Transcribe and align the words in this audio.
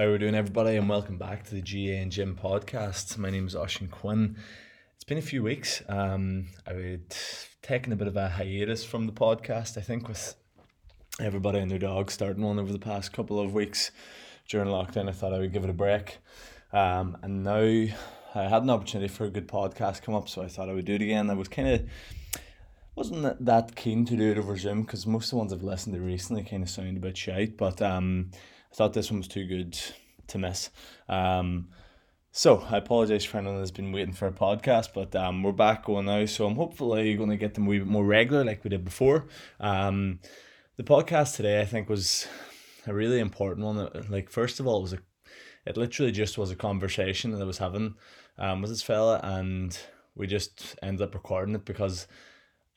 How 0.00 0.06
are 0.06 0.12
we 0.12 0.18
doing, 0.18 0.34
everybody, 0.34 0.76
and 0.76 0.88
welcome 0.88 1.18
back 1.18 1.44
to 1.44 1.54
the 1.54 1.60
GAA 1.60 2.00
and 2.00 2.10
Gym 2.10 2.34
podcast. 2.34 3.18
My 3.18 3.28
name 3.28 3.46
is 3.46 3.54
Oisín 3.54 3.90
Quinn. 3.90 4.34
It's 4.94 5.04
been 5.04 5.18
a 5.18 5.20
few 5.20 5.42
weeks. 5.42 5.82
Um, 5.90 6.46
I 6.66 6.72
would 6.72 7.14
taken 7.60 7.92
a 7.92 7.96
bit 7.96 8.08
of 8.08 8.16
a 8.16 8.30
hiatus 8.30 8.82
from 8.82 9.04
the 9.04 9.12
podcast. 9.12 9.76
I 9.76 9.82
think 9.82 10.08
with 10.08 10.36
everybody 11.20 11.58
and 11.58 11.70
their 11.70 11.78
dog 11.78 12.10
starting 12.10 12.42
one 12.42 12.58
over 12.58 12.72
the 12.72 12.78
past 12.78 13.12
couple 13.12 13.38
of 13.38 13.52
weeks 13.52 13.90
during 14.48 14.68
lockdown, 14.68 15.06
I 15.06 15.12
thought 15.12 15.34
I 15.34 15.38
would 15.38 15.52
give 15.52 15.64
it 15.64 15.70
a 15.70 15.74
break. 15.74 16.16
Um, 16.72 17.18
and 17.20 17.44
now 17.44 17.58
I 17.58 17.92
had 18.48 18.62
an 18.62 18.70
opportunity 18.70 19.12
for 19.12 19.24
a 19.24 19.30
good 19.30 19.48
podcast 19.48 20.00
come 20.00 20.14
up, 20.14 20.30
so 20.30 20.40
I 20.40 20.48
thought 20.48 20.70
I 20.70 20.72
would 20.72 20.86
do 20.86 20.94
it 20.94 21.02
again. 21.02 21.28
I 21.28 21.34
was 21.34 21.48
kind 21.48 21.68
of 21.68 21.86
wasn't 22.94 23.44
that 23.44 23.76
keen 23.76 24.06
to 24.06 24.16
do 24.16 24.30
it 24.30 24.38
over 24.38 24.56
Zoom 24.56 24.80
because 24.80 25.06
most 25.06 25.26
of 25.26 25.30
the 25.32 25.36
ones 25.36 25.52
I've 25.52 25.62
listened 25.62 25.94
to 25.94 26.00
recently 26.00 26.42
kind 26.42 26.62
of 26.62 26.70
sound 26.70 26.96
a 26.96 27.00
bit 27.00 27.18
shite, 27.18 27.58
but 27.58 27.82
um, 27.82 28.30
I 28.70 28.74
thought 28.74 28.92
this 28.92 29.10
one 29.10 29.20
was 29.20 29.28
too 29.28 29.46
good 29.46 29.78
to 30.28 30.38
miss. 30.38 30.70
Um, 31.08 31.68
so 32.32 32.64
I 32.70 32.76
apologize 32.76 33.24
for 33.24 33.38
anyone 33.38 33.58
that's 33.58 33.72
been 33.72 33.90
waiting 33.90 34.14
for 34.14 34.28
a 34.28 34.32
podcast, 34.32 34.90
but 34.94 35.16
um, 35.16 35.42
we're 35.42 35.50
back 35.52 35.84
going 35.84 36.06
now. 36.06 36.24
So 36.26 36.46
I'm 36.46 36.54
hopefully 36.54 37.16
going 37.16 37.30
to 37.30 37.36
get 37.36 37.54
them 37.54 37.66
a 37.66 37.70
wee 37.70 37.78
bit 37.78 37.88
more 37.88 38.04
regular 38.04 38.44
like 38.44 38.62
we 38.62 38.70
did 38.70 38.84
before. 38.84 39.26
Um, 39.58 40.20
the 40.76 40.84
podcast 40.84 41.36
today 41.36 41.60
I 41.60 41.64
think 41.64 41.88
was 41.88 42.28
a 42.86 42.94
really 42.94 43.18
important 43.18 43.66
one. 43.66 44.06
Like 44.08 44.30
first 44.30 44.60
of 44.60 44.66
all, 44.66 44.78
it 44.78 44.82
was 44.82 44.92
a, 44.92 44.98
it 45.66 45.76
literally 45.76 46.12
just 46.12 46.38
was 46.38 46.50
a 46.50 46.56
conversation 46.56 47.32
that 47.32 47.42
I 47.42 47.46
was 47.46 47.58
having 47.58 47.94
um, 48.38 48.62
with 48.62 48.70
this 48.70 48.82
fella, 48.82 49.20
and 49.22 49.76
we 50.14 50.26
just 50.26 50.76
ended 50.82 51.02
up 51.02 51.14
recording 51.14 51.54
it 51.54 51.64
because 51.64 52.06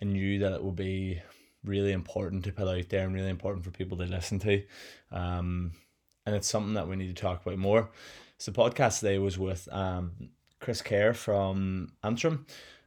I 0.02 0.06
knew 0.06 0.40
that 0.40 0.54
it 0.54 0.64
would 0.64 0.76
be 0.76 1.22
really 1.64 1.92
important 1.94 2.44
to 2.44 2.52
put 2.52 2.68
out 2.68 2.90
there 2.90 3.06
and 3.06 3.14
really 3.14 3.30
important 3.30 3.64
for 3.64 3.72
people 3.72 3.98
to 3.98 4.06
listen 4.06 4.40
to. 4.40 4.64
Um, 5.12 5.72
and 6.26 6.36
it's 6.36 6.48
something 6.48 6.74
that 6.74 6.88
we 6.88 6.96
need 6.96 7.16
to 7.16 7.22
talk 7.22 7.46
about 7.46 7.58
more. 7.58 7.90
So 8.38 8.52
the 8.52 8.60
podcast 8.60 9.00
today 9.00 9.18
was 9.20 9.38
with 9.38 9.68
um, 9.72 10.30
Chris 10.60 10.82
Kerr 10.82 11.14
from 11.14 11.94
Antrim. 12.04 12.46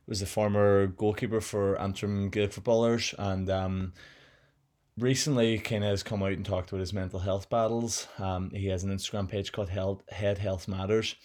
Was 0.09 0.20
the 0.20 0.27
former 0.27 0.87
goalkeeper 0.87 1.41
for 1.41 1.81
Antrim 1.81 2.31
Gaelic 2.31 2.53
footballers, 2.53 3.12
and 3.19 3.51
um, 3.51 3.93
recently 4.97 5.59
kind 5.59 5.83
of 5.83 5.91
has 5.91 6.05
come 6.05 6.23
out 6.23 6.33
and 6.33 6.47
talked 6.47 6.70
about 6.70 6.81
his 6.81 6.93
mental 6.93 7.19
health 7.19 7.51
battles. 7.51 8.06
Um, 8.20 8.51
he 8.51 8.69
has 8.69 8.84
an 8.84 8.97
Instagram 8.97 9.28
page 9.28 9.50
called 9.50 9.69
Health, 9.69 10.09
Head 10.09 10.39
Health 10.39 10.69
Matters, 10.69 11.17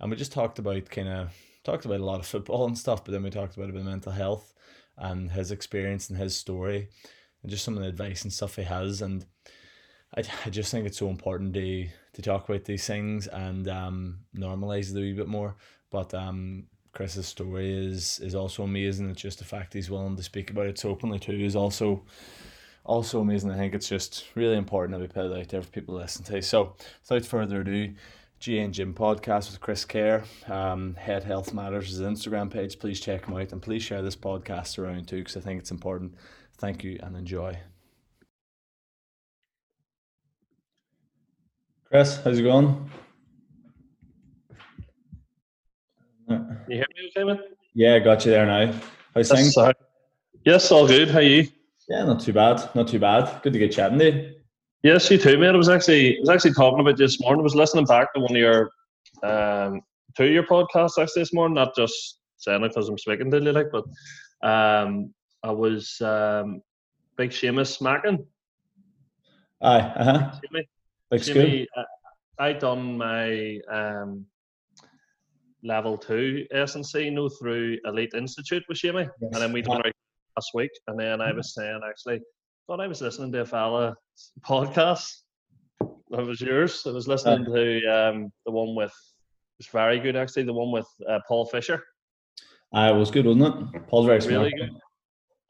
and 0.00 0.10
we 0.10 0.16
just 0.16 0.32
talked 0.32 0.58
about 0.58 0.88
kind 0.88 1.08
of 1.08 1.34
talked 1.64 1.84
about 1.84 2.00
a 2.00 2.04
lot 2.04 2.18
of 2.18 2.26
football 2.26 2.66
and 2.66 2.78
stuff, 2.78 3.04
but 3.04 3.12
then 3.12 3.22
we 3.22 3.28
talked 3.28 3.56
about 3.56 3.68
a 3.68 3.72
bit 3.72 3.82
of 3.82 3.86
mental 3.86 4.12
health 4.12 4.54
and 4.96 5.30
his 5.32 5.50
experience 5.50 6.08
and 6.08 6.18
his 6.18 6.34
story, 6.34 6.88
and 7.42 7.50
just 7.50 7.62
some 7.62 7.76
of 7.76 7.82
the 7.82 7.88
advice 7.90 8.22
and 8.22 8.32
stuff 8.32 8.56
he 8.56 8.62
has, 8.62 9.02
and 9.02 9.26
I, 10.16 10.22
I 10.44 10.50
just 10.50 10.70
think 10.70 10.86
it's 10.86 10.98
so 10.98 11.08
important 11.08 11.54
to 11.54 11.88
to 12.14 12.22
talk 12.22 12.48
about 12.48 12.64
these 12.64 12.86
things 12.86 13.26
and 13.28 13.68
um 13.68 14.20
normalize 14.36 14.90
it 14.90 14.98
a 14.98 15.00
wee 15.00 15.12
bit 15.12 15.28
more. 15.28 15.56
But 15.90 16.12
um 16.14 16.64
Chris's 16.92 17.26
story 17.26 17.72
is 17.72 18.18
is 18.20 18.34
also 18.34 18.64
amazing. 18.64 19.10
It's 19.10 19.22
just 19.22 19.38
the 19.38 19.44
fact 19.44 19.74
he's 19.74 19.90
willing 19.90 20.16
to 20.16 20.22
speak 20.22 20.50
about 20.50 20.66
it 20.66 20.78
so 20.78 20.90
openly 20.90 21.18
too 21.18 21.32
is 21.32 21.56
also 21.56 22.04
also 22.84 23.20
amazing. 23.20 23.50
I 23.50 23.56
think 23.56 23.74
it's 23.74 23.88
just 23.88 24.24
really 24.34 24.56
important 24.56 24.98
that 24.98 25.00
we 25.00 25.06
put 25.06 25.30
it 25.30 25.40
out 25.40 25.48
there 25.48 25.62
for 25.62 25.70
people 25.70 25.94
to 25.94 26.00
listen 26.00 26.24
to. 26.24 26.42
So 26.42 26.74
without 27.02 27.24
further 27.26 27.60
ado, 27.60 27.94
GAA 28.44 28.52
and 28.54 28.74
Gym 28.74 28.94
podcast 28.94 29.50
with 29.50 29.60
Chris 29.60 29.84
Kerr. 29.84 30.24
Um, 30.48 30.94
Head 30.94 31.24
Health 31.24 31.52
Matters 31.52 31.92
is 31.92 32.00
Instagram 32.00 32.50
page. 32.50 32.78
Please 32.78 32.98
check 32.98 33.26
him 33.26 33.36
out 33.36 33.52
and 33.52 33.60
please 33.62 33.82
share 33.82 34.02
this 34.02 34.16
podcast 34.16 34.78
around 34.78 35.06
too 35.08 35.18
because 35.18 35.36
I 35.36 35.40
think 35.40 35.60
it's 35.60 35.70
important. 35.70 36.14
Thank 36.56 36.82
you 36.82 36.98
and 37.02 37.16
enjoy. 37.16 37.58
Chris, 41.90 42.20
how's 42.22 42.38
it 42.38 42.42
going? 42.42 42.88
You 46.28 46.36
hear 46.68 46.86
me 46.94 47.10
okay, 47.16 47.24
man? 47.24 47.40
Yeah, 47.74 47.98
got 47.98 48.24
you 48.24 48.30
there 48.30 48.46
now. 48.46 48.72
How's 49.12 49.28
Yes, 49.28 49.38
things? 49.40 49.54
sorry. 49.54 49.74
Yes, 50.44 50.70
all 50.70 50.86
good. 50.86 51.10
How 51.10 51.18
are 51.18 51.22
you? 51.22 51.48
Yeah, 51.88 52.04
not 52.04 52.20
too 52.20 52.32
bad. 52.32 52.70
Not 52.76 52.86
too 52.86 53.00
bad. 53.00 53.42
Good 53.42 53.54
to 53.54 53.58
get 53.58 53.72
chatting 53.72 53.98
to 53.98 54.04
you. 54.12 54.34
Yes, 54.84 55.10
you 55.10 55.18
too, 55.18 55.36
mate. 55.36 55.48
I 55.48 55.56
was 55.56 55.68
actually 55.68 56.18
I 56.18 56.20
was 56.20 56.28
actually 56.28 56.52
talking 56.52 56.78
about 56.78 56.96
this 56.96 57.20
morning. 57.20 57.40
I 57.40 57.42
was 57.42 57.56
listening 57.56 57.86
back 57.86 58.14
to 58.14 58.20
one 58.20 58.30
of 58.30 58.36
your 58.36 58.70
um 59.24 59.80
two 60.16 60.26
of 60.26 60.30
your 60.30 60.46
podcasts 60.46 60.96
actually 60.96 61.22
this 61.22 61.32
morning, 61.32 61.56
not 61.56 61.74
just 61.74 62.20
saying 62.36 62.62
it 62.62 62.68
because 62.68 62.88
I'm 62.88 62.98
speaking 62.98 63.32
to 63.32 63.40
you, 63.40 63.50
like, 63.50 63.72
but 63.72 63.84
um 64.48 65.12
I 65.42 65.50
was 65.50 66.00
um 66.02 66.62
big 67.16 67.30
Seamus 67.30 67.76
smacking. 67.76 68.24
Aye, 69.60 69.80
uh 69.80 70.04
huh. 70.04 70.30
Looks. 71.10 71.26
Jimmy, 71.26 71.66
uh, 71.76 71.82
I 72.38 72.52
done 72.52 72.96
my 72.96 73.58
um, 73.70 74.24
level 75.62 75.98
two 75.98 76.46
S 76.52 76.74
and 76.76 76.86
C, 76.86 77.10
no 77.10 77.28
through 77.28 77.78
Elite 77.84 78.14
Institute 78.14 78.62
with 78.68 78.78
Shimmy, 78.78 79.08
and 79.20 79.34
then 79.34 79.52
we 79.52 79.62
done 79.62 79.76
Yes. 79.84 79.86
our 79.86 79.92
last 80.36 80.50
week. 80.54 80.70
And 80.86 80.98
then 80.98 81.20
I 81.20 81.32
was 81.32 81.54
saying 81.54 81.80
actually, 81.86 82.20
thought 82.66 82.80
I 82.80 82.86
was 82.86 83.00
listening 83.00 83.32
to 83.32 83.40
a 83.40 83.44
fella 83.44 83.96
podcast. 84.42 85.10
That 85.80 86.26
was 86.26 86.40
yours. 86.40 86.82
I 86.86 86.90
was 86.90 87.08
listening 87.08 87.44
to 87.44 87.86
um, 87.86 88.32
the 88.46 88.52
one 88.52 88.74
with. 88.74 88.94
It's 89.58 89.68
very 89.68 89.98
good 89.98 90.16
actually. 90.16 90.44
The 90.44 90.52
one 90.52 90.72
with 90.72 90.88
uh, 91.08 91.18
Paul 91.28 91.44
Fisher. 91.46 91.84
Aye, 92.72 92.90
it 92.90 92.96
was 92.96 93.10
good, 93.10 93.26
wasn't 93.26 93.74
it? 93.74 93.88
Paul's 93.88 94.06
very 94.06 94.20
smart. 94.20 94.38
Really 94.38 94.52
good. 94.52 94.70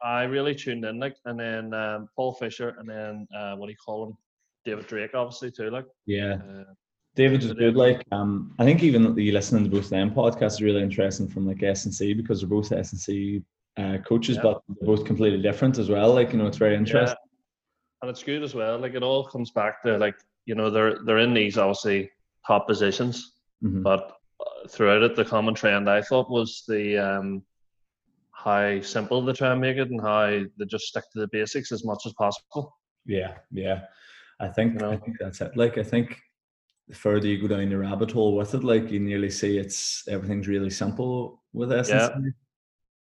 I 0.03 0.23
really 0.23 0.55
tuned 0.55 0.87
in, 0.87 0.99
like, 0.99 1.15
and 1.27 1.39
then 1.39 1.75
um, 1.75 2.09
Paul 2.17 2.33
Fisher, 2.33 2.75
and 2.79 2.89
then 2.89 3.29
uh, 3.37 3.55
what 3.57 3.67
do 3.67 3.73
you 3.73 3.77
call 3.85 4.07
him? 4.07 4.17
David 4.65 4.87
Drake, 4.87 5.15
obviously 5.15 5.51
too, 5.51 5.71
like. 5.71 5.87
Yeah. 6.07 6.35
Uh, 6.35 6.65
David 7.17 7.43
was 7.43 7.53
good. 7.55 7.77
Like, 7.77 8.05
um, 8.13 8.55
I 8.59 8.65
think 8.65 8.83
even 8.83 9.15
the 9.15 9.33
listening 9.33 9.65
to 9.65 9.71
both 9.71 9.91
them 9.91 10.13
podcasts 10.13 10.53
is 10.55 10.63
really 10.63 10.83
interesting 10.83 11.27
from 11.29 11.47
like 11.47 11.63
S 11.63 11.85
and 11.85 11.95
C 11.95 12.15
because 12.15 12.41
they're 12.41 12.49
both 12.49 12.71
S 12.73 12.93
and 12.93 13.01
C 13.01 13.43
uh, 13.77 13.99
coaches, 14.07 14.37
Yeah. 14.37 14.43
but 14.43 14.63
they're 14.69 14.87
both 14.87 15.05
completely 15.05 15.43
different 15.43 15.79
as 15.79 15.89
well. 15.91 16.15
Like, 16.15 16.33
you 16.33 16.39
know, 16.39 16.47
it's 16.47 16.57
very 16.59 16.77
interesting. 16.77 17.17
and 18.03 18.11
it's 18.11 18.23
good 18.23 18.43
as 18.43 18.55
well. 18.55 18.79
Like 18.79 18.95
it 18.95 19.03
all 19.03 19.25
comes 19.27 19.51
back 19.51 19.83
to 19.83 19.99
like 19.99 20.15
you 20.47 20.55
know 20.55 20.71
they're 20.71 20.99
they're 21.05 21.19
in 21.19 21.35
these 21.35 21.59
obviously 21.59 22.11
top 22.47 22.67
positions, 22.67 23.33
Mhm. 23.63 23.83
but 23.83 24.17
uh, 24.41 24.69
throughout 24.69 25.03
it 25.03 25.17
the 25.17 25.25
common 25.25 25.55
trend 25.55 25.91
I 25.91 26.01
thought 26.03 26.31
was 26.31 26.65
the 26.67 26.97
um 26.97 27.43
how 28.33 28.81
simple 28.81 29.21
they 29.23 29.33
try 29.35 29.53
and 29.53 29.61
make 29.61 29.77
it 29.77 29.91
and 29.91 30.01
how 30.01 30.27
they 30.57 30.65
just 30.67 30.87
stick 30.87 31.05
to 31.13 31.21
the 31.21 31.29
basics 31.31 31.73
as 31.73 31.85
much 31.85 32.07
as 32.07 32.15
possible. 32.15 32.75
Yeah, 33.05 33.35
yeah. 33.51 33.83
I 34.41 34.49
think 34.49 34.75
You 34.75 34.79
know? 34.81 34.93
I 34.93 34.97
think 34.97 35.17
that's 35.21 35.41
it. 35.41 35.57
Like, 35.57 35.79
I 35.79 35.83
think 35.83 36.17
the 36.89 36.95
further 36.95 37.27
you 37.27 37.41
go 37.41 37.49
down 37.49 37.69
the 37.69 37.79
rabbit 37.79 38.11
hole 38.11 38.37
with 38.37 38.55
it, 38.55 38.65
like 38.65 38.91
you 38.91 38.99
nearly 38.99 39.31
see 39.31 39.59
it's 39.59 40.07
everything's 40.09 40.49
really 40.49 40.71
simple 40.71 41.43
with 41.53 41.73
S 41.73 41.89
Yeah. 41.89 42.09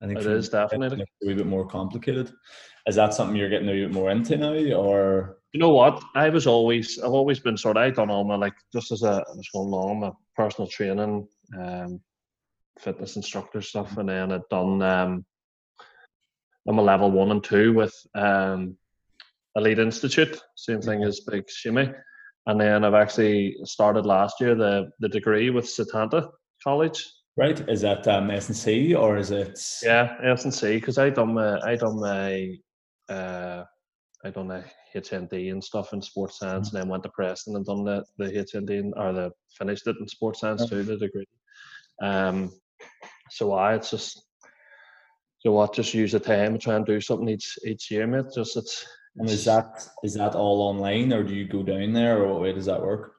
I 0.02 0.06
think 0.06 0.18
it 0.18 0.26
is 0.26 0.50
definitely. 0.50 1.02
a 1.02 1.26
wee 1.26 1.34
bit 1.34 1.46
more 1.46 1.66
complicated. 1.66 2.30
Is 2.86 2.96
that 2.96 3.14
something 3.14 3.36
you're 3.36 3.48
getting 3.48 3.68
a 3.68 3.72
bit 3.72 3.90
more 3.90 4.10
into 4.10 4.36
now, 4.36 4.52
or 4.76 5.38
You 5.52 5.60
know 5.60 5.70
what? 5.70 6.02
I 6.14 6.28
was 6.28 6.46
always 6.46 6.98
I've 6.98 7.12
always 7.12 7.40
been 7.40 7.56
sort 7.56 7.78
of 7.78 7.84
I 7.84 7.90
done 7.90 8.10
all 8.10 8.24
my 8.24 8.36
like 8.36 8.54
just 8.72 8.92
as 8.92 9.02
a 9.02 9.24
I 9.26 9.34
was 9.34 9.48
going 9.52 9.68
along 9.68 10.00
my 10.00 10.12
personal 10.36 10.68
training, 10.68 11.26
um, 11.58 12.00
fitness 12.78 13.16
instructor 13.16 13.62
stuff, 13.62 13.96
and 13.96 14.08
then 14.08 14.32
I'd 14.32 14.48
done 14.50 14.82
um, 14.82 15.24
I'm 16.68 16.78
a 16.78 16.82
level 16.82 17.10
one 17.10 17.30
and 17.30 17.42
two 17.42 17.72
with 17.72 17.94
um, 18.14 18.76
Elite 19.56 19.78
Institute, 19.78 20.40
same 20.56 20.80
thing 20.80 21.04
as 21.04 21.20
Big 21.20 21.48
Shimmy, 21.48 21.92
and 22.46 22.60
then 22.60 22.84
I've 22.84 22.94
actually 22.94 23.56
started 23.64 24.06
last 24.06 24.40
year 24.40 24.54
the 24.54 24.90
the 25.00 25.08
degree 25.08 25.50
with 25.50 25.66
Setanta 25.66 26.28
College. 26.62 27.06
right? 27.36 27.68
Is 27.68 27.80
that 27.82 28.06
um, 28.08 28.30
S 28.30 28.48
and 28.48 28.56
C 28.56 28.94
or 28.94 29.16
is 29.16 29.30
it? 29.30 29.60
Yeah, 29.82 30.16
S 30.22 30.44
and 30.44 30.54
C 30.54 30.76
because 30.76 30.98
I 30.98 31.10
done 31.10 31.34
my 31.34 31.60
I 31.60 31.76
done 31.76 32.00
my 32.00 32.54
uh 33.08 33.64
I 34.24 34.30
done 34.30 34.48
the 34.48 34.64
HND 34.94 35.52
and 35.52 35.62
stuff 35.62 35.92
in 35.92 36.00
sports 36.00 36.38
science 36.38 36.72
and 36.72 36.80
then 36.80 36.88
went 36.88 37.02
to 37.02 37.10
Preston 37.10 37.56
and 37.56 37.64
done 37.64 37.84
the 37.84 38.04
the 38.18 38.24
HND 38.24 38.92
or 38.96 39.12
the 39.12 39.30
finished 39.58 39.86
it 39.86 39.96
in 40.00 40.08
sports 40.08 40.40
science 40.40 40.68
too 40.68 40.82
the 40.82 40.96
degree. 40.96 41.26
Um, 42.02 42.50
so 43.30 43.52
I 43.52 43.74
it's 43.74 43.90
just 43.90 44.20
so 45.38 45.52
what 45.52 45.74
just 45.74 45.94
use 45.94 46.12
the 46.12 46.20
time 46.20 46.52
and 46.52 46.60
try 46.60 46.74
and 46.74 46.86
do 46.86 47.00
something 47.00 47.28
each 47.28 47.58
each 47.66 47.90
year, 47.90 48.06
mate. 48.06 48.26
Just 48.34 48.56
it's 48.56 48.86
And 49.16 49.28
is 49.30 49.44
that 49.44 49.86
is 50.02 50.14
that 50.14 50.34
all 50.34 50.60
online, 50.62 51.12
or 51.12 51.22
do 51.22 51.34
you 51.34 51.46
go 51.46 51.62
down 51.62 51.92
there, 51.92 52.22
or 52.22 52.32
what 52.32 52.42
way 52.42 52.52
does 52.52 52.66
that 52.66 52.82
work? 52.82 53.12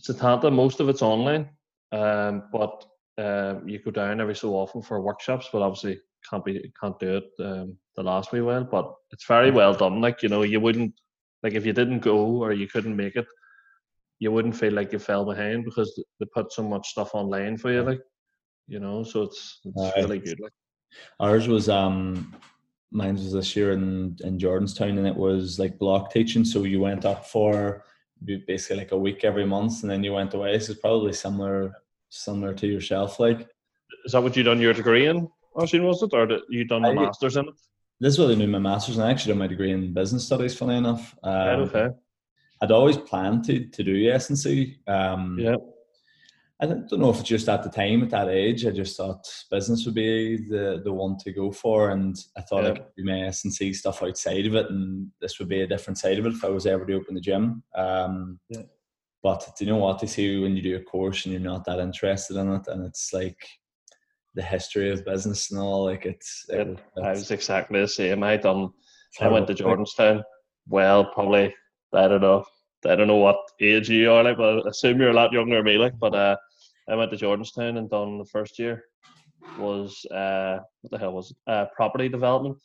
Setanta, 0.00 0.52
most 0.52 0.80
of 0.80 0.88
it's 0.88 1.02
online, 1.02 1.48
um, 1.92 2.44
but 2.52 2.84
um, 3.18 3.68
you 3.68 3.80
go 3.80 3.90
down 3.90 4.20
every 4.20 4.36
so 4.36 4.54
often 4.54 4.82
for 4.82 5.00
workshops. 5.00 5.48
But 5.52 5.62
obviously, 5.62 6.00
can't 6.28 6.44
be 6.44 6.72
can't 6.80 6.98
do 7.00 7.16
it 7.16 7.44
um, 7.44 7.76
the 7.96 8.02
last 8.04 8.30
wee 8.30 8.40
while. 8.40 8.64
But 8.64 8.94
it's 9.10 9.26
very 9.26 9.50
well 9.50 9.74
done. 9.74 10.00
Like 10.00 10.22
you 10.22 10.28
know, 10.28 10.42
you 10.42 10.60
wouldn't 10.60 10.94
like 11.42 11.54
if 11.54 11.66
you 11.66 11.72
didn't 11.72 12.00
go 12.00 12.42
or 12.42 12.52
you 12.52 12.68
couldn't 12.68 12.94
make 12.96 13.16
it, 13.16 13.26
you 14.20 14.30
wouldn't 14.30 14.56
feel 14.56 14.72
like 14.72 14.92
you 14.92 15.00
fell 15.00 15.24
behind 15.24 15.64
because 15.64 15.92
they 16.20 16.26
put 16.32 16.52
so 16.52 16.62
much 16.62 16.88
stuff 16.88 17.14
online 17.14 17.56
for 17.56 17.72
you. 17.72 17.82
Like 17.82 18.00
you 18.68 18.78
know, 18.78 19.02
so 19.02 19.22
it's 19.22 19.60
it's 19.64 19.82
Aye. 19.82 20.02
really 20.02 20.18
good. 20.20 20.38
Like 20.38 20.52
Ours 21.18 21.48
was 21.48 21.68
um 21.68 22.34
mine 22.90 23.14
was 23.14 23.32
this 23.32 23.54
year 23.56 23.72
in 23.72 24.16
in 24.24 24.38
Jordanstown 24.38 24.98
and 24.98 25.06
it 25.06 25.16
was 25.16 25.58
like 25.58 25.78
block 25.78 26.12
teaching. 26.12 26.44
So 26.44 26.64
you 26.64 26.80
went 26.80 27.04
up 27.04 27.26
for 27.26 27.84
basically 28.24 28.76
like 28.76 28.92
a 28.92 28.98
week 28.98 29.24
every 29.24 29.46
month, 29.46 29.82
and 29.82 29.90
then 29.90 30.04
you 30.04 30.12
went 30.12 30.34
away. 30.34 30.58
So 30.58 30.72
it's 30.72 30.80
probably 30.80 31.12
similar 31.12 31.74
similar 32.08 32.52
to 32.54 32.66
yourself. 32.66 33.20
Like, 33.20 33.48
is 34.04 34.12
that 34.12 34.22
what 34.22 34.36
you 34.36 34.42
done 34.42 34.60
your 34.60 34.74
degree 34.74 35.06
in? 35.06 35.28
Was 35.54 35.72
it, 35.74 36.12
or 36.12 36.26
did 36.26 36.42
you 36.48 36.64
done 36.64 36.84
a 36.84 36.94
masters 36.94 37.36
in 37.36 37.48
it? 37.48 37.54
This 38.00 38.14
is 38.14 38.18
what 38.18 38.30
I 38.30 38.34
knew 38.34 38.46
my 38.46 38.58
masters, 38.58 38.96
and 38.96 39.06
I 39.06 39.10
actually 39.10 39.32
done 39.32 39.40
my 39.40 39.46
degree 39.46 39.72
in 39.72 39.92
business 39.92 40.24
studies. 40.24 40.56
Funny 40.56 40.76
enough, 40.76 41.16
um, 41.22 41.32
right, 41.32 41.58
okay. 41.58 41.88
I'd 42.62 42.70
always 42.70 42.96
planned 42.96 43.44
to 43.44 43.66
to 43.66 43.82
do 43.82 44.10
S&C. 44.10 44.78
Um, 44.86 45.38
yeah. 45.38 45.56
I 46.62 46.66
don't 46.66 46.92
know 46.92 47.10
if 47.10 47.20
it's 47.20 47.28
just 47.28 47.48
at 47.48 47.62
the 47.62 47.70
time 47.70 48.02
at 48.02 48.10
that 48.10 48.28
age. 48.28 48.66
I 48.66 48.70
just 48.70 48.96
thought 48.96 49.26
business 49.50 49.86
would 49.86 49.94
be 49.94 50.36
the 50.36 50.82
the 50.84 50.92
one 50.92 51.16
to 51.18 51.32
go 51.32 51.50
for, 51.50 51.90
and 51.90 52.16
I 52.36 52.42
thought 52.42 52.64
yeah. 52.64 52.70
I 52.70 52.72
could 52.74 52.84
do 52.96 53.04
my 53.04 53.22
S&C 53.22 53.72
stuff 53.72 54.02
outside 54.02 54.46
of 54.46 54.54
it, 54.54 54.68
and 54.68 55.08
this 55.20 55.38
would 55.38 55.48
be 55.48 55.62
a 55.62 55.66
different 55.66 55.98
side 55.98 56.18
of 56.18 56.26
it 56.26 56.34
if 56.34 56.44
I 56.44 56.48
was 56.48 56.66
ever 56.66 56.84
to 56.84 56.94
open 56.94 57.14
the 57.14 57.20
gym. 57.20 57.62
Um, 57.74 58.38
yeah. 58.50 58.62
But 59.22 59.46
do 59.58 59.64
you 59.64 59.70
know 59.70 59.78
what 59.78 60.00
they 60.00 60.06
say 60.06 60.38
when 60.38 60.56
you 60.56 60.62
do 60.62 60.76
a 60.76 60.80
course 60.80 61.24
and 61.24 61.32
you're 61.32 61.42
not 61.42 61.64
that 61.64 61.78
interested 61.78 62.36
in 62.36 62.52
it, 62.52 62.66
and 62.68 62.84
it's 62.84 63.12
like 63.12 63.38
the 64.34 64.42
history 64.42 64.90
of 64.90 65.04
business 65.04 65.50
and 65.50 65.60
all. 65.60 65.84
Like 65.84 66.06
it's. 66.06 66.44
It, 66.48 66.68
it, 66.68 66.78
I 67.02 67.10
was 67.10 67.30
exactly 67.30 67.80
the 67.80 67.88
same. 67.88 68.22
I 68.22 68.36
done. 68.36 68.70
I 69.20 69.28
went 69.28 69.46
to 69.48 69.54
Jordanstown. 69.54 70.22
Well, 70.68 71.06
probably 71.06 71.54
I 71.92 72.08
don't 72.08 72.20
know. 72.20 72.44
I 72.86 72.96
don't 72.96 73.08
know 73.08 73.16
what 73.16 73.38
age 73.60 73.90
you 73.90 74.10
are 74.10 74.24
like, 74.24 74.36
but 74.36 74.66
I 74.66 74.70
assume 74.70 75.00
you're 75.00 75.10
a 75.10 75.14
lot 75.14 75.32
younger 75.32 75.56
than 75.56 75.64
me. 75.64 75.76
Like, 75.76 75.98
but 75.98 76.14
uh, 76.14 76.36
I 76.90 76.96
went 76.96 77.10
to 77.12 77.16
Jordanstown 77.16 77.78
and 77.78 77.88
done 77.88 78.18
the 78.18 78.24
first 78.24 78.58
year 78.58 78.84
was 79.58 80.04
uh, 80.06 80.58
what 80.80 80.90
the 80.90 80.98
hell 80.98 81.12
was 81.12 81.30
it? 81.30 81.36
Uh, 81.50 81.66
property 81.74 82.08
development. 82.08 82.58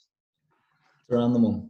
Random 1.10 1.42
one. 1.44 1.70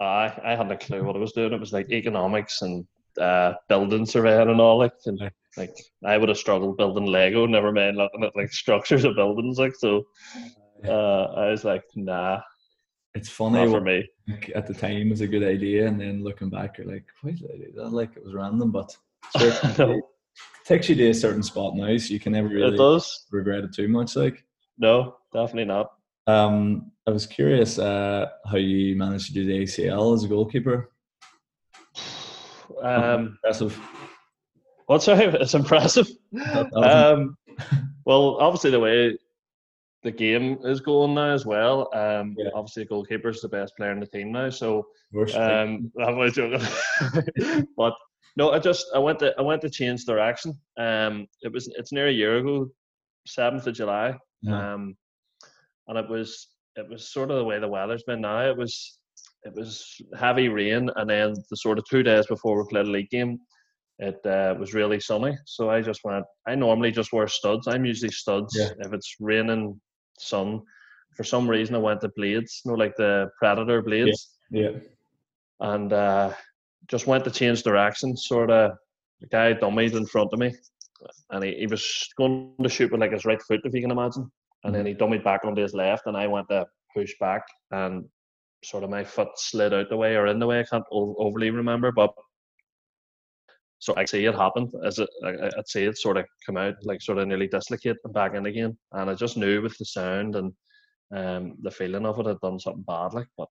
I 0.00 0.32
I 0.44 0.54
had 0.56 0.68
no 0.68 0.76
clue 0.76 1.04
what 1.04 1.16
I 1.16 1.18
was 1.18 1.32
doing. 1.32 1.52
It 1.52 1.60
was 1.60 1.72
like 1.72 1.90
economics 1.90 2.62
and 2.62 2.86
uh, 3.20 3.54
building 3.68 4.06
surveying 4.06 4.48
and 4.48 4.60
all 4.60 4.78
like 4.78 4.92
and 5.06 5.20
like 5.56 5.76
I 6.04 6.16
would 6.16 6.28
have 6.28 6.38
struggled 6.38 6.78
building 6.78 7.06
Lego, 7.06 7.46
never 7.46 7.72
mind 7.72 7.96
looking 7.96 8.24
at 8.24 8.36
like 8.36 8.52
structures 8.52 9.04
of 9.04 9.16
buildings 9.16 9.58
like 9.58 9.74
so 9.76 10.04
uh, 10.86 11.24
I 11.24 11.50
was 11.50 11.64
like, 11.64 11.84
nah. 11.94 12.40
It's 13.14 13.28
funny 13.28 13.66
for 13.66 13.80
me. 13.80 14.08
Like, 14.28 14.52
at 14.54 14.66
the 14.66 14.74
time 14.74 15.08
it 15.08 15.10
was 15.10 15.20
a 15.20 15.26
good 15.26 15.42
idea 15.42 15.86
and 15.86 16.00
then 16.00 16.22
looking 16.22 16.48
back 16.48 16.78
you're 16.78 16.86
like, 16.86 17.04
why 17.20 17.32
did 17.32 17.50
I 17.52 17.56
do 17.56 17.72
that? 17.76 17.90
Like 17.90 18.16
it 18.16 18.24
was 18.24 18.34
random, 18.34 18.70
but 18.70 18.96
takes 20.70 20.88
you 20.88 20.94
to 20.94 21.10
a 21.10 21.14
certain 21.14 21.42
spot 21.42 21.74
now, 21.74 21.96
so 21.96 22.14
you 22.14 22.20
can 22.20 22.32
never 22.32 22.48
really 22.48 22.74
it 22.74 22.78
does. 22.78 23.26
regret 23.32 23.64
it 23.64 23.74
too 23.74 23.88
much 23.88 24.14
like. 24.14 24.44
No, 24.78 25.16
definitely 25.32 25.64
not. 25.64 25.92
Um 26.26 26.92
I 27.06 27.10
was 27.10 27.26
curious 27.26 27.78
uh, 27.78 28.26
how 28.46 28.56
you 28.56 28.94
managed 28.94 29.26
to 29.26 29.32
do 29.32 29.44
the 29.44 29.62
ACL 29.62 30.14
as 30.14 30.24
a 30.24 30.28
goalkeeper. 30.28 30.92
Um, 32.82 33.38
impressive. 33.44 33.78
What's 34.86 35.06
right? 35.06 35.34
It's 35.42 35.52
impressive. 35.52 36.08
Um, 36.72 37.36
well, 38.06 38.38
obviously 38.40 38.70
the 38.70 38.80
way 38.80 39.18
the 40.02 40.10
game 40.10 40.58
is 40.64 40.80
going 40.80 41.14
now 41.14 41.34
as 41.34 41.44
well. 41.44 41.90
Um, 41.92 42.34
yeah. 42.38 42.48
Obviously, 42.54 42.84
the 42.84 42.88
goalkeeper 42.88 43.28
is 43.28 43.42
the 43.42 43.48
best 43.48 43.76
player 43.76 43.92
in 43.92 44.00
the 44.00 44.06
team 44.06 44.32
now. 44.32 44.48
So, 44.48 44.86
um, 45.34 45.92
I'm 46.00 46.32
joking. 46.32 46.66
but 47.76 47.94
no, 48.36 48.52
I 48.52 48.58
just 48.58 48.86
I 48.94 48.98
went 48.98 49.18
to 49.20 49.34
I 49.38 49.42
went 49.42 49.62
to 49.62 49.70
change 49.70 50.04
direction. 50.04 50.58
Um, 50.78 51.26
it 51.42 51.52
was 51.52 51.68
it's 51.76 51.92
near 51.92 52.08
a 52.08 52.12
year 52.12 52.38
ago, 52.38 52.68
seventh 53.26 53.66
of 53.66 53.74
July. 53.74 54.16
Yeah. 54.42 54.74
Um, 54.74 54.96
and 55.88 55.98
it 55.98 56.08
was 56.08 56.48
it 56.76 56.88
was 56.88 57.12
sort 57.12 57.30
of 57.30 57.36
the 57.36 57.44
way 57.44 57.58
the 57.58 57.68
weather's 57.68 58.04
been 58.04 58.20
now. 58.20 58.48
It 58.48 58.56
was 58.56 58.98
it 59.42 59.54
was 59.54 60.00
heavy 60.18 60.48
rain, 60.48 60.90
and 60.96 61.10
then 61.10 61.34
the 61.50 61.56
sort 61.56 61.78
of 61.78 61.84
two 61.88 62.02
days 62.02 62.26
before 62.26 62.58
we 62.58 62.68
played 62.68 62.86
a 62.86 62.90
league 62.90 63.10
game, 63.10 63.38
it 63.98 64.24
uh, 64.26 64.54
was 64.58 64.74
really 64.74 65.00
sunny. 65.00 65.36
So 65.46 65.70
I 65.70 65.80
just 65.80 66.00
went. 66.04 66.24
I 66.46 66.54
normally 66.54 66.90
just 66.90 67.12
wear 67.12 67.26
studs. 67.26 67.66
I'm 67.66 67.84
usually 67.84 68.12
studs 68.12 68.56
yeah. 68.56 68.70
if 68.78 68.92
it's 68.92 69.16
raining, 69.20 69.80
sun. 70.18 70.62
For 71.16 71.24
some 71.24 71.48
reason, 71.48 71.74
I 71.74 71.78
went 71.78 72.00
to 72.02 72.10
blades. 72.16 72.62
You 72.64 72.70
know, 72.70 72.78
like 72.78 72.96
the 72.96 73.28
Predator 73.38 73.82
blades. 73.82 74.36
Yeah. 74.50 74.70
yeah. 74.70 74.78
And 75.60 75.92
uh, 75.92 76.32
just 76.88 77.06
went 77.06 77.24
to 77.24 77.30
change 77.30 77.62
direction. 77.62 78.16
Sort 78.16 78.50
of, 78.50 78.72
the 79.20 79.26
guy 79.28 79.54
dummied 79.54 79.96
in 79.96 80.06
front 80.06 80.30
of 80.32 80.38
me, 80.38 80.54
and 81.30 81.44
he, 81.44 81.54
he 81.54 81.66
was 81.66 82.08
going 82.16 82.54
to 82.62 82.68
shoot 82.68 82.90
with 82.90 83.00
like 83.00 83.12
his 83.12 83.24
right 83.24 83.40
foot, 83.42 83.60
if 83.64 83.74
you 83.74 83.82
can 83.82 83.90
imagine. 83.90 84.30
And 84.64 84.74
then 84.74 84.84
mm-hmm. 84.84 84.88
he 84.88 84.94
dummied 84.94 85.24
back 85.24 85.44
onto 85.44 85.62
his 85.62 85.74
left, 85.74 86.06
and 86.06 86.16
I 86.16 86.26
went 86.26 86.48
to 86.50 86.66
push 86.94 87.12
back, 87.20 87.42
and 87.70 88.04
sort 88.64 88.84
of 88.84 88.90
my 88.90 89.04
foot 89.04 89.28
slid 89.36 89.72
out 89.72 89.88
the 89.88 89.96
way 89.96 90.16
or 90.16 90.26
in 90.26 90.38
the 90.38 90.46
way. 90.46 90.60
I 90.60 90.64
can't 90.64 90.84
overly 90.90 91.50
remember, 91.50 91.92
but 91.92 92.12
so 93.78 93.94
I 93.96 94.04
see 94.04 94.26
it 94.26 94.34
happen 94.34 94.70
as 94.84 94.98
it, 94.98 95.08
I, 95.24 95.50
would 95.56 95.68
see 95.68 95.84
it 95.84 95.96
sort 95.96 96.18
of 96.18 96.26
come 96.44 96.58
out 96.58 96.74
like 96.82 97.00
sort 97.00 97.16
of 97.16 97.26
nearly 97.26 97.48
dislocate 97.48 97.96
and 98.04 98.12
back 98.12 98.34
in 98.34 98.44
again. 98.44 98.76
And 98.92 99.08
I 99.08 99.14
just 99.14 99.38
knew 99.38 99.62
with 99.62 99.76
the 99.78 99.86
sound 99.86 100.36
and 100.36 100.52
um, 101.16 101.56
the 101.62 101.70
feeling 101.70 102.04
of 102.04 102.18
it, 102.18 102.26
I'd 102.26 102.40
done 102.40 102.60
something 102.60 102.84
bad, 102.86 103.14
like, 103.14 103.28
but 103.38 103.48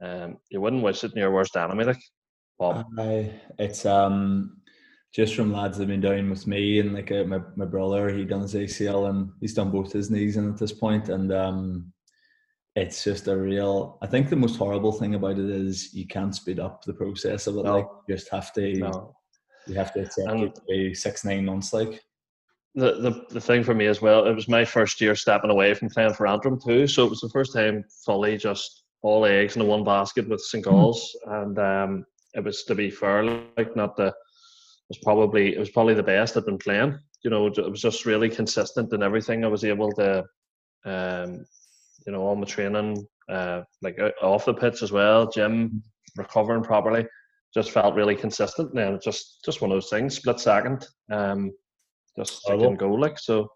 um, 0.00 0.36
you 0.50 0.60
wouldn't 0.60 0.84
wish 0.84 1.02
it 1.02 1.12
in 1.12 1.18
your 1.18 1.32
worst 1.32 1.56
enemy, 1.56 1.84
like. 1.84 2.00
Bob. 2.62 2.86
It's 3.58 3.84
um 3.84 4.58
just 5.12 5.34
from 5.34 5.52
lads 5.52 5.76
that 5.76 5.82
have 5.82 5.88
been 5.88 6.00
down 6.00 6.30
with 6.30 6.46
me 6.46 6.78
and 6.78 6.94
like 6.94 7.12
uh, 7.12 7.24
my, 7.24 7.40
my 7.56 7.66
brother, 7.66 8.08
he 8.08 8.24
done 8.24 8.40
his 8.40 8.54
ACL 8.54 9.10
and 9.10 9.30
he's 9.40 9.52
done 9.52 9.70
both 9.70 9.92
his 9.92 10.10
knees 10.10 10.36
in 10.36 10.48
at 10.48 10.58
this 10.58 10.72
point, 10.72 11.08
and 11.08 11.32
um 11.32 11.92
it's 12.74 13.04
just 13.04 13.28
a 13.28 13.36
real 13.36 13.98
i 14.02 14.06
think 14.06 14.30
the 14.30 14.36
most 14.36 14.56
horrible 14.56 14.92
thing 14.92 15.14
about 15.14 15.38
it 15.38 15.50
is 15.50 15.92
you 15.92 16.06
can't 16.06 16.34
speed 16.34 16.58
up 16.58 16.82
the 16.84 16.94
process 16.94 17.46
of 17.46 17.56
it 17.56 17.64
no. 17.64 17.76
like 17.76 17.86
you 18.08 18.14
just 18.14 18.30
have 18.30 18.52
to 18.52 18.72
no. 18.74 19.14
you 19.66 19.74
have 19.74 19.92
to 19.92 20.00
accept 20.00 20.28
and 20.28 20.44
it 20.44 20.54
to 20.54 20.62
be 20.66 20.94
six 20.94 21.24
nine 21.24 21.44
months 21.44 21.72
like 21.72 22.02
the, 22.74 22.92
the 23.00 23.26
the 23.28 23.40
thing 23.40 23.62
for 23.62 23.74
me 23.74 23.86
as 23.86 24.00
well 24.00 24.24
it 24.24 24.34
was 24.34 24.48
my 24.48 24.64
first 24.64 25.00
year 25.02 25.14
stepping 25.14 25.50
away 25.50 25.74
from 25.74 25.90
playing 25.90 26.14
for 26.14 26.26
Antrim 26.26 26.58
too 26.58 26.86
so 26.86 27.04
it 27.04 27.10
was 27.10 27.20
the 27.20 27.28
first 27.28 27.52
time 27.52 27.84
fully 28.06 28.38
just 28.38 28.84
all 29.02 29.26
eggs 29.26 29.54
in 29.54 29.60
the 29.60 29.68
one 29.68 29.84
basket 29.84 30.26
with 30.26 30.40
St 30.40 30.64
Gall's 30.64 31.14
mm. 31.26 31.42
and 31.42 31.58
um 31.58 32.06
it 32.34 32.44
was 32.44 32.64
to 32.64 32.74
be 32.74 32.90
fair 32.90 33.24
like 33.56 33.76
not 33.76 33.96
the 33.96 34.06
it 34.06 34.14
was 34.88 34.98
probably 35.02 35.54
it 35.54 35.58
was 35.58 35.70
probably 35.70 35.94
the 35.94 36.02
best 36.02 36.36
I'd 36.36 36.44
been 36.44 36.58
playing 36.58 36.98
you 37.24 37.30
know 37.30 37.46
it 37.46 37.70
was 37.70 37.80
just 37.80 38.06
really 38.06 38.28
consistent 38.28 38.92
in 38.92 39.02
everything 39.02 39.44
I 39.44 39.48
was 39.48 39.64
able 39.64 39.92
to 39.92 40.24
um 40.84 41.44
you 42.06 42.12
know, 42.12 42.20
all 42.22 42.36
my 42.36 42.44
training, 42.44 43.06
uh, 43.28 43.62
like 43.82 43.98
off 44.22 44.44
the 44.44 44.54
pitch 44.54 44.82
as 44.82 44.92
well, 44.92 45.28
gym, 45.28 45.82
recovering 46.16 46.62
properly, 46.62 47.06
just 47.54 47.70
felt 47.70 47.94
really 47.94 48.16
consistent. 48.16 48.78
And 48.78 49.00
just 49.00 49.44
just 49.44 49.60
one 49.60 49.70
of 49.70 49.76
those 49.76 49.90
things, 49.90 50.16
split 50.16 50.40
second, 50.40 50.86
um, 51.10 51.52
just 52.18 52.42
oh, 52.48 52.58
didn't 52.58 52.76
go 52.76 52.92
like 52.92 53.18
so. 53.18 53.48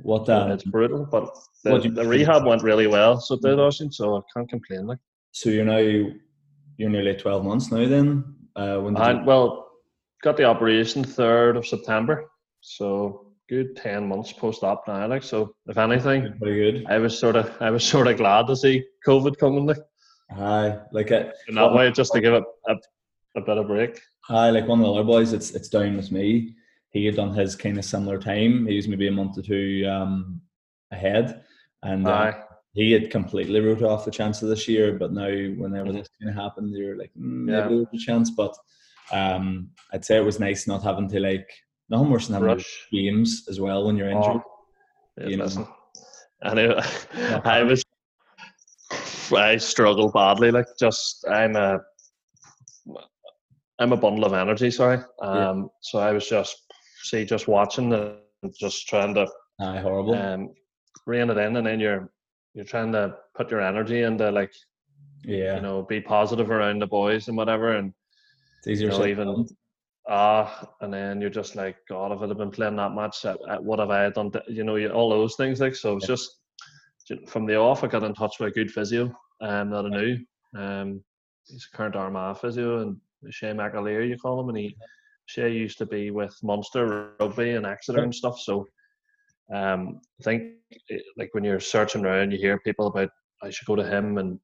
What 0.00 0.28
um, 0.30 0.50
it's 0.50 0.64
brutal, 0.64 1.06
but 1.10 1.28
the, 1.64 1.78
the 1.78 2.04
rehab 2.04 2.46
went 2.46 2.62
really 2.62 2.86
well. 2.86 3.20
So 3.20 3.36
did, 3.36 3.58
Oisín, 3.58 3.92
so 3.92 4.16
I 4.16 4.20
can't 4.34 4.48
complain. 4.48 4.86
Like, 4.86 4.98
so 5.30 5.50
you're 5.50 5.64
now 5.64 6.10
you're 6.82 6.90
nearly 6.90 7.14
twelve 7.14 7.44
months 7.44 7.70
now. 7.70 7.86
Then, 7.86 8.24
uh, 8.56 8.78
when 8.78 8.96
I, 8.96 9.12
you... 9.12 9.24
well, 9.24 9.70
got 10.22 10.36
the 10.36 10.44
operation 10.44 11.04
third 11.04 11.56
of 11.56 11.64
September. 11.64 12.28
So 12.60 13.28
good 13.48 13.76
ten 13.76 14.08
months 14.08 14.32
post 14.32 14.64
op 14.64 14.88
now. 14.88 15.06
Like 15.06 15.22
so, 15.22 15.54
if 15.66 15.78
anything, 15.78 16.34
very 16.40 16.72
good. 16.72 16.86
I 16.88 16.98
was 16.98 17.16
sort 17.16 17.36
of 17.36 17.50
I 17.60 17.70
was 17.70 17.84
sort 17.84 18.08
of 18.08 18.16
glad 18.16 18.48
to 18.48 18.56
see 18.56 18.84
COVID 19.06 19.38
coming. 19.38 19.64
Like, 19.66 19.78
aye, 20.32 20.76
like 20.90 21.12
it 21.12 21.32
in 21.48 21.54
that 21.54 21.72
way, 21.72 21.92
just 21.92 22.12
to 22.14 22.20
give 22.20 22.34
it 22.34 22.44
a, 22.68 22.74
a 23.36 23.40
bit 23.40 23.58
of 23.58 23.68
break. 23.68 24.00
Aye, 24.28 24.50
like 24.50 24.66
one 24.66 24.80
of 24.80 24.86
the 24.86 24.92
other 24.92 25.04
boys, 25.04 25.32
it's 25.32 25.52
it's 25.52 25.68
down 25.68 25.96
with 25.96 26.10
me. 26.10 26.56
He 26.90 27.06
had 27.06 27.14
done 27.16 27.32
his 27.32 27.54
kind 27.54 27.78
of 27.78 27.84
similar 27.84 28.18
time. 28.18 28.66
He 28.66 28.74
was 28.74 28.88
maybe 28.88 29.06
a 29.06 29.12
month 29.12 29.38
or 29.38 29.42
two 29.42 29.86
um, 29.88 30.40
ahead, 30.90 31.44
and 31.84 32.08
uh, 32.08 32.32
he 32.74 32.92
had 32.92 33.10
completely 33.10 33.60
wrote 33.60 33.82
off 33.82 34.04
the 34.04 34.10
chance 34.10 34.42
of 34.42 34.48
this 34.48 34.66
year. 34.66 34.96
But 34.98 35.12
now, 35.12 35.26
whenever 35.26 35.88
mm-hmm. 35.88 35.98
this 35.98 36.08
kind 36.20 36.30
of 36.30 36.42
happened, 36.42 36.74
you're 36.74 36.96
like, 36.96 37.10
mm, 37.18 37.44
maybe 37.44 37.76
there's 37.76 38.02
a 38.02 38.04
chance. 38.04 38.30
But 38.30 38.56
um, 39.12 39.70
I'd 39.92 40.04
say 40.04 40.16
it 40.16 40.24
was 40.24 40.40
nice 40.40 40.66
not 40.66 40.82
having 40.82 41.08
to 41.10 41.20
like 41.20 41.48
nothing 41.90 42.10
worse 42.10 42.28
than 42.28 42.34
having 42.34 42.48
Rush. 42.48 42.88
games 42.90 43.44
as 43.48 43.60
well 43.60 43.86
when 43.86 43.96
you're 43.96 44.12
oh, 44.12 44.16
injured. 44.16 44.42
Oh, 45.20 45.28
you 45.28 45.36
know. 45.36 45.68
I 46.42 46.54
know. 46.54 46.80
I 47.44 47.62
was. 47.62 47.84
I 49.34 49.56
struggle 49.56 50.10
badly. 50.10 50.50
Like 50.50 50.66
just, 50.78 51.24
I'm 51.28 51.56
a. 51.56 51.78
I'm 53.78 53.92
a 53.92 53.96
bundle 53.96 54.24
of 54.24 54.32
energy. 54.32 54.70
Sorry. 54.70 54.98
Um. 55.20 55.58
Yeah. 55.58 55.64
So 55.82 55.98
I 55.98 56.12
was 56.12 56.26
just, 56.26 56.56
see, 57.02 57.24
just 57.24 57.48
watching 57.48 57.92
and 57.92 58.16
just 58.58 58.88
trying 58.88 59.14
to. 59.14 59.26
Aye, 59.60 59.80
horrible. 59.80 60.14
Um, 60.14 60.54
rein 61.06 61.30
it 61.30 61.36
in, 61.36 61.56
and 61.56 61.66
then 61.66 61.80
you're 61.80 62.11
you're 62.54 62.64
trying 62.64 62.92
to 62.92 63.16
put 63.34 63.50
your 63.50 63.60
energy 63.60 64.02
into 64.02 64.30
like, 64.30 64.52
yeah, 65.24 65.56
you 65.56 65.62
know, 65.62 65.82
be 65.82 66.00
positive 66.00 66.50
around 66.50 66.80
the 66.80 66.86
boys 66.86 67.28
and 67.28 67.36
whatever, 67.36 67.76
and 67.76 67.92
it's 68.58 68.68
easier 68.68 68.90
you 68.90 68.98
know, 68.98 69.06
even 69.06 69.46
ah, 70.08 70.68
and 70.80 70.92
then 70.92 71.20
you're 71.20 71.30
just 71.30 71.56
like, 71.56 71.76
God, 71.88 72.12
if 72.12 72.20
I'd 72.20 72.28
have 72.28 72.38
been 72.38 72.50
playing 72.50 72.76
that 72.76 72.92
much, 72.92 73.24
what 73.60 73.78
have 73.78 73.90
I 73.90 74.10
done? 74.10 74.30
To, 74.32 74.42
you 74.48 74.64
know, 74.64 74.76
you, 74.76 74.90
all 74.90 75.10
those 75.10 75.36
things. 75.36 75.60
Like, 75.60 75.74
so 75.74 75.96
it's 75.96 76.06
just 76.06 76.38
from 77.26 77.46
the 77.46 77.56
off, 77.56 77.84
I 77.84 77.88
got 77.88 78.04
in 78.04 78.14
touch 78.14 78.38
with 78.38 78.50
a 78.50 78.54
good 78.54 78.70
physio 78.70 79.12
um, 79.40 79.70
that 79.70 79.86
I 79.86 79.88
knew. 79.88 80.18
Um, 80.56 81.04
he's 81.46 81.68
a 81.72 81.76
current 81.76 81.96
Armagh 81.96 82.38
physio, 82.38 82.80
and 82.80 82.96
Shay 83.30 83.52
McAleer, 83.52 84.08
you 84.08 84.16
call 84.16 84.40
him, 84.40 84.48
and 84.48 84.58
he 84.58 84.76
Shay 85.26 85.52
used 85.52 85.78
to 85.78 85.86
be 85.86 86.10
with 86.10 86.36
Munster 86.42 87.12
Rugby 87.20 87.52
and 87.52 87.66
Exeter 87.66 88.02
and 88.02 88.14
stuff. 88.14 88.38
So 88.40 88.66
um, 89.52 90.00
I 90.20 90.24
think 90.24 90.42
eh, 90.90 90.98
like 91.16 91.30
when 91.32 91.44
you're 91.44 91.60
searching 91.60 92.04
around, 92.04 92.30
you 92.30 92.38
hear 92.38 92.58
people 92.58 92.86
about 92.86 93.10
I 93.42 93.50
should 93.50 93.66
go 93.66 93.76
to 93.76 93.84
him, 93.84 94.18
and 94.18 94.38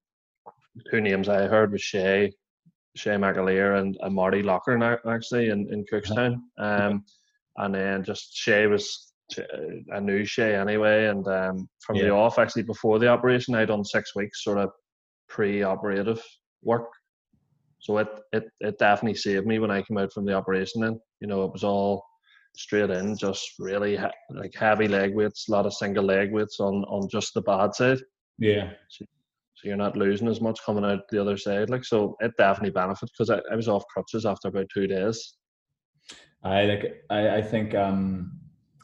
two 0.90 1.00
names 1.00 1.28
I 1.28 1.46
heard 1.46 1.72
was 1.72 1.82
Shay, 1.82 2.32
Shay 2.96 3.12
McAleer, 3.12 3.80
and, 3.80 3.96
and 4.00 4.14
Marty 4.14 4.42
Locker 4.42 5.00
actually 5.08 5.50
in, 5.50 5.72
in 5.72 5.84
Cookstown. 5.92 6.36
Um, 6.58 7.04
and 7.56 7.74
then 7.74 8.04
just 8.04 8.34
Shay 8.34 8.66
was 8.66 9.12
I 9.94 10.00
knew 10.00 10.24
Shay 10.24 10.54
anyway, 10.54 11.06
and 11.06 11.26
um, 11.28 11.68
from 11.80 11.96
yeah. 11.96 12.04
the 12.04 12.10
off 12.10 12.38
actually 12.38 12.62
before 12.62 12.98
the 12.98 13.08
operation, 13.08 13.54
I'd 13.54 13.68
done 13.68 13.84
six 13.84 14.14
weeks 14.14 14.42
sort 14.42 14.58
of 14.58 14.70
pre-operative 15.28 16.22
work. 16.62 16.88
So 17.80 17.98
it, 17.98 18.08
it 18.32 18.44
it 18.60 18.78
definitely 18.78 19.16
saved 19.16 19.46
me 19.46 19.58
when 19.58 19.70
I 19.70 19.82
came 19.82 19.98
out 19.98 20.12
from 20.12 20.24
the 20.24 20.34
operation. 20.34 20.80
Then 20.80 21.00
you 21.20 21.28
know 21.28 21.44
it 21.44 21.52
was 21.52 21.64
all 21.64 22.04
straight 22.56 22.90
in, 22.90 23.16
just 23.16 23.48
really 23.58 23.98
like 24.30 24.54
heavy 24.54 24.88
leg 24.88 25.14
weights, 25.14 25.48
a 25.48 25.52
lot 25.52 25.66
of 25.66 25.74
single 25.74 26.04
leg 26.04 26.32
weights 26.32 26.60
on 26.60 26.84
on 26.84 27.08
just 27.08 27.34
the 27.34 27.42
bad 27.42 27.74
side. 27.74 27.98
Yeah. 28.38 28.70
So, 28.88 29.04
so 29.54 29.68
you're 29.68 29.76
not 29.76 29.96
losing 29.96 30.28
as 30.28 30.40
much 30.40 30.60
coming 30.64 30.84
out 30.84 31.08
the 31.10 31.20
other 31.20 31.36
side. 31.36 31.70
Like 31.70 31.84
so, 31.84 32.16
it 32.20 32.32
definitely 32.38 32.70
benefits 32.70 33.12
because 33.12 33.30
I, 33.30 33.40
I 33.50 33.56
was 33.56 33.68
off 33.68 33.84
crutches 33.92 34.24
after 34.24 34.48
about 34.48 34.66
two 34.72 34.86
days. 34.86 35.34
I 36.42 36.64
like 36.64 37.04
I 37.10 37.36
I 37.36 37.42
think 37.42 37.74
um 37.74 38.38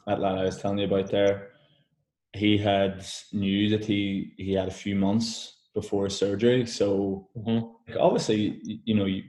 that 0.05 0.19
lad 0.19 0.37
I 0.37 0.43
was 0.43 0.57
telling 0.57 0.79
you 0.79 0.85
about 0.85 1.09
there, 1.09 1.51
he 2.33 2.57
had 2.57 3.05
knew 3.31 3.69
that 3.69 3.85
he 3.85 4.33
he 4.37 4.53
had 4.53 4.67
a 4.67 4.71
few 4.71 4.95
months 4.95 5.55
before 5.73 6.09
surgery. 6.09 6.65
So 6.65 7.27
mm-hmm. 7.37 7.65
like 7.87 7.97
obviously, 7.99 8.59
you 8.63 8.95
know, 8.95 9.05
you 9.05 9.23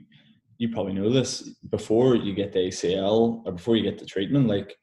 you 0.57 0.69
probably 0.69 0.93
know 0.93 1.09
this 1.09 1.49
before 1.69 2.15
you 2.15 2.33
get 2.33 2.53
the 2.53 2.59
ACL 2.59 3.43
or 3.45 3.51
before 3.51 3.75
you 3.75 3.83
get 3.83 3.99
the 3.99 4.05
treatment, 4.05 4.47
like 4.47 4.75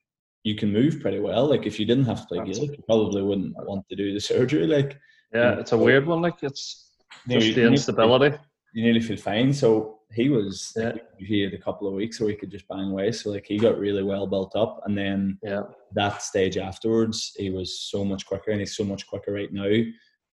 you 0.45 0.54
can 0.54 0.73
move 0.73 1.00
pretty 1.00 1.19
well. 1.19 1.49
Like 1.49 1.66
if 1.66 1.81
you 1.81 1.87
didn't 1.87 2.04
have 2.04 2.21
to 2.21 2.26
play 2.26 2.38
Gaelic, 2.38 2.76
you 2.76 2.85
probably 2.87 3.23
wouldn't 3.23 3.54
want 3.66 3.88
to 3.88 3.97
do 3.97 4.12
the 4.12 4.21
surgery. 4.21 4.66
Like 4.66 4.99
yeah, 5.33 5.59
it's 5.59 5.73
a 5.73 5.78
weird 5.78 6.07
one. 6.07 6.23
Like 6.23 6.43
it's 6.43 6.90
just 7.28 7.47
you, 7.47 7.54
the 7.54 7.66
instability. 7.66 8.37
You 8.75 8.85
nearly 8.85 9.00
feel 9.00 9.16
fine. 9.16 9.52
So 9.52 10.00
he 10.12 10.28
was 10.28 10.73
yeah. 10.76 10.90
like, 10.90 11.04
he 11.19 11.40
had 11.43 11.54
a 11.54 11.59
couple 11.59 11.88
of 11.88 11.95
weeks 11.95 12.21
where 12.21 12.31
he 12.31 12.37
could 12.37 12.50
just 12.50 12.69
bang 12.69 12.90
away. 12.90 13.11
So 13.12 13.31
like 13.31 13.47
he 13.47 13.59
got 13.59 13.78
really 13.78 14.02
well 14.02 14.26
built 14.26 14.54
up, 14.54 14.83
and 14.85 14.97
then 14.97 15.38
yeah, 15.43 15.62
that 15.95 16.23
stage 16.23 16.57
afterwards, 16.57 17.33
he 17.37 17.50
was 17.50 17.81
so 17.81 18.04
much 18.04 18.26
quicker, 18.26 18.50
and 18.50 18.61
he's 18.61 18.76
so 18.76 18.85
much 18.85 19.07
quicker 19.07 19.33
right 19.33 19.52
now 19.52 19.71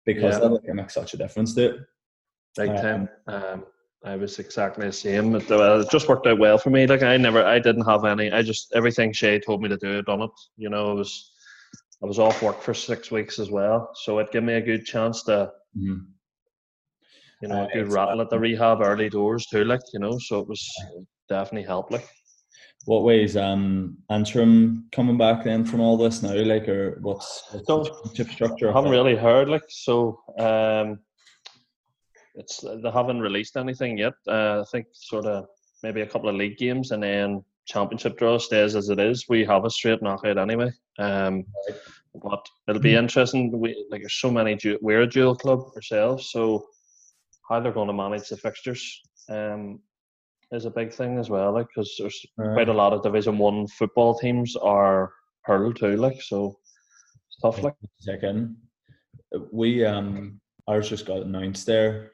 because 0.06 0.36
yeah. 0.36 0.40
that 0.40 0.50
like, 0.50 0.76
makes 0.76 0.94
such 0.94 1.14
a 1.14 1.18
difference 1.18 1.54
to 1.56 1.66
it. 1.66 1.76
Big 2.58 2.76
time. 2.76 3.08
Um, 3.28 3.44
um, 3.44 3.66
I 4.04 4.16
was 4.16 4.40
exactly 4.40 4.86
the 4.88 4.94
same. 4.94 5.36
It, 5.36 5.50
it, 5.50 5.92
just 5.92 6.08
worked 6.08 6.26
out 6.26 6.40
well 6.40 6.58
for 6.58 6.70
me. 6.70 6.88
Like 6.88 7.04
I 7.04 7.18
never, 7.18 7.44
I 7.44 7.60
didn't 7.60 7.86
have 7.86 8.06
any. 8.06 8.32
I 8.32 8.42
just 8.42 8.72
everything 8.74 9.12
Shay 9.12 9.40
told 9.40 9.62
me 9.62 9.70
to 9.70 9.78
do, 9.78 9.98
I 9.98 10.02
done 10.02 10.22
it. 10.22 10.32
You 10.56 10.70
know, 10.70 10.92
it 10.92 10.96
was 10.96 11.32
I 12.02 12.06
was 12.06 12.20
off 12.20 12.42
work 12.42 12.62
for 12.62 12.74
six 12.74 13.12
weeks 13.12 13.40
as 13.40 13.52
well, 13.52 13.92
so 13.94 14.20
it 14.20 14.32
gave 14.32 14.44
me 14.44 14.54
a 14.54 14.62
good 14.62 14.86
chance 14.86 15.24
to. 15.24 15.52
Mm-hmm 15.78 16.12
you 17.42 17.48
know, 17.48 17.66
a 17.66 17.74
good 17.74 17.92
rattle 17.92 18.22
at 18.22 18.30
the 18.30 18.40
rehab 18.40 18.82
early 18.82 19.10
doors 19.10 19.46
too, 19.46 19.64
like, 19.64 19.82
you 19.94 20.00
know, 20.00 20.18
so 20.20 20.40
it 20.40 20.48
was 20.48 20.68
definitely 21.28 21.66
helped 21.66 21.92
like. 21.92 22.08
What 22.86 23.04
ways 23.04 23.36
um 23.36 23.98
Antrim 24.10 24.88
coming 24.94 25.18
back 25.18 25.44
then 25.44 25.66
from 25.66 25.82
all 25.82 25.98
this 25.98 26.24
now, 26.24 26.34
like 26.34 26.68
or 26.68 26.98
what's, 27.02 27.44
what's 27.52 27.68
so, 27.68 27.84
the 28.16 28.24
structure? 28.24 28.70
I 28.70 28.74
haven't 28.74 28.92
really 28.92 29.18
heard 29.18 29.50
like 29.50 29.66
so 29.68 30.20
um 30.40 31.00
it's 32.40 32.62
they 32.62 32.92
haven't 32.92 33.20
released 33.20 33.58
anything 33.58 33.98
yet. 33.98 34.14
Uh, 34.28 34.62
I 34.62 34.64
think 34.72 34.88
sort 34.94 35.26
of 35.26 35.46
maybe 35.84 36.02
a 36.02 36.08
couple 36.08 36.30
of 36.30 36.36
league 36.36 36.58
games 36.58 36.92
and 36.92 37.04
then 37.04 37.44
championship 37.68 38.18
draw 38.18 38.38
stays 38.38 38.76
as 38.76 38.90
it 38.90 39.00
is. 39.00 39.26
We 39.30 39.46
have 39.46 39.66
a 39.66 39.70
straight 39.70 40.02
knockout 40.02 40.38
anyway. 40.38 40.72
Um, 40.98 41.46
but 42.16 42.46
it'll 42.68 42.82
be 42.82 42.94
hmm. 42.94 43.00
interesting. 43.00 43.52
We 43.60 43.86
like 43.92 44.02
there's 44.02 44.20
so 44.20 44.32
many. 44.32 44.58
We're 44.82 45.02
a 45.02 45.08
dual 45.08 45.36
club 45.36 45.60
ourselves, 45.76 46.32
so 46.32 46.66
how 47.50 47.60
they're 47.60 47.74
going 47.74 47.88
to 47.88 47.94
manage 47.94 48.30
the 48.30 48.38
fixtures 48.38 49.02
um, 49.30 49.80
is 50.52 50.66
a 50.66 50.72
big 50.72 50.94
thing 50.94 51.20
as 51.20 51.30
well. 51.30 51.54
Like 51.54 51.68
because 51.68 51.94
there's 52.00 52.26
right. 52.38 52.54
quite 52.54 52.70
a 52.70 52.74
lot 52.74 52.94
of 52.94 53.04
Division 53.04 53.38
One 53.38 53.68
football 53.68 54.18
teams 54.18 54.56
are 54.56 55.12
hurled 55.44 55.76
too. 55.76 55.98
Like 55.98 56.22
so, 56.22 56.58
stuff 57.30 57.62
like. 57.62 57.76
Second, 58.00 58.56
we 59.52 59.86
um 59.86 60.40
ours 60.68 60.90
just 60.90 61.06
got 61.06 61.24
announced 61.24 61.66
there 61.66 62.12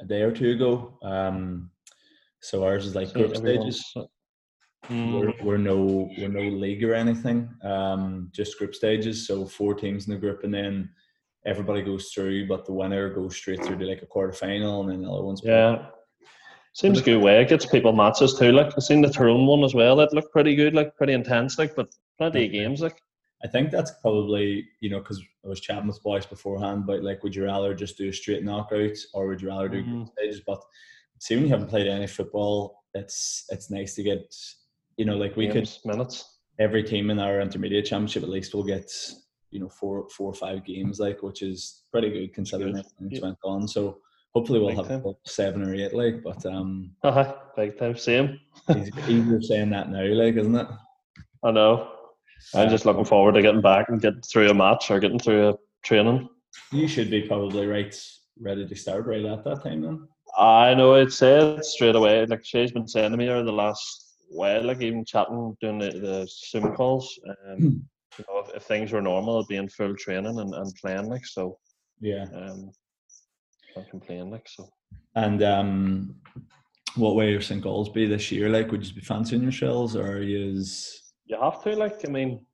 a 0.00 0.04
day 0.04 0.22
or 0.22 0.32
two 0.32 0.50
ago. 0.50 0.98
Um, 1.02 1.70
so 2.40 2.64
ours 2.64 2.86
is 2.86 2.94
like 2.94 3.08
so 3.08 3.14
group 3.14 3.36
stages. 3.36 3.84
Mm. 4.88 5.20
We're, 5.20 5.44
we're 5.44 5.58
no 5.58 6.08
we're 6.16 6.28
no 6.28 6.40
league 6.40 6.84
or 6.84 6.94
anything. 6.94 7.48
Um, 7.62 8.30
just 8.32 8.58
group 8.58 8.74
stages. 8.74 9.26
So 9.26 9.44
four 9.44 9.74
teams 9.74 10.06
in 10.06 10.14
the 10.14 10.20
group, 10.20 10.44
and 10.44 10.54
then 10.54 10.90
everybody 11.46 11.82
goes 11.82 12.10
through, 12.10 12.46
but 12.46 12.64
the 12.64 12.72
winner 12.72 13.12
goes 13.12 13.36
straight 13.36 13.64
through 13.64 13.78
to 13.78 13.86
like 13.86 14.02
a 14.02 14.06
quarter 14.06 14.32
final, 14.32 14.82
and 14.82 14.90
then 14.90 15.02
the 15.02 15.10
other 15.10 15.24
one's 15.24 15.42
yeah. 15.44 15.86
Seems 16.74 17.00
a 17.00 17.02
good 17.02 17.20
way. 17.20 17.42
It 17.42 17.48
gets 17.48 17.66
people 17.66 17.92
matches 17.92 18.38
too. 18.38 18.52
Like 18.52 18.72
I've 18.76 18.84
seen 18.84 19.00
the 19.00 19.10
Tyrone 19.10 19.46
one 19.46 19.64
as 19.64 19.74
well. 19.74 19.96
That 19.96 20.12
looked 20.12 20.32
pretty 20.32 20.54
good, 20.54 20.74
like 20.74 20.94
pretty 20.96 21.12
intense, 21.12 21.58
like 21.58 21.74
but 21.74 21.88
plenty 22.18 22.46
of 22.46 22.52
games. 22.52 22.80
Like 22.80 23.02
I 23.44 23.48
think 23.48 23.70
that's 23.70 23.92
probably 24.02 24.68
you 24.80 24.90
know 24.90 24.98
because 24.98 25.22
I 25.44 25.48
was 25.48 25.60
chatting 25.60 25.86
with 25.86 26.02
boys 26.02 26.26
beforehand 26.26 26.84
about 26.84 27.02
like 27.02 27.22
would 27.22 27.34
you 27.34 27.44
rather 27.44 27.74
just 27.74 27.96
do 27.96 28.08
a 28.08 28.12
straight 28.12 28.44
knockout 28.44 28.96
or 29.14 29.28
would 29.28 29.40
you 29.40 29.48
rather 29.48 29.68
do 29.68 29.82
mm-hmm. 29.82 30.04
stages? 30.06 30.42
But 30.46 30.62
see 31.20 31.36
when 31.36 31.44
you 31.44 31.50
haven't 31.50 31.68
played 31.68 31.86
any 31.86 32.06
football, 32.06 32.84
it's 32.94 33.44
it's 33.50 33.70
nice 33.70 33.94
to 33.94 34.02
get 34.02 34.34
you 34.96 35.04
know 35.04 35.16
like 35.16 35.36
we 35.36 35.46
games, 35.46 35.78
could 35.82 35.92
minutes. 35.92 36.38
Every 36.58 36.82
team 36.82 37.10
in 37.10 37.20
our 37.20 37.40
intermediate 37.40 37.86
championship 37.86 38.24
at 38.24 38.28
least 38.28 38.54
will 38.54 38.64
get 38.64 38.90
you 39.50 39.60
know 39.60 39.68
four 39.68 40.08
four 40.08 40.30
or 40.30 40.34
five 40.34 40.64
games 40.64 41.00
like 41.00 41.22
which 41.22 41.42
is 41.42 41.84
pretty 41.90 42.10
good 42.10 42.34
considering 42.34 42.74
good. 42.74 42.84
it 42.84 43.12
yeah. 43.12 43.20
went 43.20 43.38
on 43.44 43.66
so 43.66 43.98
hopefully 44.34 44.60
we'll 44.60 44.68
big 44.76 44.90
have 44.90 45.04
seven 45.24 45.62
or 45.62 45.74
eight 45.74 45.94
like 45.94 46.22
but 46.22 46.44
um 46.46 46.90
uh-huh. 47.02 47.34
big 47.56 47.78
time 47.78 47.96
same 47.96 48.38
easier 49.08 49.40
saying 49.40 49.70
that 49.70 49.90
now 49.90 50.04
like 50.04 50.34
isn't 50.34 50.54
it 50.54 50.66
i 51.44 51.50
know 51.50 51.90
i'm 52.54 52.68
just 52.68 52.86
looking 52.86 53.04
forward 53.04 53.34
to 53.34 53.42
getting 53.42 53.60
back 53.60 53.88
and 53.88 54.00
getting 54.00 54.22
through 54.22 54.50
a 54.50 54.54
match 54.54 54.90
or 54.90 54.98
getting 54.98 55.18
through 55.18 55.48
a 55.48 55.54
training 55.84 56.28
you 56.72 56.88
should 56.88 57.10
be 57.10 57.22
probably 57.22 57.66
right 57.66 57.94
ready 58.40 58.66
to 58.66 58.74
start 58.74 59.06
right 59.06 59.24
at 59.24 59.44
that 59.44 59.62
time 59.62 59.82
then 59.82 60.08
i 60.36 60.74
know 60.74 60.94
it 60.94 61.12
said 61.12 61.64
straight 61.64 61.96
away 61.96 62.24
like 62.26 62.44
she's 62.44 62.72
been 62.72 62.88
saying 62.88 63.10
to 63.10 63.16
me 63.16 63.28
over 63.28 63.44
the 63.44 63.52
last 63.52 64.16
while 64.30 64.62
like 64.62 64.80
even 64.82 65.04
chatting 65.04 65.56
doing 65.60 65.78
the, 65.78 65.90
the 65.90 66.28
zoom 66.50 66.74
calls 66.74 67.18
um 67.48 67.82
you 68.18 68.24
know, 68.28 68.40
if, 68.40 68.54
if 68.54 68.62
things 68.64 68.92
were 68.92 69.02
normal, 69.02 69.40
I'd 69.40 69.48
be 69.48 69.56
in 69.56 69.68
full 69.68 69.94
training 69.94 70.38
and, 70.38 70.52
and 70.52 70.74
playing 70.74 71.08
like 71.08 71.24
so. 71.24 71.58
Yeah. 72.00 72.26
Um, 72.34 72.70
can't 73.74 73.90
complain 73.90 74.30
like 74.30 74.48
so. 74.48 74.68
And 75.14 75.42
um, 75.42 76.16
what 76.96 77.14
way 77.14 77.30
your 77.30 77.40
St 77.40 77.62
Gall's 77.62 77.88
be 77.88 78.06
this 78.06 78.30
year? 78.32 78.48
Like, 78.48 78.70
would 78.70 78.86
you 78.86 78.94
be 78.94 79.00
fancying 79.00 79.42
yourselves, 79.42 79.96
or 79.96 80.06
are 80.06 80.22
you? 80.22 80.64
You 81.28 81.38
have 81.40 81.62
to 81.62 81.76
like. 81.76 82.00
I 82.06 82.10
mean, 82.10 82.44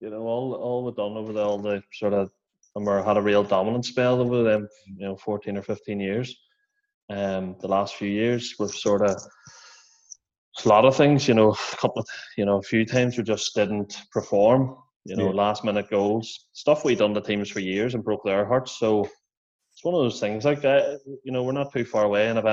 you 0.00 0.10
know, 0.10 0.22
all 0.22 0.54
all 0.54 0.84
we've 0.84 0.94
done 0.94 1.16
over 1.16 1.32
the 1.32 1.42
all 1.42 1.58
the 1.58 1.82
sort 1.92 2.14
of, 2.14 2.30
we 2.76 2.84
had 2.86 3.16
a 3.16 3.22
real 3.22 3.42
dominant 3.42 3.84
spell 3.84 4.20
over 4.20 4.44
them, 4.44 4.68
you 4.86 5.04
know, 5.06 5.16
fourteen 5.16 5.56
or 5.56 5.62
fifteen 5.62 5.98
years. 5.98 6.34
Um, 7.10 7.56
the 7.60 7.66
last 7.68 7.96
few 7.96 8.08
years 8.08 8.54
we've 8.60 8.70
sort 8.70 9.02
of 9.02 9.16
a 10.64 10.68
lot 10.68 10.84
of 10.84 10.94
things, 10.96 11.26
you 11.26 11.34
know, 11.34 11.50
a 11.52 11.76
couple 11.76 12.02
of, 12.02 12.06
you 12.36 12.44
know, 12.44 12.58
a 12.58 12.62
few 12.62 12.84
times 12.84 13.16
we 13.16 13.24
just 13.24 13.54
didn't 13.54 13.96
perform, 14.12 14.76
you 15.04 15.16
know, 15.16 15.26
yeah. 15.26 15.34
last 15.34 15.64
minute 15.64 15.88
goals, 15.90 16.48
stuff 16.52 16.84
we 16.84 16.94
done 16.94 17.12
the 17.12 17.20
teams 17.20 17.50
for 17.50 17.60
years 17.60 17.94
and 17.94 18.04
broke 18.04 18.24
their 18.24 18.44
hearts. 18.44 18.78
So 18.78 19.08
it's 19.72 19.84
one 19.84 19.94
of 19.94 20.02
those 20.02 20.20
things 20.20 20.44
like 20.44 20.60
that, 20.62 21.00
you 21.24 21.32
know, 21.32 21.42
we're 21.42 21.52
not 21.52 21.72
too 21.72 21.84
far 21.84 22.04
away. 22.04 22.28
And 22.28 22.38
if 22.38 22.44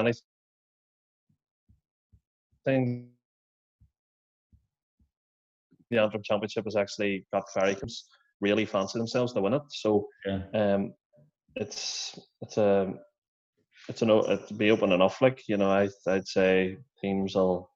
anything, 2.65 3.10
the 5.89 6.00
Antrim 6.00 6.24
Championship 6.24 6.65
has 6.65 6.75
actually 6.75 7.25
got 7.34 7.44
very 7.54 7.75
really 8.42 8.65
fancy 8.65 9.00
themselves 9.00 9.34
to 9.34 9.42
win 9.42 9.54
it. 9.54 9.62
So 9.70 10.08
yeah. 10.25 10.42
um, 10.54 10.94
it's 11.56 12.20
it's 12.42 12.58
a 12.58 12.94
it's 13.88 14.01
an 14.01 14.10
it'd 14.10 14.58
be 14.58 14.72
open 14.72 14.92
enough. 14.92 15.22
Like 15.22 15.48
you 15.48 15.58
know, 15.58 15.70
I 15.70 15.89
I'd 16.08 16.27
say 16.27 16.77
teams 17.01 17.36
will 17.36 17.70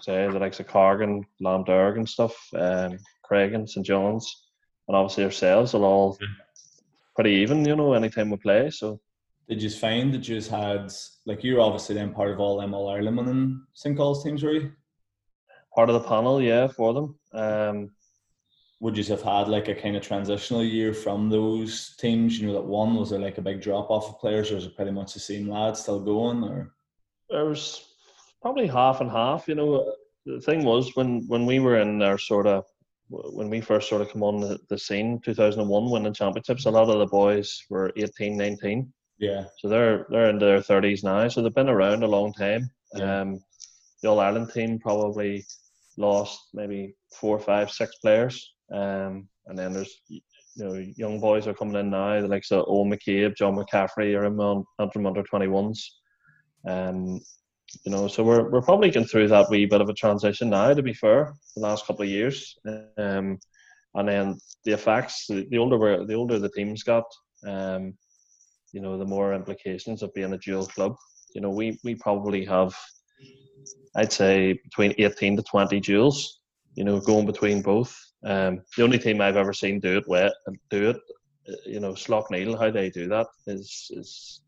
say 0.00 0.26
the 0.30 0.38
likes 0.38 0.60
of 0.60 0.66
Corrigan, 0.66 1.24
Lámh 1.42 1.66
Dhearg 1.66 1.96
and 1.96 2.08
stuff, 2.08 2.36
um, 2.54 2.98
Craig 3.24 3.54
and 3.54 3.68
St 3.68 3.84
John's, 3.84 4.48
and 4.88 4.96
obviously 4.96 5.24
ourselves 5.24 5.74
are 5.74 5.82
all 5.82 6.18
pretty 7.14 7.30
even, 7.30 7.64
you 7.64 7.74
know, 7.74 7.94
anytime 7.94 8.30
we 8.30 8.36
play. 8.36 8.70
So 8.70 9.00
did 9.48 9.62
you 9.62 9.70
find 9.70 10.12
that 10.12 10.28
you 10.28 10.36
just 10.36 10.50
had 10.50 10.92
like 11.24 11.42
you're 11.42 11.60
obviously 11.60 11.94
then 11.94 12.12
part 12.12 12.30
of 12.30 12.40
all 12.40 12.60
all 12.74 12.88
Ireland 12.88 13.18
and 13.20 13.60
St. 13.74 13.96
Paul's 13.96 14.22
teams, 14.22 14.42
were 14.42 14.52
you? 14.52 14.72
Part 15.76 15.90
of 15.90 15.94
the 16.02 16.08
panel, 16.08 16.40
yeah, 16.42 16.66
for 16.66 16.92
them. 16.94 17.18
Um, 17.32 17.90
would 18.80 18.96
you 18.98 19.04
have 19.04 19.22
had 19.22 19.48
like 19.48 19.68
a 19.68 19.74
kind 19.74 19.96
of 19.96 20.02
transitional 20.02 20.64
year 20.64 20.92
from 20.92 21.28
those 21.30 21.94
teams? 21.98 22.38
You 22.40 22.46
know, 22.48 22.54
that 22.54 22.64
one 22.64 22.94
was 22.96 23.10
there 23.10 23.20
like 23.20 23.38
a 23.38 23.42
big 23.42 23.60
drop 23.60 23.90
off 23.90 24.08
of 24.08 24.18
players, 24.18 24.50
or 24.50 24.56
was 24.56 24.64
it 24.66 24.74
pretty 24.76 24.90
much 24.90 25.14
the 25.14 25.20
same 25.20 25.48
lads 25.48 25.80
still 25.80 26.00
going, 26.00 26.42
or? 26.42 26.72
there 27.30 27.44
was 27.44 27.84
probably 28.42 28.66
half 28.66 29.00
and 29.00 29.10
half. 29.10 29.48
You 29.48 29.54
know, 29.56 29.92
the 30.24 30.40
thing 30.40 30.64
was 30.64 30.96
when 30.96 31.26
when 31.28 31.44
we 31.46 31.58
were 31.60 31.76
in 31.78 32.02
our 32.02 32.18
sort 32.18 32.46
of 32.46 32.64
when 33.08 33.48
we 33.50 33.60
first 33.60 33.88
sort 33.88 34.02
of 34.02 34.10
come 34.10 34.22
on 34.24 34.40
the, 34.40 34.58
the 34.68 34.76
scene 34.78 35.20
2001 35.24 35.90
winning 35.90 36.12
championships 36.12 36.66
a 36.66 36.70
lot 36.70 36.88
of 36.90 36.98
the 36.98 37.06
boys 37.06 37.62
were 37.70 37.92
18 37.96 38.36
19 38.36 38.92
yeah 39.18 39.44
so 39.58 39.68
they're 39.68 40.06
they're 40.10 40.28
in 40.30 40.40
their 40.40 40.58
30s 40.58 41.04
now 41.04 41.28
so 41.28 41.40
they've 41.40 41.54
been 41.54 41.68
around 41.68 42.02
a 42.02 42.08
long 42.08 42.32
time 42.32 42.68
Yeah. 42.96 43.20
um 43.20 43.40
the 44.02 44.08
all 44.08 44.18
ireland 44.18 44.50
team 44.52 44.80
probably 44.80 45.44
lost 45.96 46.38
maybe 46.54 46.94
four 47.18 47.36
or 47.36 47.40
five, 47.40 47.70
six 47.70 47.96
players 47.98 48.54
um 48.74 49.28
and 49.46 49.56
then 49.56 49.72
there's 49.72 50.00
you 50.08 50.20
know 50.58 50.74
young 50.96 51.20
boys 51.20 51.46
are 51.46 51.54
coming 51.54 51.76
in 51.76 51.88
now 51.88 52.20
the 52.20 52.26
likes 52.26 52.50
of 52.50 52.64
Owen 52.66 52.90
McCabe 52.90 53.36
John 53.36 53.54
McCaffrey 53.54 54.18
are 54.18 54.24
in 54.24 54.40
under 54.80 55.06
under 55.06 55.22
21s 55.22 55.78
um 56.68 57.20
you 57.84 57.92
know, 57.92 58.08
so 58.08 58.22
we're 58.22 58.48
we're 58.50 58.62
probably 58.62 58.90
going 58.90 59.06
through 59.06 59.28
that 59.28 59.50
wee 59.50 59.66
bit 59.66 59.80
of 59.80 59.88
a 59.88 59.94
transition 59.94 60.50
now. 60.50 60.72
To 60.72 60.82
be 60.82 60.94
fair, 60.94 61.34
the 61.54 61.62
last 61.62 61.86
couple 61.86 62.02
of 62.02 62.08
years, 62.08 62.56
um, 62.98 63.38
and 63.94 64.08
then 64.08 64.38
the 64.64 64.72
effects. 64.72 65.26
The 65.28 65.58
older 65.58 65.78
we're, 65.78 66.04
the 66.06 66.14
older 66.14 66.38
the 66.38 66.48
teams 66.50 66.82
got, 66.82 67.04
um, 67.46 67.94
you 68.72 68.80
know, 68.80 68.98
the 68.98 69.04
more 69.04 69.34
implications 69.34 70.02
of 70.02 70.14
being 70.14 70.32
a 70.32 70.38
dual 70.38 70.66
club. 70.66 70.94
You 71.34 71.40
know, 71.40 71.50
we 71.50 71.78
we 71.84 71.94
probably 71.96 72.44
have, 72.44 72.74
I'd 73.96 74.12
say, 74.12 74.52
between 74.64 74.94
eighteen 74.98 75.36
to 75.36 75.42
twenty 75.42 75.80
duels. 75.80 76.40
You 76.74 76.84
know, 76.84 77.00
going 77.00 77.26
between 77.26 77.62
both. 77.62 77.98
Um, 78.24 78.60
the 78.76 78.82
only 78.84 78.98
team 78.98 79.20
I've 79.20 79.36
ever 79.36 79.52
seen 79.52 79.80
do 79.80 79.96
it 79.96 80.04
well, 80.06 80.32
do 80.68 80.90
it, 80.90 80.96
uh, 81.48 81.52
you 81.64 81.80
know, 81.80 81.92
Slaughtneil 81.92 82.58
how 82.58 82.70
they 82.70 82.90
do 82.90 83.08
that 83.08 83.28
is 83.46 83.90
is 83.94 84.40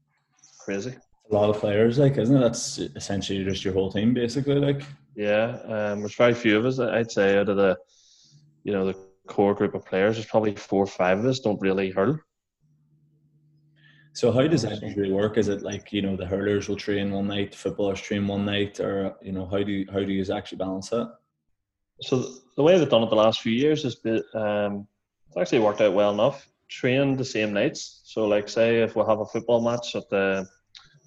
crazy. 0.65 0.95
a 1.31 1.35
lot 1.35 1.51
of 1.51 1.59
players 1.61 1.99
like 1.99 2.17
isn't 2.19 2.37
it 2.37 2.41
that's 2.41 2.79
essentially 2.79 3.45
just 3.45 3.65
your 3.65 3.75
whole 3.75 3.93
team 3.93 4.15
basically 4.15 4.57
like 4.57 4.83
Yeah, 5.15 5.59
um, 5.65 6.01
there's 6.01 6.15
very 6.15 6.35
few 6.35 6.57
of 6.59 6.65
us. 6.65 6.79
I'd 6.79 7.11
say 7.11 7.39
out 7.39 7.49
of 7.49 7.57
the, 7.57 7.77
you 8.65 8.73
know, 8.73 8.87
the 8.87 8.97
core 9.27 9.55
group 9.55 9.75
of 9.75 9.85
players, 9.85 10.17
there's 10.17 10.27
probably 10.27 10.55
four 10.55 10.85
or 10.85 10.87
five 10.87 11.19
of 11.19 11.25
us 11.27 11.41
don't 11.41 11.61
really 11.61 11.91
hurl. 11.91 12.19
So 14.19 14.33
how 14.33 14.47
does 14.47 14.63
that 14.63 14.83
usually 14.83 15.13
work 15.13 15.39
is 15.39 15.49
it 15.49 15.63
like 15.63 15.93
you 15.93 16.03
know 16.03 16.17
the 16.17 16.27
hurlers 16.33 16.69
will 16.69 16.83
train 16.87 17.11
one 17.19 17.29
night 17.35 17.55
footballers 17.55 18.01
train 18.01 18.27
one 18.27 18.45
night 18.45 18.81
or 18.81 18.95
you 19.23 19.33
know 19.33 19.47
how 19.53 19.63
do 19.63 19.73
you 19.73 19.87
how 19.93 20.03
do 20.09 20.13
you 20.13 20.25
actually 20.39 20.59
balance 20.59 20.89
that 20.91 21.09
So 22.01 22.15
the 22.57 22.63
way 22.63 22.79
they've 22.79 22.89
done 22.89 23.03
it 23.03 23.11
the 23.11 23.17
last 23.17 23.41
few 23.41 23.53
years 23.53 23.83
has 23.83 23.97
been, 23.97 24.23
um, 24.35 24.87
it's 25.27 25.37
actually 25.37 25.61
worked 25.61 25.81
out 25.81 25.95
well 25.95 26.13
enough. 26.13 26.49
Train 26.69 27.17
the 27.17 27.25
same 27.25 27.53
nights. 27.53 28.03
So 28.05 28.27
like 28.27 28.49
say 28.49 28.83
if 28.83 28.95
we 28.95 29.03
have 29.03 29.21
a 29.21 29.27
football 29.27 29.61
match 29.61 29.97
at 29.97 30.09
the 30.09 30.47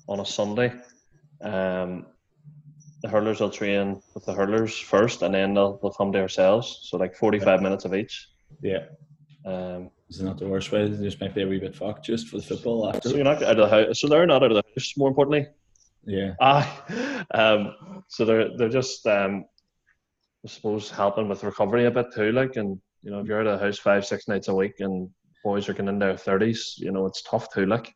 on 0.08 0.20
a 0.20 0.26
Sunday, 0.26 0.74
um, 1.42 2.08
the 3.02 3.10
hurlers 3.10 3.40
will 3.40 3.50
train 3.50 4.02
with 4.14 4.26
the 4.26 4.34
hurlers 4.34 4.78
first, 4.78 5.22
and 5.22 5.34
then 5.34 5.54
they'll, 5.54 5.78
they'll 5.78 5.92
come 5.92 6.12
to 6.12 6.20
ourselves. 6.20 6.80
So 6.84 6.98
like 6.98 7.16
forty 7.16 7.40
five 7.40 7.62
minutes 7.62 7.86
of 7.86 7.94
each. 7.94 8.28
yeah 8.62 8.86
Um, 9.46 9.92
is 10.12 10.20
it 10.20 10.26
not 10.26 10.38
the 10.38 10.48
worst 10.48 10.72
way 10.72 10.88
they 10.88 11.04
just 11.04 11.22
might 11.22 11.34
be 11.34 11.42
a 11.42 11.48
wee 11.48 11.58
bit 11.58 11.76
fucked 11.76 12.06
just 12.06 12.28
for 12.28 12.38
the 12.38 12.44
football 12.44 12.90
after 12.90 13.10
so 13.10 13.16
you're 13.16 13.24
not 13.24 13.42
out 13.42 13.60
of 13.60 13.70
the 13.70 13.86
house. 13.88 14.02
So 14.02 14.08
they're 14.08 14.28
not 14.28 14.44
out 14.44 14.52
of 14.52 14.58
the 14.58 14.64
house. 14.76 14.94
More 14.98 15.08
importantly, 15.10 15.48
yeah 16.06 16.34
Aye. 16.42 17.26
Um, 17.34 18.04
so 18.08 18.26
they're 18.26 18.56
they're 18.58 18.70
just 18.70 19.08
um, 19.08 19.46
I 20.46 20.50
suppose 20.50 20.90
helping 20.90 21.30
with 21.30 21.44
recovery 21.44 21.86
a 21.86 21.92
bit 21.92 22.08
too. 22.14 22.32
Like, 22.32 22.56
and 22.58 22.80
you 23.04 23.12
know, 23.12 23.20
if 23.20 23.28
you're 23.28 23.40
out 23.40 23.48
of 23.48 23.60
the 23.60 23.66
house 23.66 23.78
five 23.78 24.06
six 24.06 24.28
nights 24.28 24.48
a 24.48 24.56
week 24.56 24.80
and 24.80 25.10
boys 25.44 25.70
are 25.70 25.74
getting 25.74 25.88
in 25.88 26.00
their 26.00 26.18
thirties, 26.18 26.76
you 26.78 26.92
know, 26.92 27.06
it's 27.06 27.22
tough 27.22 27.54
too. 27.54 27.66
Like, 27.66 27.94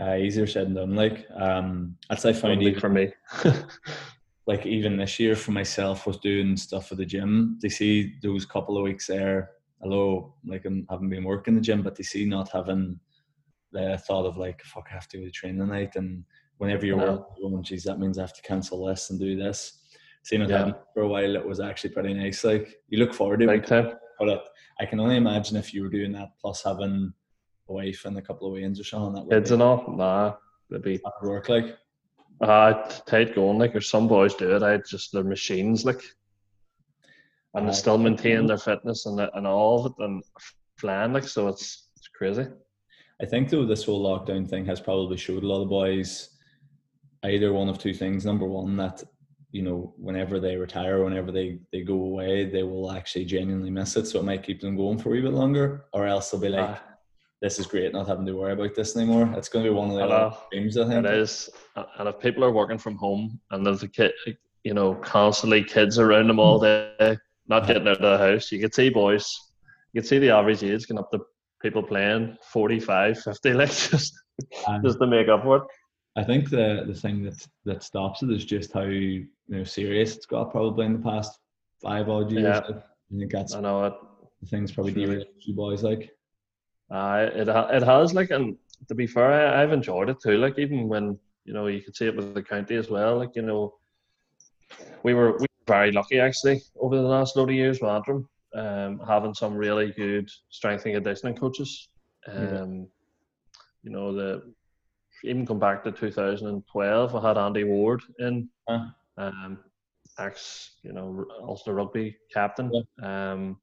uh, 0.00 0.16
easier 0.16 0.46
said 0.46 0.68
than 0.68 0.74
done 0.74 0.94
like 0.94 1.26
um 1.34 1.96
that's 2.08 2.24
I 2.24 2.32
found 2.32 2.54
only 2.54 2.66
even 2.68 2.80
for 2.80 2.88
me. 2.88 3.12
like 4.46 4.66
even 4.66 4.96
this 4.96 5.18
year 5.18 5.34
for 5.34 5.52
myself 5.52 6.06
was 6.06 6.18
doing 6.18 6.56
stuff 6.56 6.88
for 6.88 6.96
the 6.96 7.06
gym. 7.06 7.58
They 7.62 7.68
see 7.68 8.14
those 8.22 8.44
couple 8.44 8.76
of 8.76 8.84
weeks 8.84 9.06
there, 9.06 9.50
although 9.82 10.34
like 10.46 10.64
I 10.66 10.70
haven't 10.90 11.10
been 11.10 11.24
working 11.24 11.54
the 11.54 11.60
gym, 11.60 11.82
but 11.82 11.94
they 11.96 12.02
see 12.02 12.24
not 12.24 12.50
having 12.50 12.98
the 13.72 13.98
thought 14.06 14.26
of 14.26 14.36
like 14.36 14.62
fuck 14.62 14.86
I 14.90 14.94
have 14.94 15.08
to 15.08 15.18
go 15.18 15.24
to 15.24 15.30
train 15.30 15.58
tonight 15.58 15.96
and 15.96 16.24
whenever 16.58 16.86
you're 16.86 16.98
Yeah. 16.98 17.10
working, 17.16 17.50
going, 17.50 17.62
geez, 17.62 17.84
that 17.84 17.98
means 17.98 18.18
I 18.18 18.22
have 18.22 18.32
to 18.34 18.42
cancel 18.42 18.86
this 18.86 19.10
and 19.10 19.18
do 19.20 19.36
this. 19.36 19.82
Seeing 20.22 20.42
it 20.42 20.48
Yeah. 20.50 20.58
happen 20.58 20.74
for 20.94 21.02
a 21.02 21.08
while, 21.08 21.36
it 21.36 21.46
was 21.46 21.60
actually 21.60 21.90
pretty 21.90 22.14
nice. 22.14 22.44
Like 22.44 22.80
you 22.88 22.98
look 22.98 23.12
forward 23.12 23.40
to 23.40 23.50
it, 23.50 23.66
time. 23.66 23.92
but 24.18 24.28
it, 24.28 24.40
I 24.80 24.86
can 24.86 25.00
only 25.00 25.16
imagine 25.16 25.56
if 25.56 25.74
you 25.74 25.82
were 25.82 25.88
doing 25.90 26.12
that 26.12 26.30
plus 26.40 26.62
having 26.62 27.12
a 27.68 27.72
wife 27.72 28.04
and 28.06 28.16
a 28.16 28.22
couple 28.22 28.46
of 28.46 28.54
weans 28.54 28.80
or 28.80 28.84
something 28.84 29.14
that 29.14 29.26
would 29.26 29.30
Kids 29.30 29.50
be 29.50 29.54
and 29.54 29.62
all, 29.62 29.84
nah, 29.96 30.34
it'd 30.70 30.82
be 30.82 31.00
hard 31.04 31.28
work. 31.28 31.48
Like 31.48 31.76
uh, 32.40 32.72
tight 33.06 33.34
going. 33.34 33.58
Like, 33.58 33.74
or 33.74 33.80
some 33.80 34.08
boys 34.08 34.34
do 34.34 34.54
it. 34.56 34.62
I 34.62 34.78
just 34.78 35.12
they're 35.12 35.24
machines. 35.24 35.84
Like, 35.84 36.02
and 37.56 37.68
they 37.68 37.72
still 37.72 37.98
maintain 37.98 38.38
mm-hmm. 38.38 38.46
their 38.46 38.58
fitness 38.58 39.06
and 39.06 39.18
and 39.18 39.46
all 39.46 39.84
of 39.84 39.92
it 39.92 40.04
and 40.04 40.22
flying. 40.78 41.12
Like, 41.12 41.26
so 41.26 41.48
it's 41.48 41.88
it's 41.96 42.08
crazy. 42.08 42.46
I 43.20 43.24
think 43.24 43.48
though 43.48 43.64
this 43.64 43.84
whole 43.84 44.04
lockdown 44.04 44.48
thing 44.48 44.66
has 44.66 44.80
probably 44.80 45.16
showed 45.16 45.42
a 45.42 45.46
lot 45.46 45.62
of 45.62 45.68
boys 45.68 46.30
either 47.24 47.52
one 47.52 47.68
of 47.68 47.78
two 47.78 47.94
things. 47.94 48.24
Number 48.24 48.46
one, 48.46 48.76
that 48.76 49.02
you 49.50 49.62
know, 49.62 49.94
whenever 49.96 50.38
they 50.38 50.56
retire, 50.56 51.02
whenever 51.02 51.32
they, 51.32 51.58
they 51.72 51.80
go 51.80 51.94
away, 51.94 52.44
they 52.44 52.62
will 52.62 52.92
actually 52.92 53.24
genuinely 53.24 53.70
miss 53.70 53.96
it. 53.96 54.06
So 54.06 54.18
it 54.18 54.24
might 54.24 54.42
keep 54.42 54.60
them 54.60 54.76
going 54.76 54.98
for 54.98 55.08
a 55.08 55.12
wee 55.12 55.22
bit 55.22 55.32
longer. 55.32 55.86
Or 55.92 56.06
else 56.06 56.30
they'll 56.30 56.40
be 56.40 56.50
like. 56.50 56.78
This 57.42 57.58
is 57.58 57.66
great, 57.66 57.92
not 57.92 58.08
having 58.08 58.24
to 58.24 58.32
worry 58.32 58.54
about 58.54 58.74
this 58.74 58.96
anymore. 58.96 59.30
It's 59.36 59.50
gonna 59.50 59.66
be 59.66 59.70
one 59.70 59.90
of 59.90 59.96
the 59.96 60.36
dreams, 60.50 60.78
I 60.78 60.88
think. 60.88 61.04
It 61.04 61.12
is, 61.12 61.50
and 61.76 62.08
if 62.08 62.18
people 62.18 62.42
are 62.42 62.50
working 62.50 62.78
from 62.78 62.96
home 62.96 63.38
and 63.50 63.64
there's 63.64 63.82
a 63.82 63.88
kid, 63.88 64.12
you 64.64 64.72
know, 64.72 64.94
constantly 64.94 65.62
kids 65.62 65.98
around 65.98 66.28
them 66.28 66.40
all 66.40 66.58
hmm. 66.58 66.64
day, 66.64 67.18
not 67.48 67.66
getting 67.66 67.88
out 67.88 68.02
of 68.02 68.02
the 68.02 68.18
house, 68.18 68.50
you 68.52 68.60
can 68.60 68.72
see 68.72 68.88
boys, 68.88 69.32
you 69.92 70.00
can 70.00 70.08
see 70.08 70.18
the 70.18 70.30
average 70.30 70.62
age 70.62 70.86
going 70.86 70.98
up 70.98 71.10
to 71.12 71.20
people 71.62 71.82
playing 71.82 72.36
45, 72.52 73.20
50, 73.22 73.52
like 73.54 73.68
just 73.68 74.14
just 74.84 74.98
to 74.98 75.06
make 75.06 75.28
up 75.28 75.42
for 75.42 75.56
it. 75.58 75.62
I 76.16 76.24
think 76.24 76.48
the 76.48 76.84
the 76.86 76.94
thing 76.94 77.22
that 77.24 77.46
that 77.66 77.82
stops 77.82 78.22
it 78.22 78.30
is 78.30 78.44
just 78.44 78.72
how 78.72 78.82
you 78.82 79.26
know 79.48 79.64
serious 79.64 80.16
it's 80.16 80.26
got 80.26 80.50
probably 80.50 80.86
in 80.86 80.94
the 80.94 80.98
past 80.98 81.38
five 81.82 82.08
odd 82.08 82.30
years. 82.32 82.44
Yeah. 82.44 82.76
I 83.14 83.18
think 83.18 83.30
that's 83.30 83.54
I 83.54 83.60
know 83.60 83.84
it. 83.84 83.94
the 84.40 84.48
thing's 84.48 84.72
probably 84.72 84.92
derailed 84.92 85.26
few 85.42 85.54
boys 85.54 85.82
like. 85.82 86.10
Uh, 86.90 87.28
it 87.34 87.48
it 87.48 87.82
has 87.82 88.14
like, 88.14 88.30
and 88.30 88.56
to 88.88 88.94
be 88.94 89.06
fair, 89.06 89.32
I, 89.32 89.62
I've 89.62 89.72
enjoyed 89.72 90.08
it 90.08 90.18
too. 90.22 90.38
Like 90.38 90.58
even 90.58 90.88
when 90.88 91.18
you 91.44 91.52
know 91.52 91.66
you 91.66 91.82
could 91.82 91.96
see 91.96 92.06
it 92.06 92.16
with 92.16 92.34
the 92.34 92.42
county 92.42 92.76
as 92.76 92.88
well. 92.88 93.18
Like 93.18 93.34
you 93.34 93.42
know, 93.42 93.74
we 95.02 95.14
were 95.14 95.32
we 95.32 95.42
were 95.42 95.55
very 95.66 95.92
lucky 95.92 96.18
actually 96.20 96.62
over 96.80 96.96
the 96.96 97.02
last 97.02 97.36
load 97.36 97.50
of 97.50 97.56
years 97.56 97.80
with 97.80 97.90
Antrim, 97.90 98.28
um, 98.54 99.00
having 99.06 99.34
some 99.34 99.54
really 99.54 99.92
good 99.92 100.28
strength 100.50 100.84
and 100.86 100.94
conditioning 100.94 101.36
coaches. 101.36 101.88
Um, 102.28 102.36
Yeah. 102.42 102.64
You 103.82 103.92
know 103.92 104.12
the 104.12 104.42
even 105.24 105.46
come 105.46 105.58
back 105.58 105.82
to 105.84 105.92
2012, 105.92 107.14
I 107.14 107.28
had 107.28 107.38
Andy 107.38 107.64
Ward 107.64 108.02
in, 108.18 108.48
Huh. 108.68 108.86
um, 109.16 109.58
ex 110.18 110.76
you 110.82 110.92
know 110.92 111.24
Ulster 111.40 111.74
rugby 111.74 112.16
captain. 112.32 112.70
Um, 113.02 113.58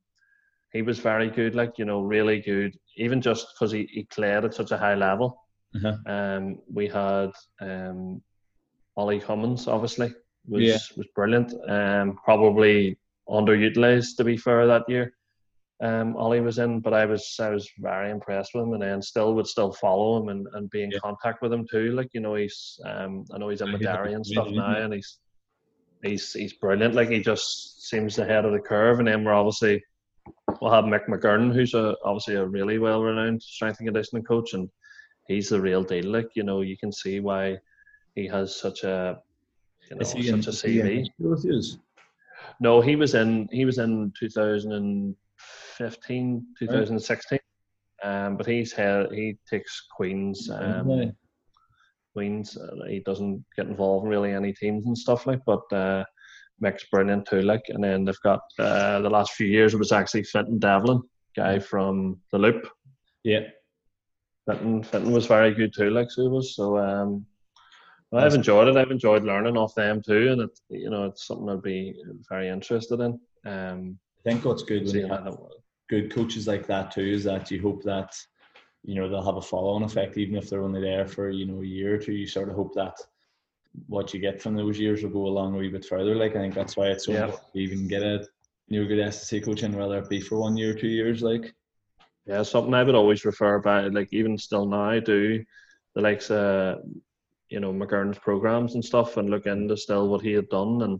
he 0.71 0.81
was 0.81 0.99
very 0.99 1.29
good, 1.29 1.55
like 1.55 1.77
you 1.77 1.85
know, 1.85 2.01
really 2.01 2.39
good. 2.41 2.75
Even 2.97 3.21
just 3.21 3.47
because 3.53 3.71
he, 3.71 3.87
he 3.91 4.03
played 4.05 4.43
at 4.45 4.53
such 4.53 4.71
a 4.71 4.77
high 4.77 4.95
level. 4.95 5.39
Uh-huh. 5.75 5.97
Um, 6.11 6.59
we 6.71 6.87
had 6.87 7.31
um, 7.61 8.21
Ollie 8.95 9.19
Cummins, 9.19 9.67
obviously, 9.67 10.13
was 10.47 10.61
Yeah. 10.61 10.77
was 10.97 11.07
brilliant. 11.15 11.53
Um, 11.69 12.19
probably 12.23 12.97
underutilized 13.29 14.17
to 14.17 14.23
be 14.23 14.37
fair 14.37 14.67
that 14.67 14.87
year. 14.87 15.13
Um, 15.81 16.15
Ollie 16.15 16.39
was 16.39 16.59
in, 16.59 16.79
but 16.79 16.93
I 16.93 17.05
was 17.05 17.35
I 17.39 17.49
was 17.49 17.69
very 17.79 18.09
impressed 18.11 18.51
with 18.53 18.63
him, 18.63 18.73
and 18.73 18.81
then 18.81 19.01
still 19.01 19.33
would 19.35 19.47
still 19.47 19.71
follow 19.73 20.21
him 20.21 20.29
and, 20.29 20.47
and 20.53 20.69
be 20.69 20.83
in 20.83 20.91
Yeah. 20.91 20.99
contact 20.99 21.41
with 21.41 21.51
him 21.51 21.67
too. 21.69 21.91
Like 21.91 22.09
you 22.13 22.21
know, 22.21 22.35
he's 22.35 22.79
um, 22.85 23.25
I 23.33 23.37
know 23.37 23.49
he's 23.49 23.61
in 23.61 23.69
Madari 23.69 24.15
and 24.15 24.25
stuff 24.25 24.47
now, 24.51 24.75
and 24.77 24.93
he's 24.93 25.17
he's 26.03 26.31
he's 26.31 26.53
brilliant. 26.53 26.95
Like 26.95 27.09
he 27.09 27.19
just 27.19 27.89
seems 27.89 28.17
ahead 28.19 28.45
of 28.45 28.53
the 28.53 28.59
curve, 28.59 28.99
and 28.99 29.07
then 29.07 29.23
we're 29.23 29.33
obviously 29.33 29.83
we'll 30.61 30.71
have 30.71 30.85
Mick 30.85 31.07
McGurn, 31.07 31.53
who's 31.53 31.73
a 31.73 31.95
obviously 32.05 32.35
a 32.35 32.45
really 32.45 32.77
well 32.77 33.01
renowned 33.03 33.41
strength 33.41 33.79
and 33.79 33.87
conditioning 33.87 34.23
coach, 34.23 34.53
and 34.53 34.69
he's 35.27 35.49
the 35.49 35.59
real 35.59 35.83
deal. 35.83 36.05
Like 36.05 36.29
you 36.35 36.43
know, 36.43 36.61
you 36.61 36.77
can 36.77 36.91
see 36.93 37.19
why 37.19 37.57
he 38.15 38.27
has 38.27 38.55
such 38.55 38.83
a 38.83 39.19
you 39.89 39.95
know 39.97 40.05
he 40.15 40.27
in- 40.29 40.35
a 40.35 40.37
CV. 40.37 40.99
history 40.99 41.13
with 41.19 41.43
yous? 41.45 41.77
No, 42.59 42.81
he 42.81 42.95
was 42.95 43.15
in 43.15 43.47
he 43.51 43.65
was 43.65 43.77
in 43.79 44.11
2015, 44.19 46.45
2016. 46.59 47.39
Um, 48.03 48.35
but 48.37 48.45
he's 48.45 48.71
had 48.73 49.11
he 49.13 49.37
takes 49.49 49.87
Queens 49.95 50.49
um, 50.49 50.89
Yeah. 50.89 51.11
Queens. 52.13 52.57
Uh, 52.57 52.85
he 52.89 52.99
doesn't 52.99 53.43
get 53.55 53.67
involved 53.67 54.03
in 54.05 54.09
really 54.11 54.33
any 54.33 54.53
teams 54.53 54.85
and 54.85 54.97
stuff 54.97 55.25
like. 55.25 55.39
But 55.45 55.61
uh, 55.71 56.03
Mick's 56.59 56.85
brilliant 56.91 57.27
too. 57.27 57.41
Like, 57.41 57.63
and 57.69 57.83
then 57.83 58.05
they've 58.05 58.19
got 58.23 58.41
uh, 58.59 58.99
the 59.01 59.09
last 59.09 59.31
few 59.33 59.47
years 59.47 59.73
it 59.73 59.77
was 59.79 59.91
actually 59.91 60.23
Fenton 60.23 60.59
Devlin, 60.59 61.01
guy 61.35 61.59
from 61.59 62.19
the 62.31 62.37
Loup. 62.37 62.67
yeah. 63.23 63.41
Fenton 64.45 64.83
Fenton 64.83 65.11
was 65.13 65.25
very 65.25 65.53
good 65.53 65.73
too. 65.73 65.89
Like 65.89 66.11
so 66.11 66.27
was 66.27 66.55
so. 66.55 66.77
Um, 66.77 67.25
Well, 68.13 68.23
I've 68.23 68.35
enjoyed 68.35 68.67
it. 68.67 68.77
I've 68.77 68.91
enjoyed 68.91 69.23
learning 69.23 69.57
off 69.57 69.73
them 69.73 69.99
too, 69.99 70.33
and 70.33 70.41
it 70.41 70.59
you 70.69 70.91
know 70.91 71.05
it's 71.05 71.25
something 71.25 71.49
I'd 71.49 71.63
be 71.63 71.95
very 72.29 72.47
interested 72.47 72.99
in. 72.99 73.19
Um, 73.43 73.97
I 74.19 74.29
think 74.29 74.45
what's 74.45 74.61
good 74.61 74.85
when 74.85 74.95
you 74.97 75.07
have 75.07 75.35
good 75.89 76.13
coaches 76.13 76.47
like 76.47 76.67
that 76.67 76.91
too 76.91 77.01
is 77.01 77.23
that 77.23 77.49
you 77.49 77.59
hope 77.59 77.81
that 77.83 78.15
you 78.83 78.93
know 78.93 79.09
they'll 79.09 79.25
have 79.25 79.37
a 79.37 79.41
follow-on 79.41 79.81
effect 79.81 80.17
even 80.17 80.35
if 80.35 80.47
they're 80.47 80.61
only 80.61 80.79
there 80.79 81.07
for 81.07 81.31
you 81.31 81.47
know 81.47 81.63
a 81.63 81.65
year 81.65 81.95
or 81.95 81.97
two. 81.97 82.13
You 82.13 82.27
sort 82.27 82.49
of 82.49 82.55
hope 82.55 82.75
that 82.75 82.95
what 83.87 84.13
you 84.13 84.19
get 84.19 84.39
from 84.39 84.55
those 84.55 84.77
years 84.77 85.01
will 85.01 85.09
go 85.09 85.25
along 85.25 85.55
a 85.55 85.57
wee 85.57 85.69
bit 85.69 85.83
further. 85.83 86.15
Like 86.15 86.35
I 86.35 86.39
think 86.39 86.53
that's 86.53 86.77
why 86.77 86.89
it's 86.89 87.07
so 87.07 87.13
Yeah. 87.13 87.23
important 87.23 87.51
to 87.53 87.59
even 87.59 87.87
get 87.87 88.03
a 88.03 88.27
you 88.67 88.79
know 88.79 88.87
good 88.87 88.99
SSC 88.99 89.43
coach 89.43 89.63
in, 89.63 89.75
whether 89.75 89.97
it 89.97 90.07
be 90.07 90.21
for 90.21 90.37
one 90.37 90.55
year 90.55 90.69
or 90.69 90.75
two 90.75 90.87
years. 90.87 91.23
Like 91.23 91.51
Yeah, 92.27 92.43
something 92.43 92.75
I 92.75 92.83
would 92.83 92.93
always 92.93 93.25
refer 93.25 93.57
back, 93.57 93.91
like 93.91 94.09
even 94.11 94.37
still 94.37 94.67
now, 94.67 94.83
I 94.83 94.99
do 94.99 95.43
the 95.95 96.01
likes 96.01 96.29
of 96.29 96.77
you 97.53 97.59
know 97.59 97.71
McGurn's 97.71 98.17
programs 98.17 98.73
and 98.73 98.83
stuff, 98.83 99.17
and 99.17 99.29
look 99.29 99.45
into 99.45 99.77
still 99.77 100.09
what 100.09 100.23
he 100.23 100.33
had 100.33 100.49
done, 100.49 100.81
and 100.85 100.99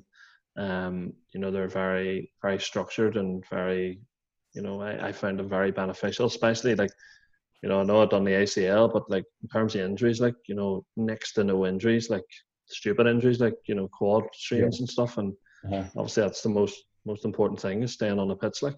um, 0.66 1.14
you 1.34 1.40
know 1.40 1.50
they're 1.50 1.68
very 1.68 2.32
very 2.44 2.60
structured 2.60 3.18
and 3.18 3.44
very, 3.50 4.00
you 4.54 4.62
know, 4.62 4.80
I, 4.80 5.08
I 5.08 5.12
found 5.12 5.40
them 5.40 5.50
very 5.50 5.72
beneficial, 5.72 6.28
especially 6.28 6.76
like, 6.76 6.92
you 7.64 7.70
know, 7.70 7.80
I 7.80 7.84
know 7.84 8.04
I've 8.04 8.12
done 8.12 8.24
the 8.24 8.44
ACL, 8.44 8.94
but 8.94 9.10
like 9.10 9.26
in 9.42 9.50
terms 9.50 9.74
of 9.74 9.82
injuries, 9.82 10.22
like 10.22 10.36
you 10.48 10.54
know, 10.54 10.86
next 10.96 11.34
to 11.34 11.44
no 11.44 11.66
injuries, 11.66 12.12
like 12.12 12.30
stupid 12.68 13.08
injuries, 13.08 13.40
like 13.40 13.58
you 13.68 13.74
know, 13.74 13.88
quad 13.88 14.26
strains 14.34 14.80
and 14.80 14.88
stuff, 14.88 15.18
and 15.18 15.34
uh, 15.72 15.84
obviously 15.98 16.22
that's 16.22 16.44
the 16.44 16.50
most 16.50 16.78
most 17.06 17.26
important 17.26 17.60
thing 17.60 17.82
is 17.82 17.94
staying 17.94 18.20
on 18.20 18.28
the 18.28 18.36
pitch, 18.36 18.62
like. 18.62 18.78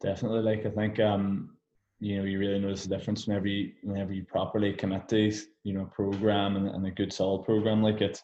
definitely, 0.00 0.42
like 0.42 0.64
I 0.66 0.70
think 0.70 1.00
um 1.00 1.56
you 2.02 2.18
know 2.18 2.24
you 2.24 2.38
really 2.38 2.58
notice 2.58 2.82
the 2.84 2.96
difference 2.96 3.26
whenever 3.28 3.46
you 3.46 3.72
whenever 3.84 4.12
you 4.12 4.24
properly 4.24 4.72
commit 4.72 5.08
to 5.08 5.32
you 5.62 5.72
know 5.72 5.84
program 5.84 6.56
and, 6.56 6.68
and 6.68 6.84
a 6.84 6.90
good 6.90 7.12
solid 7.12 7.44
program 7.44 7.82
like 7.82 8.00
it. 8.00 8.20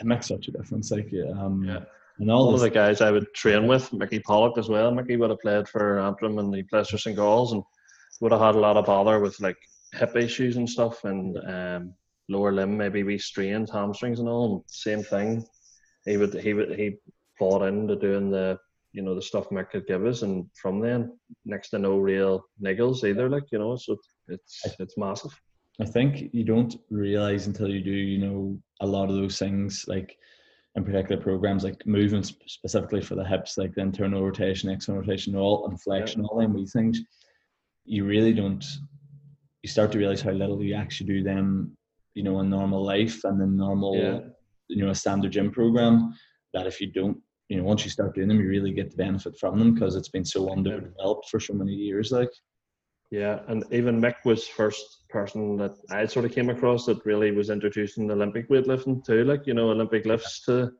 It 0.00 0.06
makes 0.06 0.26
such 0.26 0.48
a 0.48 0.50
difference. 0.50 0.90
Like 0.90 1.10
um 1.38 1.64
Yeah. 1.64 1.84
and 2.18 2.30
all 2.30 2.46
One 2.46 2.54
of 2.54 2.60
the 2.60 2.70
guys 2.70 3.00
I 3.00 3.12
would 3.12 3.32
train 3.34 3.68
with, 3.68 3.92
Mickey 3.92 4.18
Pollock 4.18 4.58
as 4.58 4.68
well. 4.68 4.90
Mickey 4.90 5.16
would 5.16 5.30
have 5.30 5.40
played 5.40 5.68
for 5.68 6.00
Antrim 6.00 6.38
and 6.38 6.52
the 6.52 6.64
for 6.70 6.98
St. 6.98 7.16
Galls 7.16 7.52
and 7.52 7.62
would 8.20 8.32
have 8.32 8.40
had 8.40 8.56
a 8.56 8.60
lot 8.66 8.76
of 8.76 8.86
bother 8.86 9.20
with 9.20 9.38
like 9.40 9.58
hip 9.92 10.16
issues 10.16 10.56
and 10.56 10.68
stuff 10.68 11.04
and 11.04 11.38
um, 11.46 11.94
lower 12.28 12.52
limb, 12.52 12.76
maybe 12.76 13.02
we 13.04 13.16
strained 13.18 13.70
hamstrings 13.70 14.18
and 14.18 14.28
all. 14.28 14.54
And 14.54 14.62
same 14.66 15.02
thing. 15.02 15.44
He 16.04 16.16
would 16.16 16.34
he 16.34 16.52
would 16.54 16.76
he 16.76 16.96
bought 17.38 17.62
into 17.62 17.96
doing 17.96 18.30
the 18.30 18.58
you 18.92 19.02
know 19.02 19.14
the 19.14 19.22
stuff 19.22 19.48
Mick 19.50 19.70
could 19.70 19.86
give 19.86 20.04
us, 20.04 20.22
and 20.22 20.46
from 20.60 20.80
then 20.80 21.12
next 21.44 21.70
to 21.70 21.78
no 21.78 21.98
real 21.98 22.44
niggles 22.62 23.04
either. 23.08 23.28
Like 23.28 23.44
you 23.52 23.58
know, 23.58 23.76
so 23.76 23.96
it's 24.28 24.60
it's 24.78 24.96
massive. 24.98 25.32
I 25.80 25.84
think 25.86 26.30
you 26.32 26.44
don't 26.44 26.74
realize 26.90 27.46
until 27.46 27.68
you 27.68 27.82
do, 27.82 27.90
you 27.90 28.18
know, 28.18 28.60
a 28.82 28.86
lot 28.86 29.08
of 29.08 29.14
those 29.14 29.38
things, 29.38 29.86
like 29.88 30.14
in 30.76 30.84
particular 30.84 31.20
programs, 31.20 31.64
like 31.64 31.86
movements 31.86 32.34
specifically 32.46 33.00
for 33.00 33.14
the 33.14 33.24
hips, 33.24 33.56
like 33.56 33.74
the 33.74 33.80
internal 33.80 34.22
rotation, 34.22 34.68
external 34.68 35.00
rotation, 35.00 35.34
all 35.36 35.66
and 35.68 35.80
flexion, 35.80 36.24
all 36.24 36.38
them 36.38 36.52
wee 36.52 36.66
things. 36.66 37.00
You 37.84 38.04
really 38.04 38.32
don't. 38.34 38.64
You 39.62 39.68
start 39.70 39.90
to 39.92 39.98
realize 39.98 40.20
how 40.20 40.32
little 40.32 40.62
you 40.62 40.74
actually 40.74 41.06
do 41.06 41.22
them, 41.22 41.76
you 42.14 42.22
know, 42.22 42.40
in 42.40 42.50
normal 42.50 42.84
life 42.84 43.24
and 43.24 43.40
in 43.40 43.56
normal, 43.56 43.96
Yeah. 43.96 44.20
you 44.68 44.84
know, 44.84 44.90
a 44.90 44.94
standard 44.94 45.32
gym 45.32 45.50
program. 45.50 46.12
That 46.52 46.66
if 46.66 46.80
you 46.80 46.88
don't, 46.92 47.18
you 47.50 47.56
know, 47.56 47.64
once 47.64 47.84
you 47.84 47.90
start 47.90 48.14
doing 48.14 48.28
them, 48.28 48.40
you 48.40 48.48
really 48.48 48.72
get 48.72 48.92
the 48.92 48.96
benefit 48.96 49.36
from 49.36 49.58
them 49.58 49.74
because 49.74 49.96
it's 49.96 50.08
been 50.08 50.24
so 50.24 50.52
underdeveloped 50.52 51.28
for 51.28 51.40
so 51.40 51.52
many 51.52 51.72
years. 51.72 52.12
Like, 52.12 52.30
Yeah, 53.10 53.40
and 53.48 53.64
even 53.72 54.00
Mick 54.00 54.14
was 54.24 54.46
first 54.46 55.08
person 55.08 55.56
that 55.56 55.74
I 55.90 56.06
sort 56.06 56.26
of 56.26 56.32
came 56.32 56.48
across 56.48 56.86
that 56.86 57.04
really 57.04 57.32
was 57.32 57.50
introducing 57.50 58.08
Olympic 58.08 58.48
weightlifting 58.48 59.04
too, 59.04 59.24
like 59.24 59.48
you 59.48 59.54
know 59.54 59.70
Olympic 59.70 60.06
lifts 60.06 60.44
to 60.44 60.70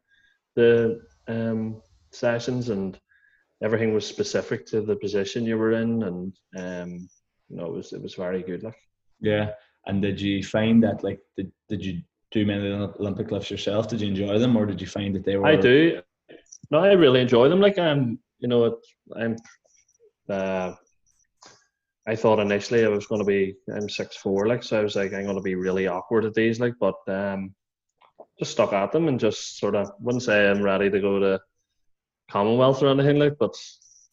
the 0.55 1.01
um, 1.27 1.83
sessions, 2.13 2.69
and 2.69 2.97
everything 3.65 3.93
was 3.93 4.07
specific 4.07 4.65
to 4.67 4.81
the 4.81 4.95
position 4.95 5.45
you 5.45 5.59
were 5.59 5.73
in, 5.73 6.05
and 6.05 6.33
um, 6.57 7.09
you 7.49 7.57
know 7.57 7.67
it 7.67 7.73
was 7.73 7.93
it 7.93 8.01
was 8.01 8.15
very 8.15 8.45
good. 8.45 8.63
Like 8.63 8.79
Yeah. 9.21 9.51
And 9.87 10.01
did 10.01 10.21
you 10.21 10.45
find 10.45 10.83
that 10.85 11.03
like 11.03 11.21
did, 11.37 11.51
did 11.69 11.85
you 11.85 12.03
do 12.31 12.47
many 12.47 12.71
Olympic 12.71 13.33
lifts 13.33 13.51
yourself? 13.51 13.89
Did 13.89 14.03
you 14.03 14.09
enjoy 14.09 14.39
them 14.39 14.57
or 14.57 14.67
did 14.67 14.81
you 14.81 14.87
find 14.87 15.15
that 15.17 15.25
they 15.25 15.37
were 15.37 15.47
I 15.47 15.57
do, 15.57 16.03
no, 16.71 16.79
I 16.79 16.93
really 16.93 17.21
enjoy 17.21 17.49
them. 17.49 17.61
Like 17.61 17.79
I'm, 17.79 18.19
you 18.39 18.49
know, 18.49 18.65
it, 18.67 18.75
I'm. 19.17 19.37
Uh, 20.29 20.75
I 22.09 22.17
thought 22.17 22.41
initially 22.41 22.85
I 22.85 22.89
was 22.89 23.07
going 23.07 23.21
to 23.21 23.27
be 23.27 23.55
I'm 23.73 23.89
six 23.89 24.17
four 24.17 24.47
like 24.49 24.63
so 24.63 24.81
I 24.81 24.83
was 24.83 24.97
like 24.97 25.13
I'm 25.13 25.25
going 25.25 25.37
to 25.37 25.43
be 25.43 25.55
really 25.55 25.87
awkward 25.87 26.25
at 26.25 26.35
these 26.35 26.59
like 26.59 26.75
but 26.81 26.95
um 27.09 27.55
just 28.39 28.53
stuck 28.53 28.73
at 28.73 28.91
them 28.91 29.07
and 29.09 29.21
just 29.21 29.59
sort 29.59 29.75
of 29.75 29.91
wouldn't 30.01 30.23
say 30.23 30.49
I'm 30.49 30.63
ready 30.63 30.89
to 30.91 30.99
go 31.01 31.19
to 31.19 31.41
Commonwealth 32.31 32.83
or 32.83 32.89
anything 32.89 33.19
like 33.19 33.37
but 33.39 33.55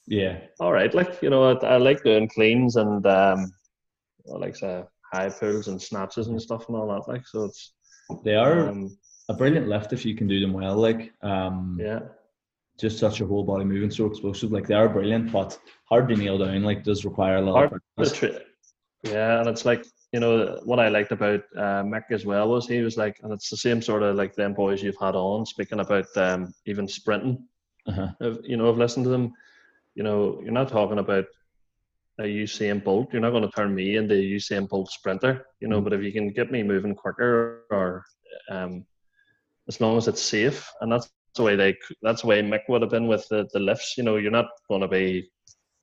Yeah. 0.06 0.40
all 0.60 0.74
right 0.74 0.94
like 0.94 1.22
you 1.22 1.30
know 1.30 1.44
I, 1.58 1.66
I 1.66 1.78
like 1.78 2.04
doing 2.04 2.28
cleans 2.28 2.76
and 2.76 3.06
um 3.08 3.52
like 4.26 4.56
say 4.56 4.84
high 5.14 5.30
pulls 5.30 5.68
and 5.70 5.82
snatches 5.82 6.28
and 6.28 6.42
stuff 6.42 6.68
and 6.68 6.78
all 6.78 6.88
that 6.90 7.08
like 7.12 7.26
so 7.26 7.46
it's 7.46 7.74
They 8.26 8.36
are 8.36 8.68
um 8.70 8.98
a 9.30 9.34
brilliant 9.34 9.70
lift 9.70 9.94
if 9.94 10.06
you 10.06 10.16
can 10.16 10.28
do 10.28 10.40
them 10.40 10.54
well. 10.54 10.76
Like 10.76 11.14
um 11.22 11.78
yeah 11.80 12.00
just 12.80 13.00
such 13.00 13.22
a 13.22 13.26
whole 13.26 13.44
body 13.44 13.66
movement, 13.66 13.94
so 13.94 14.06
explosive. 14.06 14.52
Like 14.52 14.68
they 14.68 14.76
are 14.76 14.90
brilliant, 14.90 15.32
but 15.32 15.60
hard 15.86 16.08
to 16.10 16.16
nail 16.16 16.38
down, 16.38 16.64
like 16.64 16.84
does 16.84 17.06
require 17.06 17.38
a 17.38 17.42
lot 17.42 17.70
Hard 17.98 18.14
tri- 18.14 18.40
yeah, 19.04 19.40
and 19.40 19.50
it's 19.50 19.66
like 19.66 19.86
you 20.14 20.20
know 20.20 20.60
what 20.64 20.80
I 20.80 20.88
liked 20.88 21.12
about 21.12 21.42
uh, 21.56 21.84
Mick 21.84 22.06
as 22.12 22.26
well 22.26 22.50
was 22.50 22.68
he 22.68 22.82
was 22.82 22.98
like, 22.98 23.20
and 23.24 23.34
it's 23.34 23.50
the 23.50 23.58
same 23.58 23.82
sort 23.82 24.04
of 24.04 24.16
like 24.16 24.36
them 24.36 24.54
boys 24.54 24.82
you've 24.82 24.98
had 25.00 25.16
on 25.16 25.46
speaking 25.46 25.80
about 25.80 26.06
um, 26.18 26.54
even 26.66 26.88
sprinting. 26.88 27.46
Uh-huh. 27.88 28.10
I've, 28.22 28.40
you 28.44 28.58
know, 28.58 28.70
I've 28.70 28.78
listened 28.78 29.06
to 29.06 29.10
them. 29.10 29.34
You 29.96 30.04
know, 30.04 30.40
you're 30.44 30.52
not 30.52 30.70
talking 30.70 31.00
about 31.00 31.26
a 32.20 32.24
Usain 32.24 32.84
Bolt. 32.84 33.12
You're 33.12 33.22
not 33.22 33.32
going 33.32 33.44
to 33.44 33.52
turn 33.52 33.74
me 33.74 33.96
into 33.96 34.16
a 34.16 34.18
Usain 34.18 34.68
Bolt 34.68 34.90
sprinter. 34.92 35.46
You 35.60 35.68
know, 35.68 35.80
Mhm. 35.80 35.84
but 35.84 35.94
if 35.94 36.04
you 36.04 36.12
can 36.12 36.30
get 36.30 36.52
me 36.52 36.64
moving 36.64 36.96
quicker, 36.96 37.64
or 37.72 38.04
um, 38.50 38.86
as 39.68 39.82
long 39.82 39.98
as 39.98 40.08
it's 40.08 40.22
safe, 40.22 40.72
and 40.82 40.92
that's 40.92 41.10
the 41.38 41.44
way 41.44 41.56
they. 41.56 41.76
That's 42.02 42.22
the 42.22 42.28
way 42.28 42.42
Mick 42.42 42.62
would 42.70 42.82
have 42.82 42.92
been 42.92 43.08
with 43.08 43.28
the, 43.30 43.48
the 43.54 43.60
lifts. 43.60 43.96
You 43.98 44.04
know, 44.04 44.18
you're 44.18 44.32
not 44.32 44.48
going 44.70 44.82
to 44.82 44.88
be 44.88 45.30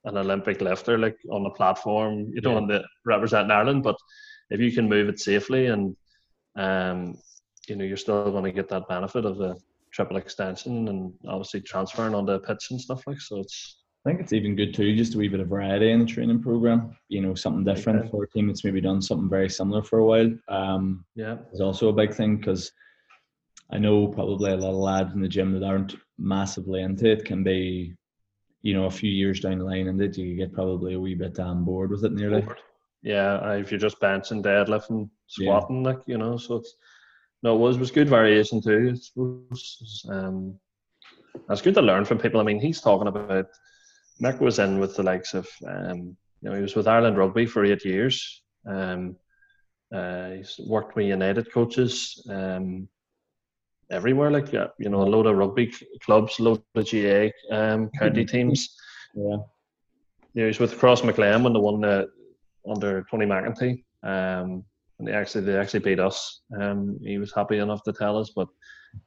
an 0.04 0.16
Olympic 0.18 0.60
lifter 0.60 0.98
like 0.98 1.16
on 1.30 1.42
the 1.42 1.50
platform. 1.50 2.30
You 2.34 2.40
don't 2.40 2.52
Yeah. 2.54 2.60
want 2.60 2.70
to 2.72 2.84
represent 3.06 3.50
Ireland, 3.50 3.82
but 3.82 3.96
if 4.50 4.60
you 4.60 4.70
can 4.72 4.88
move 4.88 5.08
it 5.08 5.18
safely 5.18 5.66
and 5.66 5.96
um, 6.56 7.16
you 7.68 7.76
know, 7.76 7.84
you're 7.84 7.96
still 7.96 8.30
going 8.30 8.44
to 8.44 8.52
get 8.52 8.68
that 8.68 8.86
benefit 8.88 9.24
of 9.24 9.38
the 9.38 9.56
triple 9.92 10.16
extension 10.18 10.88
and 10.88 11.12
obviously 11.26 11.60
transferring 11.60 12.14
on 12.14 12.26
the 12.26 12.38
pitch 12.40 12.66
and 12.70 12.80
stuff 12.80 13.02
like. 13.06 13.20
So 13.20 13.40
it's 13.40 13.78
I 14.06 14.10
think 14.10 14.20
it's 14.20 14.34
even 14.34 14.54
good 14.54 14.74
too, 14.74 14.94
just 14.94 15.14
a 15.14 15.18
wee 15.18 15.28
bit 15.28 15.40
of 15.40 15.48
variety 15.48 15.90
in 15.90 16.00
the 16.00 16.04
training 16.04 16.42
program. 16.42 16.94
You 17.08 17.22
know, 17.22 17.34
something 17.34 17.64
different 17.64 18.00
Okay. 18.00 18.10
for 18.10 18.24
a 18.24 18.28
team 18.28 18.48
that's 18.48 18.62
maybe 18.62 18.82
done 18.82 19.00
something 19.00 19.30
very 19.30 19.48
similar 19.48 19.82
for 19.82 20.00
a 20.00 20.04
while. 20.04 20.30
Um, 20.48 21.06
yeah, 21.14 21.38
is 21.54 21.62
also 21.62 21.88
a 21.88 21.92
big 21.92 22.12
thing 22.12 22.36
because 22.36 22.70
I 23.70 23.79
know 23.79 24.07
probably 24.09 24.53
a 24.53 24.57
lot 24.57 24.70
of 24.70 24.77
lads 24.77 25.14
in 25.14 25.20
the 25.20 25.29
gym 25.29 25.53
that 25.53 25.66
aren't 25.66 25.96
massively 26.18 26.83
into 26.83 27.11
it 27.11 27.24
can 27.24 27.42
be, 27.42 27.94
you 28.62 28.74
know, 28.74 28.85
a 28.85 28.90
few 28.90 29.11
years 29.11 29.40
down 29.40 29.59
the 29.59 29.64
line 29.64 29.88
and 29.88 29.98
that 30.00 30.16
you 30.16 30.37
get 30.37 30.53
probably 30.53 30.94
a 30.94 31.00
wee 31.00 31.14
bit 31.14 31.38
um, 31.40 31.64
bored 31.64 31.90
with 31.90 32.05
it 32.05 32.12
nearly. 32.12 32.46
yeah. 33.03 33.53
If 33.55 33.70
you're 33.70 33.81
just 33.81 34.00
benching, 34.00 34.42
deadlifting, 34.42 35.09
Yeah. 35.38 35.59
squatting, 35.59 35.83
like 35.83 36.00
you 36.07 36.18
know, 36.18 36.37
so 36.37 36.57
it's 36.57 36.74
no, 37.42 37.57
it 37.57 37.59
was 37.59 37.79
was 37.79 37.90
good 37.90 38.09
variation 38.09 38.61
too. 38.62 38.90
I 38.92 38.96
suppose. 38.96 40.07
Um, 40.09 40.59
it's 41.50 41.61
good 41.62 41.74
to 41.74 41.83
learn 41.83 42.05
from 42.05 42.18
people. 42.18 42.40
I 42.40 42.44
mean, 42.44 42.61
he's 42.61 42.81
talking 42.81 43.09
about 43.09 43.46
Mick 44.22 44.40
was 44.40 44.59
in 44.59 44.79
with 44.79 44.96
the 44.96 45.03
likes 45.03 45.35
of 45.35 45.48
um, 45.66 46.16
you 46.40 46.48
know 46.50 46.55
he 46.55 46.62
was 46.62 46.77
with 46.77 46.87
Ireland 46.88 47.18
Rugby 47.18 47.46
for 47.46 47.64
eight 47.64 47.85
years. 47.85 48.42
Um, 48.66 49.16
uh, 49.94 50.31
he's 50.31 50.59
worked 50.66 50.96
with 50.96 51.07
United 51.07 51.53
coaches 51.53 52.24
um, 52.31 52.88
everywhere, 53.90 54.31
like 54.31 54.53
yeah, 54.53 54.66
you 54.79 54.88
know, 54.88 55.03
a 55.03 55.09
load 55.09 55.27
of 55.27 55.37
rugby 55.37 55.73
clubs, 56.01 56.38
load 56.40 56.62
of 56.75 56.90
GAA 56.90 57.29
um, 57.55 57.90
county 57.99 58.25
teams. 58.35 58.77
Yeah. 59.14 59.37
Yeah, 60.35 60.42
he 60.44 60.47
was 60.49 60.59
with 60.59 60.79
Crossmaglen 60.79 61.44
when 61.44 61.53
they 61.53 61.61
won 61.61 61.81
the 61.81 62.09
under 62.68 63.05
Tony 63.11 63.25
McEntee. 63.27 63.85
Um, 64.03 64.64
and 64.99 65.09
they 65.09 65.12
actually 65.12 65.44
they 65.44 65.57
actually 65.57 65.81
beat 65.81 66.01
us. 66.01 66.40
Um, 66.61 66.99
he 67.03 67.18
was 67.18 67.33
happy 67.33 67.59
enough 67.59 67.83
to 67.85 67.92
tell 67.92 68.18
us, 68.18 68.31
but 68.35 68.49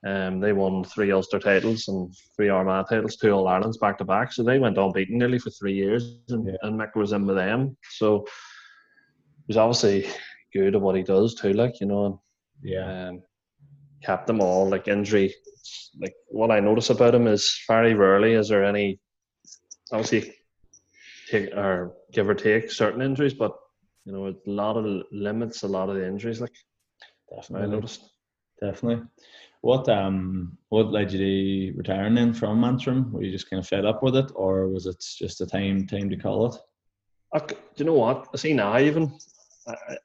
um, 0.06 0.40
they 0.40 0.54
won 0.54 0.84
three 0.84 1.12
Ulster 1.12 1.40
titles 1.40 1.88
and 1.88 2.14
three 2.36 2.50
Armagh 2.50 2.86
titles, 2.90 3.16
two 3.18 3.32
All 3.32 3.48
Irelands 3.48 3.78
back 3.78 3.98
to 4.00 4.06
back. 4.06 4.32
So 4.34 4.44
they 4.44 4.60
went 4.60 4.78
on 4.78 4.92
beating 4.94 5.18
nearly 5.18 5.40
for 5.40 5.50
three 5.50 5.74
years, 5.74 6.18
and, 6.30 6.46
Yeah. 6.48 6.56
and 6.64 6.80
Mick 6.80 6.96
was 6.96 7.12
in 7.14 7.26
with 7.26 7.38
them. 7.38 7.78
So 7.92 8.26
he's 9.48 9.58
obviously 9.58 10.08
good 10.54 10.76
at 10.76 10.82
what 10.82 10.96
he 10.96 11.04
does 11.04 11.36
too. 11.36 11.54
Like 11.54 11.80
you 11.80 11.88
know, 11.88 12.22
Yeah. 12.64 13.08
um, 13.10 13.24
kept 14.08 14.26
them 14.26 14.42
all. 14.42 14.70
Like 14.70 14.88
injury, 14.88 15.36
like 16.00 16.16
what 16.30 16.50
I 16.50 16.60
notice 16.62 16.90
about 16.90 17.14
him 17.14 17.28
is 17.28 17.64
very 17.68 17.94
rarely 17.94 18.34
is 18.34 18.48
there 18.50 18.64
any, 18.64 19.00
obviously, 19.92 20.34
take 21.30 21.54
or 21.54 21.94
give 22.14 22.30
or 22.30 22.34
take 22.34 22.72
certain 22.72 23.02
injuries, 23.02 23.34
but 23.34 23.54
you 24.06 24.14
know, 24.14 24.28
a 24.28 24.36
lot 24.50 24.78
of 24.78 25.04
limits, 25.12 25.64
a 25.64 25.68
lot 25.68 25.90
of 25.90 25.96
the 25.96 26.08
injuries. 26.08 26.40
Like 26.40 26.56
definitely 27.36 27.68
I 27.68 27.72
noticed. 27.72 28.02
definitely. 28.62 29.06
What 29.62 29.90
um 29.90 30.58
what 30.70 30.92
led 30.92 31.12
you 31.12 31.20
to 31.20 31.78
retiring 31.78 32.16
then 32.16 32.34
from 32.34 32.64
Antrim? 32.64 33.12
Were 33.12 33.24
you 33.24 33.32
just 33.32 33.50
kind 33.50 33.60
of 33.60 33.68
fed 33.68 33.86
up 33.86 34.02
with 34.04 34.16
it, 34.16 34.32
or 34.36 34.70
was 34.70 34.86
it 34.86 35.04
just 35.20 35.42
a 35.42 35.46
time 35.46 35.86
time 35.86 36.10
to 36.10 36.16
call 36.16 36.48
it? 36.48 36.56
I, 37.34 37.40
do 37.40 37.56
you 37.76 37.86
know 37.86 38.00
what? 38.06 38.30
I 38.34 38.38
see 38.38 38.54
now 38.54 38.80
even 38.80 39.12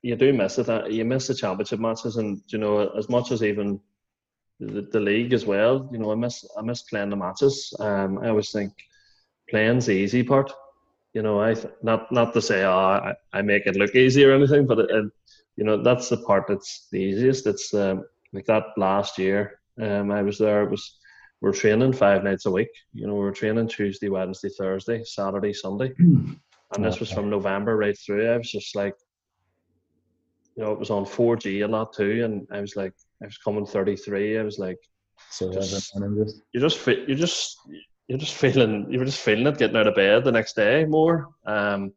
you 0.03 0.17
do 0.17 0.33
miss 0.33 0.59
it. 0.59 0.69
Uh, 0.69 0.87
you 0.87 1.05
miss 1.05 1.29
the 1.29 1.35
championship 1.35 1.81
matches, 1.81 2.17
and 2.17 2.43
you 2.49 2.59
know 2.59 2.89
as 2.99 3.09
much 3.09 3.31
as 3.31 3.43
even 3.43 3.81
the, 4.61 4.83
the 4.93 5.01
league 5.01 5.33
as 5.33 5.45
well. 5.45 5.89
You 5.93 5.99
know, 5.99 6.13
I 6.13 6.15
miss 6.15 6.45
I 6.57 6.63
miss 6.63 6.83
playing 6.83 7.11
the 7.11 7.17
matches. 7.17 7.75
Um, 7.79 8.19
I 8.19 8.29
always 8.29 8.51
think 8.51 8.73
playing's 9.49 9.87
the 9.87 9.93
easy 9.93 10.23
part. 10.23 10.53
You 11.15 11.23
know, 11.23 11.43
I 11.43 11.55
not 11.83 12.11
not 12.13 12.33
to 12.35 12.43
say 12.43 12.65
oh, 12.65 12.71
I, 12.71 13.15
I 13.33 13.43
make 13.43 13.67
it 13.67 13.77
look 13.77 13.95
easy 13.95 14.25
or 14.25 14.33
anything, 14.33 14.67
but 14.67 14.79
it, 14.79 14.91
it, 14.91 15.13
you 15.57 15.65
know 15.65 15.83
that's 15.83 16.09
the 16.09 16.19
part 16.19 16.47
that's 16.49 16.89
the 16.91 16.99
easiest. 16.99 17.47
It's 17.47 17.75
um, 17.75 18.05
like 18.33 18.47
that 18.47 18.65
last 18.77 19.19
year. 19.19 19.61
Um, 19.81 20.11
I 20.11 20.23
was 20.23 20.39
there. 20.39 20.65
It 20.65 20.71
was 20.71 20.99
we're 21.43 21.53
training 21.53 21.93
five 21.93 22.23
nights 22.23 22.47
a 22.47 22.51
week. 22.51 22.71
You 22.95 23.09
know, 23.09 23.17
we 23.17 23.27
are 23.27 23.33
training 23.33 23.67
Tuesday, 23.69 24.09
Wednesday, 24.09 24.49
Thursday, 24.49 25.03
Saturday, 25.05 25.53
Sunday, 25.53 25.93
and 25.99 26.85
this 26.85 27.01
was 27.01 27.11
from 27.11 27.29
November 27.29 27.77
right 27.77 27.99
through. 27.99 28.31
I 28.31 28.37
was 28.39 28.51
just 28.51 28.77
like, 28.77 28.95
you 30.57 30.65
know, 30.65 30.73
it 30.73 30.79
was 30.79 30.91
on 30.91 31.05
4G 31.05 31.65
a 31.65 31.69
lot 31.69 31.93
too, 31.93 32.25
and 32.25 32.47
I 32.51 32.61
was 32.61 32.77
like, 32.77 32.93
I 33.23 33.27
was 33.27 33.39
coming 33.39 33.67
33. 33.67 34.39
I 34.39 34.43
was 34.43 34.59
like, 34.59 34.79
so 35.31 35.53
just, 35.53 35.95
you 36.53 36.61
just 36.61 36.87
you 36.87 37.15
just 37.15 37.59
you're 38.09 38.19
just 38.19 38.35
feeling 38.35 38.87
you 38.91 38.99
were 38.99 39.05
just 39.05 39.21
feeling 39.21 39.47
it 39.47 39.59
getting 39.59 39.77
out 39.77 39.87
of 39.87 39.95
bed 39.95 40.25
the 40.25 40.33
next 40.33 40.57
day 40.57 40.85
more. 40.85 41.29
Um, 41.47 41.93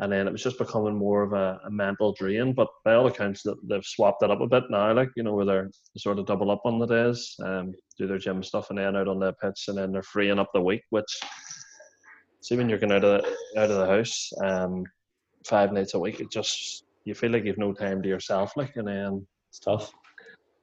and 0.00 0.12
then 0.12 0.26
it 0.26 0.32
was 0.32 0.42
just 0.42 0.58
becoming 0.58 0.96
more 0.96 1.22
of 1.22 1.32
a, 1.32 1.60
a 1.64 1.70
mental 1.70 2.12
drain. 2.12 2.52
But 2.52 2.68
by 2.84 2.94
all 2.94 3.06
accounts, 3.06 3.46
they've 3.62 3.84
swapped 3.84 4.24
it 4.24 4.30
up 4.30 4.40
a 4.40 4.46
bit 4.46 4.64
now, 4.68 4.92
like 4.92 5.10
you 5.16 5.22
know, 5.22 5.34
where 5.34 5.44
they're 5.44 5.70
sort 5.96 6.18
of 6.18 6.26
double 6.26 6.50
up 6.50 6.62
on 6.64 6.78
the 6.78 6.86
days, 6.86 7.36
um, 7.44 7.72
do 7.96 8.06
their 8.06 8.18
gym 8.18 8.42
stuff, 8.42 8.70
and 8.70 8.78
then 8.78 8.96
out 8.96 9.08
on 9.08 9.20
the 9.20 9.32
pitch, 9.34 9.66
and 9.68 9.78
then 9.78 9.92
they're 9.92 10.02
freeing 10.02 10.40
up 10.40 10.50
the 10.52 10.60
week. 10.60 10.82
Which, 10.90 11.20
see, 12.40 12.56
when 12.56 12.68
you're 12.68 12.78
going 12.78 12.92
out 12.92 13.04
of 13.04 13.22
the, 13.22 13.60
out 13.60 13.70
of 13.70 13.78
the 13.78 13.86
house, 13.86 14.32
um, 14.42 14.84
five 15.46 15.72
nights 15.72 15.94
a 15.94 15.98
week, 15.98 16.20
it 16.20 16.30
just 16.30 16.84
you 17.04 17.14
feel 17.14 17.30
like 17.30 17.44
you've 17.44 17.58
no 17.58 17.72
time 17.72 18.02
to 18.02 18.08
yourself, 18.08 18.56
like, 18.56 18.76
and 18.76 18.88
then 18.88 19.26
it's 19.48 19.58
tough. 19.58 19.92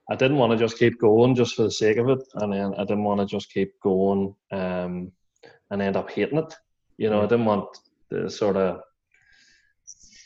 I 0.10 0.16
didn't 0.16 0.38
want 0.38 0.52
to 0.52 0.58
just 0.58 0.78
keep 0.78 1.00
going 1.00 1.36
just 1.36 1.56
for 1.56 1.64
the 1.64 1.72
sake 1.72 1.98
of 1.98 2.10
it, 2.10 2.20
and 2.36 2.52
then 2.52 2.74
I 2.76 2.84
didn't 2.84 3.04
want 3.04 3.22
to 3.22 3.26
just 3.26 3.54
keep 3.54 3.80
going 3.82 4.36
um, 4.52 5.12
and 5.70 5.82
end 5.82 5.96
up 5.96 6.10
hating 6.12 6.40
it. 6.40 6.54
You 6.98 7.10
know, 7.10 7.20
I 7.20 7.28
didn't 7.28 7.46
want 7.46 7.68
the 8.10 8.30
sort 8.30 8.58
of, 8.58 8.82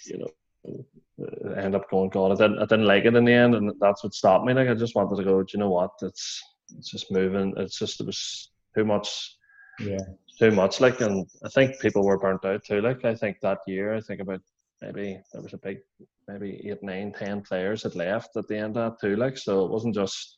you 0.05 0.17
know, 0.17 1.55
end 1.55 1.75
up 1.75 1.89
going, 1.89 2.09
God, 2.09 2.31
I 2.31 2.35
didn't, 2.35 2.57
I 2.59 2.65
didn't 2.65 2.85
like 2.85 3.05
it 3.05 3.15
in 3.15 3.25
the 3.25 3.33
end, 3.33 3.55
and 3.55 3.71
that's 3.79 4.03
what 4.03 4.13
stopped 4.13 4.45
me. 4.45 4.53
Like, 4.53 4.69
I 4.69 4.73
just 4.73 4.95
wanted 4.95 5.17
to 5.17 5.23
go. 5.23 5.43
Do 5.43 5.51
you 5.53 5.59
know 5.59 5.69
what? 5.69 5.91
It's, 6.01 6.41
it's 6.77 6.89
just 6.89 7.11
moving. 7.11 7.53
It's 7.57 7.77
just 7.77 8.01
it 8.01 8.07
was 8.07 8.51
too 8.75 8.85
much. 8.85 9.37
Yeah. 9.79 9.99
Too 10.39 10.51
much. 10.51 10.81
Like, 10.81 10.99
and 11.01 11.27
I 11.45 11.49
think 11.49 11.79
people 11.79 12.03
were 12.03 12.17
burnt 12.17 12.43
out 12.43 12.63
too. 12.65 12.81
Like, 12.81 13.05
I 13.05 13.15
think 13.15 13.37
that 13.41 13.59
year, 13.67 13.93
I 13.93 14.01
think 14.01 14.19
about 14.19 14.41
maybe 14.81 15.19
there 15.31 15.41
was 15.41 15.53
a 15.53 15.57
big 15.57 15.79
maybe 16.27 16.61
eight, 16.65 16.83
nine, 16.83 17.13
ten 17.13 17.41
players 17.41 17.83
had 17.83 17.95
left 17.95 18.35
at 18.35 18.47
the 18.47 18.57
end 18.57 18.77
of 18.77 18.99
that 18.99 19.07
too. 19.07 19.15
Like 19.15 19.37
so, 19.37 19.65
it 19.65 19.71
wasn't 19.71 19.95
just. 19.95 20.37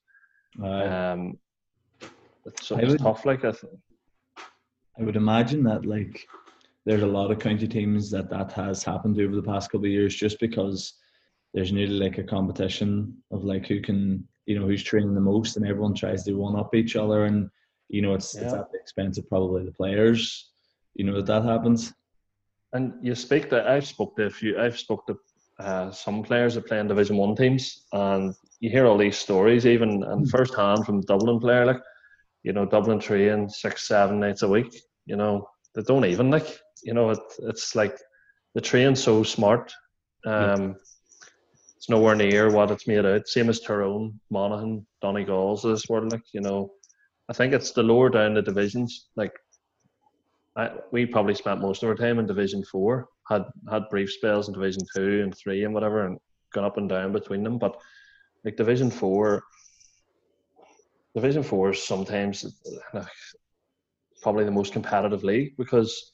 Um, 0.63 1.37
it's, 2.45 2.71
it 2.71 2.83
was 2.83 2.95
tough. 2.95 3.25
Like 3.25 3.43
I, 3.43 3.51
th- 3.51 3.73
I 4.99 5.03
would 5.03 5.15
imagine 5.15 5.63
that 5.63 5.85
like 5.85 6.25
there's 6.85 7.03
a 7.03 7.07
lot 7.07 7.31
of 7.31 7.39
county 7.39 7.67
teams 7.67 8.09
that 8.11 8.29
that 8.29 8.51
has 8.53 8.83
happened 8.83 9.19
over 9.19 9.35
the 9.35 9.43
past 9.43 9.69
couple 9.69 9.85
of 9.85 9.91
years, 9.91 10.15
just 10.15 10.39
because 10.39 10.93
there's 11.53 11.71
nearly 11.71 11.95
like 11.95 12.17
a 12.17 12.23
competition 12.23 13.15
of 13.31 13.43
like 13.43 13.67
who 13.67 13.81
can 13.81 14.27
you 14.45 14.57
know 14.57 14.65
who's 14.65 14.83
training 14.83 15.13
the 15.13 15.21
most, 15.21 15.57
and 15.57 15.67
everyone 15.67 15.93
tries 15.93 16.23
to 16.23 16.33
one 16.33 16.57
up 16.57 16.73
each 16.73 16.95
other, 16.95 17.25
and 17.25 17.49
you 17.89 18.01
know 18.01 18.13
it's 18.13 18.35
yeah. 18.35 18.43
it's 18.43 18.53
at 18.53 18.71
the 18.71 18.79
expense 18.79 19.17
of 19.17 19.27
probably 19.29 19.65
the 19.65 19.71
players. 19.71 20.51
You 20.95 21.05
know 21.05 21.15
that 21.15 21.25
that 21.25 21.43
happens. 21.43 21.93
And 22.77 22.93
you 23.01 23.15
speak 23.15 23.49
to 23.49 23.67
I've 23.67 23.87
spoke 23.87 24.15
to 24.17 24.25
a 24.25 24.29
few 24.29 24.59
I've 24.59 24.77
spoke 24.77 25.07
to 25.07 25.17
uh, 25.59 25.89
some 25.89 26.21
players 26.21 26.53
that 26.53 26.67
play 26.67 26.79
in 26.79 26.87
Division 26.87 27.17
One 27.17 27.35
teams, 27.35 27.87
and 27.91 28.35
you 28.59 28.69
hear 28.69 28.85
all 28.85 28.99
these 28.99 29.17
stories, 29.17 29.65
even 29.65 30.03
and 30.03 30.21
hmm. 30.21 30.25
first 30.25 30.53
hand 30.53 30.85
from 30.85 31.01
Dublin 31.01 31.39
player, 31.39 31.65
like 31.65 31.81
you 32.43 32.53
know 32.53 32.65
Dublin 32.67 32.99
train 32.99 33.49
six 33.49 33.87
seven 33.87 34.19
nights 34.19 34.43
a 34.43 34.47
week. 34.47 34.79
You 35.07 35.15
know 35.15 35.49
they 35.73 35.81
don't 35.81 36.05
even 36.05 36.29
like 36.29 36.59
you 36.83 36.93
know 36.93 37.09
it, 37.09 37.19
it's 37.39 37.75
like 37.75 37.97
the 38.53 38.61
train 38.61 38.95
so 38.95 39.23
smart. 39.23 39.73
Um, 40.25 40.75
It's 41.77 41.89
nowhere 41.89 42.15
near 42.15 42.51
what 42.51 42.71
it's 42.71 42.87
made 42.87 43.05
out. 43.05 43.27
Same 43.27 43.49
as 43.49 43.59
Tyrone, 43.59 44.19
Monaghan, 44.29 44.85
Donegal's 45.01 45.63
this 45.63 45.89
world. 45.89 46.11
Like 46.11 46.27
you 46.31 46.41
know, 46.41 46.71
I 47.29 47.33
think 47.33 47.53
it's 47.53 47.71
the 47.71 47.81
lower 47.81 48.09
down 48.09 48.35
the 48.35 48.41
divisions. 48.43 49.09
Like 49.15 49.33
I, 50.57 50.71
we 50.91 51.05
probably 51.05 51.35
spent 51.35 51.61
most 51.61 51.83
of 51.83 51.89
our 51.89 51.95
time 51.95 52.17
in 52.17 52.25
Division 52.25 52.63
Four. 52.63 53.07
Had 53.29 53.43
had 53.69 53.89
brief 53.89 54.11
spells 54.11 54.47
in 54.47 54.55
Division 54.55 54.81
Two 54.95 55.21
and 55.23 55.37
Three 55.37 55.63
and 55.63 55.73
whatever, 55.73 56.05
and 56.05 56.17
gone 56.53 56.65
up 56.65 56.77
and 56.77 56.89
down 56.89 57.11
between 57.11 57.43
them. 57.43 57.59
But 57.59 57.79
like 58.43 58.57
Division 58.57 58.89
Four, 58.89 59.43
Division 61.13 61.43
Four 61.43 61.71
is 61.71 61.83
sometimes 61.83 62.59
probably 64.21 64.45
the 64.45 64.51
most 64.51 64.73
competitive 64.73 65.23
league 65.23 65.55
because 65.57 66.13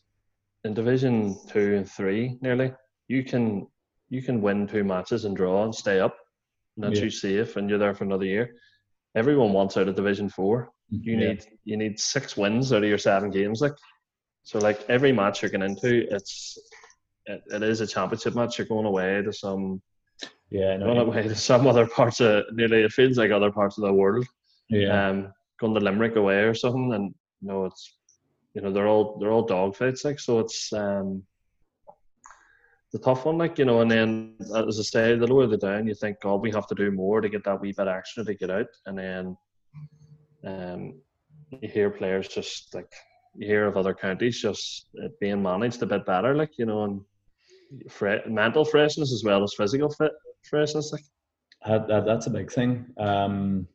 in 0.65 0.73
Division 0.73 1.37
Two 1.47 1.75
and 1.75 1.89
Three, 1.89 2.37
nearly 2.41 2.73
you 3.07 3.23
can 3.23 3.65
you 4.09 4.21
can 4.21 4.41
win 4.41 4.67
two 4.67 4.83
matches 4.83 5.23
and 5.23 5.37
draw 5.37 5.63
and 5.63 5.73
stay 5.73 6.01
up, 6.01 6.17
and 6.75 6.83
that's 6.83 6.99
yeah. 6.99 7.05
you 7.05 7.09
safe, 7.09 7.55
and 7.55 7.69
you're 7.69 7.79
there 7.79 7.95
for 7.95 8.03
another 8.03 8.25
year. 8.25 8.55
Everyone 9.15 9.53
wants 9.53 9.77
out 9.77 9.87
of 9.87 9.95
Division 9.95 10.27
Four. 10.27 10.69
You 10.89 11.13
yeah. 11.13 11.27
need 11.27 11.45
you 11.63 11.77
need 11.77 11.97
six 11.97 12.35
wins 12.35 12.73
out 12.73 12.83
of 12.83 12.89
your 12.89 12.97
seven 12.97 13.31
games, 13.31 13.61
like 13.61 13.73
so 14.43 14.59
like 14.59 14.85
every 14.89 15.11
match 15.11 15.41
you're 15.41 15.51
going 15.51 15.63
into, 15.63 16.05
it's 16.13 16.57
it, 17.25 17.41
it 17.51 17.63
is 17.63 17.81
a 17.81 17.87
championship 17.87 18.35
match. 18.35 18.57
You're 18.57 18.67
going 18.67 18.85
away 18.85 19.21
to 19.21 19.33
some 19.33 19.81
yeah, 20.51 20.77
no, 20.77 20.85
going 20.85 20.99
away 20.99 21.23
to 21.23 21.35
some 21.35 21.65
other 21.67 21.87
parts 21.87 22.19
of 22.19 22.43
nearly 22.51 22.83
it 22.83 22.91
feels 22.91 23.17
like 23.17 23.31
other 23.31 23.51
parts 23.51 23.77
of 23.77 23.85
the 23.85 23.93
world. 23.93 24.25
Yeah. 24.69 25.09
Um, 25.09 25.33
going 25.59 25.73
to 25.73 25.79
Limerick 25.79 26.15
away 26.15 26.39
or 26.43 26.53
something, 26.53 26.93
and 26.93 27.13
you 27.41 27.47
know 27.47 27.65
it's 27.65 27.97
you 28.53 28.61
know 28.61 28.71
they're 28.71 28.87
all 28.87 29.17
they're 29.19 29.31
all 29.31 29.45
dog 29.45 29.75
fights 29.75 30.05
like 30.05 30.19
so 30.19 30.39
it's 30.39 30.71
um 30.73 31.23
the 32.91 32.99
tough 32.99 33.25
one 33.25 33.37
like 33.37 33.57
you 33.57 33.65
know 33.65 33.81
and 33.81 33.89
then 33.89 34.35
as 34.55 34.79
I 34.79 34.83
say 34.83 35.15
the 35.15 35.27
lower 35.27 35.47
the 35.47 35.57
down 35.57 35.87
you 35.87 35.95
think 35.95 36.21
God 36.21 36.41
we 36.41 36.51
have 36.51 36.67
to 36.67 36.75
do 36.75 36.91
more 36.91 37.21
to 37.21 37.29
get 37.29 37.43
that 37.45 37.59
wee 37.59 37.73
bit 37.75 37.87
extra 37.87 38.23
to 38.23 38.35
get 38.35 38.51
out 38.51 38.67
and 38.85 38.97
then 38.97 39.37
um 40.45 41.01
you 41.49 41.69
hear 41.69 41.89
players 41.89 42.27
just 42.27 42.73
like 42.75 42.91
you 43.35 43.47
hear 43.47 43.67
of 43.67 43.77
other 43.77 43.93
counties 43.93 44.41
just 44.41 44.87
it 44.95 45.19
being 45.19 45.41
managed 45.41 45.81
a 45.81 45.85
bit 45.85 46.05
better, 46.05 46.35
like 46.35 46.57
you 46.57 46.65
know, 46.65 46.83
and 46.83 47.01
fre- 47.89 48.27
mental 48.27 48.65
freshness 48.65 49.11
as 49.13 49.23
well 49.23 49.43
as 49.43 49.53
physical 49.55 49.89
fit 49.89 50.11
freshness. 50.43 50.91
Like 50.91 51.03
that, 51.65 51.87
that, 51.87 52.05
that's 52.05 52.27
a 52.27 52.31
big 52.31 52.51
thing, 52.51 52.85
um, 52.97 53.67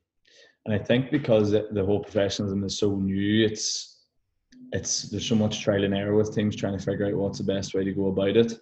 and 0.66 0.74
I 0.74 0.78
think 0.78 1.10
because 1.10 1.50
the 1.50 1.84
whole 1.84 2.00
professionalism 2.00 2.64
is 2.64 2.78
so 2.78 2.96
new, 2.96 3.44
it's 3.44 4.04
it's 4.72 5.04
there's 5.04 5.26
so 5.26 5.34
much 5.34 5.62
trial 5.62 5.84
and 5.84 5.94
error 5.94 6.14
with 6.14 6.34
teams 6.34 6.54
trying 6.54 6.76
to 6.76 6.84
figure 6.84 7.06
out 7.06 7.14
what's 7.14 7.38
the 7.38 7.44
best 7.44 7.74
way 7.74 7.84
to 7.84 7.92
go 7.92 8.08
about 8.08 8.36
it. 8.36 8.52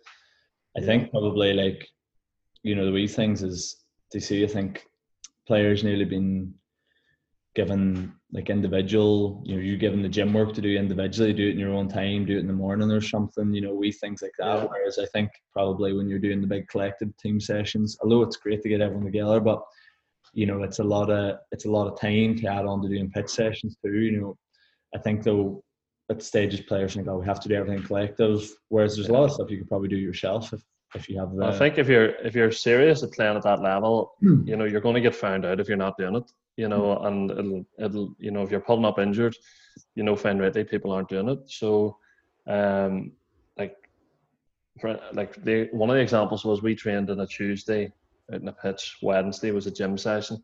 I 0.77 0.81
yeah. 0.81 0.87
think 0.87 1.11
probably 1.11 1.53
like 1.53 1.89
you 2.63 2.75
know 2.75 2.87
the 2.87 2.93
wee 2.93 3.09
things 3.09 3.43
is 3.43 3.85
to 4.13 4.21
see. 4.21 4.45
I 4.45 4.49
think 4.49 4.87
players 5.47 5.85
nearly 5.85 6.05
been 6.05 6.55
given 7.57 8.13
like 8.33 8.51
individual, 8.51 9.43
you 9.47 9.57
know, 9.57 9.63
you're 9.63 9.79
given 9.79 10.03
the 10.03 10.09
gym 10.09 10.35
work 10.35 10.53
to 10.53 10.61
do 10.61 10.77
individually, 10.77 11.33
do 11.33 11.49
it 11.49 11.53
in 11.53 11.59
your 11.59 11.73
own 11.73 11.89
time, 11.89 12.27
do 12.27 12.37
it 12.37 12.41
in 12.41 12.47
the 12.47 12.53
morning 12.53 12.91
or 12.91 13.01
something, 13.01 13.53
you 13.55 13.63
know, 13.63 13.73
we 13.73 13.91
things 13.91 14.21
like 14.21 14.35
that. 14.39 14.59
Yeah. 14.59 14.65
Whereas 14.65 14.99
I 14.99 15.07
think 15.07 15.31
probably 15.55 15.95
when 15.95 16.07
you're 16.07 16.19
doing 16.19 16.43
the 16.43 16.47
big 16.47 16.69
collective 16.69 17.17
team 17.17 17.41
sessions, 17.41 17.97
although 18.03 18.21
it's 18.23 18.37
great 18.37 18.63
to 18.63 18.69
get 18.69 18.83
everyone 18.83 19.07
together, 19.07 19.41
but 19.41 19.63
you 20.35 20.45
know, 20.45 20.63
it's 20.65 20.81
a 20.81 20.85
lot 20.85 21.09
of 21.09 21.39
it's 21.51 21.65
a 21.65 21.71
lot 21.71 21.91
of 21.91 21.99
time 21.99 22.37
to 22.37 22.47
add 22.47 22.67
on 22.67 22.83
to 22.83 22.89
doing 22.91 23.11
pitch 23.11 23.31
sessions 23.31 23.79
too. 23.83 24.01
You 24.01 24.21
know, 24.21 24.37
I 24.95 24.99
think 24.99 25.23
though 25.23 25.65
at 26.11 26.23
stages 26.23 26.61
players 26.61 26.95
think, 26.95 27.09
oh, 27.09 27.19
we 27.21 27.27
have 27.27 27.41
to 27.41 27.49
do 27.49 27.55
everything 27.55 27.83
collective. 27.85 28.47
Whereas 28.69 28.97
there's 28.97 29.09
a 29.09 29.13
lot 29.15 29.25
of 29.25 29.33
stuff 29.33 29.51
you 29.51 29.57
could 29.57 29.69
probably 29.69 29.89
do 29.89 29.97
yourself 29.97 30.53
if, 30.53 30.63
if 30.95 31.09
you 31.09 31.19
have 31.19 31.35
the. 31.35 31.47
I 31.47 31.57
think 31.57 31.79
if 31.79 31.89
you're 31.89 32.17
if 32.17 32.35
you're 32.35 32.53
serious 32.53 33.03
at 33.03 33.13
playing 33.13 33.39
at 33.39 33.45
that 33.45 33.63
level, 33.63 34.13
you 34.21 34.57
know, 34.57 34.67
you're 34.67 34.83
going 34.83 34.95
to 34.95 35.01
get 35.01 35.15
found 35.15 35.47
out 35.47 35.59
if 35.59 35.69
you're 35.69 35.79
not 35.79 35.97
doing 35.97 36.17
it 36.17 36.31
you 36.57 36.69
know, 36.69 36.99
and 36.99 37.31
it'll, 37.31 37.67
it'll, 37.79 38.15
you 38.19 38.31
know, 38.31 38.43
if 38.43 38.51
you're 38.51 38.61
pulling 38.61 38.85
up 38.85 38.99
injured, 38.99 39.37
you 39.95 40.03
know, 40.03 40.17
fine 40.17 40.39
rightly 40.39 40.65
people 40.65 40.91
aren't 40.91 41.09
doing 41.09 41.29
it. 41.29 41.39
So, 41.47 41.99
um, 42.47 43.13
like, 43.59 43.77
for, 44.81 44.99
like 45.13 45.43
the 45.45 45.69
one 45.73 45.91
of 45.91 45.97
the 45.97 46.03
examples 46.03 46.45
was 46.45 46.63
we 46.63 46.75
trained 46.75 47.11
on 47.11 47.21
a 47.21 47.27
Tuesday 47.27 47.93
out 48.33 48.41
in 48.41 48.49
a 48.49 48.53
pitch. 48.53 48.97
Wednesday 49.03 49.51
was 49.51 49.67
a 49.67 49.71
gym 49.71 49.97
session, 49.99 50.43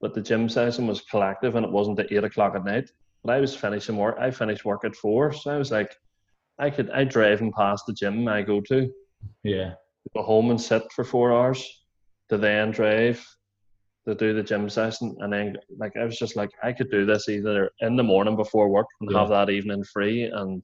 but 0.00 0.14
the 0.14 0.20
gym 0.20 0.48
session 0.48 0.86
was 0.86 1.00
collective 1.00 1.56
and 1.56 1.64
it 1.64 1.72
wasn't 1.72 1.98
at 1.98 2.12
eight 2.12 2.24
o'clock 2.24 2.54
at 2.54 2.64
night. 2.64 2.90
But 3.24 3.34
I 3.34 3.40
was 3.40 3.54
finishing 3.54 3.96
work. 3.96 4.16
I 4.18 4.30
finished 4.30 4.64
work 4.64 4.84
at 4.84 4.94
four, 4.94 5.32
so 5.32 5.50
I 5.50 5.58
was 5.58 5.70
like, 5.70 5.96
I 6.58 6.70
could 6.70 6.90
I 6.90 7.04
drive 7.04 7.40
and 7.40 7.52
past 7.52 7.84
the 7.86 7.92
gym 7.92 8.28
I 8.28 8.42
go 8.42 8.60
to, 8.62 8.92
yeah, 9.42 9.74
go 10.14 10.22
home 10.22 10.50
and 10.50 10.60
sit 10.60 10.82
for 10.92 11.04
four 11.04 11.32
hours, 11.32 11.84
to 12.28 12.36
then 12.36 12.70
drive 12.70 13.24
to 14.08 14.14
do 14.14 14.32
the 14.34 14.42
gym 14.42 14.68
session, 14.70 15.14
and 15.20 15.32
then 15.32 15.56
like 15.78 15.92
I 15.96 16.04
was 16.04 16.18
just 16.18 16.34
like 16.36 16.50
I 16.62 16.72
could 16.72 16.90
do 16.90 17.04
this 17.04 17.28
either 17.28 17.70
in 17.80 17.96
the 17.96 18.02
morning 18.02 18.36
before 18.36 18.68
work 18.68 18.86
and 19.00 19.10
Yeah. 19.10 19.18
have 19.20 19.28
that 19.28 19.50
evening 19.50 19.84
free, 19.92 20.24
and 20.24 20.62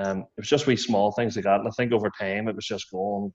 um, 0.00 0.18
it 0.20 0.40
was 0.40 0.48
just 0.48 0.66
wee 0.66 0.76
small 0.76 1.12
things 1.12 1.36
like 1.36 1.44
that. 1.44 1.60
And 1.60 1.68
I 1.68 1.72
think 1.76 1.92
over 1.92 2.10
time 2.18 2.48
it 2.48 2.56
was 2.56 2.66
just 2.66 2.90
going. 2.90 3.32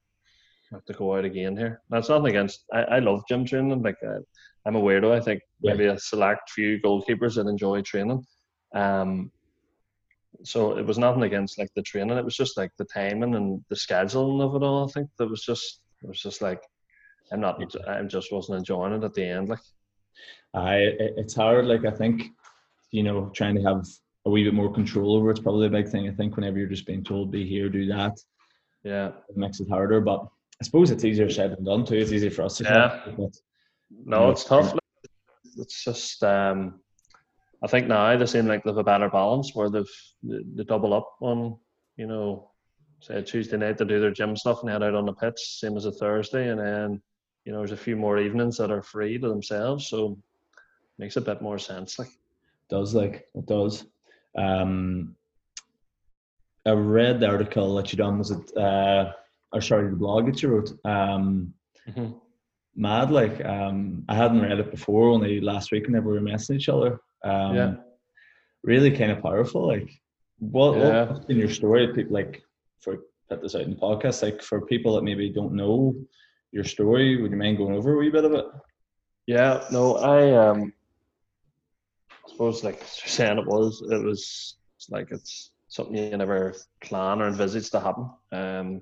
I 0.71 0.75
have 0.75 0.85
to 0.85 0.93
go 0.93 1.15
out 1.15 1.25
again 1.25 1.57
here. 1.57 1.81
That's 1.89 2.09
nothing 2.09 2.27
against. 2.27 2.63
I, 2.73 2.81
I 2.95 2.99
love 2.99 3.23
gym 3.29 3.45
training. 3.45 3.81
Like 3.81 3.97
uh, 4.05 4.19
I'm 4.65 4.75
a 4.75 4.81
weirdo. 4.81 5.11
I 5.11 5.19
think 5.19 5.41
Yeah. 5.61 5.73
maybe 5.73 5.85
a 5.85 5.99
select 5.99 6.49
few 6.51 6.79
goalkeepers 6.81 7.35
that 7.35 7.47
enjoy 7.47 7.81
training. 7.81 8.23
Um, 8.75 9.31
so 10.43 10.77
it 10.77 10.85
was 10.85 10.97
nothing 10.97 11.23
against 11.23 11.57
like 11.59 11.69
the 11.75 11.81
training. 11.81 12.17
It 12.17 12.25
was 12.25 12.35
just 12.35 12.57
like 12.57 12.71
the 12.77 12.85
timing 12.85 13.35
and 13.35 13.63
the 13.69 13.75
scheduling 13.75 14.41
of 14.41 14.55
it 14.55 14.63
all. 14.65 14.87
I 14.87 14.91
think 14.91 15.09
that 15.17 15.29
was 15.29 15.43
just 15.43 15.81
it 16.03 16.07
was 16.07 16.21
just 16.21 16.41
like 16.41 16.61
I'm 17.31 17.39
not. 17.39 17.61
I'm 17.87 18.09
just 18.09 18.31
wasn't 18.31 18.57
enjoying 18.59 18.93
it 18.93 19.03
at 19.03 19.13
the 19.13 19.23
end. 19.23 19.49
Like 19.49 19.59
I 20.53 20.75
it's 21.17 21.35
hard. 21.35 21.65
Like 21.65 21.85
I 21.85 21.91
think, 21.91 22.23
you 22.91 23.03
know, 23.03 23.29
trying 23.35 23.55
to 23.55 23.61
have 23.63 23.85
a 24.25 24.29
wee 24.29 24.43
bit 24.43 24.53
more 24.53 24.71
control 24.73 25.15
over 25.15 25.31
it's 25.31 25.39
probably 25.39 25.67
a 25.67 25.69
big 25.69 25.87
thing. 25.89 26.09
I 26.09 26.13
think 26.13 26.35
whenever 26.35 26.57
you're 26.57 26.67
just 26.67 26.85
being 26.87 27.03
told 27.03 27.31
be 27.31 27.47
here, 27.47 27.69
do 27.69 27.85
that, 27.87 28.17
yeah, 28.83 29.09
it 29.29 29.37
makes 29.37 29.59
it 29.59 29.69
harder. 29.69 30.01
But 30.01 30.25
I 30.61 30.65
suppose 30.65 30.91
it's 30.91 31.05
easier 31.05 31.29
said 31.29 31.55
than 31.55 31.63
done 31.63 31.85
too. 31.85 31.95
It's 31.95 32.11
easy 32.11 32.29
for 32.29 32.43
us 32.43 32.57
to 32.57 32.63
Yeah. 32.63 33.01
but 33.17 33.35
no, 34.05 34.25
Yeah. 34.25 34.31
it's 34.31 34.43
tough. 34.45 34.73
Like, 34.73 34.79
it's 35.57 35.83
just. 35.83 36.23
um 36.23 36.79
I 37.61 37.67
think 37.67 37.87
now 37.87 38.15
they 38.15 38.25
seem 38.25 38.47
like 38.47 38.63
they've 38.63 38.77
a 38.77 38.83
better 38.85 39.09
balance 39.09 39.53
where 39.53 39.69
they've 39.69 39.91
they, 40.23 40.39
they 40.55 40.63
double 40.63 40.93
up 40.93 41.09
on 41.21 41.57
you 41.97 42.07
know 42.07 42.51
say 43.01 43.15
a 43.15 43.21
Tuesday 43.21 43.57
night 43.57 43.77
to 43.77 43.85
do 43.85 43.99
their 43.99 44.11
gym 44.11 44.35
stuff 44.37 44.61
and 44.61 44.69
head 44.71 44.81
out 44.83 44.95
on 44.95 45.05
the 45.05 45.13
pitch, 45.13 45.37
same 45.59 45.75
as 45.77 45.85
a 45.85 45.91
Thursday, 45.91 46.49
and 46.49 46.59
then 46.59 47.01
you 47.45 47.52
know 47.52 47.60
there's 47.60 47.71
a 47.71 47.78
few 47.78 47.95
more 47.95 48.17
evenings 48.19 48.58
that 48.58 48.71
are 48.71 48.82
free 48.82 49.17
to 49.17 49.28
themselves, 49.28 49.88
so 49.88 50.17
makes 50.97 51.15
a 51.17 51.21
bit 51.21 51.41
more 51.41 51.58
sense. 51.60 51.97
Like 51.99 52.10
does 52.69 52.93
like 52.93 53.28
it 53.36 53.45
does. 53.45 53.86
Um, 54.38 55.15
I 56.65 56.71
read 56.71 57.19
the 57.19 57.28
article 57.28 57.75
that 57.75 57.91
you 57.91 57.97
done. 57.97 58.17
Was 58.19 58.32
it? 58.32 58.56
Uh, 58.58 59.13
or 59.52 59.62
sorry, 59.62 59.89
the 59.89 59.95
blog 59.95 60.28
that 60.28 60.41
you 60.43 60.49
wrote. 60.49 60.71
Um, 60.86 61.54
mad. 62.75 63.12
Like 63.12 63.43
um, 63.45 64.04
I 64.08 64.15
hadn't 64.15 64.41
read 64.41 64.60
it 64.60 64.71
before. 64.71 65.10
Only 65.10 65.41
last 65.41 65.71
week, 65.71 65.88
whenever 65.88 66.12
we 66.12 66.19
were 66.19 66.25
messaging 66.25 66.58
each 66.58 66.69
other. 66.69 66.99
Um, 67.23 67.56
Yeah. 67.56 67.73
Really 68.63 68.91
kind 68.91 69.12
of 69.12 69.21
powerful. 69.23 69.65
Like, 69.65 69.89
what, 70.39 70.78
Yeah. 70.78 71.12
what's 71.12 71.25
in 71.30 71.38
your 71.38 71.49
story? 71.49 71.88
People 71.93 72.13
like 72.13 72.43
for 72.82 72.97
put 73.30 73.41
this 73.41 73.56
out 73.56 73.62
in 73.62 73.71
the 73.71 73.75
podcast. 73.78 74.21
Like 74.21 74.41
for 74.41 74.65
people 74.65 74.95
that 74.95 75.04
maybe 75.04 75.30
don't 75.30 75.54
know 75.54 75.95
your 76.51 76.63
story, 76.63 77.21
would 77.21 77.31
you 77.31 77.38
mind 77.38 77.57
going 77.57 77.75
over 77.75 77.93
a 77.93 77.97
wee 77.97 78.09
bit 78.09 78.25
of 78.25 78.33
it? 78.33 78.45
Yeah, 79.27 79.63
no, 79.71 79.97
I 79.97 80.49
um, 80.49 80.73
I 82.09 82.31
suppose 82.31 82.63
like 82.63 82.83
saying 82.83 83.38
it 83.38 83.45
was, 83.45 83.83
it 83.89 84.03
was 84.03 84.57
like 84.89 85.12
it's 85.12 85.51
something 85.67 85.95
you 85.95 86.17
never 86.17 86.55
plan 86.81 87.21
or 87.21 87.27
envisage 87.27 87.69
to 87.71 87.79
happen. 87.79 88.09
Um, 88.31 88.81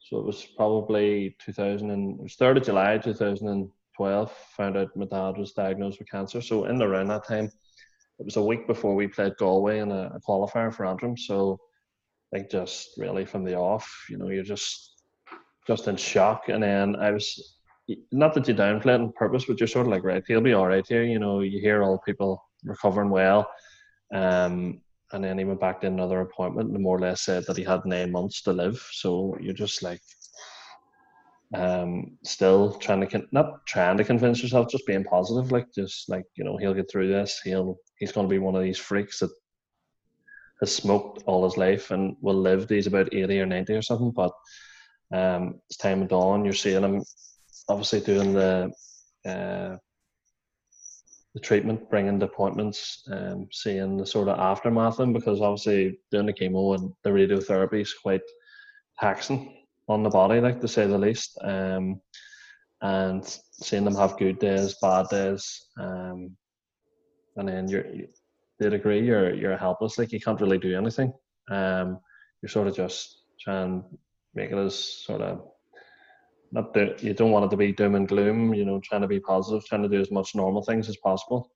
so 0.00 0.18
it 0.18 0.24
was 0.24 0.44
probably 0.56 1.36
2000 1.44 1.90
and 1.90 2.18
it 2.18 2.22
was 2.22 2.36
3rd 2.36 2.58
of 2.58 2.64
July 2.64 2.98
2012. 2.98 4.32
Found 4.56 4.76
out 4.76 4.96
my 4.96 5.06
dad 5.06 5.36
was 5.36 5.52
diagnosed 5.52 5.98
with 5.98 6.10
cancer. 6.10 6.40
So 6.40 6.64
in 6.64 6.82
around 6.82 7.08
that 7.08 7.26
time, 7.26 7.50
it 8.18 8.24
was 8.24 8.36
a 8.36 8.42
week 8.42 8.66
before 8.66 8.94
we 8.94 9.06
played 9.06 9.36
Galway 9.36 9.78
in 9.78 9.92
a, 9.92 10.10
a 10.14 10.20
qualifier 10.20 10.74
for 10.74 10.86
Antrim. 10.86 11.16
So 11.16 11.60
I 12.32 12.38
think 12.38 12.50
just 12.50 12.90
really 12.96 13.24
from 13.24 13.44
the 13.44 13.54
off, 13.54 14.06
you 14.10 14.18
know, 14.18 14.28
you're 14.28 14.42
just 14.42 14.97
just 15.68 15.86
in 15.86 15.96
shock. 15.96 16.48
And 16.48 16.62
then 16.62 16.96
I 16.96 17.12
was 17.12 17.58
not 18.10 18.34
that 18.34 18.48
you 18.48 18.54
downplay 18.54 18.94
it 18.94 19.00
on 19.00 19.12
purpose, 19.12 19.44
but 19.44 19.60
you're 19.60 19.68
sort 19.68 19.86
of 19.86 19.92
like, 19.92 20.02
right, 20.02 20.24
he'll 20.26 20.40
be 20.40 20.54
all 20.54 20.66
right 20.66 20.84
here. 20.86 21.04
You 21.04 21.18
know, 21.18 21.40
you 21.40 21.60
hear 21.60 21.82
all 21.82 21.98
people 22.04 22.42
recovering 22.64 23.10
well. 23.10 23.48
Um, 24.12 24.80
and 25.12 25.22
then 25.22 25.38
he 25.38 25.44
went 25.44 25.60
back 25.60 25.80
to 25.82 25.86
another 25.86 26.20
appointment 26.20 26.70
and 26.70 26.82
more 26.82 26.96
or 26.96 27.00
less 27.00 27.22
said 27.22 27.44
that 27.46 27.56
he 27.56 27.64
had 27.64 27.84
nine 27.84 28.10
months 28.10 28.42
to 28.42 28.52
live. 28.52 28.82
So 28.92 29.36
you're 29.40 29.54
just 29.54 29.82
like, 29.82 30.00
um, 31.54 32.18
still 32.24 32.74
trying 32.74 33.00
to, 33.00 33.06
con- 33.06 33.28
not 33.32 33.66
trying 33.66 33.96
to 33.98 34.04
convince 34.04 34.42
yourself, 34.42 34.70
just 34.70 34.86
being 34.86 35.04
positive, 35.04 35.52
like, 35.52 35.66
just 35.74 36.08
like, 36.08 36.24
you 36.36 36.44
know, 36.44 36.56
he'll 36.58 36.74
get 36.74 36.90
through 36.90 37.08
this. 37.08 37.40
He'll, 37.44 37.76
he's 37.98 38.12
going 38.12 38.26
to 38.26 38.30
be 38.30 38.38
one 38.38 38.54
of 38.54 38.62
these 38.62 38.78
freaks 38.78 39.20
that 39.20 39.30
has 40.60 40.74
smoked 40.74 41.22
all 41.26 41.44
his 41.44 41.56
life 41.56 41.90
and 41.90 42.16
will 42.20 42.34
live. 42.34 42.68
He's 42.68 42.86
about 42.86 43.14
80 43.14 43.40
or 43.40 43.46
90 43.46 43.72
or 43.74 43.82
something. 43.82 44.10
But 44.10 44.32
um, 45.12 45.60
time 45.80 46.00
went 46.00 46.12
on, 46.12 46.44
you're 46.44 46.54
seeing 46.54 46.82
him 46.82 47.02
obviously 47.68 48.00
doing 48.00 48.32
the 48.32 48.72
uh, 49.26 49.76
the 51.34 51.40
treatment, 51.40 51.88
bringing 51.90 52.18
the 52.18 52.26
appointments, 52.26 53.06
um, 53.12 53.46
seeing 53.52 53.96
the 53.96 54.06
sort 54.06 54.28
of 54.28 54.38
aftermath 54.38 54.92
of 54.92 54.98
them 54.98 55.12
because 55.12 55.40
obviously 55.40 55.98
doing 56.10 56.26
the 56.26 56.32
chemo 56.32 56.74
and 56.74 56.92
the 57.04 57.10
radiotherapy 57.10 57.82
is 57.82 57.94
quite 57.94 58.22
taxing 58.98 59.54
on 59.88 60.02
the 60.02 60.10
body, 60.10 60.40
like 60.40 60.60
to 60.60 60.68
say 60.68 60.86
the 60.86 60.98
least. 60.98 61.38
Um, 61.42 62.00
and 62.80 63.24
seeing 63.52 63.84
them 63.84 63.96
have 63.96 64.18
good 64.18 64.38
days, 64.38 64.76
bad 64.80 65.08
days, 65.08 65.66
um, 65.80 66.36
and 67.36 67.48
then 67.48 67.68
you're 67.68 67.86
you, 67.86 68.08
to 68.60 68.66
a 68.68 68.70
degree 68.70 69.04
you're 69.04 69.34
you're 69.34 69.56
helpless, 69.56 69.98
like 69.98 70.12
you 70.12 70.20
can't 70.20 70.40
really 70.40 70.58
do 70.58 70.76
anything. 70.76 71.12
Um, 71.50 71.98
you're 72.40 72.48
sort 72.48 72.68
of 72.68 72.76
just 72.76 73.22
trying 73.40 73.84
it 74.40 74.52
as 74.52 75.04
sort 75.04 75.20
of 75.20 75.42
not 76.52 76.72
do, 76.72 76.94
you 77.00 77.14
don't 77.14 77.30
want 77.30 77.44
it 77.44 77.50
to 77.50 77.56
be 77.56 77.72
doom 77.72 77.94
and 77.94 78.08
gloom, 78.08 78.54
you 78.54 78.64
know, 78.64 78.80
trying 78.80 79.02
to 79.02 79.08
be 79.08 79.20
positive, 79.20 79.64
trying 79.66 79.82
to 79.82 79.88
do 79.88 80.00
as 80.00 80.10
much 80.10 80.34
normal 80.34 80.62
things 80.62 80.88
as 80.88 80.96
possible. 80.98 81.50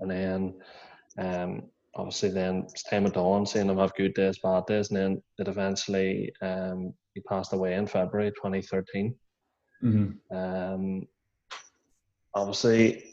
And 0.00 0.10
then 0.10 0.54
um 1.18 1.62
obviously 1.94 2.30
then 2.30 2.66
it's 2.68 2.82
time 2.84 3.06
of 3.06 3.12
dawn, 3.12 3.46
seeing 3.46 3.66
them 3.66 3.78
have 3.78 3.94
good 3.94 4.14
days, 4.14 4.38
bad 4.38 4.66
days, 4.66 4.90
and 4.90 4.96
then 4.96 5.22
it 5.38 5.48
eventually 5.48 6.32
um 6.42 6.92
he 7.14 7.20
passed 7.22 7.52
away 7.52 7.74
in 7.74 7.86
February 7.86 8.30
2013. 8.30 9.14
Mm-hmm. 9.82 10.36
Um 10.36 11.06
obviously 12.34 13.04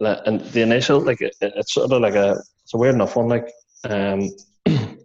and 0.00 0.40
the 0.40 0.62
initial 0.62 1.00
like 1.00 1.20
it, 1.20 1.34
it's 1.40 1.74
sort 1.74 1.90
of 1.90 2.00
like 2.00 2.14
a 2.14 2.40
it's 2.62 2.74
a 2.74 2.78
weird 2.78 2.94
enough 2.94 3.16
one, 3.16 3.28
like 3.28 3.50
um 3.84 4.28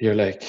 you're 0.00 0.14
like 0.14 0.44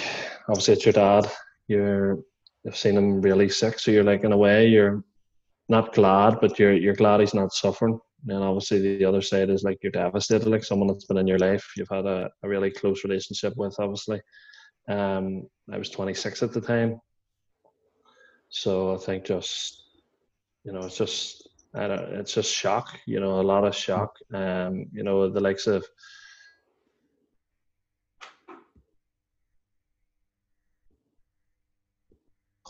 obviously 0.50 0.74
it's 0.74 0.86
your 0.86 0.94
dad, 0.94 1.30
you're 1.68 2.20
you've 2.64 2.78
seen 2.78 2.98
him 2.98 3.22
really 3.22 3.50
sick, 3.50 3.80
so 3.80 3.92
you're 3.92 4.04
like 4.04 4.24
in 4.24 4.32
a 4.32 4.38
way 4.38 4.68
you're 4.68 5.04
not 5.70 5.94
glad, 5.94 6.40
but 6.42 6.58
you're 6.60 6.74
you're 6.74 6.96
glad 6.96 7.20
he's 7.20 7.34
not 7.34 7.54
suffering. 7.54 8.00
And 8.28 8.44
obviously 8.44 8.98
the 8.98 9.06
other 9.06 9.22
side 9.22 9.50
is 9.50 9.64
like 9.64 9.78
you're 9.82 9.92
devastated, 9.92 10.48
like 10.48 10.64
someone 10.64 10.88
that's 10.88 11.06
been 11.06 11.18
in 11.18 11.28
your 11.28 11.40
life, 11.40 11.66
you've 11.78 11.90
had 11.90 12.06
a, 12.06 12.30
a 12.44 12.50
really 12.50 12.72
close 12.72 13.04
relationship 13.04 13.54
with, 13.56 13.76
obviously. 13.80 14.22
Um, 14.90 15.48
I 15.72 15.78
was 15.78 15.90
26 15.90 16.44
at 16.44 16.54
the 16.54 16.62
time, 16.62 17.00
so 18.50 18.96
I 18.96 18.98
think 18.98 19.26
just 19.26 19.84
you 20.64 20.72
know 20.72 20.82
it's 20.82 20.98
just 20.98 21.48
I 21.76 21.88
don't, 21.88 22.14
it's 22.14 22.34
just 22.34 22.54
shock, 22.54 22.98
you 23.06 23.20
know, 23.20 23.40
a 23.40 23.44
lot 23.44 23.66
of 23.66 23.76
shock. 23.76 24.16
Um, 24.34 24.88
you 24.92 25.04
know, 25.04 25.30
the 25.30 25.42
likes 25.42 25.68
of 25.68 25.86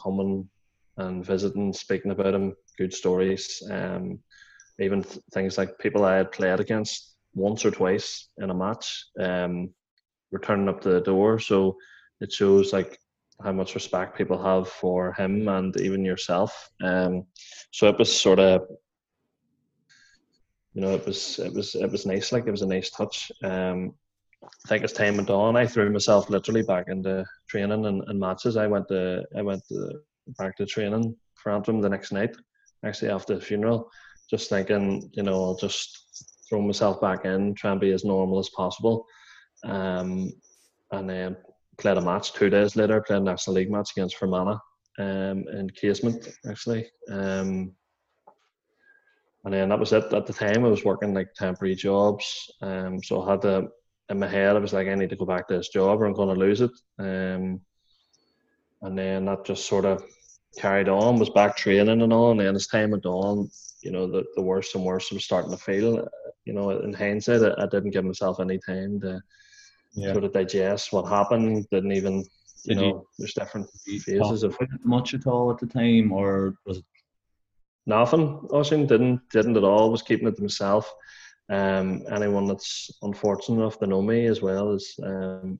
coming 0.07 0.49
and 0.97 1.25
visiting, 1.25 1.73
speaking 1.73 2.11
about 2.11 2.33
him, 2.33 2.55
good 2.77 2.93
stories. 2.93 3.61
Um, 3.69 4.19
even 4.79 5.03
th- 5.03 5.23
things 5.33 5.57
like 5.57 5.77
people 5.79 6.05
I 6.05 6.15
had 6.15 6.31
played 6.31 6.59
against 6.59 7.15
once 7.33 7.65
or 7.65 7.71
twice 7.71 8.29
in 8.37 8.49
a 8.49 8.53
match, 8.53 9.05
um, 9.19 9.69
were 10.31 10.39
turning 10.39 10.69
up 10.69 10.81
the 10.81 11.01
door. 11.01 11.39
So 11.39 11.77
it 12.21 12.31
shows 12.31 12.73
like 12.73 12.97
how 13.43 13.51
much 13.51 13.75
respect 13.75 14.17
people 14.17 14.41
have 14.41 14.67
for 14.67 15.13
him 15.13 15.47
and 15.47 15.79
even 15.79 16.03
yourself. 16.03 16.69
Um, 16.83 17.25
so 17.71 17.87
it 17.87 17.99
was 17.99 18.11
sort 18.13 18.39
of, 18.39 18.61
you 20.73 20.81
know, 20.81 20.93
it 20.95 21.05
was 21.05 21.39
it 21.39 21.53
was 21.53 21.75
it 21.75 21.91
was 21.91 22.05
nice. 22.05 22.31
Like 22.31 22.47
it 22.47 22.51
was 22.51 22.61
a 22.61 22.67
nice 22.67 22.89
touch. 22.89 23.31
Um, 23.43 23.93
I 24.43 24.67
think 24.67 24.83
as 24.83 24.93
time 24.93 25.17
went 25.17 25.29
on, 25.29 25.55
I 25.55 25.65
threw 25.65 25.89
myself 25.89 26.29
literally 26.29 26.61
back 26.61 26.85
into 26.89 27.25
training 27.49 27.85
and, 27.85 28.03
and 28.07 28.19
matches. 28.19 28.55
I 28.57 28.67
went 28.67 28.87
to 28.89 29.23
I 29.35 29.41
went 29.41 29.63
to, 29.69 29.99
back 30.37 30.57
to 30.57 30.65
training 30.65 31.15
for 31.35 31.51
Antrim 31.51 31.81
the 31.81 31.89
next 31.89 32.11
night, 32.11 32.35
actually 32.85 33.11
after 33.11 33.35
the 33.35 33.41
funeral, 33.41 33.89
just 34.29 34.49
thinking, 34.49 35.09
you 35.13 35.23
know, 35.23 35.43
I'll 35.43 35.55
just 35.55 36.27
throw 36.47 36.61
myself 36.61 37.01
back 37.01 37.25
in, 37.25 37.55
try 37.55 37.71
and 37.71 37.81
be 37.81 37.91
as 37.91 38.05
normal 38.05 38.39
as 38.39 38.49
possible. 38.49 39.05
Um, 39.63 40.31
and 40.91 41.09
then 41.09 41.37
played 41.77 41.97
a 41.97 42.01
match 42.01 42.33
two 42.33 42.49
days 42.49 42.75
later, 42.75 43.01
played 43.01 43.21
a 43.21 43.23
National 43.23 43.55
League 43.55 43.71
match 43.71 43.91
against 43.95 44.17
Fermanagh 44.17 44.59
um, 44.99 45.45
in 45.51 45.69
Casement, 45.75 46.29
actually. 46.49 46.89
Um, 47.11 47.73
and 49.45 49.53
then 49.53 49.69
that 49.69 49.79
was 49.79 49.93
it. 49.93 50.11
At 50.13 50.25
the 50.25 50.33
time, 50.33 50.65
I 50.65 50.69
was 50.69 50.83
working 50.83 51.13
like 51.13 51.33
temporary 51.35 51.75
jobs. 51.75 52.49
Um, 52.61 53.01
so 53.01 53.21
I 53.21 53.31
had 53.31 53.41
to, 53.43 53.67
in 54.09 54.19
my 54.19 54.27
head, 54.27 54.55
I 54.55 54.59
was 54.59 54.73
like, 54.73 54.87
I 54.87 54.95
need 54.95 55.09
to 55.09 55.15
go 55.15 55.25
back 55.25 55.47
to 55.47 55.57
this 55.57 55.69
job 55.69 56.01
or 56.01 56.05
I'm 56.05 56.13
going 56.13 56.33
to 56.33 56.39
lose 56.39 56.61
it. 56.61 56.71
Um, 56.99 57.59
and 58.81 58.97
then 58.97 59.25
that 59.25 59.45
just 59.45 59.65
sort 59.65 59.85
of 59.85 60.03
carried 60.57 60.87
on, 60.89 61.19
was 61.19 61.29
back 61.29 61.57
training 61.57 62.01
and 62.01 62.13
all. 62.13 62.31
And 62.31 62.39
then 62.39 62.55
as 62.55 62.67
time 62.67 62.91
went 62.91 63.05
on, 63.05 63.49
you 63.83 63.91
know 63.91 64.07
the, 64.07 64.23
the 64.35 64.41
worse 64.41 64.73
and 64.75 64.83
worse 64.83 65.09
I 65.11 65.15
was 65.15 65.23
starting 65.25 65.51
to 65.51 65.57
feel. 65.57 66.07
You 66.45 66.53
know, 66.53 66.71
in 66.71 66.93
hindsight, 66.93 67.41
I, 67.43 67.63
I 67.63 67.67
didn't 67.67 67.91
give 67.91 68.05
myself 68.05 68.39
any 68.39 68.59
time 68.59 68.99
to 69.01 69.21
Yeah. 69.93 70.13
sort 70.13 70.23
of 70.23 70.33
digest 70.33 70.93
what 70.93 71.07
happened. 71.07 71.65
Didn't 71.71 71.91
even, 71.91 72.17
you 72.63 72.75
Did 72.75 72.77
you- 72.79 72.87
know, 72.93 73.07
there's 73.17 73.33
different 73.33 73.69
phases 73.85 74.43
of 74.43 74.55
it 74.61 74.69
much 74.83 75.13
at 75.13 75.27
all 75.27 75.51
at 75.51 75.57
the 75.59 75.67
time, 75.67 76.11
or 76.11 76.55
was 76.65 76.77
it? 76.79 76.85
nothing. 77.85 78.39
Oisín 78.51 78.87
didn't 78.87 79.21
didn't 79.31 79.57
at 79.57 79.63
all. 79.63 79.91
Was 79.91 80.01
keeping 80.01 80.27
it 80.27 80.35
to 80.37 80.41
myself. 80.41 80.93
Um, 81.49 82.03
anyone 82.11 82.45
that's 82.47 82.91
unfortunate 83.01 83.61
enough 83.61 83.79
to 83.79 83.87
know 83.87 84.01
me 84.01 84.25
as 84.25 84.41
well 84.41 84.73
as 84.73 84.93
um, 85.03 85.59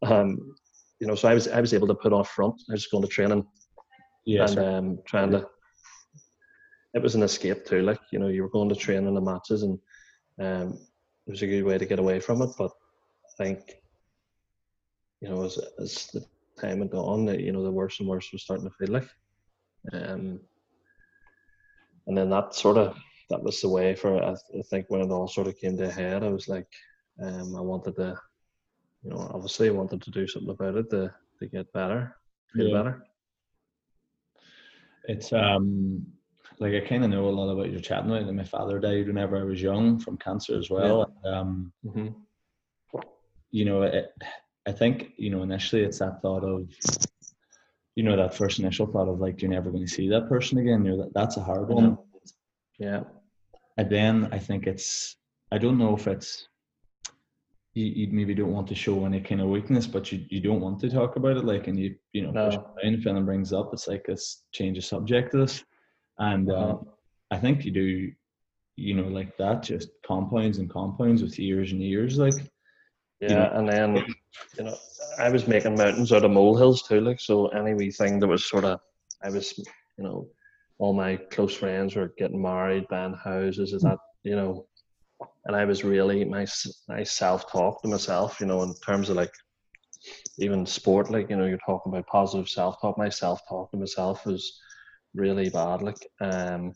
um, 0.03 0.37
you 0.99 1.07
know, 1.07 1.15
so 1.15 1.27
I 1.29 1.33
was 1.33 1.47
I 1.47 1.59
was 1.61 1.73
able 1.73 1.87
to 1.87 1.95
put 1.95 2.13
on 2.13 2.23
front. 2.23 2.61
I 2.69 2.73
was 2.73 2.87
going 2.87 3.03
to 3.03 3.09
training 3.09 3.45
Yes. 4.25 4.51
and 4.51 4.59
um, 4.59 4.99
trying 5.05 5.31
to. 5.31 5.47
It 6.93 7.01
was 7.01 7.15
an 7.15 7.23
escape 7.23 7.65
too. 7.65 7.81
Like 7.81 7.99
you 8.11 8.19
know, 8.19 8.27
you 8.27 8.43
were 8.43 8.49
going 8.49 8.69
to 8.69 8.75
train 8.75 9.07
in 9.07 9.13
the 9.13 9.21
matches, 9.21 9.63
and 9.63 9.79
um, 10.39 10.77
it 11.28 11.32
was 11.32 11.41
a 11.41 11.47
good 11.47 11.63
way 11.63 11.78
to 11.78 11.86
get 11.86 11.99
away 11.99 12.19
from 12.19 12.41
it. 12.41 12.49
But 12.57 12.72
I 12.72 13.43
think, 13.43 13.59
you 15.22 15.30
know, 15.30 15.43
as 15.43 15.59
as 15.80 16.07
the 16.13 16.26
time 16.59 16.80
went 16.80 16.93
on, 16.93 17.28
you 17.39 17.51
know, 17.51 17.63
the 17.63 17.72
worse 17.72 17.99
and 17.99 18.09
worse 18.09 18.32
was 18.32 18.43
starting 18.43 18.69
to 18.69 18.76
feel 18.76 18.93
like. 18.93 19.09
Um, 19.93 20.39
and 22.07 22.17
then 22.17 22.30
that 22.30 22.53
sort 22.55 22.78
of 22.78 22.97
that 23.30 23.41
was 23.41 23.61
the 23.61 23.69
way 23.69 23.95
for 23.95 24.22
I, 24.22 24.32
I 24.34 24.61
think 24.69 24.88
when 24.89 25.01
it 25.01 25.11
all 25.11 25.28
sort 25.28 25.47
of 25.47 25.57
came 25.57 25.78
to 25.78 25.86
a 25.86 25.91
head. 25.91 26.24
I 26.24 26.30
was 26.30 26.47
like, 26.47 26.67
um, 27.22 27.55
I 27.55 27.61
wanted 27.61 27.95
to, 27.97 28.17
you 29.03 29.11
know, 29.11 29.32
obviously 29.34 29.69
I 29.69 29.72
wanted 29.72 30.01
to 30.01 30.11
do 30.11 30.28
something 30.28 30.51
about 30.51 30.76
it 30.76 30.89
to 30.91 31.13
to 31.39 31.47
get 31.47 31.72
better, 31.74 32.15
feel 32.53 32.69
Yeah. 32.69 32.78
better. 32.78 33.03
It's 35.05 35.34
um 35.34 36.05
like 36.62 36.74
I 36.76 36.80
kind 36.88 37.03
of 37.03 37.09
know 37.09 37.28
a 37.28 37.32
lot 37.32 37.49
about 37.49 37.72
your 37.72 37.82
chatting 37.82 38.12
about. 38.12 38.32
My 38.34 38.43
father 38.43 38.80
died 38.80 39.07
whenever 39.07 39.36
I 39.36 39.43
was 39.43 39.62
young 39.62 39.99
from 39.99 40.16
cancer 40.18 40.57
as 40.57 40.70
well. 40.70 41.12
and, 41.26 41.36
Um, 41.36 41.74
hmm 41.84 42.07
you 43.53 43.66
know, 43.66 43.82
it, 43.82 44.14
I 44.66 44.72
think 44.72 45.12
you 45.18 45.30
know 45.30 45.41
initially 45.43 45.82
it's 45.84 45.99
that 45.99 46.22
thought 46.22 46.45
of, 46.45 46.70
you 47.95 48.03
know, 48.03 48.16
that 48.16 48.34
first 48.34 48.59
initial 48.59 48.86
thought 48.88 49.09
of 49.09 49.20
like 49.20 49.41
you're 49.41 49.51
never 49.51 49.72
going 49.72 49.86
to 49.86 49.91
see 49.91 50.07
that 50.09 50.30
person 50.30 50.59
again. 50.59 50.86
You're 50.86 50.95
that 50.97 51.14
that's 51.14 51.36
a 51.36 51.43
hard 51.43 51.68
one. 51.68 51.84
know. 51.84 52.05
Yeah. 52.80 53.01
And 53.78 53.89
then 53.89 54.30
I 54.32 54.39
think 54.39 54.68
it's 54.68 55.18
I 55.51 55.57
don't 55.57 55.78
know 55.80 55.95
if 55.97 56.07
it's 56.07 56.47
you, 57.74 57.86
you 57.86 58.07
maybe 58.12 58.34
don't 58.36 58.53
want 58.53 58.68
to 58.68 58.76
show 58.76 59.03
any 59.05 59.20
kind 59.20 59.41
of 59.41 59.47
weakness, 59.49 59.88
but 59.88 60.12
you, 60.12 60.24
you 60.30 60.39
don't 60.41 60.62
want 60.62 60.80
to 60.82 60.89
talk 60.89 61.16
about 61.18 61.38
it. 61.38 61.43
Like, 61.45 61.68
and 61.68 61.78
you 61.80 61.95
you 62.14 62.22
know, 62.22 62.32
No. 62.32 62.45
push 62.45 62.55
it 62.55 62.84
down 62.84 62.93
if 62.93 63.05
anyone 63.07 63.26
brings 63.26 63.51
up, 63.51 63.72
it's 63.74 63.88
like 63.88 64.05
this 64.05 64.43
change 64.53 64.78
of 64.78 64.86
subject 64.86 65.32
to 65.32 65.39
this. 65.39 65.64
And 66.22 66.49
Uh-huh. 66.49 66.72
um, 66.72 66.86
I 67.32 67.38
think 67.38 67.65
you 67.65 67.72
do, 67.72 68.11
you 68.78 68.93
know, 68.95 69.07
like 69.07 69.36
that 69.38 69.63
just 69.63 69.89
compounds 70.05 70.59
and 70.59 70.69
compounds 70.69 71.22
with 71.24 71.39
years 71.39 71.72
and 71.72 71.82
years. 71.82 72.17
Like, 72.17 72.36
Yeah, 73.22 73.36
know- 73.36 73.51
and 73.57 73.69
then 73.69 73.95
you 74.57 74.63
know, 74.65 74.78
I 75.19 75.30
was 75.30 75.47
making 75.47 75.78
mountains 75.78 76.11
out 76.13 76.26
of 76.26 76.32
molehills 76.32 76.84
too. 76.84 77.01
Like 77.01 77.19
so, 77.19 77.47
any 77.49 77.74
wee 77.74 77.91
thing 77.91 78.19
that 78.19 78.28
was 78.28 78.45
sort 78.49 78.65
of, 78.65 78.80
I 79.24 79.30
was, 79.30 79.57
you 79.97 80.03
know, 80.05 80.28
all 80.80 80.93
my 80.93 81.17
close 81.17 81.55
friends 81.55 81.95
were 81.95 82.13
getting 82.17 82.41
married, 82.41 82.88
buying 82.89 83.13
houses. 83.15 83.74
Is 83.74 83.84
that 83.84 83.99
you 84.24 84.36
know, 84.36 84.65
and 85.45 85.55
I 85.55 85.65
was 85.65 85.84
really 85.84 86.24
my 86.26 86.45
my 86.88 87.03
self 87.03 87.51
talk 87.51 87.82
to 87.82 87.88
myself. 87.89 88.39
You 88.39 88.47
know, 88.47 88.63
in 88.63 88.74
terms 88.86 89.09
of 89.09 89.15
like 89.15 89.34
even 90.39 90.65
sport, 90.65 91.11
like 91.11 91.30
you 91.30 91.38
know, 91.38 91.45
you're 91.45 91.59
talking 91.65 91.91
about 91.91 92.07
positive 92.07 92.49
self 92.49 92.82
talk. 92.82 92.97
My 92.97 93.09
self 93.09 93.41
talk 93.49 93.72
to 93.72 93.78
myself 93.78 94.26
was 94.26 94.59
really 95.14 95.49
bad. 95.49 95.82
Like 95.82 96.07
um, 96.22 96.74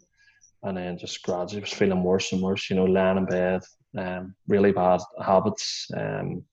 and 0.64 0.78
then 0.78 0.98
just 0.98 1.22
gradually 1.24 1.62
was 1.62 1.74
feeling 1.74 2.04
worse 2.04 2.32
and 2.32 2.42
worse. 2.42 2.70
You 2.70 2.76
know, 2.76 2.86
laying 2.86 3.18
in 3.18 3.26
bed, 3.26 3.62
um, 3.98 4.36
really 4.48 4.72
bad 4.72 5.00
habits. 5.24 5.88
Um, 5.96 6.44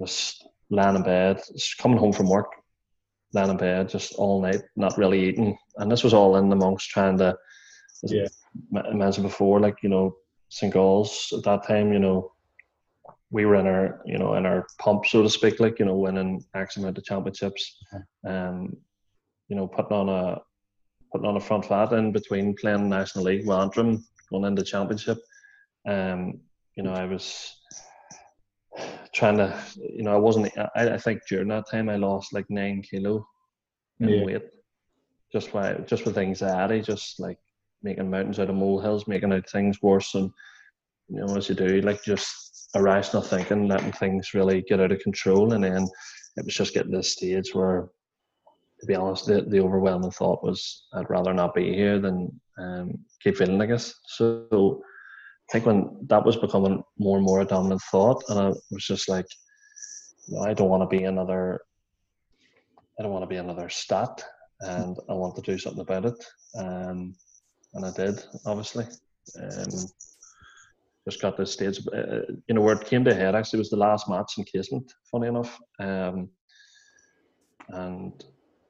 just 0.00 0.46
laying 0.70 0.96
in 0.96 1.02
bed, 1.02 1.42
just 1.52 1.78
coming 1.78 1.98
home 1.98 2.12
from 2.12 2.28
work, 2.28 2.52
laying 3.32 3.50
in 3.50 3.56
bed 3.56 3.88
just 3.88 4.14
all 4.14 4.42
night, 4.42 4.62
not 4.76 4.96
really 4.98 5.28
eating. 5.28 5.56
And 5.76 5.90
this 5.90 6.04
was 6.04 6.14
all 6.14 6.36
in 6.36 6.52
amongst 6.52 6.90
trying 6.90 7.18
to, 7.18 7.36
as 8.04 8.12
Yeah. 8.12 8.26
I 8.76 8.92
mentioned 8.92 9.26
before, 9.26 9.60
like, 9.60 9.76
you 9.82 9.88
know, 9.88 10.16
St. 10.48 10.72
Gall's 10.72 11.32
at 11.36 11.42
that 11.44 11.66
time, 11.66 11.92
you 11.92 11.98
know, 11.98 12.32
we 13.30 13.44
were 13.44 13.56
in 13.56 13.66
our, 13.66 14.02
you 14.04 14.18
know, 14.18 14.34
in 14.34 14.46
our 14.46 14.66
pump, 14.78 15.06
so 15.06 15.22
to 15.22 15.28
speak, 15.30 15.58
like, 15.60 15.78
you 15.78 15.84
know, 15.84 15.96
winning 15.96 16.44
X 16.54 16.76
amount 16.76 16.98
of 16.98 17.04
championships. 17.04 17.82
Um, 18.26 18.76
you 19.48 19.56
know, 19.56 19.66
putting 19.66 19.96
on 19.96 20.08
a 20.08 20.40
putting 21.16 21.28
on 21.28 21.36
a 21.36 21.40
front 21.40 21.64
fat 21.64 21.92
in 21.92 22.12
between 22.12 22.54
playing 22.54 22.90
National 22.90 23.24
League 23.24 23.46
with 23.46 23.56
Antrim, 23.56 24.04
going 24.30 24.44
into 24.44 24.62
championship. 24.62 25.18
Um, 25.88 26.40
you 26.74 26.82
know, 26.82 26.92
I 26.92 27.06
was 27.06 27.56
trying 29.14 29.38
to, 29.38 29.58
you 29.76 30.02
know, 30.02 30.12
I 30.12 30.18
wasn't. 30.18 30.52
I, 30.58 30.90
I 30.90 30.98
think 30.98 31.22
during 31.26 31.48
that 31.48 31.70
time 31.70 31.88
I 31.88 31.96
lost 31.96 32.34
like 32.34 32.44
nine 32.50 32.82
kilo 32.82 33.26
in 34.00 34.10
Yeah. 34.10 34.24
weight, 34.24 34.42
just 35.32 35.52
by 35.52 35.74
just 35.86 36.04
with 36.04 36.18
anxiety, 36.18 36.82
just 36.82 37.18
like 37.18 37.38
making 37.82 38.10
mountains 38.10 38.38
out 38.38 38.50
of 38.50 38.56
molehills, 38.56 39.08
making 39.08 39.32
out 39.32 39.48
things 39.48 39.80
worse, 39.80 40.14
and 40.14 40.30
you 41.08 41.20
know, 41.20 41.34
as 41.34 41.48
you 41.48 41.54
do, 41.54 41.80
like 41.80 42.02
just 42.04 42.68
irrational 42.74 43.22
thinking, 43.22 43.68
letting 43.68 43.92
things 43.92 44.34
really 44.34 44.60
get 44.68 44.80
out 44.80 44.92
of 44.92 45.00
control, 45.00 45.54
and 45.54 45.64
then 45.64 45.88
it 46.36 46.44
was 46.44 46.54
just 46.54 46.74
getting 46.74 46.90
to 46.92 46.98
this 46.98 47.12
stage 47.12 47.54
where 47.54 47.88
to 48.80 48.86
be 48.86 48.94
honest, 48.94 49.26
the, 49.26 49.42
the 49.42 49.60
overwhelming 49.60 50.10
thought 50.10 50.44
was 50.44 50.86
I'd 50.92 51.10
rather 51.10 51.32
not 51.32 51.54
be 51.54 51.74
here 51.74 51.98
than 51.98 52.40
um, 52.58 52.92
keep 53.22 53.36
feeling 53.36 53.58
like 53.58 53.70
this. 53.70 53.94
So 54.06 54.82
I 55.48 55.52
think 55.52 55.66
when 55.66 55.96
that 56.08 56.24
was 56.24 56.36
becoming 56.36 56.82
more 56.98 57.16
and 57.16 57.26
more 57.26 57.40
a 57.40 57.44
dominant 57.44 57.82
thought, 57.90 58.22
and 58.28 58.38
I 58.38 58.48
was 58.48 58.84
just 58.84 59.08
like, 59.08 59.26
no, 60.28 60.42
I 60.42 60.54
don't 60.54 60.68
want 60.68 60.88
to 60.88 60.96
be 60.96 61.04
another. 61.04 61.60
I 62.98 63.02
don't 63.02 63.12
want 63.12 63.22
to 63.22 63.28
be 63.28 63.36
another 63.36 63.68
stat, 63.68 64.24
and 64.60 64.96
I 65.08 65.12
want 65.12 65.36
to 65.36 65.42
do 65.42 65.58
something 65.58 65.82
about 65.82 66.06
it. 66.06 66.24
Um, 66.58 67.14
and 67.74 67.84
I 67.84 67.90
did, 67.92 68.24
obviously. 68.46 68.86
Um, 69.40 69.70
just 71.08 71.22
got 71.22 71.36
this 71.36 71.52
stage, 71.52 71.78
uh, 71.94 72.22
you 72.48 72.54
know, 72.54 72.60
where 72.60 72.74
it 72.74 72.86
came 72.86 73.04
to 73.04 73.14
head. 73.14 73.34
Actually, 73.36 73.60
was 73.60 73.70
the 73.70 73.76
last 73.76 74.08
match 74.08 74.32
in 74.38 74.44
Casement. 74.44 74.92
Funny 75.12 75.28
enough, 75.28 75.58
um, 75.78 76.28
and 77.68 78.24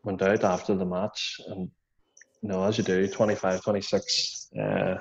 went 0.06 0.22
out 0.22 0.44
after 0.44 0.74
the 0.74 0.86
match 0.86 1.40
and 1.48 1.68
you 2.40 2.48
know 2.48 2.62
as 2.62 2.78
you 2.78 2.84
do 2.84 3.08
25 3.08 3.62
26 3.62 4.48
uh, 4.62 4.94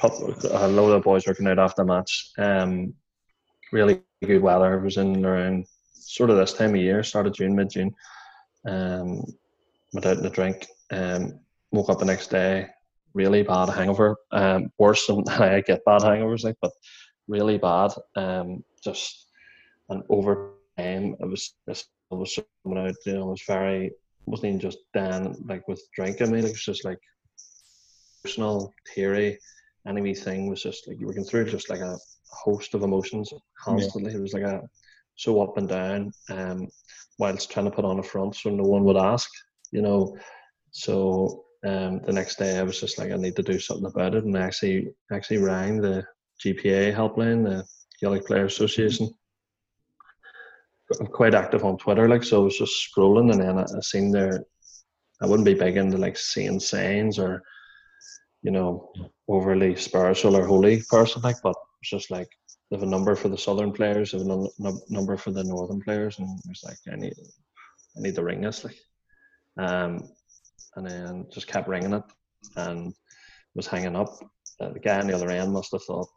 couple, 0.00 0.34
a 0.50 0.66
load 0.68 0.92
of 0.92 1.02
boys 1.02 1.26
working 1.26 1.46
out 1.46 1.58
after 1.58 1.82
the 1.82 1.86
match 1.86 2.30
um, 2.38 2.94
really 3.72 4.00
good 4.24 4.40
weather 4.40 4.78
it 4.78 4.82
was 4.82 4.96
in 4.96 5.24
around 5.24 5.66
sort 5.92 6.30
of 6.30 6.36
this 6.36 6.54
time 6.54 6.70
of 6.70 6.80
year 6.80 7.02
started 7.02 7.34
June 7.34 7.54
mid 7.54 7.70
June 7.70 7.94
um, 8.66 9.22
went 9.92 10.06
out 10.06 10.16
in 10.18 10.26
a 10.26 10.30
drink 10.30 10.66
um, 10.90 11.38
woke 11.70 11.90
up 11.90 11.98
the 11.98 12.04
next 12.04 12.30
day 12.30 12.66
really 13.12 13.42
bad 13.42 13.68
hangover 13.68 14.16
um, 14.32 14.72
worse 14.78 15.06
than 15.06 15.22
I 15.28 15.60
get 15.60 15.84
bad 15.84 16.00
hangovers 16.00 16.42
like 16.42 16.56
but 16.62 16.72
really 17.28 17.58
bad 17.58 17.92
um, 18.16 18.64
just 18.82 19.26
and 19.90 20.02
over 20.08 20.52
time 20.78 21.16
it 21.20 21.28
was 21.28 21.54
just 21.68 21.88
I 22.10 22.14
was 22.14 22.38
coming 22.62 22.78
out 22.78 22.94
you 23.04 23.12
know 23.12 23.28
it 23.28 23.30
was 23.30 23.42
very 23.46 23.92
wasn't 24.26 24.48
even 24.48 24.60
just 24.60 24.78
Dan 24.92 25.34
like 25.46 25.66
with 25.68 25.82
drinking. 25.94 26.28
I 26.28 26.30
mean, 26.30 26.44
it 26.44 26.50
was 26.50 26.62
just 26.62 26.84
like 26.84 26.98
personal 28.22 28.72
theory. 28.94 29.38
Any 29.86 30.02
wee 30.02 30.14
thing 30.14 30.48
was 30.48 30.62
just 30.62 30.88
like 30.88 30.98
you 30.98 31.06
were 31.06 31.14
going 31.14 31.26
through 31.26 31.46
just 31.46 31.70
like 31.70 31.80
a 31.80 31.96
host 32.30 32.74
of 32.74 32.82
emotions 32.82 33.32
constantly. 33.58 34.12
It 34.12 34.20
was 34.20 34.34
like 34.34 34.42
a 34.42 34.62
so 35.14 35.40
up 35.40 35.56
and 35.56 35.68
down, 35.68 36.12
um, 36.30 36.68
whilst 37.18 37.50
trying 37.50 37.66
to 37.66 37.70
put 37.70 37.84
on 37.84 37.98
a 37.98 38.02
front 38.02 38.34
so 38.34 38.50
no 38.50 38.64
one 38.64 38.84
would 38.84 38.96
ask, 38.96 39.30
you 39.72 39.80
know. 39.80 40.16
So 40.72 41.44
um, 41.64 42.00
the 42.04 42.12
next 42.12 42.38
day 42.38 42.58
I 42.58 42.62
was 42.62 42.80
just 42.80 42.98
like 42.98 43.12
I 43.12 43.16
need 43.16 43.36
to 43.36 43.42
do 43.42 43.58
something 43.58 43.86
about 43.86 44.14
it, 44.14 44.24
and 44.24 44.36
I 44.36 44.42
actually 44.42 44.88
actually 45.12 45.38
rang 45.38 45.80
the 45.80 46.04
GPA 46.44 46.94
helpline, 46.94 47.44
the 47.44 47.64
Gaelic 48.00 48.26
Player 48.26 48.44
Association. 48.46 49.08
I'm 51.00 51.06
quite 51.06 51.34
active 51.34 51.64
on 51.64 51.78
Twitter, 51.78 52.08
like 52.08 52.22
so. 52.22 52.42
I 52.42 52.44
was 52.44 52.58
just 52.58 52.88
scrolling, 52.88 53.32
and 53.32 53.40
then 53.40 53.58
I, 53.58 53.62
I 53.62 53.80
seen 53.80 54.10
there. 54.10 54.44
I 55.22 55.26
wouldn't 55.26 55.46
be 55.46 55.54
big 55.54 55.76
into 55.76 55.96
like 55.96 56.16
seeing 56.16 56.60
signs 56.60 57.18
or, 57.18 57.42
you 58.42 58.50
know, 58.50 58.92
overly 59.28 59.74
spiritual 59.76 60.36
or 60.36 60.46
holy 60.46 60.82
person, 60.88 61.22
like. 61.22 61.36
But 61.42 61.56
it's 61.80 61.90
just 61.90 62.10
like 62.10 62.28
they 62.70 62.76
have 62.76 62.82
a 62.82 62.90
number 62.90 63.16
for 63.16 63.28
the 63.28 63.38
southern 63.38 63.72
players, 63.72 64.12
they 64.12 64.18
have 64.18 64.26
a 64.26 64.28
num- 64.28 64.48
num- 64.58 64.82
number 64.88 65.16
for 65.16 65.30
the 65.30 65.44
northern 65.44 65.80
players, 65.80 66.18
and 66.18 66.28
it's 66.48 66.64
like 66.64 66.78
I 66.92 66.96
need, 66.96 67.14
I 67.96 68.00
need 68.00 68.14
to 68.14 68.22
ring 68.22 68.42
this, 68.42 68.64
like. 68.64 68.78
Um, 69.58 70.08
and 70.76 70.86
then 70.86 71.26
just 71.32 71.46
kept 71.46 71.68
ringing 71.68 71.94
it, 71.94 72.04
and 72.56 72.92
was 73.54 73.66
hanging 73.66 73.96
up, 73.96 74.18
uh, 74.60 74.70
the 74.70 74.78
guy 74.78 75.00
on 75.00 75.06
the 75.06 75.14
other 75.14 75.30
end 75.30 75.52
must 75.52 75.72
have 75.72 75.82
thought, 75.84 76.08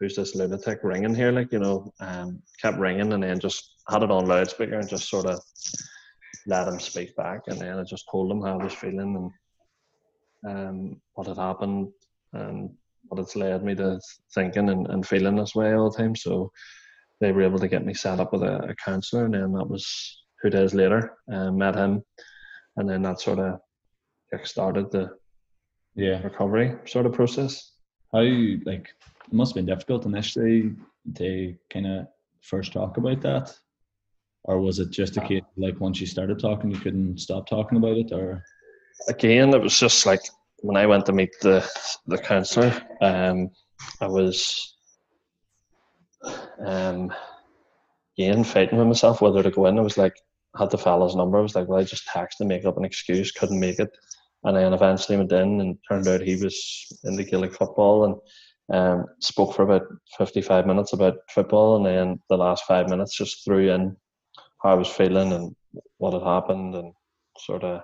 "Who's 0.00 0.16
this 0.16 0.34
lunatic 0.34 0.80
ringing 0.82 1.14
here?" 1.14 1.32
Like 1.32 1.52
you 1.52 1.58
know, 1.58 1.92
um, 2.00 2.42
kept 2.60 2.78
ringing, 2.78 3.12
and 3.12 3.22
then 3.22 3.40
just 3.40 3.74
had 3.88 4.02
it 4.02 4.10
on 4.10 4.26
loudspeaker 4.26 4.78
and 4.78 4.88
just 4.88 5.08
sort 5.08 5.26
of 5.26 5.40
let 6.46 6.68
him 6.68 6.80
speak 6.80 7.14
back, 7.16 7.42
and 7.48 7.60
then 7.60 7.78
I 7.78 7.84
just 7.84 8.08
told 8.10 8.30
him 8.30 8.42
how 8.42 8.58
I 8.58 8.64
was 8.64 8.74
feeling 8.74 9.30
and 10.44 10.56
um, 10.56 11.00
what 11.14 11.26
had 11.26 11.36
happened 11.36 11.88
and 12.32 12.70
what 13.08 13.20
it's 13.20 13.36
led 13.36 13.64
me 13.64 13.74
to 13.74 14.00
thinking 14.34 14.68
and, 14.68 14.86
and 14.88 15.06
feeling 15.06 15.36
this 15.36 15.54
way 15.54 15.74
all 15.74 15.90
the 15.90 15.96
time. 15.96 16.14
So 16.14 16.52
they 17.20 17.32
were 17.32 17.42
able 17.42 17.58
to 17.58 17.68
get 17.68 17.84
me 17.84 17.94
set 17.94 18.20
up 18.20 18.32
with 18.32 18.42
a, 18.42 18.58
a 18.68 18.74
counsellor, 18.76 19.24
and 19.24 19.34
then 19.34 19.52
that 19.52 19.68
was 19.68 20.22
two 20.42 20.50
days 20.50 20.74
later. 20.74 21.16
Uh, 21.32 21.50
met 21.50 21.74
him, 21.74 22.02
and 22.76 22.88
then 22.88 23.02
that 23.02 23.20
sort 23.20 23.38
of 23.38 23.60
kick-started 24.30 24.90
the 24.90 25.10
yeah 25.94 26.22
recovery 26.22 26.76
sort 26.86 27.06
of 27.06 27.12
process. 27.12 27.72
How 28.12 28.20
like 28.20 28.88
must 29.32 29.50
have 29.50 29.56
been 29.56 29.74
difficult 29.74 30.06
initially 30.06 30.74
to 31.16 31.54
kind 31.70 31.86
of 31.86 32.06
first 32.40 32.72
talk 32.72 32.96
about 32.96 33.20
that, 33.22 33.56
or 34.44 34.60
was 34.60 34.78
it 34.78 34.90
just 34.90 35.16
a 35.16 35.20
case 35.20 35.42
like 35.56 35.80
once 35.80 36.00
you 36.00 36.06
started 36.06 36.38
talking 36.38 36.70
you 36.70 36.78
couldn't 36.78 37.18
stop 37.18 37.46
talking 37.48 37.78
about 37.78 37.96
it, 37.96 38.12
or 38.12 38.42
again 39.08 39.54
it 39.54 39.62
was 39.62 39.78
just 39.78 40.06
like 40.06 40.22
when 40.60 40.76
I 40.76 40.86
went 40.86 41.06
to 41.06 41.12
meet 41.12 41.30
the 41.40 41.68
the 42.06 42.18
counsellor, 42.18 42.72
um, 43.00 43.50
I 44.00 44.06
was 44.06 44.76
um, 46.64 47.12
again 48.18 48.44
fighting 48.44 48.78
with 48.78 48.88
myself 48.88 49.20
whether 49.20 49.42
to 49.42 49.50
go 49.50 49.66
in. 49.66 49.78
I 49.78 49.82
was 49.82 49.98
like, 49.98 50.16
had 50.56 50.70
the 50.70 50.78
fella's 50.78 51.14
number. 51.14 51.38
I 51.38 51.42
was 51.42 51.54
like, 51.54 51.68
well, 51.68 51.80
I 51.80 51.84
just 51.84 52.06
text 52.06 52.40
and 52.40 52.48
make 52.48 52.64
up 52.64 52.76
an 52.76 52.84
excuse. 52.84 53.30
Couldn't 53.30 53.60
make 53.60 53.78
it, 53.78 53.90
and 54.44 54.56
then 54.56 54.72
eventually 54.72 55.16
went 55.18 55.32
in 55.32 55.60
and 55.60 55.78
turned 55.88 56.08
out 56.08 56.20
he 56.20 56.36
was 56.36 56.86
in 57.04 57.16
the 57.16 57.24
Gaelic 57.24 57.54
football 57.54 58.04
and 58.04 58.16
um, 58.72 59.06
spoke 59.20 59.54
for 59.54 59.62
about 59.62 59.82
55 60.18 60.66
minutes 60.66 60.92
about 60.92 61.16
football, 61.30 61.76
and 61.76 61.86
then 61.86 62.20
the 62.28 62.36
last 62.36 62.64
five 62.64 62.88
minutes 62.88 63.16
just 63.16 63.44
threw 63.44 63.70
in 63.72 63.96
how 64.62 64.70
I 64.70 64.74
was 64.74 64.88
feeling 64.88 65.32
and 65.32 65.54
what 65.98 66.12
had 66.12 66.22
happened, 66.22 66.74
and 66.74 66.92
sort 67.38 67.64
of 67.64 67.82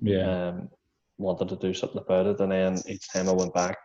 yeah. 0.00 0.48
Um, 0.48 0.70
wanted 1.20 1.48
to 1.50 1.56
do 1.56 1.74
something 1.74 2.00
about 2.00 2.26
it. 2.26 2.40
And 2.40 2.50
then 2.50 2.78
each 2.88 3.12
time 3.12 3.28
I 3.28 3.32
went 3.32 3.54
back, 3.54 3.76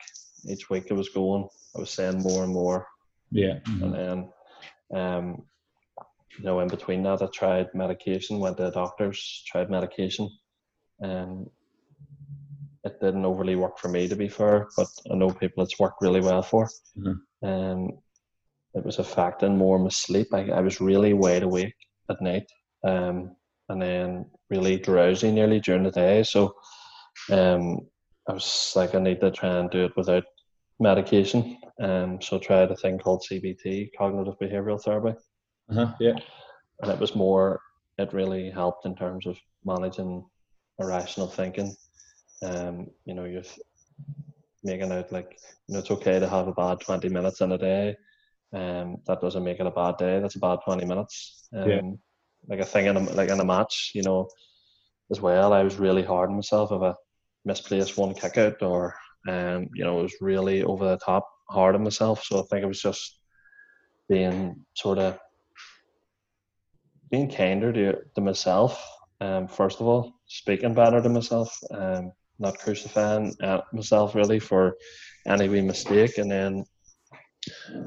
each 0.47 0.69
week 0.69 0.87
I 0.89 0.93
was 0.93 1.09
going, 1.09 1.47
I 1.75 1.79
was 1.79 1.91
saying 1.91 2.19
more 2.19 2.43
and 2.43 2.53
more. 2.53 2.87
Yeah. 3.31 3.59
Mm-hmm. 3.65 3.83
And 3.83 3.93
then, 3.93 4.99
um, 4.99 5.43
you 6.37 6.45
know, 6.45 6.59
in 6.61 6.67
between 6.67 7.03
that, 7.03 7.21
I 7.21 7.27
tried 7.27 7.67
medication, 7.73 8.39
went 8.39 8.57
to 8.57 8.71
doctors, 8.71 9.43
tried 9.47 9.69
medication. 9.69 10.29
and 10.99 11.47
it 12.85 13.01
didn't 13.01 13.25
overly 13.25 13.55
work 13.55 13.79
for 13.79 13.89
me, 13.89 14.07
to 14.07 14.15
be 14.15 14.29
fair, 14.29 14.67
but 14.77 14.87
I 15.11 15.15
know 15.15 15.31
people 15.31 15.63
it's 15.63 15.79
worked 15.79 16.01
really 16.01 16.21
well 16.21 16.43
for. 16.43 16.69
Mm-hmm. 16.97 17.47
Um, 17.47 17.89
it 18.75 18.85
was 18.85 18.99
affecting 18.99 19.57
more 19.57 19.79
my 19.79 19.89
sleep. 19.89 20.27
I, 20.33 20.49
I 20.51 20.61
was 20.61 20.79
really 20.79 21.13
wide 21.13 21.43
awake 21.43 21.75
at 22.09 22.21
night, 22.21 22.45
um, 22.83 23.35
and 23.69 23.81
then 23.81 24.25
really 24.49 24.77
drowsy 24.77 25.31
nearly 25.31 25.59
during 25.59 25.83
the 25.83 25.91
day. 25.91 26.21
So 26.23 26.55
um, 27.31 27.79
I 28.29 28.33
was 28.33 28.73
like, 28.75 28.93
I 28.93 28.99
need 28.99 29.19
to 29.21 29.31
try 29.31 29.57
and 29.57 29.71
do 29.71 29.85
it 29.85 29.97
without 29.97 30.25
medication. 30.79 31.57
Um, 31.81 32.21
so 32.21 32.37
I 32.37 32.39
tried 32.39 32.71
a 32.71 32.75
thing 32.75 32.99
called 32.99 33.25
CBT, 33.29 33.89
cognitive 33.97 34.35
behavioral 34.39 34.81
therapy. 34.81 35.17
Uh-huh, 35.69 35.93
yeah. 35.99 36.15
And 36.81 36.91
it 36.91 36.99
was 36.99 37.15
more, 37.15 37.61
it 37.97 38.13
really 38.13 38.51
helped 38.51 38.85
in 38.85 38.95
terms 38.95 39.25
of 39.25 39.37
managing 39.63 40.23
irrational 40.79 41.27
thinking. 41.27 41.75
Um, 42.45 42.87
you 43.05 43.13
know, 43.13 43.25
you're 43.25 43.43
making 44.63 44.91
out 44.91 45.11
like, 45.11 45.37
you 45.67 45.73
know, 45.73 45.79
it's 45.79 45.91
okay 45.91 46.19
to 46.19 46.29
have 46.29 46.47
a 46.47 46.53
bad 46.53 46.79
20 46.79 47.09
minutes 47.09 47.41
in 47.41 47.51
a 47.51 47.57
day. 47.57 47.95
Um, 48.53 48.97
that 49.07 49.21
doesn't 49.21 49.43
make 49.43 49.59
it 49.59 49.67
a 49.67 49.71
bad 49.71 49.97
day. 49.97 50.19
That's 50.19 50.35
a 50.35 50.39
bad 50.39 50.59
20 50.63 50.85
minutes. 50.85 51.47
Um, 51.55 51.69
yeah. 51.69 51.81
Like 52.47 52.59
a 52.59 52.65
thing 52.65 52.85
in 52.85 52.97
a, 52.97 53.01
like 53.13 53.29
in 53.29 53.39
a 53.39 53.45
match, 53.45 53.91
you 53.95 54.03
know, 54.03 54.29
as 55.11 55.19
well. 55.19 55.53
I 55.53 55.63
was 55.63 55.77
really 55.77 56.03
hard 56.03 56.29
on 56.29 56.35
myself 56.35 56.71
if 56.71 56.81
I 56.81 56.93
misplaced 57.43 57.97
one 57.97 58.13
kick 58.13 58.37
out 58.37 58.61
or 58.61 58.95
um, 59.27 59.69
you 59.73 59.83
know, 59.83 59.99
it 59.99 60.03
was 60.03 60.15
really 60.21 60.63
over 60.63 60.85
the 60.85 60.97
top 60.97 61.27
hard 61.49 61.75
on 61.75 61.83
myself. 61.83 62.23
So 62.23 62.39
I 62.39 62.43
think 62.49 62.63
it 62.63 62.67
was 62.67 62.81
just 62.81 63.19
being 64.07 64.63
sort 64.75 64.99
of 64.99 65.17
being 67.09 67.29
kinder 67.29 67.73
to, 67.73 67.97
to 68.15 68.21
myself. 68.21 68.83
Um, 69.21 69.47
first 69.47 69.79
of 69.79 69.87
all, 69.87 70.13
speaking 70.27 70.73
better 70.73 71.01
to 71.01 71.09
myself, 71.09 71.57
um, 71.71 72.11
not 72.39 72.57
crucifying 72.59 73.35
uh, 73.41 73.61
myself 73.71 74.15
really 74.15 74.39
for 74.39 74.75
any 75.27 75.47
wee 75.49 75.61
mistake, 75.61 76.17
and 76.17 76.31
then 76.31 76.65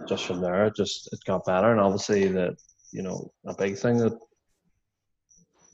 just 0.09 0.25
from 0.25 0.41
there, 0.41 0.71
just 0.71 1.09
it 1.13 1.21
got 1.27 1.45
better. 1.45 1.73
And 1.73 1.81
obviously, 1.81 2.29
that 2.29 2.57
you 2.93 3.03
know 3.03 3.31
a 3.47 3.55
big 3.55 3.77
thing 3.77 3.99
that 3.99 4.19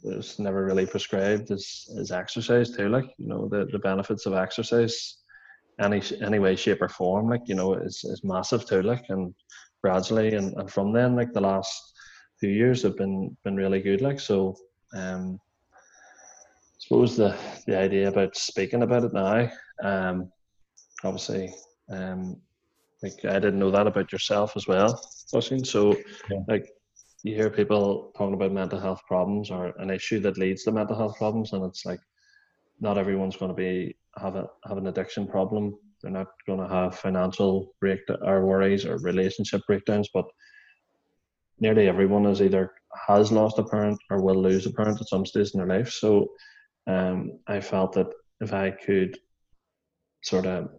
was 0.03 0.39
never 0.39 0.64
really 0.64 0.87
prescribed 0.87 1.51
is 1.51 1.89
is 1.97 2.11
exercise 2.11 2.70
too. 2.70 2.89
Like 2.89 3.07
you 3.18 3.29
know 3.29 3.49
the 3.49 3.66
the 3.72 3.79
benefits 3.79 4.27
of 4.27 4.35
exercise, 4.35 5.18
any 5.81 6.03
any 6.22 6.39
way, 6.39 6.57
shape 6.57 6.83
or 6.83 6.89
form. 6.89 7.29
Like 7.29 7.43
you 7.47 7.55
know 7.55 7.75
is 7.75 8.05
is 8.05 8.22
massive 8.25 8.66
too. 8.66 8.83
Like 8.83 9.05
and 9.09 9.35
gradually 9.83 10.35
and, 10.35 10.55
and 10.57 10.70
from 10.70 10.93
then 10.93 11.14
like 11.16 11.33
the 11.33 11.41
last 11.41 11.93
few 12.41 12.51
years 12.51 12.83
have 12.83 12.97
been 12.97 13.37
been 13.45 13.57
really 13.57 13.81
good. 13.81 14.01
Like 14.01 14.20
so, 14.20 14.57
um, 14.95 15.39
suppose 16.85 17.16
the 17.16 17.37
the 17.66 17.78
idea 17.78 18.09
about 18.09 18.37
speaking 18.37 18.82
about 18.82 19.05
it 19.05 19.12
now, 19.12 19.51
um, 19.82 20.30
obviously, 21.03 21.55
um, 21.91 22.37
like 23.03 23.24
I 23.24 23.39
didn't 23.39 23.59
know 23.59 23.70
that 23.70 23.87
about 23.87 24.12
yourself 24.12 24.53
as 24.57 24.66
well, 24.66 25.01
Oisín. 25.35 25.66
So 25.66 25.97
yeah. 26.30 26.41
like 26.49 26.68
you 27.22 27.35
hear 27.35 27.51
people 27.51 28.12
talking 28.16 28.35
about 28.35 28.53
mental 28.53 28.78
health 28.78 29.01
problems 29.09 29.51
or 29.51 29.72
an 29.78 29.91
issue 29.91 30.20
that 30.20 30.39
leads 30.39 30.64
to 30.64 30.72
mental 30.72 30.97
health 30.97 31.16
problems, 31.16 31.53
and 31.53 31.64
it's 31.64 31.87
like 31.87 32.01
not 32.80 32.99
everyone's 32.99 33.37
going 33.37 33.51
to 33.51 33.57
be 33.57 33.97
have 34.18 34.37
a 34.37 34.49
have 34.68 34.76
an 34.76 34.89
addiction 34.89 35.26
problem. 35.26 35.74
They're 36.03 36.12
not 36.12 36.28
going 36.47 36.61
to 36.61 36.68
have 36.68 36.99
financial 36.99 37.74
break 37.80 38.01
or 38.20 38.45
worries 38.45 38.85
or 38.85 38.99
relationship 38.99 39.62
breakdowns, 39.66 40.11
but 40.12 40.26
nearly 41.61 41.89
everyone 41.89 42.26
is 42.26 42.43
either 42.43 42.72
has 43.09 43.32
lost 43.32 43.59
a 43.59 43.64
parent 43.64 43.99
or 44.11 44.22
will 44.22 44.41
lose 44.41 44.66
a 44.66 44.72
parent 44.72 45.01
at 45.01 45.09
some 45.09 45.24
stage 45.24 45.53
in 45.55 45.59
their 45.59 45.78
life. 45.78 45.91
So 45.91 46.28
um, 46.87 47.39
I 47.47 47.61
felt 47.61 47.93
that 47.95 48.09
if 48.41 48.53
I 48.53 48.70
could 48.70 49.18
sort 50.22 50.47
of 50.47 50.70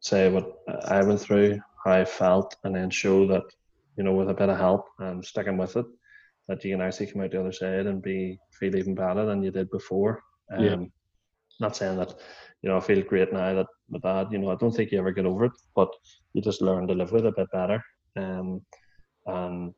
say 0.00 0.30
what 0.30 0.58
I 0.84 1.02
went 1.02 1.20
through, 1.20 1.58
how 1.84 1.92
I 1.92 2.04
felt, 2.04 2.56
and 2.64 2.74
then 2.74 2.90
show 2.90 3.26
that 3.28 3.44
you 3.96 4.04
know, 4.04 4.12
with 4.12 4.30
a 4.30 4.34
bit 4.34 4.48
of 4.48 4.56
help 4.56 4.86
and 4.98 5.24
sticking 5.24 5.56
with 5.56 5.76
it, 5.76 5.86
that 6.48 6.64
you 6.64 6.72
can 6.72 6.80
actually 6.80 7.06
come 7.06 7.22
out 7.22 7.30
the 7.30 7.40
other 7.40 7.52
side 7.52 7.86
and 7.86 8.02
be 8.02 8.38
feel 8.58 8.74
even 8.76 8.94
better 8.94 9.24
than 9.24 9.42
you 9.42 9.50
did 9.50 9.70
before. 9.70 10.22
Um, 10.52 10.64
yeah. 10.64 10.76
Not 11.60 11.76
saying 11.76 11.98
that, 11.98 12.14
you 12.62 12.70
know, 12.70 12.76
I 12.76 12.80
feel 12.80 13.02
great 13.02 13.32
now 13.32 13.54
that 13.54 13.66
my 13.88 13.98
dad, 13.98 14.32
you 14.32 14.38
know, 14.38 14.50
I 14.50 14.56
don't 14.56 14.72
think 14.72 14.90
you 14.90 14.98
ever 14.98 15.12
get 15.12 15.26
over 15.26 15.44
it, 15.44 15.52
but 15.76 15.90
you 16.32 16.42
just 16.42 16.62
learn 16.62 16.86
to 16.88 16.94
live 16.94 17.12
with 17.12 17.26
it 17.26 17.28
a 17.28 17.32
bit 17.32 17.48
better. 17.52 17.82
Um, 18.16 18.62
and, 19.26 19.74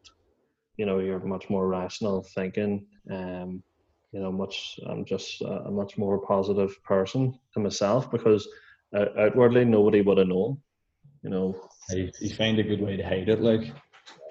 you 0.77 0.87
know, 0.87 1.01
you're 1.01 1.21
much 1.21 1.51
more 1.51 1.69
rational 1.69 2.25
thinking. 2.35 2.87
Um, 3.11 3.63
you 4.15 4.21
know, 4.21 4.31
much, 4.31 4.79
I'm 4.87 5.05
just 5.05 5.43
a, 5.43 5.71
much 5.71 5.99
more 5.99 6.25
positive 6.25 6.81
person 6.85 7.37
to 7.53 7.61
myself 7.61 8.11
because 8.13 8.47
uh, 8.97 9.07
outwardly 9.19 9.65
nobody 9.65 10.03
would 10.03 10.19
have 10.19 10.29
known, 10.29 10.59
you 11.25 11.31
know. 11.31 11.61
You, 11.91 12.11
you 12.21 12.31
find 12.35 12.59
a 12.61 12.63
good 12.63 12.81
way 12.81 12.97
to 12.97 13.03
hide 13.03 13.29
it, 13.29 13.41
like. 13.41 13.73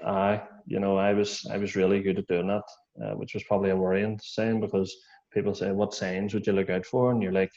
I, 0.05 0.41
you 0.65 0.79
know, 0.79 0.97
I 0.97 1.13
was 1.13 1.45
I 1.49 1.57
was 1.57 1.75
really 1.75 2.01
good 2.01 2.19
at 2.19 2.27
doing 2.27 2.47
that, 2.47 2.63
uh, 3.03 3.15
which 3.15 3.33
was 3.33 3.43
probably 3.43 3.69
a 3.69 3.75
worrying 3.75 4.19
sign 4.21 4.59
because 4.59 4.93
people 5.33 5.55
say, 5.55 5.71
"What 5.71 5.93
signs 5.93 6.33
would 6.33 6.45
you 6.45 6.53
look 6.53 6.69
out 6.69 6.85
for?" 6.85 7.11
And 7.11 7.23
you're 7.23 7.31
like, 7.31 7.51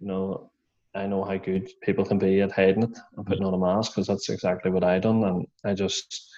you 0.00 0.08
know, 0.08 0.50
I 0.94 1.06
know 1.06 1.24
how 1.24 1.36
good 1.36 1.68
people 1.82 2.04
can 2.04 2.18
be 2.18 2.40
at 2.40 2.52
hiding 2.52 2.84
it 2.84 2.98
and 3.16 3.26
putting 3.26 3.44
on 3.44 3.54
a 3.54 3.58
mask 3.58 3.92
because 3.92 4.06
that's 4.06 4.28
exactly 4.28 4.70
what 4.70 4.84
I 4.84 4.98
done. 4.98 5.24
And 5.24 5.46
I 5.64 5.74
just, 5.74 6.30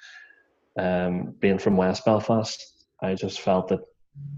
um, 0.78 1.34
being 1.40 1.58
from 1.58 1.76
West 1.76 2.04
Belfast, 2.04 2.60
I 3.02 3.14
just 3.14 3.40
felt 3.40 3.68
that, 3.68 3.80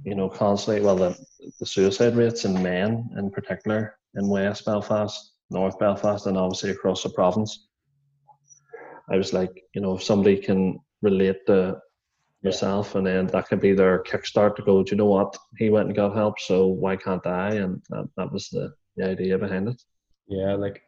you 0.05 0.15
know, 0.15 0.29
constantly, 0.29 0.83
well, 0.83 0.97
the, 0.97 1.17
the 1.61 1.67
suicide 1.67 2.17
rates 2.17 2.45
in 2.45 2.63
men 2.63 3.09
in 3.19 3.31
particular 3.31 3.99
in 4.15 4.29
West 4.29 4.65
Belfast, 4.65 5.33
North 5.51 5.79
Belfast, 5.79 6.27
and 6.27 6.37
obviously 6.37 6.71
across 6.71 7.03
the 7.03 7.11
province 7.11 7.67
I 9.11 9.17
was 9.17 9.33
like, 9.33 9.63
you 9.75 9.81
know, 9.81 9.97
if 9.97 10.03
somebody 10.03 10.37
can 10.37 10.81
relate 11.03 11.47
to 11.47 11.79
yourself 12.43 12.95
and 12.95 13.07
then 13.07 13.27
that 13.29 13.49
could 13.49 13.61
be 13.61 13.73
their 13.73 14.03
kickstart 14.03 14.57
to 14.57 14.63
go, 14.63 14.83
do 14.83 14.91
you 14.91 14.97
know 14.97 15.07
what? 15.07 15.37
He 15.59 15.71
went 15.71 15.89
and 15.89 15.97
got 15.97 16.15
help, 16.15 16.41
so 16.41 16.67
why 16.67 16.97
can't 16.97 17.27
I? 17.27 17.55
And 17.55 17.83
that, 17.91 18.09
that 18.17 18.33
was 18.33 18.49
the, 18.49 18.73
the 18.97 19.09
idea 19.09 19.39
behind 19.39 19.69
it. 19.69 19.81
Yeah, 20.29 20.55
like 20.55 20.83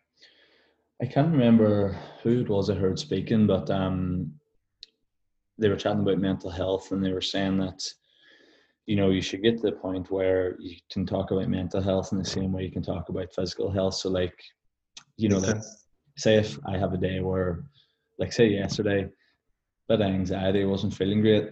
I 1.00 1.06
can't 1.06 1.30
remember 1.30 1.96
who 2.22 2.40
it 2.40 2.48
was 2.48 2.70
I 2.70 2.74
heard 2.74 2.98
speaking, 2.98 3.46
but 3.46 3.70
um, 3.70 4.32
they 5.58 5.68
were 5.68 5.76
chatting 5.76 6.00
about 6.00 6.18
mental 6.18 6.50
health 6.50 6.90
and 6.90 7.04
they 7.04 7.12
were 7.12 7.20
saying 7.20 7.58
that 7.58 7.82
you 8.88 8.96
know 8.96 9.10
you 9.10 9.20
should 9.20 9.42
get 9.42 9.58
to 9.58 9.66
the 9.66 9.72
point 9.72 10.10
where 10.10 10.56
you 10.58 10.74
can 10.90 11.04
talk 11.04 11.30
about 11.30 11.50
mental 11.50 11.82
health 11.82 12.10
in 12.10 12.18
the 12.18 12.24
same 12.24 12.52
way 12.52 12.64
you 12.64 12.72
can 12.72 12.82
talk 12.82 13.10
about 13.10 13.34
physical 13.34 13.70
health. 13.70 13.92
So 13.92 14.08
like, 14.08 14.42
you 15.18 15.28
know, 15.28 15.38
like 15.38 15.60
say 16.16 16.36
if 16.36 16.58
I 16.66 16.78
have 16.78 16.94
a 16.94 16.96
day 16.96 17.20
where, 17.20 17.64
like 18.18 18.32
say 18.32 18.46
yesterday, 18.46 19.06
bit 19.90 20.00
anxiety, 20.00 20.64
wasn't 20.64 20.94
feeling 20.94 21.20
great, 21.20 21.50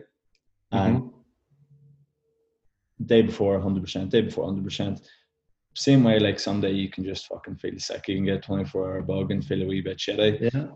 and 0.73 0.97
mm-hmm. 0.97 3.05
day 3.05 3.21
before 3.21 3.61
100%, 3.61 4.09
day 4.09 4.23
before 4.23 4.51
100%. 4.51 4.99
Same 5.75 6.05
way, 6.05 6.19
like 6.19 6.41
someday 6.41 6.73
you 6.73 6.89
can 6.89 7.05
just 7.05 7.27
fucking 7.27 7.57
feel 7.57 7.79
sick. 7.79 8.09
You 8.09 8.15
can 8.15 8.25
get 8.25 8.45
24 8.45 8.83
hour 8.83 9.03
bug 9.03 9.31
and 9.31 9.45
feel 9.45 9.63
a 9.63 9.67
wee 9.67 9.83
bit 9.83 9.99
shitty. 9.99 10.51
Yeah. 10.55 10.69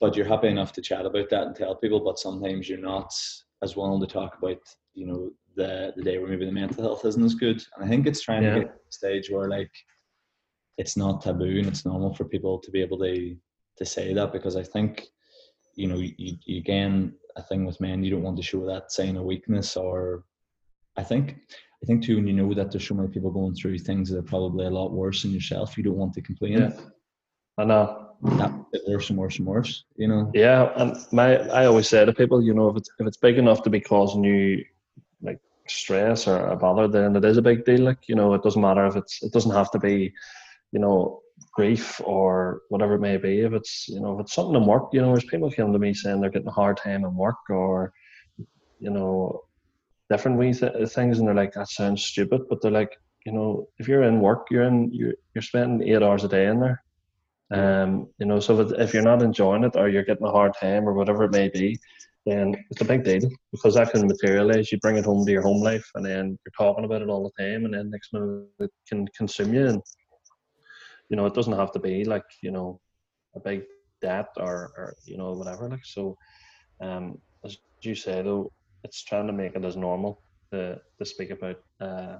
But 0.00 0.16
you're 0.16 0.28
happy 0.28 0.48
enough 0.48 0.72
to 0.72 0.82
chat 0.82 1.06
about 1.06 1.30
that 1.30 1.46
and 1.46 1.56
tell 1.56 1.76
people. 1.76 2.00
But 2.00 2.18
sometimes 2.18 2.68
you're 2.68 2.78
not 2.78 3.10
as 3.62 3.76
willing 3.76 4.00
to 4.00 4.06
talk 4.06 4.36
about, 4.38 4.58
you 4.94 5.06
know, 5.06 5.30
the, 5.56 5.92
the 5.96 6.02
day 6.02 6.18
where 6.18 6.28
maybe 6.28 6.46
the 6.46 6.52
mental 6.52 6.82
health 6.82 7.04
isn't 7.04 7.24
as 7.24 7.34
good. 7.34 7.62
And 7.76 7.84
I 7.84 7.88
think 7.88 8.06
it's 8.06 8.22
trying 8.22 8.42
yeah. 8.42 8.54
to 8.54 8.60
get 8.60 8.68
to 8.68 8.88
a 8.88 8.92
stage 8.92 9.30
where 9.30 9.48
like 9.48 9.70
it's 10.78 10.96
not 10.96 11.22
taboo 11.22 11.58
and 11.58 11.66
it's 11.66 11.86
normal 11.86 12.14
for 12.14 12.24
people 12.24 12.58
to 12.58 12.70
be 12.70 12.80
able 12.80 12.98
to 12.98 13.36
to 13.76 13.84
say 13.84 14.14
that 14.14 14.32
because 14.32 14.54
I 14.54 14.62
think, 14.62 15.04
you 15.74 15.88
know, 15.88 15.96
you, 15.96 16.36
you 16.44 16.58
again 16.58 17.14
a 17.36 17.42
thing 17.42 17.64
with 17.64 17.80
men, 17.80 18.04
you 18.04 18.10
don't 18.10 18.22
want 18.22 18.36
to 18.36 18.42
show 18.42 18.64
that 18.66 18.92
sign 18.92 19.16
of 19.16 19.24
weakness 19.24 19.76
or 19.76 20.24
I 20.96 21.02
think 21.02 21.36
I 21.82 21.86
think 21.86 22.04
too 22.04 22.16
when 22.16 22.26
you 22.26 22.32
know 22.32 22.52
that 22.54 22.70
there's 22.70 22.86
so 22.86 22.94
many 22.94 23.08
people 23.08 23.30
going 23.30 23.54
through 23.54 23.78
things 23.78 24.10
that 24.10 24.18
are 24.18 24.22
probably 24.22 24.66
a 24.66 24.70
lot 24.70 24.92
worse 24.92 25.22
than 25.22 25.32
yourself, 25.32 25.76
you 25.76 25.84
don't 25.84 25.96
want 25.96 26.14
to 26.14 26.22
complain. 26.22 26.52
Yeah. 26.52 26.72
I 27.58 27.64
know. 27.64 28.13
That 28.24 28.52
worse 28.88 29.10
and 29.10 29.18
worse 29.18 29.38
and 29.38 29.46
worse, 29.46 29.84
you 29.96 30.08
know. 30.08 30.30
Yeah, 30.34 30.72
and 30.76 30.96
my 31.12 31.38
I 31.50 31.66
always 31.66 31.88
say 31.88 32.04
to 32.04 32.12
people, 32.12 32.42
you 32.42 32.54
know, 32.54 32.68
if 32.68 32.76
it's 32.76 32.90
if 32.98 33.06
it's 33.06 33.16
big 33.16 33.38
enough 33.38 33.62
to 33.62 33.70
be 33.70 33.80
causing 33.80 34.24
you 34.24 34.64
like 35.22 35.38
stress 35.68 36.26
or 36.26 36.46
a 36.46 36.56
bother, 36.56 36.88
then 36.88 37.16
it 37.16 37.24
is 37.24 37.36
a 37.36 37.42
big 37.42 37.64
deal. 37.64 37.82
Like, 37.82 38.08
you 38.08 38.14
know, 38.14 38.34
it 38.34 38.42
doesn't 38.42 38.62
matter 38.62 38.86
if 38.86 38.96
it's 38.96 39.22
it 39.22 39.32
doesn't 39.32 39.54
have 39.54 39.70
to 39.72 39.78
be, 39.78 40.12
you 40.72 40.80
know, 40.80 41.20
grief 41.52 42.00
or 42.04 42.62
whatever 42.70 42.94
it 42.94 43.00
may 43.00 43.18
be. 43.18 43.40
If 43.40 43.52
it's 43.52 43.88
you 43.88 44.00
know, 44.00 44.14
if 44.14 44.20
it's 44.20 44.34
something 44.34 44.56
in 44.56 44.66
work, 44.66 44.88
you 44.92 45.02
know, 45.02 45.12
there's 45.12 45.24
people 45.24 45.50
come 45.50 45.72
to 45.72 45.78
me 45.78 45.92
saying 45.92 46.20
they're 46.20 46.30
getting 46.30 46.48
a 46.48 46.52
hard 46.52 46.78
time 46.78 47.04
in 47.04 47.14
work 47.14 47.36
or 47.50 47.92
you 48.84 48.90
know, 48.90 49.40
different 50.10 50.38
th- 50.40 50.90
things, 50.90 51.18
and 51.18 51.26
they're 51.26 51.34
like, 51.34 51.54
that 51.54 51.68
sounds 51.68 52.04
stupid, 52.04 52.42
but 52.48 52.60
they're 52.60 52.70
like, 52.70 52.92
you 53.24 53.32
know, 53.32 53.66
if 53.78 53.88
you're 53.88 54.02
in 54.02 54.20
work, 54.20 54.48
you're 54.50 54.64
in 54.64 54.92
you're 54.92 55.14
you're 55.34 55.42
spending 55.42 55.88
eight 55.88 56.02
hours 56.02 56.24
a 56.24 56.28
day 56.28 56.46
in 56.46 56.60
there. 56.60 56.83
Um, 57.52 58.08
you 58.18 58.26
know, 58.26 58.40
so 58.40 58.60
if, 58.60 58.94
you're 58.94 59.02
not 59.02 59.22
enjoying 59.22 59.64
it 59.64 59.76
or 59.76 59.88
you're 59.88 60.04
getting 60.04 60.26
a 60.26 60.30
hard 60.30 60.52
time 60.60 60.88
or 60.88 60.94
whatever 60.94 61.24
it 61.24 61.32
may 61.32 61.48
be, 61.48 61.78
then 62.26 62.54
it's 62.70 62.80
a 62.80 62.86
big 62.86 63.04
deal 63.04 63.28
because 63.52 63.74
that 63.74 63.90
can 63.90 64.06
materialize. 64.06 64.72
You 64.72 64.78
bring 64.78 64.96
it 64.96 65.04
home 65.04 65.26
to 65.26 65.32
your 65.32 65.42
home 65.42 65.62
life, 65.62 65.86
and 65.94 66.04
then 66.04 66.38
you're 66.44 66.52
talking 66.56 66.84
about 66.84 67.02
it 67.02 67.10
all 67.10 67.22
the 67.22 67.42
time, 67.42 67.66
and 67.66 67.74
then 67.74 67.90
next 67.90 68.12
minute 68.14 68.48
it 68.60 68.70
can 68.88 69.06
consume 69.08 69.52
you. 69.52 69.66
And 69.66 69.82
you 71.10 71.16
know, 71.16 71.26
it 71.26 71.34
doesn't 71.34 71.52
have 71.58 71.72
to 71.72 71.78
be 71.78 72.04
like 72.04 72.24
you 72.42 72.50
know 72.50 72.80
a 73.36 73.40
big 73.40 73.64
debt 74.00 74.28
or 74.38 74.72
or 74.76 74.94
you 75.04 75.18
know 75.18 75.32
whatever. 75.32 75.68
Like 75.68 75.84
so, 75.84 76.16
um, 76.80 77.18
as 77.44 77.58
you 77.82 77.94
say 77.94 78.22
though, 78.22 78.50
it's 78.84 79.04
trying 79.04 79.26
to 79.26 79.32
make 79.34 79.54
it 79.54 79.64
as 79.64 79.76
normal 79.76 80.22
to 80.50 80.80
to 80.98 81.04
speak 81.04 81.28
about 81.30 81.60
uh, 81.80 82.16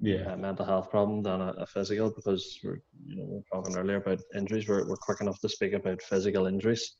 yeah. 0.00 0.32
uh, 0.32 0.36
mental 0.36 0.64
health 0.64 0.90
problem 0.90 1.22
than 1.22 1.40
a, 1.40 1.52
a, 1.58 1.66
physical 1.66 2.10
because 2.10 2.58
we're 2.62 2.80
you 3.04 3.16
know 3.16 3.24
we 3.24 3.38
are 3.38 3.60
talking 3.62 3.76
earlier 3.76 3.96
about 3.96 4.20
injuries. 4.34 4.68
We're 4.68 4.86
we're 4.86 4.96
quick 4.96 5.20
enough 5.20 5.40
to 5.40 5.48
speak 5.48 5.72
about 5.72 6.02
physical 6.02 6.46
injuries, 6.46 6.96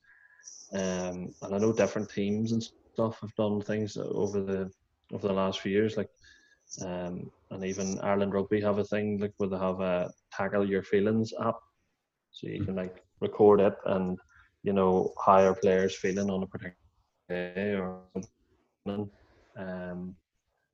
um, 0.72 1.34
and 1.42 1.54
I 1.54 1.58
know 1.58 1.72
different 1.72 2.10
teams 2.10 2.52
and 2.52 2.62
stuff 2.92 3.20
have 3.20 3.34
done 3.34 3.60
things 3.60 3.96
over 3.96 4.40
the 4.40 4.70
over 5.12 5.28
the 5.28 5.34
last 5.34 5.60
few 5.60 5.72
years, 5.72 5.96
like 5.96 6.10
um, 6.82 7.30
and 7.50 7.64
even 7.64 8.00
Ireland 8.00 8.32
Rugby 8.32 8.60
have 8.60 8.78
a 8.78 8.84
thing 8.84 9.18
like 9.18 9.32
where 9.36 9.48
they 9.48 9.58
have 9.58 9.80
a 9.80 10.10
tackle 10.32 10.68
your 10.68 10.82
feelings 10.82 11.32
app, 11.40 11.56
so 12.30 12.48
you 12.48 12.64
can 12.64 12.76
like 12.76 13.04
record 13.20 13.60
it 13.60 13.74
and 13.86 14.18
you 14.62 14.72
know 14.72 15.12
how 15.24 15.54
players 15.54 15.94
feeling 15.94 16.30
on 16.30 16.42
a 16.42 16.46
particular 16.46 16.76
day 17.28 17.74
or 17.74 18.00
um, 19.56 20.16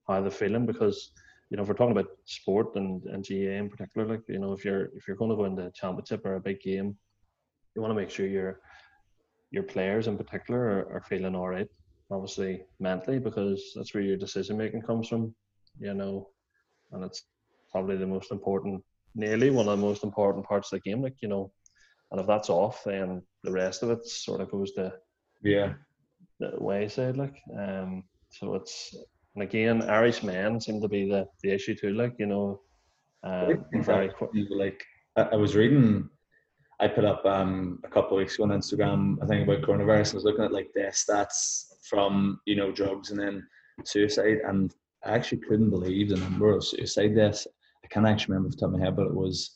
how 0.06 0.20
they're 0.20 0.30
feeling 0.30 0.66
because 0.66 1.12
you 1.52 1.56
know 1.56 1.64
if 1.64 1.68
we're 1.68 1.74
talking 1.74 1.92
about 1.92 2.10
sport 2.24 2.74
and, 2.76 3.04
and 3.04 3.26
GAA 3.28 3.60
in 3.60 3.68
particular, 3.68 4.08
like 4.08 4.22
you 4.26 4.38
know 4.38 4.52
if 4.54 4.64
you're 4.64 4.86
if 4.96 5.06
you're 5.06 5.18
going 5.18 5.30
to 5.30 5.36
go 5.36 5.44
into 5.44 5.66
a 5.66 5.70
championship 5.72 6.24
or 6.24 6.36
a 6.36 6.40
big 6.40 6.62
game, 6.62 6.96
you 7.76 7.82
want 7.82 7.90
to 7.90 8.00
make 8.00 8.08
sure 8.08 8.26
your 8.26 8.60
your 9.50 9.62
players 9.62 10.06
in 10.06 10.16
particular 10.16 10.60
are, 10.60 10.94
are 10.94 11.02
feeling 11.02 11.36
all 11.36 11.50
right, 11.50 11.68
obviously 12.10 12.62
mentally 12.80 13.18
because 13.18 13.72
that's 13.76 13.92
where 13.92 14.02
your 14.02 14.16
decision 14.16 14.56
making 14.56 14.80
comes 14.80 15.08
from, 15.08 15.34
you 15.78 15.92
know, 15.92 16.26
and 16.92 17.04
it's 17.04 17.24
probably 17.70 17.98
the 17.98 18.06
most 18.06 18.32
important, 18.32 18.82
nearly 19.14 19.50
one 19.50 19.68
of 19.68 19.78
the 19.78 19.86
most 19.86 20.04
important 20.04 20.46
parts 20.46 20.72
of 20.72 20.80
the 20.80 20.90
game, 20.90 21.02
like 21.02 21.16
you 21.20 21.28
know, 21.28 21.52
and 22.12 22.18
if 22.18 22.26
that's 22.26 22.48
off, 22.48 22.82
then 22.84 23.20
the 23.44 23.52
rest 23.52 23.82
of 23.82 23.90
it 23.90 24.06
sort 24.06 24.40
of 24.40 24.50
goes 24.50 24.72
to 24.72 24.90
yeah 25.42 25.74
the 26.40 26.52
wayside, 26.56 27.18
like. 27.18 27.36
Um, 27.60 28.04
so 28.30 28.54
it's 28.54 28.96
and 29.34 29.42
again, 29.42 29.82
Irish 29.82 30.22
men 30.22 30.60
seem 30.60 30.80
to 30.80 30.88
be 30.88 31.08
the, 31.08 31.26
the 31.42 31.50
issue 31.50 31.74
too. 31.74 31.94
Like 31.94 32.14
you 32.18 32.26
know, 32.26 32.60
um, 33.24 33.64
very 33.74 34.10
like 34.50 34.82
I, 35.16 35.36
was 35.36 35.56
reading. 35.56 36.08
I 36.80 36.88
put 36.88 37.04
up 37.04 37.24
um, 37.24 37.78
a 37.84 37.88
couple 37.88 38.16
of 38.16 38.18
weeks 38.18 38.34
ago 38.34 38.44
on 38.44 38.50
Instagram. 38.50 39.16
I 39.22 39.26
think 39.26 39.48
about 39.48 39.62
coronavirus. 39.62 40.12
I 40.12 40.16
was 40.16 40.24
looking 40.24 40.44
at 40.44 40.52
like 40.52 40.70
the 40.74 40.82
stats 40.82 41.64
from 41.88 42.40
you 42.46 42.56
know 42.56 42.72
drugs 42.72 43.10
and 43.10 43.18
then 43.18 43.46
suicide, 43.84 44.38
and 44.46 44.74
I 45.04 45.12
actually 45.12 45.38
couldn't 45.38 45.70
believe 45.70 46.10
the 46.10 46.16
number 46.16 46.50
of 46.50 46.64
suicide 46.64 47.16
deaths. 47.16 47.46
I 47.84 47.88
can't 47.88 48.06
actually 48.06 48.34
remember 48.34 48.48
off 48.48 48.54
the 48.54 48.60
top 48.60 48.74
of 48.74 48.78
my 48.78 48.84
head, 48.84 48.96
but 48.96 49.06
it 49.06 49.14
was, 49.14 49.50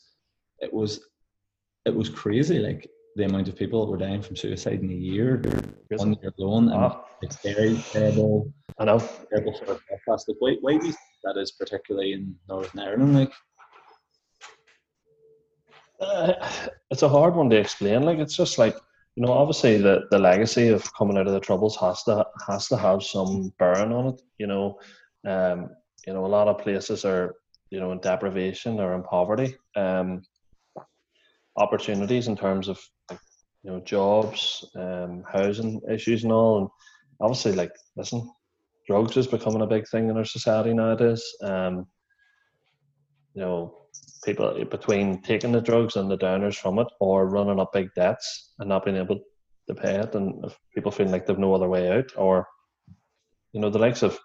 it 0.61 0.72
was, 0.72 1.01
it 1.85 1.95
was 1.95 2.09
crazy. 2.09 2.59
Like 2.59 2.89
the 3.16 3.24
amount 3.24 3.48
of 3.48 3.56
people 3.56 3.84
that 3.84 3.90
were 3.90 3.98
dying 3.98 4.22
from 4.22 4.36
suicide 4.36 4.80
in 4.80 4.90
a 4.90 4.94
year, 4.94 5.42
one 5.96 6.14
year 6.20 6.32
alone, 6.38 6.68
and 6.68 6.84
oh. 6.84 7.04
it's 7.22 7.36
very 7.42 7.76
terrible. 7.90 8.52
I 8.78 8.84
know. 8.84 8.98
Terrible 9.30 9.56
for 9.58 9.64
Belfast. 9.66 10.28
Like, 10.28 10.36
why, 10.38 10.56
why 10.60 10.78
do 10.78 10.86
you 10.86 10.92
think 10.92 10.96
that 11.24 11.40
is, 11.40 11.52
particularly 11.52 12.12
in 12.12 12.34
Northern 12.48 12.80
Ireland? 12.80 13.14
Like, 13.16 13.32
uh, 16.00 16.34
it's 16.90 17.02
a 17.02 17.08
hard 17.08 17.34
one 17.34 17.48
to 17.50 17.56
explain. 17.56 18.02
Like, 18.02 18.18
it's 18.18 18.36
just 18.36 18.58
like 18.58 18.76
you 19.16 19.24
know, 19.24 19.32
obviously 19.32 19.78
the, 19.78 20.02
the 20.10 20.18
legacy 20.18 20.68
of 20.68 20.92
coming 20.94 21.16
out 21.16 21.26
of 21.26 21.32
the 21.32 21.40
troubles 21.40 21.76
has 21.78 22.02
to 22.02 22.26
has 22.46 22.68
to 22.68 22.76
have 22.76 23.02
some 23.02 23.52
burn 23.58 23.90
on 23.90 24.08
it. 24.08 24.20
You 24.38 24.46
know, 24.46 24.78
um, 25.26 25.70
you 26.06 26.12
know, 26.12 26.26
a 26.26 26.28
lot 26.28 26.48
of 26.48 26.58
places 26.58 27.04
are 27.04 27.34
you 27.70 27.80
know 27.80 27.92
in 27.92 28.00
deprivation 28.00 28.78
or 28.78 28.94
in 28.94 29.02
poverty. 29.02 29.56
Um, 29.74 30.22
opportunities 31.57 32.28
in 32.28 32.36
terms 32.36 32.68
of 32.68 32.80
you 33.11 33.70
know 33.70 33.80
jobs, 33.80 34.64
um, 34.76 35.24
housing 35.30 35.80
issues, 35.90 36.24
and 36.24 36.32
all. 36.32 36.59
And 36.59 36.68
obviously, 37.20 37.52
like 37.52 37.72
listen, 37.96 38.30
drugs 38.86 39.16
is 39.16 39.26
becoming 39.26 39.62
a 39.62 39.66
big 39.66 39.88
thing 39.88 40.09
in 40.09 40.16
our 40.16 40.24
society 40.24 40.72
nowadays. 40.74 41.24
Um, 41.42 41.86
you 43.34 43.42
know, 43.42 43.86
people 44.24 44.64
between 44.70 45.22
taking 45.22 45.52
the 45.52 45.61
drugs 45.61 45.96
and 45.96 46.11
the 46.11 46.18
downers 46.18 46.57
from 46.57 46.78
it, 46.78 46.88
or 47.00 47.28
running 47.28 47.61
up 47.61 47.72
big 47.72 47.88
debts 47.94 48.54
and 48.59 48.68
not 48.68 48.84
being 48.84 48.96
able 48.96 49.20
to 49.68 49.74
pay 49.74 49.96
it, 49.96 50.14
and 50.14 50.44
people 50.74 50.92
feeling 50.92 51.12
like 51.12 51.26
they've 51.26 51.38
no 51.38 51.54
other 51.54 51.68
way 51.68 51.90
out, 51.90 52.12
or 52.16 52.46
you 53.52 53.61
know, 53.61 53.70
the 53.70 53.78
likes 53.78 54.02
of 54.02 54.18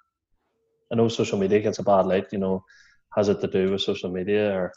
I 0.91 0.95
know 0.95 1.07
social 1.07 1.39
media 1.39 1.61
gets 1.61 1.79
a 1.79 1.83
bad 1.83 2.05
light. 2.05 2.27
You 2.31 2.39
know, 2.39 2.63
has 3.15 3.29
it 3.29 3.41
to 3.41 3.47
do 3.47 3.71
with 3.71 3.81
social 3.81 4.11
media, 4.11 4.53
or 4.53 4.73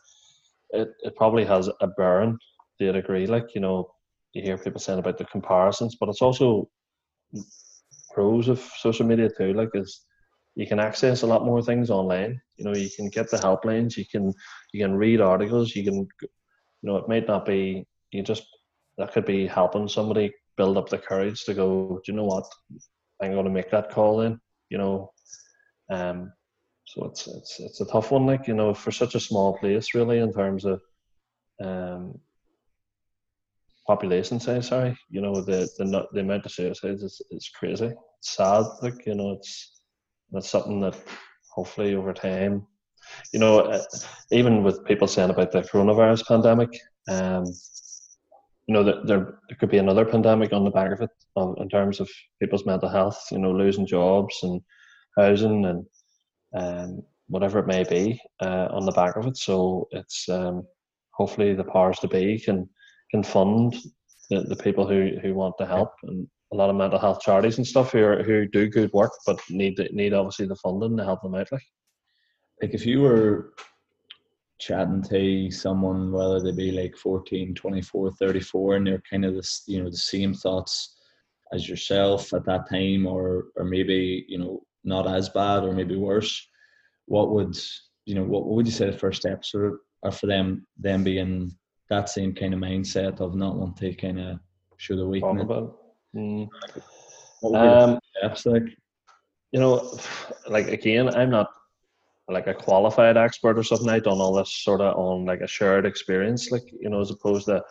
it, 0.74 0.88
it 1.02 1.16
probably 1.16 1.44
has 1.44 1.68
a 1.80 1.86
burn 1.86 2.38
to 2.78 2.88
a 2.88 2.92
degree. 2.92 3.26
Like 3.26 3.54
you 3.54 3.60
know, 3.60 3.90
you 4.32 4.42
hear 4.42 4.58
people 4.58 4.80
saying 4.80 4.98
about 4.98 5.18
the 5.18 5.24
comparisons, 5.24 5.96
but 5.98 6.08
it's 6.08 6.22
also 6.22 6.68
pros 8.12 8.48
of 8.48 8.60
social 8.78 9.06
media 9.06 9.30
too. 9.36 9.52
Like 9.52 9.70
is 9.74 10.04
you 10.56 10.66
can 10.66 10.78
access 10.78 11.22
a 11.22 11.26
lot 11.26 11.44
more 11.44 11.62
things 11.62 11.90
online. 11.90 12.40
You 12.56 12.64
know, 12.64 12.74
you 12.74 12.88
can 12.94 13.08
get 13.08 13.30
the 13.30 13.36
helplines, 13.38 13.96
you 13.96 14.04
can 14.10 14.32
you 14.72 14.84
can 14.84 14.94
read 14.94 15.20
articles, 15.20 15.74
you 15.74 15.84
can 15.84 15.96
you 15.96 16.90
know, 16.90 16.96
it 16.96 17.08
might 17.08 17.26
not 17.26 17.46
be 17.46 17.86
you 18.10 18.22
just 18.22 18.46
that 18.98 19.12
could 19.12 19.24
be 19.24 19.46
helping 19.46 19.88
somebody 19.88 20.32
build 20.56 20.78
up 20.78 20.88
the 20.88 20.98
courage 20.98 21.44
to 21.44 21.54
go, 21.54 22.00
do 22.04 22.12
you 22.12 22.16
know 22.16 22.24
what? 22.24 22.44
I'm 23.22 23.34
gonna 23.34 23.50
make 23.50 23.70
that 23.70 23.90
call 23.90 24.20
in, 24.22 24.40
you 24.70 24.78
know. 24.78 25.10
Um 25.90 26.32
so 26.84 27.06
it's 27.06 27.26
it's 27.26 27.60
it's 27.60 27.80
a 27.80 27.86
tough 27.86 28.10
one, 28.10 28.26
like, 28.26 28.46
you 28.46 28.54
know, 28.54 28.74
for 28.74 28.90
such 28.90 29.14
a 29.14 29.20
small 29.20 29.56
place 29.58 29.94
really 29.94 30.18
in 30.18 30.32
terms 30.32 30.64
of 30.64 30.80
um 31.62 32.18
population 33.86 34.40
size. 34.40 34.68
Sorry, 34.68 34.96
you 35.10 35.20
know 35.20 35.40
the 35.40 35.68
the 35.78 35.84
not 35.84 36.12
the 36.12 36.20
amount 36.20 36.46
of 36.46 36.52
suicides 36.52 37.02
is, 37.02 37.20
is 37.30 37.48
crazy. 37.48 37.92
It's 38.18 38.36
sad, 38.36 38.64
like 38.82 39.06
you 39.06 39.14
know, 39.14 39.32
it's 39.32 39.80
that's 40.30 40.48
something 40.50 40.80
that 40.80 40.96
hopefully 41.54 41.94
over 41.94 42.12
time, 42.12 42.66
you 43.32 43.38
know, 43.38 43.60
uh, 43.60 43.82
even 44.30 44.62
with 44.64 44.84
people 44.84 45.06
saying 45.06 45.30
about 45.30 45.52
the 45.52 45.62
coronavirus 45.62 46.26
pandemic, 46.26 46.70
um, 47.08 47.44
you 48.66 48.74
know, 48.74 48.82
that 48.84 49.06
there 49.06 49.38
there 49.48 49.56
could 49.58 49.70
be 49.70 49.78
another 49.78 50.04
pandemic 50.04 50.52
on 50.52 50.64
the 50.64 50.70
back 50.70 50.92
of 50.92 51.00
it, 51.00 51.10
um, 51.36 51.54
in 51.58 51.68
terms 51.68 52.00
of 52.00 52.08
people's 52.40 52.66
mental 52.66 52.88
health. 52.88 53.22
You 53.30 53.38
know, 53.38 53.52
losing 53.52 53.86
jobs 53.86 54.38
and 54.42 54.60
housing 55.16 55.64
and 55.66 55.86
um, 56.54 57.02
whatever 57.28 57.58
it 57.58 57.66
may 57.66 57.84
be 57.84 58.20
uh, 58.40 58.68
on 58.70 58.84
the 58.84 58.92
back 58.92 59.16
of 59.16 59.26
it. 59.26 59.36
So 59.36 59.88
it's 59.92 60.28
um, 60.28 60.66
hopefully 61.12 61.54
the 61.54 61.64
powers 61.64 61.98
to 62.00 62.08
be 62.08 62.38
can 62.38 62.68
can 63.10 63.22
fund 63.22 63.76
the, 64.30 64.42
the 64.42 64.56
people 64.56 64.86
who, 64.86 65.10
who 65.22 65.34
want 65.34 65.54
to 65.58 65.66
help 65.66 65.92
and 66.04 66.26
a 66.52 66.56
lot 66.56 66.70
of 66.70 66.76
mental 66.76 66.98
health 66.98 67.20
charities 67.20 67.58
and 67.58 67.66
stuff 67.66 67.92
who 67.92 68.02
are, 68.02 68.22
who 68.22 68.46
do 68.46 68.68
good 68.68 68.92
work 68.92 69.12
but 69.26 69.40
need 69.50 69.78
need 69.92 70.14
obviously 70.14 70.46
the 70.46 70.56
funding 70.56 70.96
to 70.96 71.04
help 71.04 71.22
them 71.22 71.34
out 71.34 71.50
like 71.52 71.62
like 72.62 72.74
if 72.74 72.86
you 72.86 73.00
were 73.00 73.54
chatting 74.60 75.02
to 75.02 75.50
someone 75.50 76.12
whether 76.12 76.40
they 76.40 76.52
be 76.52 76.70
like 76.70 76.96
14 76.96 77.54
24 77.54 78.12
34 78.12 78.76
and 78.76 78.86
they're 78.86 79.02
kind 79.10 79.24
of 79.24 79.34
this 79.34 79.62
you 79.66 79.82
know 79.82 79.90
the 79.90 79.96
same 79.96 80.32
thoughts 80.32 80.96
as 81.52 81.68
yourself 81.68 82.32
at 82.32 82.44
that 82.46 82.68
time 82.70 83.06
or 83.06 83.46
or 83.56 83.64
maybe 83.64 84.24
you 84.28 84.38
know 84.38 84.62
not 84.84 85.06
as 85.06 85.28
bad 85.28 85.64
or 85.64 85.72
maybe 85.72 85.96
worse 85.96 86.48
what 87.06 87.30
would 87.30 87.56
you 88.04 88.14
know 88.14 88.24
what, 88.24 88.44
what 88.44 88.56
would 88.56 88.66
you 88.66 88.72
say 88.72 88.90
the 88.90 88.98
first 88.98 89.20
steps 89.20 89.54
are, 89.54 89.80
are 90.02 90.12
for 90.12 90.26
them 90.26 90.66
them 90.78 91.02
being 91.02 91.50
that 91.90 92.08
same 92.08 92.34
kind 92.34 92.54
of 92.54 92.60
mindset 92.60 93.20
of 93.20 93.34
not 93.34 93.56
wanting 93.56 93.92
to 93.92 93.96
kind 93.96 94.20
of 94.20 94.38
show 94.76 94.96
the 94.96 95.06
weakness 95.06 95.46
mm. 96.14 96.48
um, 97.54 97.98
steps 98.16 98.46
like 98.46 98.64
you 99.52 99.60
know 99.60 99.98
like 100.48 100.68
again 100.68 101.08
i'm 101.14 101.30
not 101.30 101.48
like 102.28 102.46
a 102.46 102.54
qualified 102.54 103.16
expert 103.16 103.58
or 103.58 103.62
something. 103.62 103.88
I 103.88 103.98
done 103.98 104.20
all 104.20 104.34
this 104.34 104.62
sort 104.62 104.80
of 104.80 104.96
on 104.96 105.26
like 105.26 105.40
a 105.40 105.46
shared 105.46 105.84
experience, 105.84 106.50
like 106.50 106.64
you 106.72 106.88
know, 106.88 107.00
as 107.00 107.10
opposed 107.10 107.46
to 107.46 107.62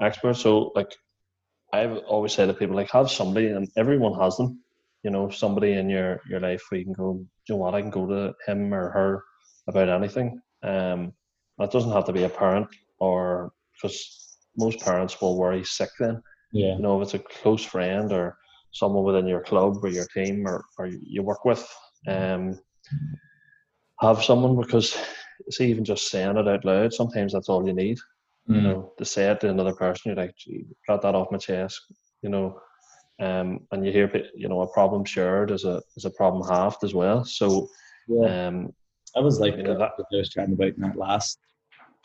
expert. 0.00 0.34
So 0.34 0.72
like 0.74 0.94
I've 1.72 1.98
always 2.08 2.32
said 2.32 2.46
to 2.46 2.54
people, 2.54 2.76
like 2.76 2.90
have 2.90 3.10
somebody, 3.10 3.48
and 3.48 3.68
everyone 3.76 4.18
has 4.20 4.36
them. 4.36 4.60
You 5.06 5.12
know, 5.12 5.30
somebody 5.30 5.72
in 5.72 5.88
your 5.88 6.20
your 6.28 6.40
life 6.40 6.62
where 6.68 6.80
you 6.80 6.84
can 6.84 6.94
go. 6.94 7.24
You 7.48 7.54
know 7.54 7.56
what? 7.56 7.74
I 7.74 7.80
can 7.80 7.90
go 7.90 8.06
to 8.06 8.34
him 8.46 8.74
or 8.74 8.90
her 8.90 9.22
about 9.68 9.88
anything. 9.88 10.40
Um, 10.62 11.12
that 11.58 11.70
doesn't 11.70 11.92
have 11.92 12.06
to 12.06 12.12
be 12.12 12.24
a 12.24 12.28
parent 12.28 12.68
or 12.98 13.52
because 13.74 14.38
most 14.56 14.80
parents 14.80 15.20
will 15.20 15.38
worry 15.38 15.64
sick 15.64 15.90
then. 16.00 16.22
Yeah. 16.52 16.74
You 16.76 16.82
know, 16.82 17.00
if 17.00 17.04
it's 17.04 17.14
a 17.14 17.18
close 17.42 17.64
friend 17.64 18.12
or 18.12 18.36
someone 18.72 19.04
within 19.04 19.26
your 19.26 19.42
club 19.42 19.78
or 19.82 19.88
your 19.88 20.06
team 20.14 20.46
or, 20.46 20.64
or 20.78 20.86
you 20.86 21.22
work 21.22 21.44
with. 21.44 21.66
Um, 22.08 22.58
have 24.00 24.22
someone 24.22 24.56
because 24.60 24.96
see 25.50 25.66
even 25.66 25.84
just 25.84 26.08
saying 26.08 26.36
it 26.36 26.48
out 26.48 26.64
loud 26.64 26.92
sometimes 26.92 27.32
that's 27.32 27.48
all 27.48 27.66
you 27.66 27.72
need 27.72 27.98
mm. 28.48 28.56
you 28.56 28.60
know 28.60 28.92
to 28.98 29.04
say 29.04 29.30
it 29.30 29.40
to 29.40 29.48
another 29.48 29.74
person 29.74 30.02
you're 30.10 30.16
like 30.16 30.34
got 30.86 31.02
that 31.02 31.14
off 31.14 31.30
my 31.30 31.38
chest 31.38 31.80
you 32.22 32.28
know 32.28 32.58
um, 33.20 33.60
and 33.72 33.84
you 33.84 33.92
hear 33.92 34.10
you 34.34 34.48
know 34.48 34.60
a 34.62 34.72
problem 34.72 35.04
shared 35.04 35.50
is 35.50 35.64
a 35.64 35.82
is 35.96 36.04
a 36.04 36.10
problem 36.10 36.46
halved 36.48 36.84
as 36.84 36.94
well 36.94 37.24
so 37.24 37.68
yeah. 38.08 38.46
um 38.46 38.72
I 39.16 39.20
was 39.20 39.40
like 39.40 39.56
you 39.56 39.62
know, 39.62 39.78
that, 39.78 39.92
I 39.98 40.16
was 40.16 40.28
chatting 40.28 40.54
about 40.54 40.74
in 40.74 40.82
that 40.82 40.96
last 40.96 41.38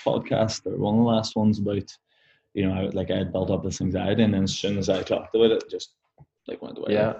podcast 0.05 0.65
or 0.65 0.77
one 0.77 0.95
of 0.95 1.01
the 1.01 1.09
last 1.09 1.35
ones 1.35 1.59
about 1.59 1.91
you 2.53 2.67
know 2.67 2.73
I, 2.73 2.85
like 2.89 3.11
I 3.11 3.17
had 3.17 3.33
built 3.33 3.51
up 3.51 3.63
this 3.63 3.81
anxiety 3.81 4.23
and 4.23 4.33
then 4.33 4.43
as 4.43 4.57
soon 4.57 4.77
as 4.77 4.89
I 4.89 5.03
talked 5.03 5.35
about 5.35 5.51
it, 5.51 5.63
it 5.63 5.69
just 5.69 5.93
like 6.47 6.61
went 6.61 6.77
away 6.77 6.93
yeah 6.93 7.13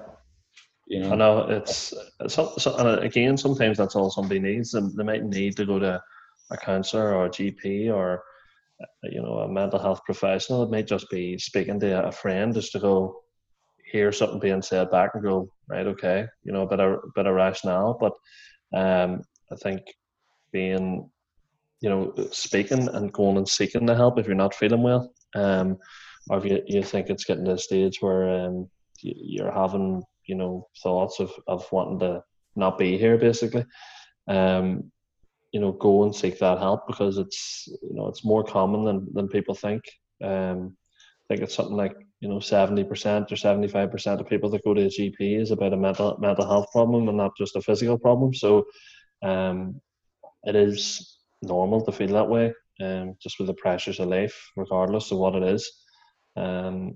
you 0.91 0.99
know, 0.99 1.13
I 1.13 1.15
know 1.15 1.39
it's, 1.49 1.93
it's 2.19 2.33
so, 2.33 2.75
and 2.77 2.99
again 3.01 3.37
sometimes 3.37 3.77
that's 3.77 3.95
all 3.95 4.11
somebody 4.11 4.41
needs. 4.41 4.73
And 4.73 4.93
they 4.97 5.05
might 5.05 5.23
need 5.23 5.55
to 5.55 5.65
go 5.65 5.79
to 5.79 6.03
a 6.51 6.57
counsellor 6.57 7.15
or 7.15 7.27
a 7.27 7.29
GP 7.29 7.93
or 7.93 8.21
you 9.03 9.21
know 9.21 9.39
a 9.39 9.47
mental 9.47 9.79
health 9.79 10.01
professional. 10.05 10.63
It 10.63 10.69
might 10.69 10.87
just 10.87 11.09
be 11.09 11.37
speaking 11.37 11.79
to 11.79 12.07
a 12.07 12.11
friend 12.11 12.53
just 12.53 12.73
to 12.73 12.79
go 12.79 13.21
hear 13.91 14.11
something 14.11 14.39
being 14.39 14.61
said 14.61 14.91
back 14.91 15.11
and 15.13 15.23
go 15.23 15.49
right, 15.67 15.87
okay, 15.87 16.27
you 16.43 16.51
know, 16.51 16.63
a 16.63 16.67
bit 16.67 16.79
of 16.79 16.93
a 16.93 16.99
bit 17.15 17.27
of 17.27 17.35
rationale. 17.35 17.97
But 17.99 18.13
um, 18.73 19.21
I 19.51 19.55
think 19.55 19.81
being 20.51 21.09
you 21.81 21.89
know 21.89 22.13
speaking 22.31 22.87
and 22.89 23.11
going 23.11 23.37
and 23.37 23.47
seeking 23.47 23.85
the 23.85 23.95
help 23.95 24.19
if 24.19 24.27
you're 24.27 24.35
not 24.35 24.55
feeling 24.55 24.83
well, 24.83 25.13
um, 25.35 25.77
or 26.29 26.37
if 26.37 26.45
you, 26.45 26.61
you 26.67 26.83
think 26.83 27.09
it's 27.09 27.25
getting 27.25 27.45
to 27.45 27.53
a 27.53 27.57
stage 27.57 27.97
where 28.01 28.45
um, 28.45 28.69
you're 29.01 29.51
having 29.51 30.03
you 30.25 30.35
know 30.35 30.67
thoughts 30.81 31.19
of 31.19 31.31
of 31.47 31.69
wanting 31.71 31.99
to 31.99 32.23
not 32.55 32.77
be 32.77 32.97
here 32.97 33.17
basically 33.17 33.65
um 34.27 34.91
you 35.51 35.59
know 35.59 35.71
go 35.71 36.03
and 36.03 36.15
seek 36.15 36.37
that 36.39 36.59
help 36.59 36.85
because 36.87 37.17
it's 37.17 37.67
you 37.81 37.93
know 37.93 38.07
it's 38.07 38.25
more 38.25 38.43
common 38.43 38.85
than 38.85 39.07
than 39.13 39.27
people 39.27 39.55
think 39.55 39.81
um 40.23 40.75
I 41.23 41.35
think 41.35 41.41
it's 41.43 41.55
something 41.55 41.77
like 41.77 41.95
you 42.21 42.29
know 42.29 42.37
70% 42.37 42.85
or 42.85 43.35
75% 43.35 44.19
of 44.19 44.29
people 44.29 44.49
that 44.49 44.63
go 44.63 44.73
to 44.73 44.83
a 44.83 44.87
GP 44.87 45.41
is 45.41 45.51
about 45.51 45.73
a 45.73 45.77
mental 45.77 46.17
mental 46.19 46.47
health 46.47 46.71
problem 46.71 47.09
and 47.09 47.17
not 47.17 47.35
just 47.37 47.55
a 47.55 47.61
physical 47.61 47.97
problem 47.97 48.33
so 48.33 48.65
um 49.23 49.81
it 50.43 50.55
is 50.55 51.19
normal 51.41 51.83
to 51.83 51.91
feel 51.91 52.13
that 52.13 52.29
way 52.29 52.53
um 52.81 53.15
just 53.21 53.37
with 53.39 53.47
the 53.47 53.53
pressures 53.55 53.99
of 53.99 54.07
life 54.07 54.51
regardless 54.55 55.11
of 55.11 55.17
what 55.17 55.35
it 55.35 55.43
is 55.43 55.69
um 56.37 56.95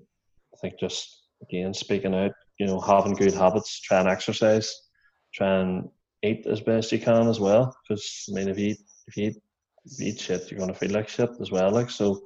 I 0.53 0.57
think 0.61 0.80
just 0.80 1.23
again 1.41 1.73
speaking 1.73 2.15
out 2.15 2.32
you 2.59 2.67
know, 2.67 2.80
having 2.80 3.13
good 3.13 3.34
habits, 3.34 3.82
try 3.82 3.99
and 3.99 4.09
exercise, 4.09 4.73
try 5.34 5.59
and 5.59 5.89
eat 6.23 6.45
as 6.47 6.61
best 6.61 6.91
you 6.91 6.99
can 6.99 7.28
as 7.28 7.39
well. 7.39 7.76
Because 7.84 8.26
I 8.30 8.34
mean, 8.34 8.49
if 8.49 8.57
you 8.57 8.67
eat, 8.67 8.80
if 9.07 9.17
you 9.17 9.23
eat, 9.28 9.38
if 9.86 9.99
you 9.99 10.07
eat 10.07 10.19
shit, 10.19 10.49
you're 10.49 10.59
gonna 10.59 10.73
feel 10.73 10.91
like 10.91 11.09
shit 11.09 11.30
as 11.41 11.51
well. 11.51 11.71
Like 11.71 11.89
so, 11.89 12.21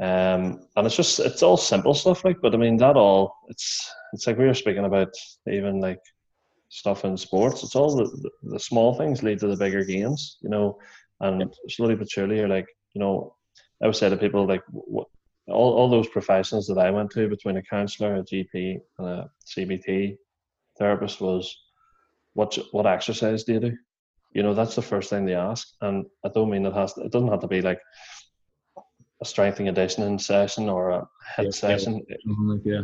um, 0.00 0.60
and 0.76 0.86
it's 0.86 0.96
just 0.96 1.18
it's 1.20 1.42
all 1.42 1.56
simple 1.56 1.94
stuff. 1.94 2.24
Like, 2.24 2.36
but 2.40 2.54
I 2.54 2.58
mean, 2.58 2.76
that 2.78 2.96
all 2.96 3.34
it's 3.48 3.90
it's 4.12 4.26
like 4.26 4.38
we 4.38 4.46
were 4.46 4.54
speaking 4.54 4.84
about 4.84 5.12
even 5.50 5.80
like 5.80 6.00
stuff 6.68 7.04
in 7.04 7.16
sports. 7.16 7.62
It's 7.62 7.74
all 7.74 7.96
the, 7.96 8.04
the, 8.04 8.30
the 8.52 8.60
small 8.60 8.94
things 8.94 9.22
lead 9.22 9.40
to 9.40 9.48
the 9.48 9.56
bigger 9.56 9.84
gains, 9.84 10.38
you 10.42 10.50
know. 10.50 10.78
And 11.20 11.52
slowly 11.68 11.96
but 11.96 12.10
surely, 12.10 12.36
you're 12.36 12.48
like, 12.48 12.68
you 12.94 13.00
know, 13.00 13.34
I 13.82 13.86
would 13.86 13.96
say 13.96 14.08
to 14.08 14.16
people 14.16 14.46
like, 14.46 14.62
what 14.70 15.08
all, 15.48 15.74
all 15.74 15.90
those 15.90 16.08
professions 16.08 16.66
that 16.66 16.78
I 16.78 16.90
went 16.90 17.10
to 17.12 17.28
between 17.28 17.56
a 17.56 17.62
counsellor, 17.62 18.16
a 18.16 18.22
GP, 18.22 18.78
and 18.98 19.08
a 19.08 19.30
CBT 19.46 20.16
therapist 20.78 21.20
was 21.20 21.56
what 22.34 22.56
what 22.72 22.86
exercise 22.86 23.44
do 23.44 23.54
you 23.54 23.60
do? 23.60 23.76
You 24.32 24.42
know, 24.42 24.54
that's 24.54 24.76
the 24.76 24.82
first 24.82 25.10
thing 25.10 25.24
they 25.24 25.34
ask. 25.34 25.66
And 25.80 26.06
I 26.24 26.28
don't 26.28 26.50
mean 26.50 26.66
it 26.66 26.74
has 26.74 26.92
to, 26.94 27.02
it 27.02 27.12
doesn't 27.12 27.30
have 27.30 27.40
to 27.40 27.48
be 27.48 27.62
like 27.62 27.80
a 29.20 29.24
strength 29.24 29.58
and 29.58 29.68
conditioning 29.68 30.18
session 30.18 30.68
or 30.68 30.90
a 30.90 31.08
head 31.24 31.46
yeah, 31.46 31.50
session. 31.50 32.04
Yeah. 32.64 32.82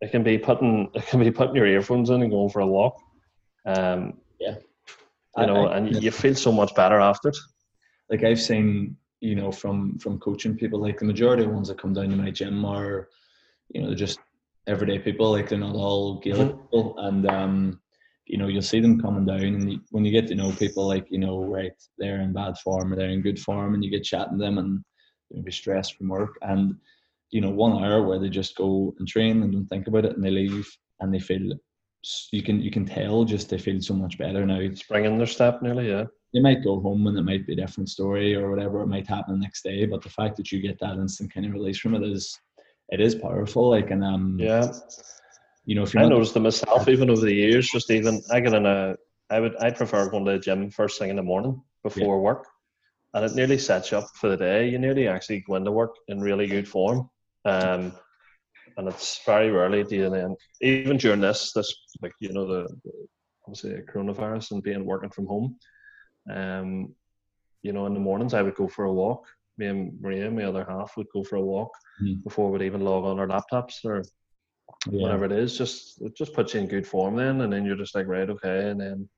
It 0.00 0.10
can 0.10 0.22
be 0.22 0.38
putting 0.38 0.90
it 0.94 1.06
can 1.06 1.20
be 1.20 1.30
putting 1.30 1.56
your 1.56 1.66
earphones 1.66 2.10
in 2.10 2.22
and 2.22 2.30
going 2.30 2.50
for 2.50 2.60
a 2.60 2.66
walk. 2.66 2.96
Um, 3.66 4.14
yeah. 4.40 4.56
You 5.36 5.46
know, 5.46 5.66
I, 5.66 5.74
I, 5.74 5.76
and 5.78 5.92
yeah. 5.92 6.00
you 6.00 6.10
feel 6.10 6.34
so 6.34 6.52
much 6.52 6.74
better 6.74 7.00
after 7.00 7.28
it. 7.28 7.36
Like 8.10 8.22
I've 8.22 8.40
seen 8.40 8.96
you 9.24 9.34
know, 9.34 9.50
from 9.50 9.98
from 9.98 10.20
coaching 10.20 10.54
people. 10.54 10.80
Like 10.80 10.98
the 10.98 11.06
majority 11.06 11.44
of 11.44 11.50
ones 11.50 11.68
that 11.68 11.80
come 11.80 11.94
down 11.94 12.10
to 12.10 12.16
my 12.16 12.30
gym 12.30 12.64
are, 12.64 13.08
you 13.70 13.80
know, 13.80 13.88
they're 13.88 13.96
just 13.96 14.18
everyday 14.66 14.98
people. 14.98 15.30
Like 15.30 15.48
they're 15.48 15.58
not 15.58 15.74
all 15.74 16.20
Gaelic 16.20 16.48
mm-hmm. 16.48 16.60
people, 16.60 16.94
and 16.98 17.26
um, 17.26 17.80
you 18.26 18.36
know, 18.36 18.48
you'll 18.48 18.60
see 18.60 18.80
them 18.80 19.00
coming 19.00 19.24
down, 19.24 19.40
and 19.40 19.80
when 19.90 20.04
you 20.04 20.12
get 20.12 20.28
to 20.28 20.34
know 20.34 20.52
people, 20.52 20.86
like 20.86 21.06
you 21.10 21.18
know, 21.18 21.42
right, 21.42 21.72
they're 21.96 22.20
in 22.20 22.34
bad 22.34 22.58
form 22.58 22.92
or 22.92 22.96
they're 22.96 23.08
in 23.08 23.22
good 23.22 23.38
form, 23.38 23.72
and 23.72 23.82
you 23.82 23.90
get 23.90 24.04
chatting 24.04 24.38
to 24.38 24.44
them, 24.44 24.58
and 24.58 24.84
be 25.42 25.52
stressed 25.52 25.96
from 25.96 26.08
work, 26.08 26.36
and 26.42 26.76
you 27.30 27.40
know, 27.40 27.50
one 27.50 27.82
hour 27.82 28.02
where 28.02 28.18
they 28.18 28.28
just 28.28 28.56
go 28.56 28.94
and 28.98 29.08
train 29.08 29.42
and 29.42 29.52
don't 29.52 29.66
think 29.66 29.86
about 29.86 30.04
it, 30.04 30.14
and 30.14 30.24
they 30.24 30.30
leave, 30.30 30.68
and 31.00 31.12
they 31.12 31.20
feel 31.20 31.52
you 32.32 32.42
can 32.42 32.60
you 32.60 32.70
can 32.70 32.84
tell 32.84 33.24
just 33.24 33.48
they 33.48 33.58
feel 33.58 33.80
so 33.80 33.94
much 33.94 34.18
better 34.18 34.44
now. 34.44 34.60
Spring 34.74 35.04
in 35.04 35.18
their 35.18 35.26
step, 35.26 35.62
nearly, 35.62 35.88
yeah 35.88 36.04
they 36.34 36.40
might 36.40 36.64
go 36.64 36.80
home 36.80 37.06
and 37.06 37.16
it 37.16 37.22
might 37.22 37.46
be 37.46 37.52
a 37.52 37.56
different 37.56 37.88
story 37.88 38.34
or 38.34 38.50
whatever 38.50 38.82
it 38.82 38.88
might 38.88 39.06
happen 39.06 39.34
the 39.34 39.40
next 39.40 39.62
day 39.62 39.86
but 39.86 40.02
the 40.02 40.10
fact 40.10 40.36
that 40.36 40.50
you 40.50 40.60
get 40.60 40.78
that 40.80 40.96
instant 40.96 41.32
kind 41.32 41.46
of 41.46 41.52
release 41.52 41.78
from 41.78 41.94
it 41.94 42.02
is 42.02 42.38
it 42.88 43.00
is 43.00 43.14
powerful 43.14 43.70
like 43.70 43.90
and 43.90 44.04
um 44.04 44.36
yeah 44.38 44.70
you 45.64 45.74
know 45.74 45.84
if 45.84 45.94
you're 45.94 46.02
I 46.02 46.08
noticed 46.08 46.36
it 46.36 46.40
myself 46.40 46.88
even 46.88 47.08
over 47.08 47.20
the 47.20 47.32
years 47.32 47.70
just 47.70 47.90
even 47.90 48.20
I 48.30 48.40
get 48.40 48.52
in 48.52 48.66
a 48.66 48.96
I 49.30 49.40
would 49.40 49.54
I 49.62 49.70
prefer 49.70 50.10
going 50.10 50.24
to 50.26 50.32
the 50.32 50.38
gym 50.38 50.70
first 50.70 50.98
thing 50.98 51.08
in 51.08 51.16
the 51.16 51.22
morning 51.22 51.62
before 51.82 52.16
yeah. 52.16 52.22
work 52.22 52.46
and 53.14 53.24
it 53.24 53.34
nearly 53.34 53.58
sets 53.58 53.90
you 53.90 53.98
up 53.98 54.08
for 54.14 54.28
the 54.28 54.36
day 54.36 54.68
you 54.68 54.78
nearly 54.78 55.08
actually 55.08 55.40
go 55.40 55.54
into 55.54 55.70
work 55.70 55.94
in 56.08 56.20
really 56.20 56.46
good 56.46 56.68
form 56.68 57.08
um 57.44 57.92
and 58.76 58.88
it's 58.88 59.20
very 59.24 59.50
rarely 59.50 59.84
do 59.84 59.96
you 59.96 60.10
then 60.10 60.34
even 60.60 60.96
during 60.96 61.20
this 61.20 61.52
this 61.52 61.72
like 62.02 62.12
you 62.20 62.32
know 62.32 62.46
the, 62.46 62.68
the 62.84 62.92
obviously 63.46 63.80
coronavirus 63.92 64.52
and 64.52 64.62
being 64.62 64.84
working 64.84 65.10
from 65.10 65.26
home 65.26 65.56
um, 66.30 66.94
you 67.62 67.72
know, 67.72 67.86
in 67.86 67.94
the 67.94 68.00
mornings 68.00 68.34
I 68.34 68.42
would 68.42 68.54
go 68.54 68.68
for 68.68 68.84
a 68.84 68.92
walk. 68.92 69.26
Me 69.56 69.66
and 69.66 70.00
Maria, 70.00 70.30
my 70.30 70.44
other 70.44 70.66
half, 70.68 70.96
would 70.96 71.06
go 71.12 71.22
for 71.22 71.36
a 71.36 71.40
walk 71.42 71.70
mm. 72.02 72.22
before 72.24 72.50
we'd 72.50 72.62
even 72.62 72.82
log 72.82 73.04
on 73.04 73.18
our 73.18 73.26
laptops 73.26 73.84
or 73.84 74.02
yeah. 74.90 75.02
whatever 75.02 75.24
it 75.24 75.32
is. 75.32 75.56
Just 75.56 76.00
it 76.02 76.16
just 76.16 76.34
puts 76.34 76.54
you 76.54 76.60
in 76.60 76.68
good 76.68 76.86
form 76.86 77.16
then, 77.16 77.40
and 77.40 77.52
then 77.52 77.64
you're 77.64 77.76
just 77.76 77.94
like 77.94 78.06
right, 78.06 78.28
okay, 78.28 78.68
and 78.68 78.80
then 78.80 79.08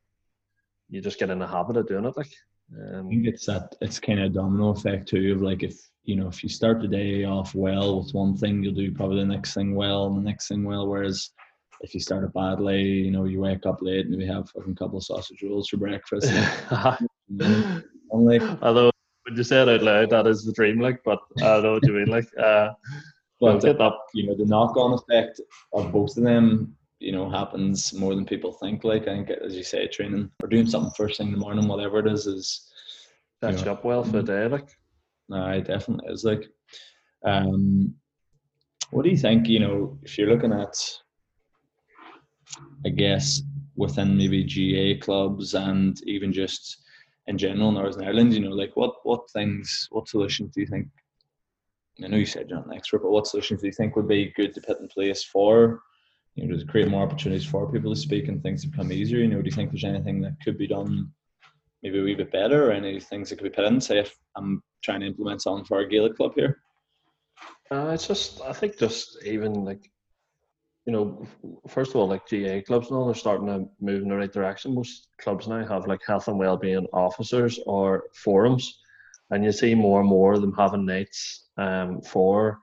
you 0.89 1.01
just 1.01 1.19
get 1.19 1.31
in 1.31 1.39
the 1.39 1.47
habit 1.47 1.77
of 1.77 1.89
doing 1.89 2.05
it. 2.05 2.17
Like 2.17 2.31
um, 2.75 3.07
I 3.07 3.11
think 3.11 3.27
it's 3.27 3.47
that 3.47 3.75
it's 3.81 4.01
kind 4.01 4.21
of 4.21 4.27
a 4.27 4.35
domino 4.35 4.71
effect 4.71 5.09
too 5.09 5.35
of 5.35 5.43
like 5.43 5.63
if 5.63 5.79
you 6.05 6.17
know 6.17 6.29
if 6.29 6.43
you 6.43 6.49
start 6.49 6.81
the 6.81 6.89
day 6.89 7.25
off 7.25 7.55
well 7.55 8.01
with 8.03 8.13
one 8.13 8.37
thing, 8.37 8.63
you'll 8.63 8.75
do 8.75 8.93
probably 8.93 9.21
the 9.21 9.27
next 9.27 9.55
thing 9.55 9.75
well 9.75 10.07
and 10.07 10.17
the 10.17 10.23
next 10.29 10.49
thing 10.49 10.65
well. 10.65 10.87
Whereas 10.87 11.31
if 11.81 11.95
you 11.95 12.01
start 12.01 12.25
it 12.25 12.33
badly, 12.33 12.83
you 12.83 13.11
know, 13.11 13.25
you 13.25 13.41
wake 13.41 13.67
up 13.67 13.79
late, 13.83 14.09
maybe 14.09 14.27
have 14.27 14.51
a 14.57 14.75
couple 14.75 14.99
of 14.99 15.05
sausage 15.05 15.43
rolls 15.43 15.69
for 15.69 15.77
breakfast. 15.77 16.33
Only. 18.11 18.41
Although 18.63 18.91
when 19.25 19.37
you 19.37 19.43
say 19.43 19.63
it 19.63 19.69
out 19.69 19.83
loud, 19.83 20.11
that 20.11 20.27
is 20.27 20.45
the 20.45 20.53
dream, 20.53 20.81
like. 20.81 21.01
But 21.05 21.21
I 21.39 21.61
know 21.61 21.75
what 21.75 21.87
you 21.87 21.93
mean, 21.93 22.07
like. 22.07 22.29
Uh, 22.39 22.71
but 23.41 23.63
you 24.15 24.27
know, 24.27 24.35
the 24.35 24.47
knock-on 24.47 24.95
effect 24.95 25.41
of 25.73 25.93
both 25.93 26.17
of 26.17 26.25
them, 26.25 26.76
you 26.99 27.13
know, 27.13 27.31
happens 27.31 27.93
more 27.93 28.15
than 28.15 28.25
people 28.25 28.53
think. 28.53 28.85
Like 28.85 29.03
I 29.03 29.17
think, 29.17 29.31
as 29.31 29.55
you 29.55 29.63
say, 29.63 29.87
training 29.87 30.31
or 30.43 30.49
doing 30.49 30.67
something 30.67 30.93
first 30.97 31.19
thing 31.19 31.29
in 31.29 31.33
the 31.33 31.39
morning, 31.39 31.69
whatever 31.69 31.99
it 31.99 32.13
is, 32.13 32.27
is 32.27 32.71
sets 33.43 33.61
you, 33.61 33.67
know, 33.67 33.73
up 33.73 33.85
well 33.85 34.05
for 34.05 34.13
the 34.13 34.23
day, 34.23 34.49
like. 34.49 34.69
No, 35.29 35.45
it 35.51 35.67
definitely 35.67 36.13
is. 36.13 36.25
Like, 36.25 36.49
um, 37.25 37.95
what 38.91 39.03
do 39.03 39.11
you 39.11 39.17
think? 39.17 39.49
You 39.49 39.61
know, 39.61 39.99
if 40.03 40.17
you're 40.17 40.31
looking 40.31 40.53
at, 40.53 40.77
I 42.85 42.91
guess, 42.91 43.43
within 43.75 44.17
maybe 44.17 44.45
GAA 44.45 45.05
clubs 45.05 45.55
and 45.55 46.01
even 46.07 46.33
just 46.33 46.83
in 47.27 47.37
general 47.37 47.73
Northern 47.73 48.05
Ireland, 48.05 48.35
you 48.35 48.41
know, 48.41 48.55
like 48.55 48.77
what 48.77 48.95
what 49.03 49.29
things, 49.31 49.89
what 49.91 50.09
solutions 50.09 50.53
do 50.55 50.61
you 50.61 50.67
think? 50.69 50.87
I 52.05 52.09
know 52.09 52.19
you 52.19 52.27
said 52.27 52.49
you're 52.49 52.59
not 52.59 52.69
an 52.69 52.75
expert, 52.75 53.03
but 53.03 53.11
what 53.11 53.27
solutions 53.27 53.63
do 53.63 53.67
you 53.67 53.73
think 53.73 53.97
would 53.97 54.07
be 54.07 54.33
good 54.37 54.55
to 54.55 54.61
put 54.61 54.81
in 54.81 54.89
place 54.89 55.25
for, 55.25 55.81
you 56.37 56.47
know, 56.47 56.57
to 56.57 56.65
create 56.67 56.89
more 56.89 57.03
opportunities 57.03 57.45
for 57.45 57.71
people 57.71 57.93
to 57.93 58.01
speak 58.01 58.29
and 58.29 58.43
things 58.43 58.63
to 58.63 58.69
become 58.69 58.93
easier? 58.93 59.19
You 59.19 59.29
know, 59.29 59.43
do 59.43 59.49
you 59.49 59.55
think 59.55 59.71
there's 59.71 59.85
anything 59.85 60.21
that 60.21 60.37
could 60.45 60.59
be 60.59 60.67
done 60.67 61.11
maybe 61.83 61.99
a 61.99 62.03
wee 62.03 62.15
bit 62.15 62.33
better, 62.33 62.69
or 62.69 62.73
any 62.73 63.01
things 63.01 63.31
that 63.31 63.37
could 63.37 63.45
be 63.45 63.51
put 63.51 63.65
in? 63.65 63.81
Say 63.81 63.99
if 63.99 64.17
I'm 64.37 64.63
trying 64.83 65.01
to 65.01 65.07
implement 65.07 65.43
something 65.43 65.65
for 65.65 65.79
our 65.79 65.87
Gaelic 65.87 66.17
club 66.17 66.33
here. 66.35 66.61
Uh, 67.71 67.89
it's 67.89 68.07
just, 68.07 68.41
I 68.43 68.53
think, 68.53 68.79
just 68.79 69.25
even 69.25 69.65
like 69.65 69.91
you 70.87 70.93
know, 70.93 71.27
first 71.69 71.91
of 71.91 71.97
all, 71.97 72.07
like 72.07 72.29
GAA 72.31 72.61
clubs 72.65 72.91
now, 72.91 73.05
they're 73.05 73.15
starting 73.15 73.49
to 73.49 73.67
move 73.81 74.03
in 74.03 74.09
the 74.09 74.17
right 74.17 74.33
direction. 74.33 74.73
Most 74.73 75.09
clubs 75.21 75.49
now 75.49 75.67
have 75.67 75.89
like 75.89 76.01
health 76.07 76.29
and 76.29 76.39
well-being 76.39 76.87
officers 76.93 77.59
or 77.67 78.05
forums, 78.15 78.79
and 79.31 79.45
you 79.45 79.51
see 79.51 79.75
more 79.75 80.01
and 80.01 80.09
more 80.09 80.35
of 80.35 80.41
them 80.41 80.55
having 80.57 80.87
nights 80.87 81.49
um, 81.57 82.01
for 82.03 82.61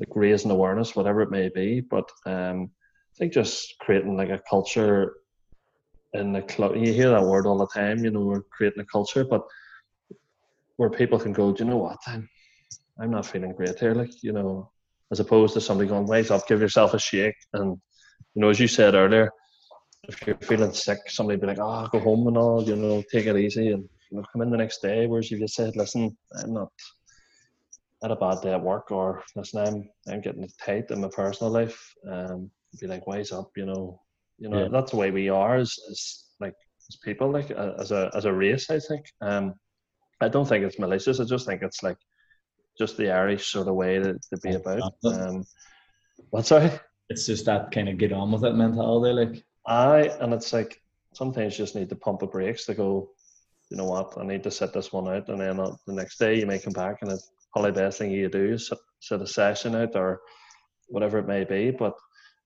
like 0.00 0.08
raising 0.16 0.50
awareness, 0.50 0.96
whatever 0.96 1.22
it 1.22 1.30
may 1.30 1.48
be. 1.48 1.80
But 1.80 2.10
um, 2.26 2.70
think 3.20 3.32
just 3.32 3.74
creating 3.80 4.16
like 4.16 4.30
a 4.30 4.40
culture 4.48 5.14
in 6.14 6.32
the 6.32 6.42
club. 6.42 6.74
You 6.74 6.92
hear 6.92 7.10
that 7.10 7.22
word 7.22 7.46
all 7.46 7.58
the 7.58 7.66
time. 7.68 8.02
You 8.02 8.10
know, 8.10 8.20
we're 8.20 8.42
creating 8.50 8.80
a 8.80 8.86
culture, 8.86 9.24
but 9.24 9.42
where 10.78 10.90
people 10.90 11.18
can 11.18 11.32
go, 11.32 11.52
do 11.52 11.62
you 11.62 11.70
know 11.70 11.76
what? 11.76 11.98
I'm, 12.06 12.28
I'm 12.98 13.10
not 13.10 13.26
feeling 13.26 13.52
great 13.52 13.78
here. 13.78 13.94
Like, 13.94 14.10
you 14.22 14.32
know, 14.32 14.70
as 15.12 15.20
opposed 15.20 15.52
to 15.54 15.60
somebody 15.60 15.88
going, 15.88 16.06
wait 16.06 16.30
up, 16.30 16.48
give 16.48 16.60
yourself 16.60 16.94
a 16.94 16.98
shake. 16.98 17.36
And, 17.52 17.78
you 18.34 18.40
know, 18.40 18.48
as 18.48 18.58
you 18.58 18.66
said 18.66 18.94
earlier, 18.94 19.30
if 20.08 20.26
you're 20.26 20.38
feeling 20.38 20.72
sick, 20.72 20.98
somebody 21.08 21.38
be 21.38 21.46
like, 21.46 21.58
oh, 21.60 21.86
go 21.92 22.00
home 22.00 22.26
and 22.26 22.38
all, 22.38 22.62
you 22.62 22.76
know, 22.76 23.02
take 23.12 23.26
it 23.26 23.36
easy 23.36 23.68
and, 23.68 23.86
you 24.10 24.16
know, 24.16 24.24
come 24.32 24.42
in 24.42 24.50
the 24.50 24.56
next 24.56 24.80
day. 24.80 25.06
Whereas 25.06 25.30
if 25.30 25.38
you 25.38 25.46
said, 25.46 25.76
listen, 25.76 26.16
I'm 26.42 26.54
not, 26.54 26.72
had 28.02 28.12
a 28.12 28.16
bad 28.16 28.40
day 28.40 28.54
at 28.54 28.62
work 28.62 28.90
or 28.90 29.22
listen, 29.36 29.60
I'm, 29.60 29.88
I'm 30.12 30.22
getting 30.22 30.48
tight 30.64 30.90
in 30.90 31.02
my 31.02 31.08
personal 31.08 31.52
life. 31.52 31.78
Um, 32.10 32.50
be 32.78 32.86
like, 32.86 33.06
wise 33.06 33.32
up, 33.32 33.50
you 33.56 33.66
know, 33.66 34.00
you 34.38 34.48
know, 34.48 34.62
yeah. 34.62 34.68
that's 34.70 34.90
the 34.90 34.96
way 34.96 35.10
we 35.10 35.28
are 35.28 35.56
as, 35.56 35.76
as 35.90 36.24
like, 36.40 36.54
as 36.88 36.96
people, 36.96 37.30
like 37.30 37.50
as 37.50 37.90
a, 37.90 38.10
as 38.14 38.24
a 38.24 38.32
race, 38.32 38.70
I 38.70 38.78
think. 38.78 39.06
Um, 39.20 39.54
I 40.20 40.28
don't 40.28 40.46
think 40.46 40.64
it's 40.64 40.78
malicious. 40.78 41.20
I 41.20 41.24
just 41.24 41.46
think 41.46 41.62
it's 41.62 41.82
like, 41.82 41.98
just 42.78 42.96
the 42.96 43.10
Irish 43.10 43.52
sort 43.52 43.68
of 43.68 43.74
way 43.74 43.98
to, 43.98 44.14
to 44.14 44.40
be 44.42 44.54
about. 44.54 44.94
Um, 45.04 45.44
what 46.30 46.46
sorry? 46.46 46.70
It's 47.08 47.26
just 47.26 47.44
that 47.46 47.72
kind 47.72 47.88
of 47.88 47.98
get 47.98 48.12
on 48.12 48.32
with 48.32 48.44
it 48.44 48.54
mentality, 48.54 49.12
like. 49.12 49.44
I 49.66 50.10
and 50.20 50.32
it's 50.32 50.52
like 50.52 50.80
sometimes 51.12 51.58
you 51.58 51.64
just 51.64 51.76
need 51.76 51.90
to 51.90 51.96
pump 51.96 52.20
the 52.20 52.26
brakes 52.26 52.64
to 52.66 52.74
go. 52.74 53.10
You 53.70 53.76
know 53.76 53.84
what? 53.84 54.16
I 54.18 54.24
need 54.24 54.42
to 54.44 54.50
set 54.50 54.72
this 54.72 54.92
one 54.92 55.08
out, 55.08 55.28
and 55.28 55.40
then 55.40 55.56
the 55.56 55.92
next 55.92 56.18
day 56.18 56.40
you 56.40 56.46
may 56.46 56.58
come 56.58 56.72
back, 56.72 57.02
and 57.02 57.12
it's 57.12 57.30
probably 57.52 57.72
the 57.72 57.80
best 57.80 57.98
thing 57.98 58.10
you 58.10 58.28
do 58.28 58.54
is 58.54 58.72
set 59.00 59.20
a 59.20 59.26
session 59.26 59.76
out 59.76 59.94
or 59.94 60.22
whatever 60.88 61.18
it 61.18 61.28
may 61.28 61.44
be. 61.44 61.70
But 61.70 61.94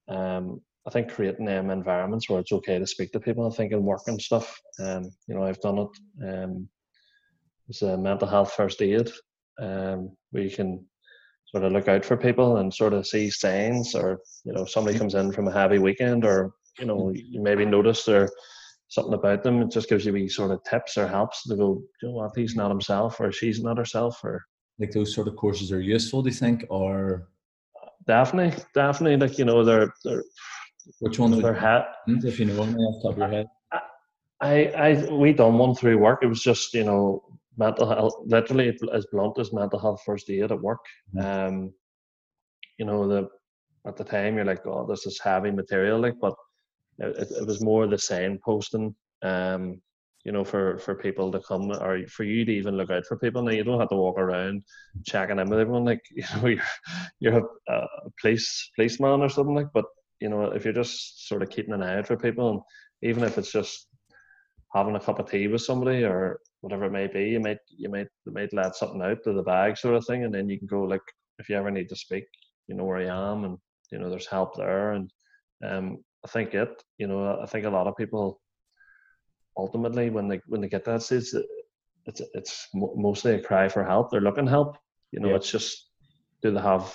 um, 0.08 0.60
I 0.86 0.90
think 0.90 1.12
creating 1.12 1.48
environments 1.48 2.28
where 2.28 2.40
it's 2.40 2.52
okay 2.52 2.78
to 2.78 2.86
speak 2.86 3.12
to 3.12 3.20
people. 3.20 3.46
I 3.46 3.54
think 3.54 3.72
in 3.72 3.82
work 3.82 4.02
and 4.06 4.20
stuff. 4.20 4.60
Um, 4.78 5.10
you 5.26 5.34
know, 5.34 5.44
I've 5.44 5.60
done 5.60 5.78
it. 5.78 6.28
Um, 6.28 6.68
it's 7.68 7.82
a 7.82 7.96
mental 7.96 8.28
health 8.28 8.52
first 8.52 8.82
aid 8.82 9.10
um, 9.60 10.14
where 10.30 10.42
you 10.42 10.54
can 10.54 10.84
sort 11.46 11.64
of 11.64 11.72
look 11.72 11.88
out 11.88 12.04
for 12.04 12.16
people 12.16 12.58
and 12.58 12.72
sort 12.72 12.92
of 12.92 13.06
see 13.06 13.30
signs 13.30 13.94
or 13.94 14.18
you 14.44 14.52
know 14.52 14.64
somebody 14.64 14.98
comes 14.98 15.14
in 15.14 15.32
from 15.32 15.48
a 15.48 15.52
heavy 15.52 15.78
weekend 15.78 16.24
or 16.24 16.52
you 16.78 16.84
know 16.84 17.12
you 17.14 17.40
maybe 17.40 17.64
notice 17.64 18.08
or 18.08 18.28
something 18.88 19.14
about 19.14 19.42
them 19.42 19.62
it 19.62 19.70
just 19.70 19.88
gives 19.88 20.04
you 20.04 20.12
wee 20.12 20.28
sort 20.28 20.50
of 20.50 20.62
tips 20.64 20.98
or 20.98 21.06
helps 21.06 21.44
to 21.44 21.56
go 21.56 21.80
you 22.02 22.08
know 22.08 22.14
what 22.14 22.36
he's 22.36 22.56
not 22.56 22.70
himself 22.70 23.20
or 23.20 23.30
she's 23.30 23.62
not 23.62 23.78
herself 23.78 24.22
or 24.24 24.44
like 24.78 24.90
those 24.90 25.14
sort 25.14 25.28
of 25.28 25.36
courses 25.36 25.70
are 25.70 25.80
useful 25.80 26.22
do 26.22 26.28
you 26.28 26.34
think 26.34 26.64
or 26.70 27.28
definitely 28.06 28.62
definitely 28.74 29.16
like 29.16 29.38
you 29.38 29.44
know 29.44 29.64
they're 29.64 29.92
they're 30.04 30.24
which 31.00 31.18
one 31.18 31.30
they're 31.30 31.54
hat 31.54 31.86
if 32.06 32.38
you 32.38 32.44
know 32.46 32.60
off 32.60 32.68
the 32.68 33.08
top 33.08 33.12
of 33.12 33.18
your 33.18 33.28
head 33.28 33.46
I, 34.40 34.66
I 34.76 35.10
we 35.10 35.32
done 35.32 35.58
one 35.58 35.74
through 35.74 35.98
work. 35.98 36.20
It 36.22 36.26
was 36.26 36.42
just 36.42 36.74
you 36.74 36.84
know 36.84 37.24
mental 37.56 37.88
health, 37.88 38.14
literally 38.26 38.76
as 38.92 39.06
blunt 39.06 39.38
as 39.38 39.52
mental 39.52 39.78
health 39.78 40.02
first 40.04 40.28
aid 40.28 40.52
at 40.52 40.60
work. 40.60 40.84
Mm-hmm. 41.14 41.54
Um, 41.54 41.74
you 42.78 42.84
know, 42.84 43.08
the 43.08 43.28
at 43.86 43.96
the 43.96 44.04
time 44.04 44.36
you're 44.36 44.44
like, 44.44 44.66
oh, 44.66 44.86
this 44.86 45.06
is 45.06 45.20
heavy 45.20 45.50
material, 45.50 45.98
like, 45.98 46.14
but 46.20 46.34
it, 46.98 47.28
it 47.30 47.46
was 47.46 47.62
more 47.62 47.86
the 47.86 47.98
same 47.98 48.38
posting. 48.44 48.94
Um, 49.22 49.80
you 50.24 50.32
know, 50.32 50.44
for 50.44 50.78
for 50.78 50.94
people 50.94 51.30
to 51.32 51.40
come 51.40 51.70
or 51.70 52.06
for 52.08 52.24
you 52.24 52.44
to 52.44 52.52
even 52.52 52.76
look 52.76 52.90
out 52.90 53.04
for 53.06 53.18
people. 53.18 53.42
Now 53.42 53.52
you 53.52 53.64
don't 53.64 53.80
have 53.80 53.90
to 53.90 53.96
walk 53.96 54.18
around 54.18 54.62
checking 55.04 55.38
in 55.38 55.48
with 55.48 55.60
everyone 55.60 55.84
like 55.84 56.02
you 56.10 56.24
know 56.36 56.48
you're 56.48 56.62
you're 57.20 57.38
a, 57.68 57.72
a 57.72 57.86
police 58.20 58.70
policeman 58.74 59.20
or 59.20 59.28
something 59.28 59.54
like. 59.54 59.68
But 59.74 59.86
you 60.20 60.28
know, 60.28 60.44
if 60.44 60.64
you're 60.64 60.72
just 60.72 61.28
sort 61.28 61.42
of 61.42 61.50
keeping 61.50 61.74
an 61.74 61.82
eye 61.82 61.98
out 61.98 62.06
for 62.06 62.16
people, 62.16 62.50
and 62.50 62.60
even 63.02 63.22
if 63.24 63.36
it's 63.36 63.52
just 63.52 63.86
having 64.74 64.96
a 64.96 65.00
cup 65.00 65.20
of 65.20 65.30
tea 65.30 65.46
with 65.46 65.62
somebody 65.62 66.04
or 66.04 66.40
whatever 66.60 66.86
it 66.86 66.92
may 66.92 67.06
be. 67.06 67.30
You 67.30 67.40
might 67.40 67.58
you 67.68 67.88
might 67.88 68.08
you 68.26 68.32
might 68.32 68.52
let 68.52 68.74
something 68.74 69.02
out 69.02 69.18
to 69.24 69.32
the 69.32 69.42
bag 69.42 69.76
sort 69.76 69.94
of 69.94 70.06
thing, 70.06 70.24
and 70.24 70.34
then 70.34 70.48
you 70.48 70.58
can 70.58 70.66
go 70.66 70.82
like 70.82 71.02
if 71.38 71.48
you 71.48 71.56
ever 71.56 71.70
need 71.70 71.88
to 71.90 71.96
speak, 71.96 72.24
you 72.66 72.74
know 72.74 72.84
where 72.84 72.98
I 72.98 73.32
am, 73.32 73.44
and 73.44 73.58
you 73.92 73.98
know 73.98 74.10
there's 74.10 74.26
help 74.26 74.56
there. 74.56 74.92
And 74.92 75.10
um, 75.64 75.98
I 76.24 76.28
think 76.28 76.54
it, 76.54 76.82
you 76.98 77.06
know, 77.06 77.38
I 77.40 77.46
think 77.46 77.66
a 77.66 77.70
lot 77.70 77.86
of 77.86 77.96
people 77.96 78.40
ultimately 79.56 80.10
when 80.10 80.28
they 80.28 80.40
when 80.46 80.60
they 80.60 80.68
get 80.68 80.84
that 80.84 81.02
stage, 81.02 81.32
it's 82.06 82.22
it's 82.34 82.68
mostly 82.74 83.34
a 83.34 83.42
cry 83.42 83.68
for 83.68 83.84
help. 83.84 84.10
They're 84.10 84.20
looking 84.20 84.46
help. 84.46 84.76
You 85.12 85.20
know, 85.20 85.30
yeah. 85.30 85.36
it's 85.36 85.50
just 85.50 85.90
do 86.42 86.50
they 86.50 86.60
have, 86.60 86.92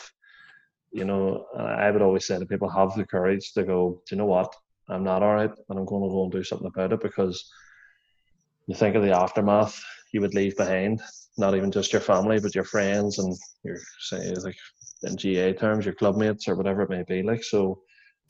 you 0.91 1.05
know, 1.05 1.45
I 1.57 1.89
would 1.89 2.01
always 2.01 2.26
say 2.28 2.38
to 2.38 2.45
people 2.45 2.70
have 2.70 2.95
the 2.95 3.05
courage 3.05 3.53
to 3.53 3.64
go. 3.64 4.01
Do 4.07 4.16
you 4.16 4.18
know 4.18 4.26
what? 4.26 4.53
I'm 4.89 5.03
not 5.03 5.24
all 5.24 5.36
right, 5.36 5.51
and 5.70 5.80
I'm 5.80 5.86
going 5.86 6.03
to 6.03 6.10
go 6.10 6.24
and 6.24 6.32
do 6.32 6.43
something 6.43 6.68
about 6.68 6.93
it 6.93 7.01
because 7.01 7.49
you 8.68 8.76
think 8.76 8.95
of 8.95 9.03
the 9.03 9.16
aftermath 9.16 9.82
you 10.12 10.22
would 10.22 10.34
leave 10.34 10.57
behind, 10.57 11.01
not 11.38 11.55
even 11.55 11.72
just 11.72 11.93
your 11.93 12.01
family, 12.01 12.39
but 12.39 12.55
your 12.55 12.64
friends 12.64 13.20
and 13.20 13.36
your 13.64 13.78
say 13.99 14.34
like 14.43 14.57
in 15.03 15.16
GAA 15.16 15.57
terms, 15.57 15.86
your 15.86 15.95
clubmates 15.95 16.47
or 16.47 16.55
whatever 16.55 16.82
it 16.82 16.89
may 16.89 17.03
be. 17.03 17.24
Like 17.24 17.43
so, 17.43 17.82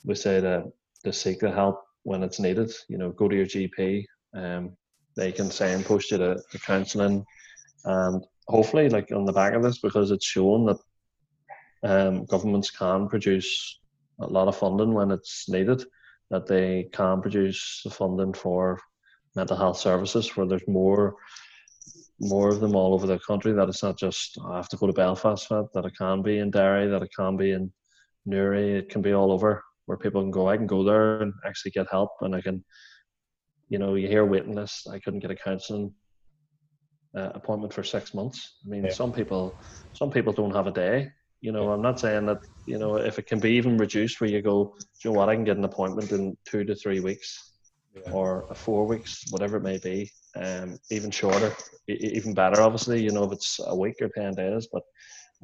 we 0.05 0.15
say 0.15 0.41
to 0.41 0.65
to 1.05 1.13
seek 1.13 1.39
the 1.39 1.51
help 1.51 1.81
when 2.03 2.23
it's 2.23 2.39
needed. 2.39 2.71
You 2.87 2.97
know, 2.97 3.11
go 3.11 3.27
to 3.27 3.35
your 3.35 3.45
GP. 3.45 4.05
Um, 4.33 4.75
they 5.15 5.31
can 5.31 5.49
signpost 5.51 6.11
you 6.11 6.17
to, 6.17 6.41
to 6.51 6.59
counselling, 6.59 7.25
and 7.85 8.23
hopefully, 8.47 8.89
like 8.89 9.11
on 9.11 9.25
the 9.25 9.33
back 9.33 9.53
of 9.53 9.63
this, 9.63 9.79
because 9.79 10.11
it's 10.11 10.25
shown 10.25 10.65
that 10.65 10.77
um, 11.83 12.25
governments 12.25 12.71
can 12.71 13.07
produce 13.07 13.79
a 14.19 14.27
lot 14.27 14.47
of 14.47 14.57
funding 14.57 14.93
when 14.93 15.11
it's 15.11 15.47
needed, 15.49 15.83
that 16.29 16.47
they 16.47 16.89
can 16.93 17.21
produce 17.21 17.81
the 17.83 17.89
funding 17.89 18.33
for 18.33 18.79
mental 19.35 19.57
health 19.57 19.77
services 19.77 20.35
where 20.35 20.47
there's 20.47 20.67
more 20.67 21.15
more 22.21 22.49
of 22.49 22.59
them 22.59 22.75
all 22.75 22.93
over 22.93 23.07
the 23.07 23.19
country 23.19 23.53
that 23.53 23.69
it's 23.69 23.81
not 23.81 23.97
just 23.97 24.37
I 24.45 24.57
have 24.57 24.67
to 24.69 24.77
go 24.77 24.87
to 24.87 24.93
Belfast 24.93 25.47
for 25.47 25.61
it, 25.61 25.67
that 25.73 25.85
it 25.85 25.93
can 25.97 26.21
be 26.21 26.39
in 26.39 26.51
Derry, 26.51 26.87
that 26.87 27.01
it 27.01 27.11
can 27.15 27.37
be 27.37 27.51
in 27.51 27.71
Newry, 28.25 28.77
it 28.77 28.89
can 28.89 29.01
be 29.01 29.13
all 29.13 29.31
over 29.31 29.63
where 29.85 29.97
people 29.97 30.21
can 30.21 30.31
go. 30.31 30.49
I 30.49 30.57
can 30.57 30.67
go 30.67 30.83
there 30.83 31.21
and 31.21 31.33
actually 31.45 31.71
get 31.71 31.87
help 31.89 32.11
and 32.21 32.35
I 32.35 32.41
can 32.41 32.63
you 33.69 33.79
know, 33.79 33.95
you 33.95 34.07
hear 34.07 34.25
waiting 34.25 34.55
lists. 34.55 34.87
I 34.87 34.99
couldn't 34.99 35.19
get 35.19 35.31
a 35.31 35.35
counselling 35.35 35.93
uh, 37.15 37.29
appointment 37.33 37.73
for 37.73 37.83
six 37.83 38.13
months. 38.13 38.57
I 38.65 38.69
mean, 38.69 38.83
yeah. 38.83 38.91
some 38.91 39.13
people, 39.13 39.55
some 39.93 40.11
people 40.11 40.33
don't 40.33 40.55
have 40.55 40.67
a 40.67 40.71
day. 40.71 41.09
You 41.41 41.51
know, 41.51 41.71
I'm 41.71 41.81
not 41.81 41.99
saying 41.99 42.25
that. 42.25 42.41
You 42.65 42.77
know, 42.77 42.97
if 42.97 43.17
it 43.17 43.27
can 43.27 43.39
be 43.39 43.51
even 43.51 43.77
reduced, 43.77 44.19
where 44.19 44.29
you 44.29 44.41
go, 44.41 44.75
you 45.03 45.11
know 45.11 45.17
what, 45.17 45.29
I 45.29 45.35
can 45.35 45.45
get 45.45 45.57
an 45.57 45.63
appointment 45.63 46.11
in 46.11 46.37
two 46.45 46.63
to 46.65 46.75
three 46.75 46.99
weeks 46.99 47.53
yeah. 47.95 48.11
or 48.11 48.47
four 48.53 48.85
weeks, 48.85 49.25
whatever 49.31 49.57
it 49.57 49.63
may 49.63 49.77
be, 49.77 50.11
um, 50.35 50.77
even 50.91 51.11
shorter, 51.11 51.55
even 51.87 52.33
better. 52.33 52.61
Obviously, 52.61 53.01
you 53.01 53.11
know 53.11 53.23
if 53.23 53.31
it's 53.31 53.59
a 53.65 53.75
week 53.75 53.95
or 54.01 54.09
ten 54.09 54.33
days, 54.33 54.67
but 54.71 54.83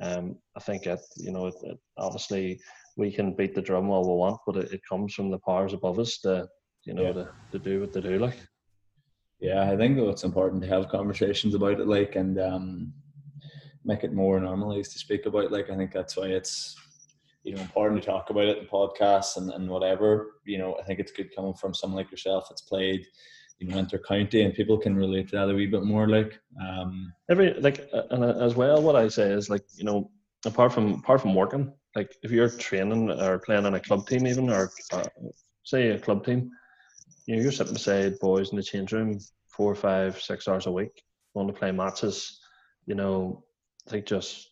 um, 0.01 0.35
I 0.55 0.59
think 0.59 0.85
it, 0.85 0.99
you 1.17 1.31
know, 1.31 1.47
it, 1.47 1.55
it, 1.63 1.77
obviously 1.97 2.59
we 2.97 3.11
can 3.11 3.33
beat 3.33 3.55
the 3.55 3.61
drum 3.61 3.89
all 3.89 4.03
we 4.03 4.17
want, 4.17 4.39
but 4.45 4.57
it, 4.57 4.73
it 4.73 4.81
comes 4.87 5.13
from 5.13 5.31
the 5.31 5.39
powers 5.39 5.73
above 5.73 5.99
us 5.99 6.19
to, 6.19 6.47
you 6.85 6.93
know, 6.93 7.03
yeah. 7.03 7.13
to, 7.13 7.29
to 7.51 7.59
do 7.59 7.81
what 7.81 7.93
they 7.93 8.01
do. 8.01 8.19
Like, 8.19 8.37
Yeah, 9.39 9.69
I 9.69 9.75
think 9.75 9.97
though 9.97 10.09
it's 10.09 10.23
important 10.23 10.61
to 10.63 10.69
have 10.69 10.89
conversations 10.89 11.55
about 11.55 11.79
it, 11.79 11.87
like, 11.87 12.15
and 12.15 12.39
um, 12.39 12.93
make 13.83 14.03
it 14.03 14.13
more 14.13 14.39
normalized 14.39 14.93
to 14.93 14.99
speak 14.99 15.25
about. 15.25 15.51
Like, 15.51 15.69
I 15.69 15.75
think 15.75 15.91
that's 15.91 16.15
why 16.15 16.27
it's 16.27 16.75
you 17.43 17.55
know 17.55 17.61
important 17.61 18.01
to 18.01 18.07
talk 18.07 18.29
about 18.29 18.45
it 18.45 18.57
in 18.57 18.65
podcasts 18.65 19.37
and, 19.37 19.51
and 19.51 19.69
whatever. 19.69 20.37
You 20.45 20.57
know, 20.57 20.77
I 20.79 20.83
think 20.83 20.99
it's 20.99 21.11
good 21.11 21.35
coming 21.35 21.53
from 21.53 21.73
someone 21.73 21.97
like 21.97 22.11
yourself 22.11 22.47
that's 22.49 22.61
played 22.61 23.05
you 23.59 23.67
know 23.67 23.77
inter 23.77 23.97
county 23.97 24.41
and 24.41 24.53
people 24.53 24.77
can 24.77 24.95
relate 24.95 25.29
to 25.29 25.37
that 25.37 25.49
a 25.49 25.53
wee 25.53 25.67
bit 25.67 25.83
more. 25.83 26.07
Like, 26.07 26.39
um, 26.61 27.13
every 27.29 27.53
like, 27.55 27.87
and 28.11 28.23
as 28.23 28.55
well, 28.55 28.81
what 28.81 28.95
I 28.95 29.07
say 29.07 29.29
is 29.29 29.49
like, 29.49 29.63
you 29.75 29.83
know, 29.83 30.11
apart 30.45 30.73
from 30.73 30.93
apart 30.95 31.21
from 31.21 31.35
working, 31.35 31.73
like 31.95 32.15
if 32.23 32.31
you're 32.31 32.49
training 32.49 33.11
or 33.11 33.39
playing 33.39 33.65
on 33.65 33.75
a 33.75 33.79
club 33.79 34.07
team, 34.07 34.27
even 34.27 34.49
or 34.49 34.71
uh, 34.91 35.03
say 35.63 35.89
a 35.89 35.99
club 35.99 36.25
team, 36.25 36.51
you 37.25 37.35
know, 37.35 37.41
you're 37.41 37.51
sitting 37.51 37.73
beside 37.73 38.19
boys 38.19 38.51
in 38.51 38.57
the 38.57 38.63
change 38.63 38.91
room 38.91 39.19
four, 39.49 39.73
five, 39.75 40.21
six 40.21 40.47
hours 40.47 40.65
a 40.65 40.71
week, 40.71 41.03
going 41.33 41.47
to 41.47 41.53
play 41.53 41.71
matches. 41.71 42.39
You 42.85 42.95
know, 42.95 43.43
I 43.87 43.91
think 43.91 44.05
just 44.05 44.49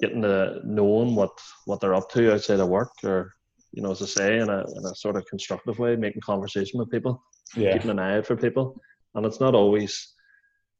getting 0.00 0.22
to 0.22 0.60
knowing 0.64 1.14
what 1.14 1.30
what 1.66 1.80
they're 1.80 1.94
up 1.94 2.10
to 2.10 2.32
outside 2.32 2.60
of 2.60 2.68
work, 2.68 2.92
or 3.04 3.32
you 3.72 3.82
know, 3.82 3.90
as 3.90 4.02
I 4.02 4.06
say, 4.06 4.38
in 4.38 4.48
a 4.48 4.60
in 4.60 4.84
a 4.84 4.94
sort 4.94 5.16
of 5.16 5.26
constructive 5.26 5.78
way, 5.78 5.96
making 5.96 6.22
conversation 6.22 6.78
with 6.78 6.90
people, 6.90 7.22
yeah. 7.56 7.72
keeping 7.72 7.90
an 7.90 7.98
eye 7.98 8.18
out 8.18 8.26
for 8.26 8.36
people, 8.36 8.80
and 9.14 9.26
it's 9.26 9.40
not 9.40 9.54
always, 9.54 10.14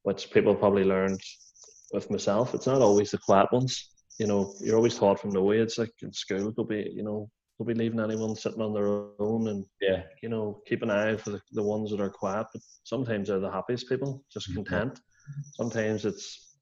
which 0.02 0.30
people 0.30 0.54
probably 0.54 0.84
learned 0.84 1.20
with 1.92 2.10
myself. 2.10 2.54
It's 2.54 2.66
not 2.66 2.82
always 2.82 3.10
the 3.10 3.18
quiet 3.18 3.52
ones. 3.52 3.90
You 4.18 4.26
know, 4.26 4.54
you're 4.60 4.76
always 4.76 4.96
taught 4.96 5.20
from 5.20 5.30
the 5.30 5.42
way 5.42 5.58
it's 5.58 5.78
like 5.78 5.92
in 6.02 6.12
school. 6.12 6.52
There'll 6.52 6.68
be, 6.68 6.90
you 6.94 7.02
know, 7.02 7.30
will 7.61 7.66
be 7.66 7.74
leaving 7.74 8.00
anyone 8.00 8.34
sitting 8.34 8.62
on 8.62 8.72
their 8.72 8.88
own 9.20 9.48
and 9.48 9.66
yeah. 9.82 10.02
you 10.22 10.30
know 10.30 10.62
keep 10.66 10.82
an 10.82 10.90
eye 10.90 11.14
for 11.14 11.28
the, 11.28 11.40
the 11.52 11.62
ones 11.62 11.90
that 11.90 12.00
are 12.00 12.08
quiet 12.08 12.46
but 12.54 12.62
sometimes 12.84 13.28
they're 13.28 13.38
the 13.38 13.50
happiest 13.50 13.86
people 13.86 14.24
just 14.32 14.48
mm-hmm. 14.48 14.62
content. 14.62 14.98
Sometimes 15.52 16.06
it's 16.06 16.56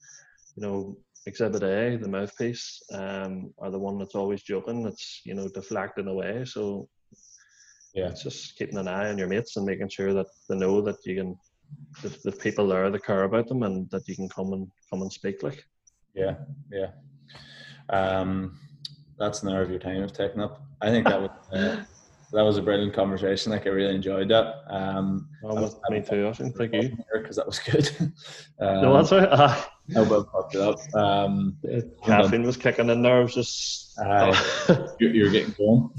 you 0.56 0.62
know 0.62 0.96
exhibit 1.26 1.62
a 1.62 1.96
the 1.96 2.08
mouthpiece 2.08 2.82
um 2.94 3.52
are 3.58 3.70
the 3.70 3.78
one 3.78 3.98
that's 3.98 4.16
always 4.16 4.42
joking 4.42 4.82
that's 4.82 5.20
you 5.24 5.34
know 5.34 5.48
deflecting 5.48 6.08
away. 6.08 6.44
So 6.44 6.88
yeah. 7.94 8.08
it's 8.08 8.24
just 8.24 8.58
keeping 8.58 8.78
an 8.78 8.88
eye 8.88 9.08
on 9.08 9.18
your 9.18 9.28
mates 9.28 9.56
and 9.56 9.64
making 9.64 9.90
sure 9.90 10.12
that 10.14 10.26
they 10.48 10.56
know 10.56 10.80
that 10.80 10.96
you 11.06 11.14
can 11.14 11.38
the, 12.02 12.08
the 12.24 12.32
people 12.32 12.66
there 12.66 12.90
that 12.90 13.04
care 13.04 13.22
about 13.22 13.46
them 13.46 13.62
and 13.62 13.88
that 13.90 14.08
you 14.08 14.16
can 14.16 14.28
come 14.28 14.52
and 14.52 14.66
come 14.90 15.02
and 15.02 15.12
speak 15.12 15.44
like. 15.44 15.62
Yeah 16.12 16.34
yeah. 16.72 16.90
Um 17.88 18.58
that's 19.18 19.42
an 19.42 19.50
hour 19.50 19.62
of 19.62 19.70
your 19.70 19.78
time 19.78 20.02
I've 20.02 20.12
taken 20.12 20.40
up. 20.40 20.62
I 20.80 20.90
think 20.90 21.06
that 21.06 21.20
was 21.20 21.30
uh, 21.52 21.84
that 22.32 22.42
was 22.42 22.58
a 22.58 22.62
brilliant 22.62 22.94
conversation. 22.94 23.52
Like 23.52 23.66
I 23.66 23.70
really 23.70 23.94
enjoyed 23.94 24.28
that. 24.28 24.62
Um, 24.68 25.28
oh, 25.44 25.70
me 25.90 26.02
too. 26.02 26.28
I 26.28 26.32
think 26.32 26.56
thank 26.56 26.74
you 26.74 26.96
because 27.12 27.36
that 27.36 27.46
was 27.46 27.58
good. 27.58 27.90
um, 28.60 28.82
no, 28.82 28.94
that's 28.94 29.12
right. 29.12 29.28
Uh, 29.28 29.60
no, 29.88 30.04
but 30.04 30.30
fucked 30.30 30.54
it 30.54 30.60
up. 30.60 30.78
Um, 30.94 31.56
caffeine 32.04 32.42
was 32.42 32.56
kicking 32.56 32.90
in 32.90 33.02
there. 33.02 33.18
I 33.18 33.22
was 33.22 33.34
just 33.34 33.98
uh, 33.98 34.94
you're, 35.00 35.14
you're, 35.14 35.30
getting 35.30 35.54
going. 35.58 35.90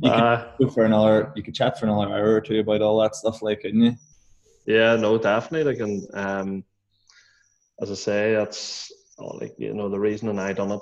you 0.00 0.10
uh, 0.10 0.52
could 0.56 0.66
go 0.66 0.72
for 0.72 0.84
another. 0.84 1.32
You 1.34 1.42
could 1.42 1.54
chat 1.54 1.78
for 1.78 1.86
another 1.86 2.12
hour 2.14 2.34
or 2.34 2.40
two 2.40 2.60
about 2.60 2.82
all 2.82 3.00
that 3.00 3.16
stuff, 3.16 3.42
like, 3.42 3.62
couldn't 3.62 3.80
you? 3.80 3.94
Yeah, 4.66 4.96
no, 4.96 5.18
definitely. 5.18 5.72
Like, 5.72 5.80
and 5.80 6.06
um, 6.14 6.64
as 7.80 7.90
I 7.90 7.94
say, 7.94 8.34
that's 8.34 8.92
like 9.18 9.54
you 9.56 9.72
know 9.72 9.88
the 9.88 9.98
reason 9.98 10.28
and 10.28 10.40
I 10.40 10.52
done 10.52 10.72
it 10.72 10.80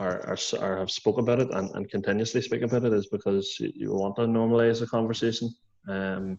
or, 0.00 0.28
or, 0.28 0.36
or 0.60 0.78
have 0.78 0.90
spoke 0.90 1.18
about 1.18 1.40
it 1.40 1.50
and, 1.50 1.70
and 1.74 1.90
continuously 1.90 2.42
speak 2.42 2.62
about 2.62 2.84
it 2.84 2.92
is 2.92 3.08
because 3.08 3.56
you 3.58 3.92
want 3.92 4.16
to 4.16 4.22
normalize 4.22 4.80
the 4.80 4.86
conversation. 4.86 5.52
Um, 5.88 6.38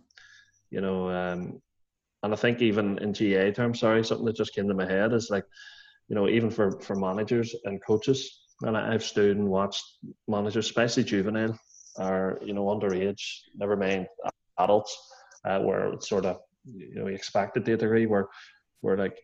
you 0.69 0.81
know, 0.81 1.09
um, 1.09 1.61
and 2.23 2.33
I 2.33 2.35
think 2.35 2.61
even 2.61 2.97
in 2.99 3.11
GAA 3.13 3.51
terms, 3.51 3.79
sorry, 3.79 4.03
something 4.03 4.25
that 4.25 4.35
just 4.35 4.53
came 4.53 4.67
to 4.67 4.73
my 4.73 4.85
head 4.85 5.13
is 5.13 5.29
like, 5.29 5.45
you 6.07 6.15
know, 6.15 6.27
even 6.27 6.49
for, 6.49 6.79
for 6.81 6.95
managers 6.95 7.55
and 7.65 7.83
coaches, 7.85 8.45
and 8.61 8.75
I've 8.75 9.03
stood 9.03 9.37
and 9.37 9.47
watched 9.47 9.83
managers, 10.27 10.65
especially 10.65 11.03
juvenile 11.03 11.57
are 11.97 12.39
you 12.43 12.53
know, 12.53 12.65
underage, 12.65 13.21
never 13.55 13.75
mind 13.75 14.07
adults, 14.59 14.97
uh, 15.45 15.59
where 15.59 15.93
it's 15.93 16.09
sort 16.09 16.25
of, 16.25 16.37
you 16.65 16.95
know, 16.95 17.07
expected 17.07 17.65
to 17.65 17.73
a 17.73 17.77
degree 17.77 18.05
where, 18.05 18.27
where 18.81 18.97
like 18.97 19.17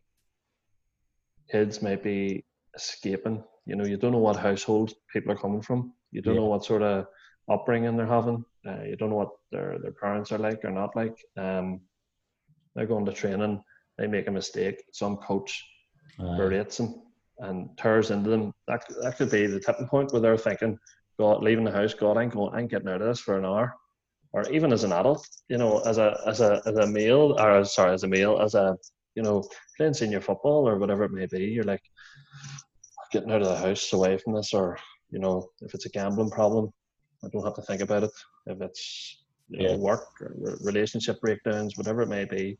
kids 1.52 1.82
might 1.82 2.04
be 2.04 2.44
escaping 2.76 3.44
you 3.66 3.76
know, 3.76 3.86
you 3.86 3.98
don't 3.98 4.12
know 4.12 4.20
what 4.20 4.36
household 4.36 4.94
people 5.12 5.32
are 5.32 5.38
coming 5.38 5.62
from. 5.62 5.94
You 6.12 6.22
don't 6.22 6.36
yeah. 6.36 6.42
know 6.42 6.48
what 6.48 6.66
sort 6.66 6.84
of 6.84 7.08
upbringing 7.50 7.98
they're 7.98 8.06
having. 8.06 8.44
Uh, 8.68 8.84
you 8.84 8.96
don't 8.96 9.10
know 9.10 9.16
what 9.16 9.32
their 9.52 9.78
their 9.80 9.92
parents 9.92 10.32
are 10.32 10.38
like 10.38 10.64
or 10.64 10.72
not 10.72 10.96
like. 10.96 11.18
Um, 11.38 11.82
they're 12.76 12.86
going 12.86 13.06
to 13.06 13.14
training. 13.14 13.64
They 13.98 14.08
make 14.08 14.28
a 14.28 14.32
mistake. 14.32 14.84
Some 14.92 15.18
coach 15.18 15.64
berates 16.18 16.78
them 16.78 17.02
and 17.40 17.70
tears 17.78 18.12
into 18.12 18.30
them. 18.30 18.54
That 18.68 18.84
that 19.02 19.18
could 19.18 19.32
be 19.32 19.48
the 19.48 19.60
tipping 19.60 19.88
point 19.88 20.12
where 20.12 20.22
they're 20.22 20.38
thinking, 20.38 20.78
"God, 21.20 21.44
leaving 21.44 21.66
the 21.66 21.72
house. 21.72 21.94
God, 21.94 22.18
I'm 22.18 22.30
going. 22.30 22.54
I'm 22.54 22.68
getting 22.68 22.90
out 22.90 23.02
of 23.02 23.08
this 23.08 23.20
for 23.20 23.38
an 23.38 23.46
hour." 23.46 23.76
Or 24.34 24.50
even 24.50 24.74
as 24.74 24.84
an 24.84 24.92
adult, 24.92 25.26
you 25.48 25.58
know, 25.58 25.80
as 25.80 25.98
a 25.98 26.20
as 26.26 26.42
a 26.42 26.62
as 26.66 26.76
a 26.76 26.88
male, 26.88 27.40
or 27.40 27.64
sorry, 27.64 27.94
as 27.94 28.04
a 28.04 28.08
male, 28.08 28.40
as 28.42 28.54
a 28.54 28.76
you 29.16 29.24
know, 29.24 29.48
playing 29.78 29.94
senior 29.94 30.22
football 30.22 30.68
or 30.68 30.78
whatever 30.78 31.06
it 31.06 31.12
may 31.12 31.26
be, 31.26 31.46
you're 31.46 31.64
like, 31.64 31.82
getting 33.16 33.32
out 33.32 33.42
of 33.42 33.48
the 33.48 33.58
house 33.58 33.94
away 33.94 34.18
from 34.18 34.34
this, 34.34 34.54
or 34.54 34.78
you 35.10 35.20
know, 35.20 35.48
if 35.62 35.74
it's 35.74 35.86
a 35.86 35.90
gambling 35.90 36.30
problem, 36.30 36.70
I 37.24 37.30
don't 37.30 37.46
have 37.46 37.56
to 37.56 37.62
think 37.62 37.82
about 37.82 38.04
it. 38.04 38.12
If 38.46 38.62
it's 38.62 39.24
you 39.50 39.68
know, 39.68 39.78
work 39.78 40.08
or 40.22 40.58
relationship 40.62 41.22
breakdowns, 41.22 41.78
whatever 41.78 42.02
it 42.02 42.10
may 42.10 42.26
be, 42.26 42.58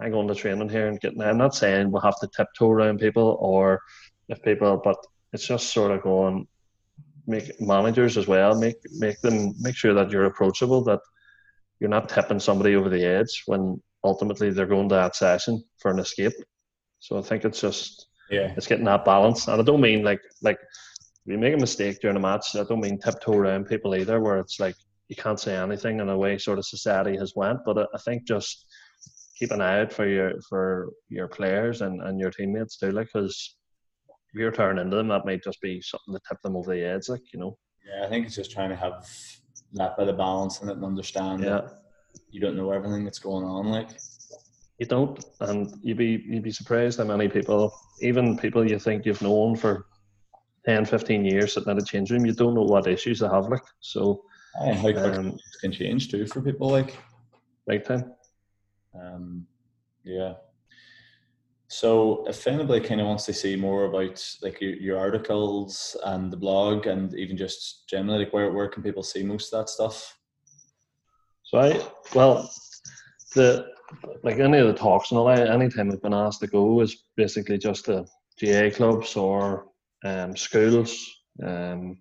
I'm 0.00 0.12
going 0.12 0.28
to 0.28 0.34
training 0.34 0.68
here 0.68 0.86
and 0.86 1.00
getting. 1.00 1.20
I'm 1.22 1.38
not 1.38 1.54
saying 1.56 1.90
we'll 1.90 2.02
have 2.02 2.20
to 2.20 2.28
tiptoe 2.36 2.70
around 2.70 3.00
people 3.00 3.36
or 3.40 3.80
if 4.28 4.40
people, 4.42 4.80
but 4.84 4.96
it's 5.32 5.46
just 5.46 5.72
sort 5.72 5.90
of 5.90 6.02
going 6.02 6.46
make 7.26 7.60
managers 7.60 8.16
as 8.16 8.28
well 8.28 8.54
make 8.58 8.76
make 8.92 9.20
them 9.20 9.52
make 9.60 9.74
sure 9.74 9.92
that 9.94 10.10
you're 10.10 10.26
approachable 10.26 10.82
that 10.84 11.00
you're 11.80 11.90
not 11.90 12.08
tipping 12.08 12.38
somebody 12.38 12.76
over 12.76 12.88
the 12.88 13.04
edge 13.04 13.42
when 13.46 13.82
ultimately 14.04 14.50
they're 14.50 14.66
going 14.66 14.88
to 14.88 14.94
that 14.94 15.16
session 15.16 15.62
for 15.78 15.90
an 15.90 15.98
escape 15.98 16.32
so 17.00 17.18
i 17.18 17.22
think 17.22 17.44
it's 17.44 17.60
just 17.60 18.05
yeah, 18.30 18.52
it's 18.56 18.66
getting 18.66 18.84
that 18.86 19.04
balance, 19.04 19.48
and 19.48 19.60
I 19.60 19.64
don't 19.64 19.80
mean 19.80 20.02
like 20.02 20.20
like 20.42 20.58
if 20.60 21.32
you 21.32 21.38
make 21.38 21.54
a 21.54 21.58
mistake 21.58 22.00
during 22.00 22.16
a 22.16 22.20
match, 22.20 22.54
I 22.54 22.64
don't 22.64 22.80
mean 22.80 22.98
tiptoe 22.98 23.36
around 23.36 23.66
people 23.66 23.94
either, 23.94 24.20
where 24.20 24.38
it's 24.38 24.60
like 24.60 24.76
you 25.08 25.16
can't 25.16 25.40
say 25.40 25.56
anything 25.56 26.00
in 26.00 26.08
a 26.08 26.16
way 26.16 26.38
sort 26.38 26.58
of 26.58 26.66
society 26.66 27.16
has 27.16 27.34
went. 27.36 27.60
But 27.64 27.88
I, 27.92 27.98
think 27.98 28.26
just 28.26 28.66
keep 29.38 29.50
an 29.50 29.60
eye 29.60 29.80
out 29.80 29.92
for 29.92 30.06
your 30.06 30.34
for 30.48 30.92
your 31.08 31.28
players 31.28 31.82
and, 31.82 32.00
and 32.02 32.20
your 32.20 32.30
teammates 32.30 32.78
too, 32.78 32.92
like 32.92 33.08
because 33.12 33.56
if 34.32 34.40
you're 34.40 34.52
turning 34.52 34.84
into 34.84 34.96
them, 34.96 35.08
that 35.08 35.26
might 35.26 35.42
just 35.42 35.60
be 35.60 35.80
something 35.80 36.14
to 36.14 36.20
tip 36.28 36.40
them 36.42 36.56
over 36.56 36.74
the 36.74 36.82
edge, 36.82 37.08
like 37.08 37.22
you 37.32 37.40
know. 37.40 37.58
Yeah, 37.86 38.06
I 38.06 38.08
think 38.08 38.26
it's 38.26 38.36
just 38.36 38.50
trying 38.50 38.70
to 38.70 38.76
have 38.76 39.08
that 39.74 39.96
bit 39.96 40.08
of 40.08 40.16
balance 40.16 40.62
in 40.62 40.68
it 40.68 40.76
and 40.76 40.84
understand 40.84 41.42
yeah. 41.42 41.50
that 41.50 41.82
you 42.30 42.40
don't 42.40 42.56
know 42.56 42.72
everything 42.72 43.04
that's 43.04 43.18
going 43.18 43.44
on, 43.44 43.66
like 43.66 43.90
you 44.78 44.86
don't, 44.86 45.24
and 45.40 45.72
you'd 45.82 45.96
be 45.96 46.22
you'd 46.26 46.42
be 46.42 46.50
surprised 46.50 46.98
how 46.98 47.04
many 47.04 47.28
people, 47.28 47.72
even 48.00 48.36
people 48.36 48.68
you 48.68 48.78
think 48.78 49.06
you've 49.06 49.22
known 49.22 49.56
for 49.56 49.86
10, 50.66 50.84
15 50.84 51.24
years 51.24 51.54
sitting 51.54 51.70
at 51.70 51.80
a 51.80 51.84
change 51.84 52.10
room, 52.10 52.26
you 52.26 52.32
don't 52.32 52.54
know 52.54 52.62
what 52.62 52.86
issues 52.86 53.20
they 53.20 53.28
have. 53.28 53.48
Like 53.48 53.62
so, 53.80 54.22
and 54.60 54.76
how 54.76 54.92
quick 54.92 54.96
um, 54.96 55.38
can 55.60 55.72
change 55.72 56.10
too 56.10 56.26
for 56.26 56.42
people. 56.42 56.68
Like 56.68 56.96
big 57.66 57.84
time. 57.84 58.12
Um, 58.94 59.46
yeah. 60.04 60.34
So 61.68 62.24
if 62.28 62.46
anybody 62.46 62.86
kind 62.86 63.00
of 63.00 63.06
wants 63.08 63.26
to 63.26 63.32
see 63.32 63.56
more 63.56 63.86
about 63.86 64.24
like 64.42 64.60
your, 64.60 64.74
your 64.74 64.98
articles 64.98 65.96
and 66.04 66.32
the 66.32 66.36
blog 66.36 66.86
and 66.86 67.12
even 67.14 67.36
just 67.36 67.88
generally 67.88 68.24
like 68.24 68.32
where 68.32 68.52
where 68.52 68.68
can 68.68 68.82
people 68.82 69.02
see 69.02 69.24
most 69.24 69.52
of 69.52 69.60
that 69.60 69.70
stuff? 69.70 70.16
So 71.42 71.58
I 71.58 71.84
well 72.14 72.50
the 73.34 73.75
like 74.22 74.38
any 74.38 74.58
of 74.58 74.66
the 74.66 74.74
talks 74.74 75.10
and 75.10 75.18
all 75.18 75.26
that, 75.26 75.48
anytime 75.48 75.90
I've 75.90 76.02
been 76.02 76.14
asked 76.14 76.40
to 76.40 76.46
go 76.46 76.80
is 76.80 77.04
basically 77.16 77.58
just 77.58 77.86
the 77.86 78.06
GAA 78.40 78.74
clubs 78.74 79.16
or 79.16 79.66
um, 80.04 80.36
schools. 80.36 81.08
Um, 81.42 81.98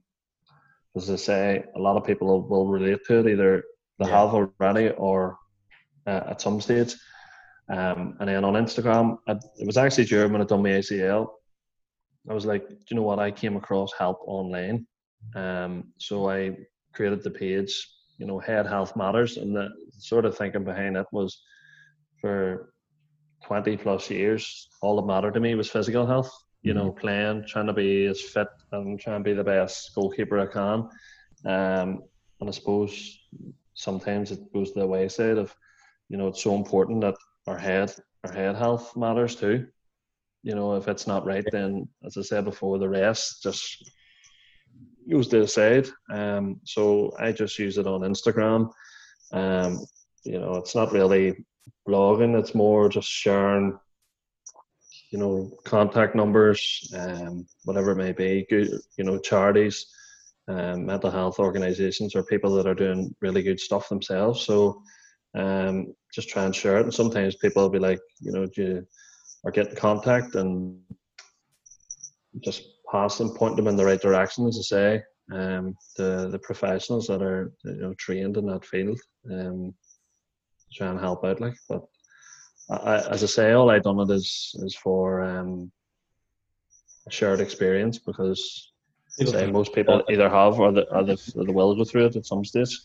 as 0.95 1.09
I 1.09 1.15
say, 1.15 1.63
a 1.75 1.79
lot 1.79 1.97
of 1.97 2.05
people 2.05 2.47
will 2.47 2.67
relate 2.67 2.99
to 3.07 3.19
it 3.19 3.27
either 3.27 3.63
they 3.99 4.07
yeah. 4.07 4.21
have 4.21 4.33
already 4.33 4.89
or 4.91 5.37
uh, 6.07 6.21
at 6.27 6.41
some 6.41 6.59
stage. 6.61 6.95
Um, 7.69 8.15
and 8.19 8.29
then 8.29 8.45
on 8.45 8.53
Instagram, 8.53 9.17
I, 9.27 9.33
it 9.57 9.65
was 9.65 9.77
actually 9.77 10.05
during 10.05 10.31
when 10.31 10.41
I 10.41 10.45
done 10.45 10.63
my 10.63 10.69
ACL. 10.69 11.27
I 12.29 12.33
was 12.33 12.45
like, 12.45 12.67
do 12.67 12.75
you 12.89 12.97
know 12.97 13.03
what? 13.03 13.19
I 13.19 13.31
came 13.31 13.55
across 13.55 13.91
help 13.97 14.19
online. 14.25 14.85
Um, 15.35 15.85
so 15.97 16.29
I 16.29 16.57
created 16.93 17.23
the 17.23 17.31
page, 17.31 17.87
you 18.17 18.25
know, 18.25 18.39
Head 18.39 18.67
Health 18.67 18.95
Matters. 18.95 19.37
And 19.37 19.55
the 19.55 19.69
sort 19.97 20.25
of 20.25 20.37
thinking 20.37 20.63
behind 20.63 20.97
it 20.97 21.05
was 21.11 21.41
for 22.25 22.73
20 23.43 23.77
plus 23.77 24.09
years, 24.09 24.67
all 24.81 24.95
that 24.95 25.05
mattered 25.05 25.35
to 25.35 25.39
me 25.39 25.53
was 25.53 25.69
physical 25.69 26.07
health. 26.07 26.31
You 26.63 26.73
know, 26.73 26.89
mm-hmm. 26.89 26.99
playing, 26.99 27.45
trying 27.47 27.67
to 27.67 27.73
be 27.73 28.07
as 28.07 28.19
fit 28.19 28.47
and 28.71 28.99
trying 28.99 29.19
to 29.19 29.23
be 29.23 29.35
the 29.35 29.43
best 29.43 29.93
goalkeeper 29.93 30.39
I 30.39 30.47
can. 30.47 30.89
Um, 31.45 32.01
and 32.39 32.49
I 32.49 32.51
suppose 32.51 33.19
sometimes 33.75 34.31
it 34.31 34.51
goes 34.51 34.73
the 34.73 34.87
wayside 34.87 35.37
of, 35.37 35.55
you 36.09 36.17
know, 36.17 36.29
it's 36.29 36.41
so 36.41 36.55
important 36.55 37.01
that 37.01 37.13
our 37.45 37.59
head 37.59 37.93
our 38.25 38.33
head 38.33 38.55
health 38.55 38.97
matters 38.97 39.35
too. 39.35 39.67
You 40.41 40.55
know, 40.55 40.73
if 40.73 40.87
it's 40.87 41.05
not 41.05 41.27
right, 41.27 41.45
then 41.51 41.87
as 42.03 42.17
I 42.17 42.23
said 42.23 42.45
before, 42.45 42.79
the 42.79 42.89
rest 42.89 43.43
just 43.43 43.91
goes 45.07 45.27
to 45.27 45.41
the 45.41 45.47
side. 45.47 45.87
Um, 46.09 46.59
so 46.63 47.13
I 47.19 47.31
just 47.31 47.59
use 47.59 47.77
it 47.77 47.85
on 47.85 48.01
Instagram. 48.01 48.71
Um, 49.31 49.85
you 50.23 50.39
know, 50.39 50.55
it's 50.55 50.73
not 50.73 50.91
really 50.91 51.45
blogging; 51.87 52.37
it's 52.39 52.55
more 52.55 52.89
just 52.89 53.09
sharing. 53.09 53.77
You 55.11 55.19
know, 55.19 55.51
contact 55.63 56.15
numbers, 56.15 56.91
um, 56.97 57.45
whatever 57.63 57.91
it 57.91 57.97
may 57.97 58.11
be. 58.11 58.45
Good, 58.49 58.69
you 58.97 59.03
know, 59.03 59.17
charities, 59.19 59.85
um, 60.47 60.85
mental 60.85 61.11
health 61.11 61.39
organizations, 61.39 62.15
or 62.15 62.23
people 62.23 62.53
that 62.55 62.67
are 62.67 62.73
doing 62.75 63.15
really 63.21 63.43
good 63.43 63.59
stuff 63.59 63.87
themselves. 63.87 64.41
So 64.41 64.81
um, 65.35 65.93
just 66.13 66.29
try 66.29 66.45
and 66.45 66.55
share 66.55 66.77
it. 66.77 66.83
And 66.83 66.93
sometimes 66.93 67.35
people 67.35 67.63
will 67.63 67.69
be 67.69 67.79
like, 67.79 67.99
you 68.19 68.31
know, 68.31 68.45
do 68.47 68.61
you, 68.61 68.87
or 69.43 69.51
get 69.51 69.69
in 69.69 69.75
contact 69.75 70.35
and 70.35 70.77
just 72.43 72.63
pass 72.91 73.17
them, 73.17 73.29
point 73.35 73.55
them 73.55 73.67
in 73.67 73.75
the 73.75 73.85
right 73.85 74.01
direction, 74.01 74.47
as 74.47 74.57
I 74.57 74.61
say. 74.61 75.03
Um, 75.33 75.75
the 75.97 76.29
the 76.31 76.39
professionals 76.39 77.07
that 77.07 77.21
are 77.21 77.51
you 77.63 77.77
know 77.77 77.93
trained 77.95 78.37
in 78.37 78.45
that 78.45 78.65
field, 78.65 78.99
um, 79.31 79.73
try 80.75 80.87
and 80.87 80.99
help 80.99 81.23
out. 81.23 81.41
Like, 81.41 81.55
but 81.69 81.83
I, 82.69 82.97
as 83.09 83.23
I 83.23 83.27
say, 83.27 83.51
all 83.51 83.69
I 83.69 83.79
done 83.79 83.99
it 83.99 84.09
is 84.09 84.55
is 84.59 84.75
for 84.75 85.21
um, 85.21 85.71
a 87.07 87.11
shared 87.11 87.39
experience 87.39 87.99
because 87.99 88.71
say 89.09 89.47
most 89.47 89.73
people 89.73 90.03
either 90.09 90.29
have 90.29 90.59
or 90.59 90.71
the 90.71 90.83
or 90.93 91.03
the, 91.03 91.33
or 91.35 91.45
the 91.45 91.53
will 91.53 91.75
go 91.75 91.85
through 91.85 92.07
it 92.07 92.15
at 92.15 92.25
some 92.25 92.43
stage. 92.43 92.77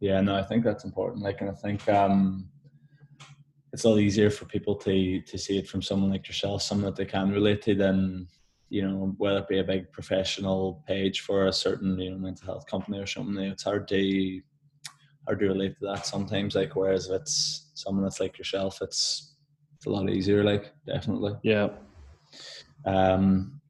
Yeah, 0.00 0.20
no, 0.20 0.36
I 0.36 0.42
think 0.42 0.62
that's 0.62 0.84
important. 0.84 1.22
Like, 1.22 1.40
and 1.40 1.50
I 1.50 1.54
think 1.54 1.88
um, 1.88 2.48
it's 3.72 3.84
a 3.84 3.88
lot 3.88 3.98
easier 3.98 4.30
for 4.30 4.44
people 4.44 4.76
to 4.76 5.20
to 5.22 5.38
see 5.38 5.58
it 5.58 5.68
from 5.68 5.82
someone 5.82 6.10
like 6.10 6.28
yourself, 6.28 6.62
someone 6.62 6.86
that 6.86 6.96
they 6.96 7.04
can 7.04 7.30
relate 7.30 7.62
to, 7.62 7.74
than 7.74 8.28
you 8.68 8.82
know 8.82 9.14
whether 9.16 9.38
it 9.38 9.48
be 9.48 9.58
a 9.58 9.64
big 9.64 9.90
professional 9.92 10.84
page 10.86 11.20
for 11.20 11.46
a 11.46 11.52
certain 11.52 11.98
you 11.98 12.10
know 12.10 12.18
mental 12.18 12.46
health 12.46 12.66
company 12.66 12.98
or 12.98 13.06
something. 13.06 13.42
It's 13.44 13.64
hard 13.64 13.88
to 13.88 14.42
hard 15.28 15.40
to 15.40 15.48
relate 15.48 15.78
to 15.78 15.86
that 15.86 16.06
sometimes. 16.06 16.54
Like, 16.54 16.74
whereas 16.74 17.06
if 17.06 17.20
it's 17.20 17.70
someone 17.74 18.02
that's 18.02 18.18
like 18.18 18.38
yourself, 18.38 18.80
it's 18.80 19.34
it's 19.76 19.86
a 19.86 19.90
lot 19.90 20.08
easier. 20.08 20.42
Like, 20.42 20.72
definitely. 20.86 21.36
Yeah. 21.42 21.68
Um, 22.86 23.60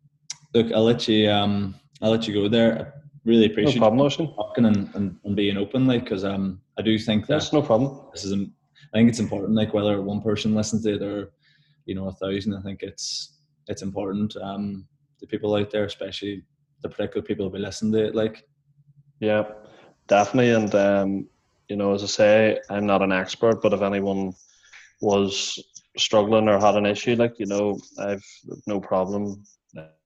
look, 0.54 0.72
I'll 0.72 0.84
let 0.84 1.08
you. 1.08 1.28
Um, 1.30 1.74
I'll 2.00 2.12
let 2.12 2.28
you 2.28 2.34
go 2.34 2.48
there 2.48 2.78
I 2.80 3.00
really 3.24 3.46
appreciate 3.46 3.80
no 3.80 3.88
problem, 3.88 4.34
talking 4.34 4.66
and, 4.66 4.88
and, 4.94 5.16
and, 5.24 5.36
being 5.36 5.56
open, 5.56 5.86
like, 5.86 6.04
because 6.04 6.24
um, 6.24 6.60
I 6.78 6.82
do 6.82 6.96
think 6.96 7.26
that 7.26 7.34
that's 7.34 7.52
no 7.52 7.60
problem. 7.60 8.06
This 8.12 8.24
is, 8.24 8.32
I 8.32 8.96
think 8.96 9.08
it's 9.08 9.18
important, 9.18 9.56
like 9.56 9.74
whether 9.74 10.00
one 10.00 10.22
person 10.22 10.54
listens 10.54 10.84
to 10.84 10.94
it 10.94 11.02
or, 11.02 11.32
you 11.84 11.96
know, 11.96 12.06
a 12.06 12.12
thousand. 12.12 12.54
I 12.54 12.62
think 12.62 12.82
it's 12.82 13.40
it's 13.66 13.82
important. 13.82 14.36
Um, 14.36 14.86
the 15.20 15.26
people 15.26 15.54
out 15.56 15.70
there, 15.70 15.84
especially 15.84 16.44
the 16.82 16.88
particular 16.88 17.26
people 17.26 17.44
who 17.44 17.52
be 17.52 17.58
listening 17.58 17.92
to 17.92 18.06
it, 18.06 18.14
like. 18.14 18.44
Yeah, 19.20 19.42
definitely, 20.06 20.52
and 20.52 20.74
um, 20.76 21.28
you 21.68 21.76
know, 21.76 21.94
as 21.94 22.02
I 22.02 22.06
say, 22.06 22.60
I'm 22.70 22.86
not 22.86 23.02
an 23.02 23.12
expert, 23.12 23.62
but 23.62 23.72
if 23.72 23.82
anyone 23.82 24.32
was 25.00 25.58
struggling 25.96 26.48
or 26.48 26.58
had 26.58 26.76
an 26.76 26.86
issue, 26.86 27.16
like 27.16 27.38
you 27.38 27.46
know, 27.46 27.78
I've 27.98 28.24
no 28.66 28.80
problem 28.80 29.44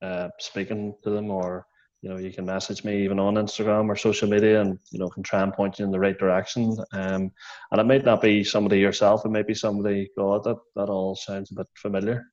uh, 0.02 0.28
speaking 0.38 0.94
to 1.04 1.10
them 1.10 1.30
or 1.30 1.66
you 2.02 2.10
know, 2.10 2.18
you 2.18 2.32
can 2.32 2.44
message 2.44 2.82
me 2.82 3.04
even 3.04 3.20
on 3.20 3.34
Instagram 3.34 3.88
or 3.88 3.94
social 3.94 4.28
media 4.28 4.60
and, 4.60 4.76
you 4.90 4.98
know, 4.98 5.08
can 5.08 5.22
try 5.22 5.40
and 5.40 5.52
point 5.52 5.78
you 5.78 5.84
in 5.84 5.92
the 5.92 6.00
right 6.00 6.18
direction. 6.18 6.76
Um, 6.92 7.30
and 7.70 7.80
it 7.80 7.86
might 7.86 8.04
not 8.04 8.20
be 8.20 8.42
somebody 8.42 8.80
yourself, 8.80 9.24
it 9.24 9.30
might 9.30 9.46
be 9.46 9.54
somebody, 9.54 10.10
God, 10.18 10.42
that, 10.42 10.56
that 10.74 10.88
all 10.88 11.14
sounds 11.14 11.52
a 11.52 11.54
bit 11.54 11.68
familiar, 11.74 12.24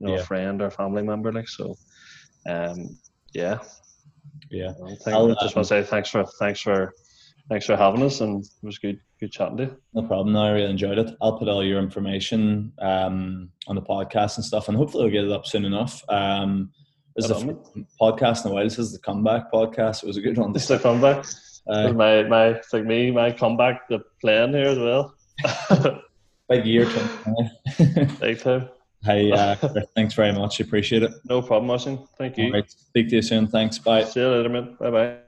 you 0.00 0.06
know, 0.06 0.14
yeah. 0.14 0.20
a 0.20 0.24
friend 0.24 0.62
or 0.62 0.70
family 0.70 1.02
member. 1.02 1.30
Like, 1.30 1.48
so, 1.48 1.76
um, 2.48 2.98
yeah. 3.34 3.58
Yeah. 4.50 4.72
I 4.80 5.34
just 5.42 5.54
want 5.54 5.54
to 5.56 5.64
say 5.64 5.82
thanks 5.82 6.08
for, 6.08 6.24
thanks 6.38 6.62
for, 6.62 6.94
thanks 7.48 7.66
for 7.66 7.76
having 7.76 8.02
us 8.02 8.20
and 8.20 8.44
it 8.44 8.66
was 8.66 8.78
good, 8.78 9.00
good 9.20 9.32
chatting 9.32 9.56
to 9.58 9.62
you. 9.64 9.76
No 9.94 10.02
problem. 10.02 10.32
No, 10.32 10.44
I 10.44 10.50
really 10.50 10.70
enjoyed 10.70 10.98
it. 10.98 11.14
I'll 11.20 11.38
put 11.38 11.48
all 11.48 11.64
your 11.64 11.78
information, 11.78 12.72
um, 12.80 13.50
on 13.66 13.76
the 13.76 13.82
podcast 13.82 14.36
and 14.36 14.44
stuff 14.44 14.68
and 14.68 14.76
hopefully 14.76 15.04
we'll 15.04 15.12
get 15.12 15.24
it 15.24 15.32
up 15.32 15.46
soon 15.46 15.64
enough. 15.64 16.02
Um, 16.08 16.70
this 17.16 17.30
is 17.30 17.42
a 17.42 17.56
podcast 18.00 18.44
in 18.44 18.52
a 18.52 18.54
while. 18.54 18.64
This 18.64 18.78
is 18.78 18.92
the 18.92 18.98
comeback 19.00 19.50
podcast. 19.50 20.04
It 20.04 20.06
was 20.06 20.16
a 20.16 20.20
good 20.20 20.38
one. 20.38 20.52
This 20.52 20.62
is 20.62 20.68
the 20.68 20.78
comeback. 20.78 21.26
Uh, 21.68 21.92
my 21.92 22.22
my 22.22 22.46
it's 22.46 22.72
like 22.72 22.84
me 22.84 23.10
my 23.10 23.30
comeback 23.32 23.88
the 23.88 23.98
plan 24.20 24.52
here 24.52 24.68
as 24.68 24.78
well. 24.78 25.14
big 26.48 26.64
year, 26.64 26.86
big 28.20 28.40
time. 28.40 28.68
Hey, 29.04 29.30
uh, 29.32 29.54
thanks 29.94 30.14
very 30.14 30.32
much. 30.32 30.60
Appreciate 30.60 31.02
it. 31.02 31.12
No 31.24 31.42
problem, 31.42 31.70
Austin. 31.70 32.06
Thank 32.16 32.36
you. 32.36 32.46
All 32.46 32.52
right. 32.52 32.70
Speak 32.70 33.08
to 33.10 33.16
you 33.16 33.22
soon. 33.22 33.46
Thanks. 33.46 33.78
Bye. 33.78 34.04
See 34.04 34.20
you 34.20 34.28
later, 34.28 34.48
man. 34.48 34.76
Bye 34.80 34.90
bye. 34.90 35.27